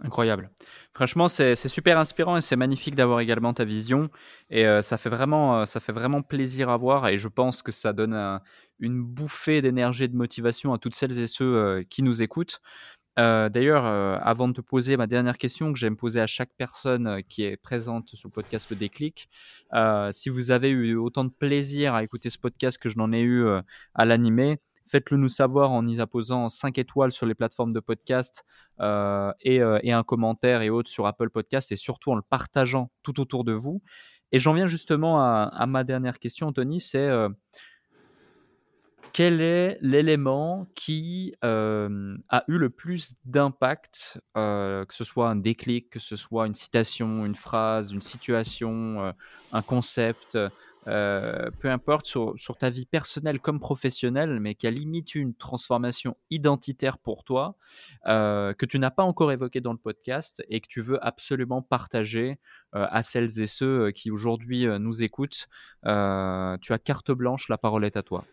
Incroyable. 0.00 0.50
Franchement, 0.94 1.26
c'est 1.26 1.56
super 1.56 1.98
inspirant 1.98 2.36
et 2.36 2.40
c'est 2.40 2.54
magnifique 2.54 2.94
d'avoir 2.94 3.18
également 3.18 3.52
ta 3.52 3.64
vision. 3.64 4.10
Et 4.48 4.64
euh, 4.64 4.80
ça, 4.80 4.96
fait 4.96 5.08
vraiment, 5.08 5.58
euh, 5.58 5.64
ça 5.64 5.80
fait 5.80 5.90
vraiment 5.90 6.22
plaisir 6.22 6.68
à 6.70 6.76
voir. 6.76 7.08
Et 7.08 7.18
je 7.18 7.26
pense 7.26 7.62
que 7.62 7.72
ça 7.72 7.92
donne 7.92 8.40
une 8.78 9.02
bouffée 9.02 9.60
d'énergie 9.60 10.04
et 10.04 10.08
de 10.08 10.16
motivation 10.16 10.72
à 10.72 10.78
toutes 10.78 10.94
celles 10.94 11.18
et 11.18 11.26
ceux 11.26 11.56
euh, 11.56 11.82
qui 11.90 12.04
nous 12.04 12.22
écoutent. 12.22 12.60
D'ailleurs, 13.16 13.84
avant 14.26 14.48
de 14.48 14.54
te 14.54 14.60
poser 14.60 14.96
ma 14.96 15.06
dernière 15.06 15.38
question 15.38 15.72
que 15.72 15.78
j'aime 15.78 15.96
poser 15.96 16.20
à 16.20 16.26
chaque 16.26 16.50
personne 16.56 17.22
qui 17.28 17.44
est 17.44 17.56
présente 17.56 18.08
sur 18.16 18.28
le 18.28 18.32
podcast 18.32 18.68
Le 18.70 18.76
Déclic, 18.76 19.28
si 20.10 20.28
vous 20.30 20.50
avez 20.50 20.70
eu 20.70 20.96
autant 20.96 21.22
de 21.22 21.30
plaisir 21.30 21.94
à 21.94 22.02
écouter 22.02 22.28
ce 22.28 22.38
podcast 22.38 22.76
que 22.76 22.88
je 22.88 22.98
n'en 22.98 23.12
ai 23.12 23.20
eu 23.20 23.46
à 23.94 24.04
l'animer, 24.04 24.58
Faites-le 24.86 25.16
nous 25.16 25.30
savoir 25.30 25.70
en 25.70 25.86
y 25.86 26.00
apposant 26.00 26.48
5 26.48 26.76
étoiles 26.76 27.10
sur 27.10 27.24
les 27.24 27.34
plateformes 27.34 27.72
de 27.72 27.80
podcast 27.80 28.44
euh, 28.80 29.32
euh, 29.46 29.78
et, 29.82 29.92
un 29.92 30.02
commentaire 30.02 30.60
et 30.60 30.68
autres 30.68 30.90
sur 30.90 31.06
Apple 31.06 31.30
Podcast 31.30 31.72
et 31.72 31.76
surtout 31.76 32.10
en 32.10 32.16
le 32.16 32.22
partageant 32.22 32.90
tout 33.02 33.18
autour 33.18 33.44
de 33.44 33.52
vous. 33.52 33.82
Et 34.30 34.38
j'en 34.38 34.52
viens 34.52 34.66
justement 34.66 35.20
à, 35.20 35.66
ma 35.66 35.84
dernière 35.84 36.18
question, 36.18 36.48
Anthony, 36.48 36.80
c'est 36.80 36.98
euh, 36.98 37.30
quel 39.12 39.40
est 39.40 39.78
l'élément 39.80 40.66
qui 40.74 41.34
a 41.42 42.44
eu 42.48 42.58
le 42.58 42.68
plus 42.68 43.14
d'impact, 43.24 44.20
que 44.34 44.86
ce 44.90 45.04
soit 45.04 45.28
un 45.28 45.36
déclic, 45.36 45.88
que 45.88 46.00
ce 46.00 46.16
soit 46.16 46.46
une 46.48 46.54
citation, 46.54 47.24
une 47.24 47.36
phrase, 47.36 47.92
une 47.92 48.00
situation, 48.00 49.14
un 49.52 49.62
concept 49.62 50.36
euh, 50.86 51.50
peu 51.60 51.70
importe, 51.70 52.06
sur, 52.06 52.56
ta 52.58 52.70
vie 52.70 52.86
personnelle 52.86 53.40
comme 53.40 53.60
professionnelle, 53.60 54.40
mais 54.40 54.54
qui 54.54 54.66
a 54.66 54.70
limite 54.70 55.14
une 55.14 55.34
transformation 55.34 56.16
identitaire 56.30 56.98
pour 56.98 57.24
toi, 57.24 57.56
euh, 58.06 58.52
que 58.52 58.66
tu 58.66 58.78
n'as 58.78 58.90
pas 58.90 59.02
encore 59.02 59.32
évoqué 59.32 59.60
dans 59.60 59.72
le 59.72 59.78
podcast 59.78 60.42
et 60.48 60.60
que 60.60 60.68
tu 60.68 60.80
veux 60.80 61.04
absolument 61.04 61.62
partager 61.62 62.38
euh, 62.74 62.86
à 62.90 63.02
celles 63.02 63.40
et 63.40 63.46
ceux 63.46 63.90
qui 63.92 64.10
aujourd'hui 64.10 64.66
nous 64.78 65.02
écoutent. 65.02 65.48
tu 65.84 65.88
as 65.88 66.78
carte 66.82 67.12
blanche, 67.12 67.48
la 67.48 67.58
parole 67.58 67.84
est 67.84 67.96
à 67.96 68.02
toi. 68.02 68.24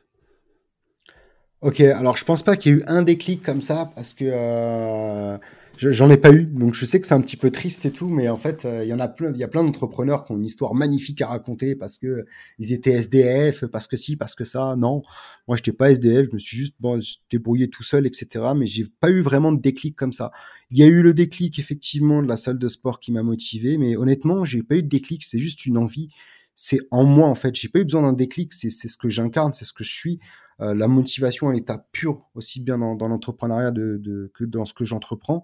Ok, 1.62 1.80
alors 1.80 2.18
je 2.18 2.26
pense 2.26 2.42
pas 2.42 2.58
qu'il 2.58 2.72
y 2.72 2.76
ait 2.76 2.80
eu 2.80 2.84
un 2.88 3.04
déclic 3.04 3.44
comme 3.44 3.62
ça 3.62 3.92
parce 3.94 4.16
que 4.16 5.40
J'en 5.78 6.12
ai 6.12 6.18
pas 6.18 6.32
eu, 6.32 6.46
donc 6.46 6.76
je 6.76 6.86
sais 6.86 7.02
que 7.02 7.08
c'est 7.08 7.16
un 7.16 7.22
petit 7.22 7.38
peu 7.38 7.50
triste 7.50 7.86
et 7.86 7.92
tout, 7.92 8.08
mais 8.08 8.30
en 8.30 8.38
fait, 8.38 8.66
euh, 8.66 8.84
il 8.84 8.90
y 8.90 8.94
en 8.94 9.00
a 9.00 9.08
plein, 9.08 9.32
il 9.32 9.38
y 9.38 9.44
a 9.44 9.48
plein 9.48 9.64
d'entrepreneurs 9.64 10.26
qui 10.26 10.32
ont 10.32 10.38
une 10.38 10.46
histoire 10.46 10.76
magnifique 10.76 11.22
à 11.22 11.28
raconter 11.28 11.76
parce 11.76 11.98
que 11.98 12.26
ils 12.60 12.72
étaient 12.72 12.92
SDF, 12.92 13.66
parce 13.66 13.88
que 13.88 13.98
si, 13.98 14.16
parce 14.16 14.36
que 14.36 14.44
ça. 14.44 14.76
Non, 14.78 15.02
moi, 15.48 15.58
j'étais 15.58 15.72
pas 15.72 15.90
SDF, 15.90 16.28
je 16.30 16.34
me 16.34 16.40
suis 16.40 16.56
juste 16.56 16.76
bon, 16.80 17.02
débrouillé 17.32 17.68
tout 17.70 17.84
seul, 17.84 18.06
etc. 18.06 18.46
Mais 18.56 18.68
j'ai 18.68 18.86
pas 19.00 19.10
eu 19.10 19.22
vraiment 19.22 19.52
de 19.52 19.60
déclic 19.60 19.96
comme 19.96 20.12
ça. 20.12 20.32
Il 20.70 20.78
y 20.78 20.84
a 20.84 20.86
eu 20.86 21.02
le 21.02 21.16
déclic 21.16 21.58
effectivement 21.58 22.22
de 22.22 22.28
la 22.28 22.36
salle 22.36 22.60
de 22.60 22.68
sport 22.68 23.00
qui 23.00 23.12
m'a 23.12 23.24
motivé, 23.24 23.78
mais 23.80 23.96
honnêtement, 23.98 24.46
j'ai 24.46 24.62
pas 24.62 24.76
eu 24.76 24.84
de 24.84 24.88
déclic. 24.88 25.24
C'est 25.24 25.40
juste 25.40 25.66
une 25.66 25.78
envie. 25.78 26.10
C'est 26.56 26.80
en 26.92 27.04
moi 27.04 27.28
en 27.28 27.36
fait. 27.36 27.56
J'ai 27.56 27.70
pas 27.70 27.80
eu 27.80 27.84
besoin 27.84 28.04
d'un 28.04 28.14
déclic. 28.14 28.54
C'est 28.54 28.70
ce 28.70 28.98
que 28.98 29.10
j'incarne, 29.10 29.54
c'est 29.54 29.66
ce 29.66 29.74
que 29.74 29.84
je 29.84 29.92
suis. 29.92 30.20
Euh, 30.60 30.76
la 30.76 30.88
motivation 30.88 31.50
à 31.50 31.54
l'état 31.54 31.86
pur, 31.92 32.30
aussi 32.36 32.62
bien 32.62 32.78
dans, 32.78 33.08
l'entrepreneuriat 33.08 33.72
que 33.72 34.44
dans 34.44 34.66
ce 34.66 34.74
que 34.74 34.86
j'entreprends. 34.86 35.44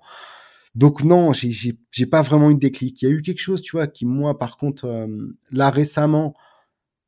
Donc 0.76 1.04
non, 1.04 1.34
j'ai 1.34 2.06
pas 2.06 2.22
vraiment 2.22 2.52
eu 2.52 2.56
de 2.56 2.60
déclic. 2.60 3.02
Il 3.02 3.06
y 3.06 3.08
a 3.08 3.12
eu 3.12 3.24
quelque 3.24 3.40
chose, 3.40 3.64
tu 3.64 3.78
vois, 3.78 3.88
qui 3.88 4.06
moi, 4.06 4.38
par 4.38 4.58
contre, 4.58 4.86
euh, 4.86 5.08
là 5.50 5.72
récemment, 5.72 6.36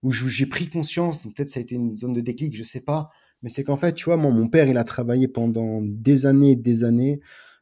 où 0.01 0.11
j'ai 0.11 0.47
pris 0.47 0.69
conscience, 0.69 1.27
peut-être 1.27 1.49
ça 1.49 1.59
a 1.59 1.63
été 1.63 1.75
une 1.75 1.95
zone 1.95 2.13
de 2.13 2.21
déclic, 2.21 2.55
je 2.55 2.63
sais 2.63 2.83
pas, 2.83 3.11
mais 3.43 3.49
c'est 3.49 3.63
qu'en 3.63 3.77
fait, 3.77 3.93
tu 3.93 4.05
vois, 4.05 4.17
mon 4.17 4.47
père, 4.47 4.67
il 4.67 4.77
a 4.77 4.83
travaillé 4.83 5.27
pendant 5.27 5.81
des 5.83 6.25
années 6.25 6.51
et 6.51 6.55
des 6.55 6.83
années 6.83 7.19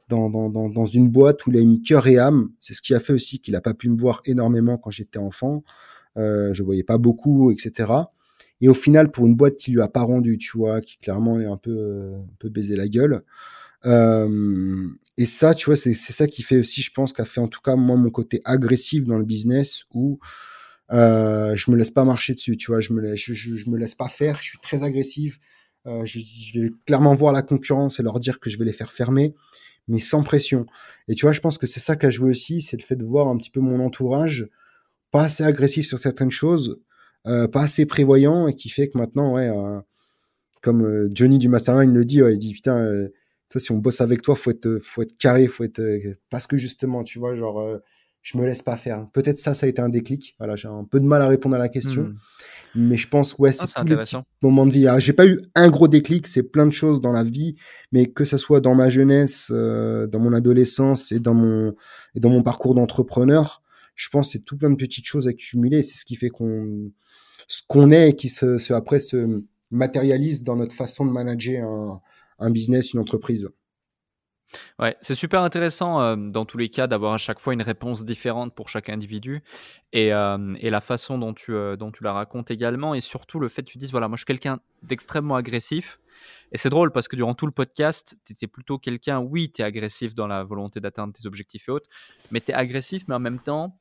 dans, 0.08 0.30
dans, 0.30 0.86
une 0.86 1.10
boîte 1.10 1.46
où 1.46 1.52
il 1.52 1.58
a 1.58 1.66
mis 1.66 1.82
cœur 1.82 2.08
et 2.08 2.18
âme. 2.18 2.50
C'est 2.60 2.74
ce 2.74 2.82
qui 2.82 2.94
a 2.94 3.00
fait 3.00 3.14
aussi 3.14 3.40
qu'il 3.40 3.56
a 3.56 3.62
pas 3.62 3.74
pu 3.74 3.90
me 3.90 3.98
voir 3.98 4.22
énormément 4.26 4.78
quand 4.78 4.92
j'étais 4.92 5.20
enfant. 5.20 5.64
Euh, 6.18 6.54
je 6.54 6.64
voyais 6.64 6.84
pas 6.84 6.98
beaucoup, 6.98 7.52
etc. 7.52 7.92
Et 8.62 8.68
au 8.68 8.74
final, 8.74 9.12
pour 9.12 9.28
une 9.28 9.36
boîte 9.36 9.56
qui 9.56 9.72
lui 9.72 9.82
a 9.82 9.88
pas 9.88 10.02
rendu, 10.02 10.38
tu 10.38 10.58
vois, 10.58 10.82
qui 10.82 10.98
clairement 10.98 11.40
est 11.40 11.46
un 11.46 11.58
peu, 11.58 11.76
euh, 11.78 12.18
un 12.18 12.36
peu 12.40 12.50
baisé 12.50 12.76
la 12.76 12.88
gueule. 12.88 13.22
Euh, 13.86 14.88
et 15.18 15.26
ça, 15.26 15.54
tu 15.54 15.68
vois, 15.68 15.76
c'est 15.76 15.94
ça 15.94 16.28
qui 16.28 16.42
fait 16.42 16.58
aussi, 16.58 16.82
je 16.82 16.92
pense, 16.92 17.14
qu'a 17.14 17.26
fait 17.26 17.40
en 17.40 17.48
tout 17.48 17.62
cas 17.62 17.76
moi 17.76 17.96
mon 17.96 18.10
côté 18.10 18.42
agressif 18.46 19.06
dans 19.06 19.18
le 19.18 19.26
business 19.26 19.86
où 19.94 20.20
je 20.90 21.72
me 21.72 21.76
laisse 21.76 21.92
pas 21.92 22.06
marcher 22.06 22.34
dessus, 22.34 22.58
tu 22.58 22.72
vois, 22.72 22.80
je 22.80 22.94
me 22.94 23.02
laisse, 23.02 23.20
je, 23.20 23.70
me 23.70 23.78
laisse 23.78 23.96
pas 23.96 24.10
faire, 24.10 24.38
je 24.42 24.50
suis 24.50 24.60
très 24.60 24.84
agressif. 24.84 25.40
Je, 25.86 26.60
vais 26.60 26.72
clairement 26.86 27.16
voir 27.16 27.32
la 27.32 27.42
concurrence 27.42 28.00
et 28.00 28.04
leur 28.04 28.20
dire 28.20 28.40
que 28.40 28.50
je 28.50 28.58
vais 28.58 28.66
les 28.66 28.74
faire 28.74 28.92
fermer, 28.92 29.34
mais 29.88 30.00
sans 30.00 30.24
pression. 30.24 30.66
Et 31.08 31.16
tu 31.16 31.26
vois, 31.26 31.32
je 31.32 31.40
pense 31.40 31.58
que 31.58 31.66
c'est 31.66 31.80
ça 31.80 31.96
qui 31.96 32.06
a 32.06 32.10
joué 32.10 32.30
aussi, 32.30 32.62
c'est 32.62 32.78
le 32.78 32.84
fait 32.84 32.96
de 32.96 33.06
voir 33.06 33.28
un 33.28 33.38
petit 33.38 33.50
peu 33.50 33.62
mon 33.62 33.80
entourage 33.80 34.50
pas 35.12 35.24
assez 35.24 35.44
agressif 35.44 35.88
sur 35.88 36.00
certaines 36.00 36.32
choses 36.32 36.82
euh, 37.28 37.48
pas 37.48 37.64
assez 37.64 37.86
prévoyant 37.86 38.48
et 38.48 38.54
qui 38.54 38.70
fait 38.70 38.88
que 38.88 38.98
maintenant, 38.98 39.34
ouais, 39.34 39.50
euh, 39.50 39.82
comme 40.62 40.86
euh, 40.86 41.10
Johnny 41.14 41.40
du 41.40 41.50
Mastermind 41.50 41.94
le 41.94 42.06
dit, 42.06 42.20
il 42.20 42.40
dit 42.40 42.54
putain, 42.54 43.08
toi, 43.50 43.60
si 43.60 43.72
on 43.72 43.78
bosse 43.78 44.00
avec 44.00 44.22
toi, 44.22 44.36
faut 44.36 44.52
être, 44.52 44.78
faut 44.82 45.02
être 45.02 45.18
carré, 45.18 45.48
faut 45.48 45.66
être 45.66 45.82
parce 46.30 46.48
que 46.48 46.56
justement, 46.56 47.04
tu 47.04 47.20
vois, 47.20 47.36
genre, 47.36 47.80
je 48.22 48.38
me 48.38 48.46
laisse 48.46 48.62
pas 48.62 48.78
faire. 48.78 49.08
Peut-être 49.12 49.40
ça, 49.40 49.54
ça 49.54 49.66
a 49.66 49.70
été 49.70 49.82
un 49.82 49.90
déclic. 49.90 50.36
Voilà, 50.38 50.56
j'ai 50.56 50.70
un 50.70 50.86
peu 50.86 51.02
de 51.02 51.06
mal 51.06 51.22
à 51.22 51.28
répondre 51.28 51.56
à 51.56 51.60
la 51.60 51.68
question, 51.68 52.04
hmm. 52.04 52.16
mais 52.76 52.96
je 52.96 53.10
pense, 53.10 53.38
ouais, 53.38 53.52
c'est 53.52 53.66
ah, 53.76 53.82
tous 53.82 53.88
les 53.88 53.98
petits 53.98 54.16
moments 54.42 54.66
de 54.66 54.72
vie. 54.72 54.88
J'ai 55.00 55.14
pas 55.14 55.28
eu 55.28 55.42
un 55.56 55.70
gros 55.70 55.90
déclic, 55.90 56.28
c'est 56.28 56.44
plein 56.44 56.66
de 56.66 56.72
choses 56.72 57.02
dans 57.02 57.12
la 57.12 57.24
vie, 57.24 57.56
mais 57.92 58.06
que 58.06 58.24
ça 58.24 58.38
soit 58.38 58.62
dans 58.62 58.76
ma 58.76 58.88
jeunesse, 58.88 59.52
dans 59.52 60.20
mon 60.20 60.32
adolescence 60.32 61.12
et 61.12 61.20
dans 61.20 61.34
mon 61.34 61.74
et 62.16 62.22
dans 62.22 62.30
mon 62.30 62.42
parcours 62.42 62.74
d'entrepreneur, 62.74 63.64
je 63.98 64.10
pense 64.10 64.32
c'est 64.32 64.46
tout 64.46 64.56
plein 64.56 64.70
de 64.70 64.76
petites 64.76 65.06
choses 65.06 65.28
accumulées. 65.28 65.82
C'est 65.82 65.98
ce 65.98 66.06
qui 66.06 66.16
fait 66.16 66.30
qu'on 66.30 66.92
ce 67.48 67.62
qu'on 67.68 67.92
est 67.92 68.10
et 68.10 68.14
qui 68.14 68.30
se, 68.30 68.74
après 68.74 69.00
se 69.00 69.44
matérialise 69.72 70.44
dans 70.44 70.56
notre 70.56 70.74
façon 70.74 71.06
de 71.06 71.12
manager 71.12 72.02
un, 72.40 72.50
business, 72.50 72.94
une 72.94 73.00
entreprise. 73.00 73.50
Ouais, 74.80 74.96
c'est 75.02 75.16
super 75.16 75.42
intéressant 75.42 76.00
euh, 76.00 76.16
dans 76.16 76.46
tous 76.46 76.58
les 76.58 76.70
cas 76.70 76.88
d'avoir 76.88 77.14
à 77.14 77.18
chaque 77.18 77.40
fois 77.40 77.54
une 77.54 77.62
réponse 77.62 78.06
différente 78.06 78.56
pour 78.56 78.70
chaque 78.70 78.88
individu 78.88 79.44
et, 79.92 80.14
euh, 80.14 80.56
et 80.62 80.70
la 80.70 80.80
façon 80.80 81.18
dont 81.18 81.34
tu, 81.34 81.54
euh, 81.54 81.76
dont 81.76 81.92
tu 81.92 82.02
la 82.02 82.14
racontes 82.14 82.50
également 82.50 82.96
et 82.96 83.02
surtout 83.02 83.42
le 83.42 83.50
fait 83.50 83.64
que 83.64 83.72
tu 83.72 83.78
dises 83.78 83.92
voilà, 83.92 84.08
moi 84.08 84.16
je 84.16 84.22
suis 84.22 84.26
quelqu'un 84.26 84.60
d'extrêmement 84.84 85.36
agressif 85.36 86.00
et 86.52 86.58
c'est 86.58 86.70
drôle 86.70 86.92
parce 86.92 87.08
que 87.08 87.16
durant 87.16 87.34
tout 87.34 87.46
le 87.46 87.52
podcast, 87.52 88.18
tu 88.26 88.34
étais 88.34 88.48
plutôt 88.48 88.78
quelqu'un, 88.78 89.20
oui, 89.20 89.52
tu 89.52 89.62
es 89.62 89.66
agressif 89.66 90.16
dans 90.16 90.28
la 90.28 90.44
volonté 90.44 90.80
d'atteindre 90.80 91.14
tes 91.14 91.28
objectifs 91.28 91.68
et 91.68 91.72
autres, 91.72 91.90
mais 92.32 92.40
tu 92.42 92.52
es 92.52 92.54
agressif, 92.54 93.04
mais 93.08 93.16
en 93.16 93.20
même 93.20 93.40
temps, 93.40 93.78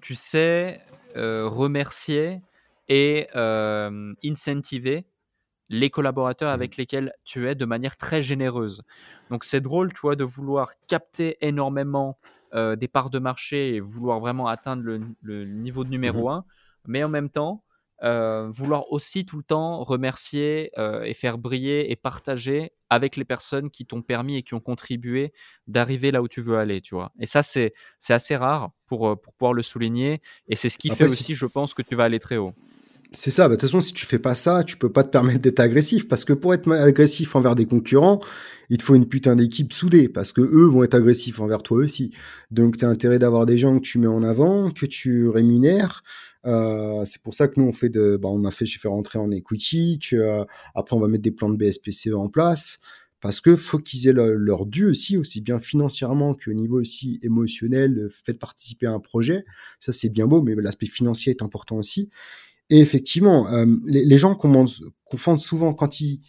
tu 0.00 0.14
sais 0.14 0.80
euh, 1.16 1.46
remercier 1.46 2.40
et 2.88 3.28
euh, 3.36 4.12
incentiver 4.24 5.06
les 5.68 5.88
collaborateurs 5.88 6.50
mmh. 6.50 6.54
avec 6.54 6.76
lesquels 6.76 7.12
tu 7.24 7.48
es 7.48 7.54
de 7.54 7.64
manière 7.64 7.96
très 7.96 8.20
généreuse. 8.20 8.82
Donc 9.30 9.44
c'est 9.44 9.60
drôle, 9.60 9.92
tu 9.92 10.00
vois, 10.00 10.16
de 10.16 10.24
vouloir 10.24 10.72
capter 10.88 11.36
énormément 11.40 12.18
euh, 12.54 12.74
des 12.74 12.88
parts 12.88 13.10
de 13.10 13.20
marché 13.20 13.76
et 13.76 13.80
vouloir 13.80 14.18
vraiment 14.18 14.48
atteindre 14.48 14.82
le, 14.82 15.44
niveau 15.44 15.84
de 15.84 15.90
numéro 15.90 16.30
1, 16.30 16.40
mmh 16.40 16.44
mais 16.86 17.02
en 17.02 17.08
même 17.08 17.30
temps, 17.30 17.62
euh, 18.04 18.48
vouloir 18.50 18.92
aussi 18.92 19.24
tout 19.24 19.38
le 19.38 19.42
temps 19.42 19.82
remercier 19.82 20.70
euh, 20.76 21.02
et 21.04 21.14
faire 21.14 21.38
briller 21.38 21.90
et 21.90 21.96
partager 21.96 22.72
avec 22.90 23.16
les 23.16 23.24
personnes 23.24 23.70
qui 23.70 23.86
t'ont 23.86 24.02
permis 24.02 24.36
et 24.36 24.42
qui 24.42 24.52
ont 24.52 24.60
contribué 24.60 25.32
d'arriver 25.66 26.10
là 26.10 26.20
où 26.20 26.28
tu 26.28 26.42
veux 26.42 26.58
aller, 26.58 26.82
tu 26.82 26.94
vois. 26.94 27.12
Et 27.18 27.26
ça, 27.26 27.42
c'est 27.42 27.72
assez 28.08 28.36
rare 28.36 28.72
pour, 28.86 29.08
euh, 29.08 29.16
pour 29.16 29.32
pouvoir 29.32 29.54
le 29.54 29.62
souligner. 29.62 30.20
Et 30.48 30.56
c'est 30.56 30.68
ce 30.68 30.76
qui 30.76 30.90
fait 30.90 31.04
aussi, 31.04 31.34
je 31.34 31.46
pense, 31.46 31.72
que 31.72 31.82
tu 31.82 31.96
vas 31.96 32.04
aller 32.04 32.18
très 32.18 32.36
haut. 32.36 32.52
C'est 33.14 33.30
ça. 33.30 33.44
Bah, 33.48 33.54
de 33.54 33.60
toute 33.60 33.68
façon, 33.68 33.80
si 33.80 33.94
tu 33.94 34.06
fais 34.06 34.18
pas 34.18 34.34
ça, 34.34 34.64
tu 34.64 34.76
peux 34.76 34.90
pas 34.90 35.04
te 35.04 35.10
permettre 35.10 35.40
d'être 35.40 35.60
agressif. 35.60 36.08
Parce 36.08 36.24
que 36.24 36.32
pour 36.32 36.52
être 36.52 36.70
agressif 36.72 37.36
envers 37.36 37.54
des 37.54 37.66
concurrents, 37.66 38.20
il 38.70 38.78
te 38.78 38.82
faut 38.82 38.94
une 38.94 39.06
putain 39.08 39.36
d'équipe 39.36 39.72
soudée. 39.72 40.08
Parce 40.08 40.32
que 40.32 40.40
eux 40.40 40.66
vont 40.66 40.82
être 40.84 40.94
agressifs 40.94 41.40
envers 41.40 41.62
toi 41.62 41.78
aussi. 41.78 42.12
Donc, 42.50 42.76
tu 42.76 42.84
as 42.84 42.88
intérêt 42.88 43.18
d'avoir 43.18 43.46
des 43.46 43.56
gens 43.56 43.76
que 43.78 43.82
tu 43.84 43.98
mets 43.98 44.06
en 44.08 44.22
avant, 44.22 44.70
que 44.70 44.86
tu 44.86 45.28
rémunères, 45.28 46.02
euh, 46.46 47.04
c'est 47.04 47.22
pour 47.22 47.34
ça 47.34 47.48
que 47.48 47.58
nous 47.58 47.66
on 47.66 47.72
fait 47.72 47.88
de, 47.88 48.18
bah, 48.20 48.28
on 48.30 48.44
a 48.44 48.50
fait, 48.50 48.66
j'ai 48.66 48.78
fait 48.78 48.88
rentrer 48.88 49.18
en 49.18 49.30
equity, 49.30 49.98
que, 49.98 50.16
euh, 50.16 50.44
après 50.74 50.94
on 50.96 51.00
va 51.00 51.08
mettre 51.08 51.22
des 51.22 51.30
plans 51.30 51.48
de 51.48 51.56
BSPCE 51.56 52.14
en 52.14 52.28
place, 52.28 52.80
parce 53.20 53.40
que 53.40 53.56
faut 53.56 53.78
qu'ils 53.78 54.08
aient 54.08 54.12
leur, 54.12 54.66
dû 54.66 54.84
aussi, 54.86 55.16
aussi 55.16 55.40
bien 55.40 55.58
financièrement 55.58 56.34
qu'au 56.34 56.52
niveau 56.52 56.80
aussi 56.80 57.18
émotionnel, 57.22 58.08
fait 58.10 58.34
participer 58.38 58.86
à 58.86 58.92
un 58.92 59.00
projet. 59.00 59.44
Ça 59.80 59.92
c'est 59.92 60.10
bien 60.10 60.26
beau, 60.26 60.42
mais 60.42 60.54
l'aspect 60.56 60.86
financier 60.86 61.30
est 61.32 61.42
important 61.42 61.76
aussi. 61.76 62.10
Et 62.70 62.80
effectivement, 62.80 63.48
euh, 63.52 63.66
les, 63.84 64.18
gens 64.18 64.34
confondent 64.34 65.40
souvent 65.40 65.74
quand 65.74 66.00
ils, 66.00 66.20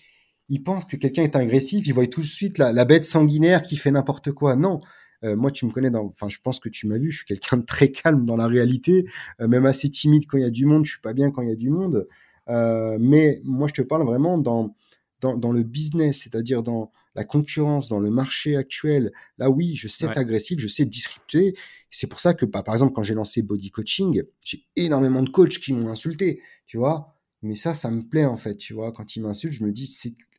ils 0.49 0.61
pensent 0.61 0.85
que 0.85 0.97
quelqu'un 0.97 1.23
est 1.23 1.35
agressif, 1.35 1.87
ils 1.87 1.93
voient 1.93 2.07
tout 2.07 2.21
de 2.21 2.27
suite 2.27 2.57
la, 2.57 2.85
bête 2.85 3.05
sanguinaire 3.05 3.63
qui 3.63 3.77
fait 3.77 3.91
n'importe 3.91 4.31
quoi. 4.31 4.55
Non, 4.55 4.81
euh, 5.23 5.35
moi, 5.35 5.49
tu 5.49 5.65
me 5.65 5.71
connais, 5.71 5.89
enfin, 5.95 6.27
je 6.27 6.37
pense 6.43 6.59
que 6.59 6.69
tu 6.69 6.87
m'as 6.87 6.97
vu, 6.97 7.11
je 7.11 7.17
suis 7.17 7.25
quelqu'un 7.25 7.57
de 7.57 7.65
très 7.65 7.89
calme 7.91 8.25
dans 8.25 8.35
la 8.35 8.47
réalité, 8.47 9.05
euh, 9.39 9.47
même 9.47 9.65
assez 9.65 9.89
timide 9.89 10.25
quand 10.27 10.37
il 10.37 10.43
y 10.43 10.47
a 10.47 10.49
du 10.49 10.65
monde. 10.65 10.85
Je 10.85 10.91
suis 10.91 11.01
pas 11.01 11.13
bien 11.13 11.31
quand 11.31 11.41
il 11.41 11.49
y 11.49 11.53
a 11.53 11.55
du 11.55 11.69
monde. 11.69 12.07
Mais 12.47 13.39
moi, 13.43 13.67
je 13.67 13.73
te 13.73 13.81
parle 13.81 14.05
vraiment 14.05 14.37
dans, 14.37 14.75
dans, 15.21 15.51
le 15.51 15.63
business, 15.63 16.21
c'est-à-dire 16.23 16.61
dans 16.61 16.91
la 17.15 17.23
concurrence 17.23 17.89
dans 17.89 17.99
le 17.99 18.11
marché 18.11 18.55
actuel, 18.55 19.11
là 19.37 19.49
oui, 19.49 19.75
je 19.75 19.87
sais 19.87 20.05
être 20.05 20.17
agressif, 20.17 20.59
je 20.59 20.67
sais 20.67 20.85
disrupter. 20.85 21.55
C'est 21.89 22.07
pour 22.07 22.19
ça 22.19 22.33
que, 22.33 22.45
bah, 22.45 22.61
par 22.61 22.75
exemple, 22.75 22.93
quand 22.93 23.03
j'ai 23.03 23.13
lancé 23.13 23.41
Body 23.41 23.71
Coaching, 23.71 24.23
j'ai 24.43 24.65
énormément 24.75 25.23
de 25.23 25.29
coachs 25.29 25.59
qui 25.59 25.73
m'ont 25.73 25.89
insulté, 25.89 26.41
tu 26.67 26.77
vois. 26.77 27.15
Mais 27.41 27.55
ça, 27.55 27.75
ça 27.75 27.91
me 27.91 28.01
plaît 28.01 28.25
en 28.25 28.37
fait, 28.37 28.55
tu 28.55 28.73
vois. 28.73 28.91
Quand 28.91 29.15
ils 29.15 29.21
m'insultent, 29.21 29.53
je 29.53 29.63
me 29.63 29.71
dis, 29.71 29.85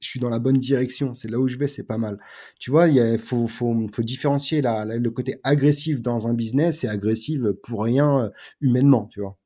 je 0.01 0.09
suis 0.09 0.19
dans 0.21 0.29
la 0.29 0.39
bonne 0.39 0.59
direction, 0.59 1.15
c'est 1.15 1.31
là 1.31 1.39
où 1.39 1.47
je 1.47 1.57
vais, 1.57 1.69
c'est 1.69 1.87
pas 1.87 1.99
mal. 1.99 2.19
Tu 2.59 2.71
vois, 2.71 2.89
il 2.89 3.19
faut, 3.19 3.47
faut, 3.47 3.87
faut 3.93 4.03
différencier 4.03 4.61
la, 4.61 4.85
le 4.85 5.11
côté 5.11 5.37
agressif 5.45 6.01
dans 6.01 6.27
un 6.27 6.35
business 6.35 6.85
et 6.85 6.89
agressif 6.89 7.41
pour 7.63 7.85
rien 7.85 8.25
euh, 8.25 8.31
humainement, 8.61 9.07
tu 9.07 9.21
vois. 9.21 9.39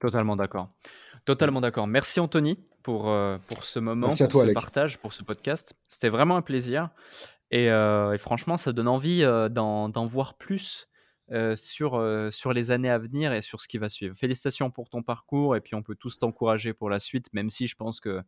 Totalement 0.00 0.36
d'accord. 0.36 0.72
Totalement 1.24 1.60
d'accord. 1.60 1.88
Merci 1.88 2.20
Anthony 2.20 2.58
pour, 2.88 3.10
euh, 3.10 3.36
pour 3.48 3.64
ce 3.64 3.78
moment, 3.78 4.06
pour 4.06 4.14
ce 4.16 4.52
partage, 4.54 4.96
pour 4.96 5.12
ce 5.12 5.22
podcast. 5.22 5.74
C'était 5.88 6.08
vraiment 6.08 6.38
un 6.38 6.42
plaisir. 6.42 6.88
Et, 7.50 7.70
euh, 7.70 8.16
franchement, 8.16 8.56
ça 8.56 8.72
donne 8.72 8.88
envie 8.88 9.20
d'en 9.50 10.06
voir 10.06 10.38
plus 10.38 10.88
sur, 11.56 12.02
sur 12.30 12.52
les 12.54 12.70
années 12.70 12.88
à 12.88 12.96
venir 12.96 13.34
et 13.34 13.42
sur 13.42 13.60
ce 13.60 13.68
qui 13.68 13.76
va 13.76 13.90
suivre. 13.90 14.16
Félicitations 14.16 14.70
pour 14.70 14.88
ton 14.88 15.02
parcours 15.02 15.54
et 15.54 15.60
puis 15.60 15.74
on 15.74 15.82
peut 15.82 15.96
tous 15.96 16.18
t'encourager 16.18 16.72
pour 16.72 16.88
la 16.88 16.98
suite, 16.98 17.26
même 17.34 17.50
si 17.50 17.66
je 17.66 17.76
pense 17.76 18.00
que 18.00 18.22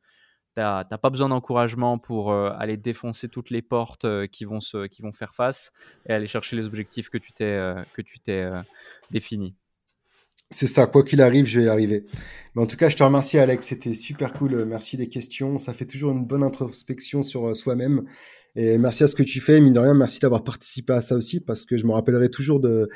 tu 0.54 0.60
n'as 0.60 0.84
pas 0.84 1.08
besoin 1.08 1.30
d'encouragement 1.30 1.96
pour 1.96 2.34
aller 2.34 2.76
défoncer 2.76 3.30
toutes 3.30 3.48
les 3.48 3.62
portes 3.62 4.06
qui, 4.26 4.44
vont 4.44 4.60
se, 4.60 4.88
qui 4.88 5.00
vont 5.00 5.12
faire 5.12 5.32
face 5.32 5.72
et 6.06 6.12
aller 6.12 6.26
chercher 6.26 6.56
les 6.56 6.66
objectifs 6.66 7.08
que 7.08 7.16
tu 7.16 7.32
t'es 7.32 7.74
que 7.94 8.02
tu 8.02 8.20
t'es 8.20 8.46
définis. 9.10 9.56
C'est 10.50 10.66
ça, 10.66 10.86
quoi 10.86 11.04
qu'il 11.04 11.22
arrive, 11.22 11.46
je 11.46 11.60
vais 11.60 11.66
y 11.66 11.68
arriver. 11.68 12.04
Mais 12.54 12.62
en 12.62 12.66
tout 12.66 12.76
cas, 12.76 12.88
je 12.88 12.96
te 12.96 13.04
remercie 13.04 13.38
Alex, 13.38 13.68
c'était 13.68 13.94
super 13.94 14.32
cool. 14.32 14.64
Merci 14.64 14.96
des 14.96 15.08
questions, 15.08 15.58
ça 15.58 15.72
fait 15.72 15.84
toujours 15.84 16.10
une 16.10 16.26
bonne 16.26 16.42
introspection 16.42 17.22
sur 17.22 17.54
soi-même. 17.54 18.04
Et 18.56 18.78
merci 18.78 19.04
à 19.04 19.06
ce 19.06 19.14
que 19.14 19.22
tu 19.22 19.40
fais. 19.40 19.60
Mine 19.60 19.72
de 19.72 19.78
rien, 19.78 19.94
merci 19.94 20.18
d'avoir 20.18 20.42
participé 20.42 20.92
à 20.92 21.00
ça 21.00 21.14
aussi, 21.14 21.38
parce 21.38 21.64
que 21.64 21.76
je 21.76 21.86
me 21.86 21.92
rappellerai 21.92 22.30
toujours 22.30 22.58
de 22.58 22.88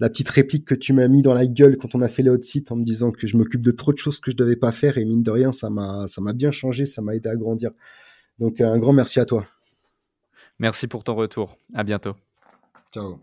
la 0.00 0.10
petite 0.10 0.28
réplique 0.28 0.66
que 0.66 0.74
tu 0.74 0.92
m'as 0.92 1.06
mis 1.08 1.22
dans 1.22 1.32
la 1.32 1.46
gueule 1.46 1.76
quand 1.78 1.94
on 1.94 2.02
a 2.02 2.08
fait 2.08 2.22
les 2.22 2.30
hot 2.30 2.42
sites 2.42 2.72
en 2.72 2.76
me 2.76 2.82
disant 2.82 3.12
que 3.12 3.26
je 3.26 3.36
m'occupe 3.36 3.62
de 3.62 3.70
trop 3.70 3.92
de 3.92 3.98
choses 3.98 4.18
que 4.18 4.30
je 4.30 4.36
devais 4.36 4.56
pas 4.56 4.72
faire. 4.72 4.98
Et 4.98 5.04
mine 5.04 5.22
de 5.22 5.30
rien, 5.30 5.52
ça 5.52 5.70
m'a, 5.70 6.06
ça 6.08 6.20
m'a 6.20 6.32
bien 6.32 6.50
changé, 6.50 6.86
ça 6.86 7.02
m'a 7.02 7.14
aidé 7.14 7.28
à 7.28 7.36
grandir. 7.36 7.70
Donc, 8.38 8.60
un 8.60 8.78
grand 8.78 8.92
merci 8.92 9.20
à 9.20 9.24
toi. 9.24 9.46
Merci 10.58 10.88
pour 10.88 11.04
ton 11.04 11.14
retour. 11.14 11.56
À 11.72 11.84
bientôt. 11.84 12.16
Ciao. 12.92 13.20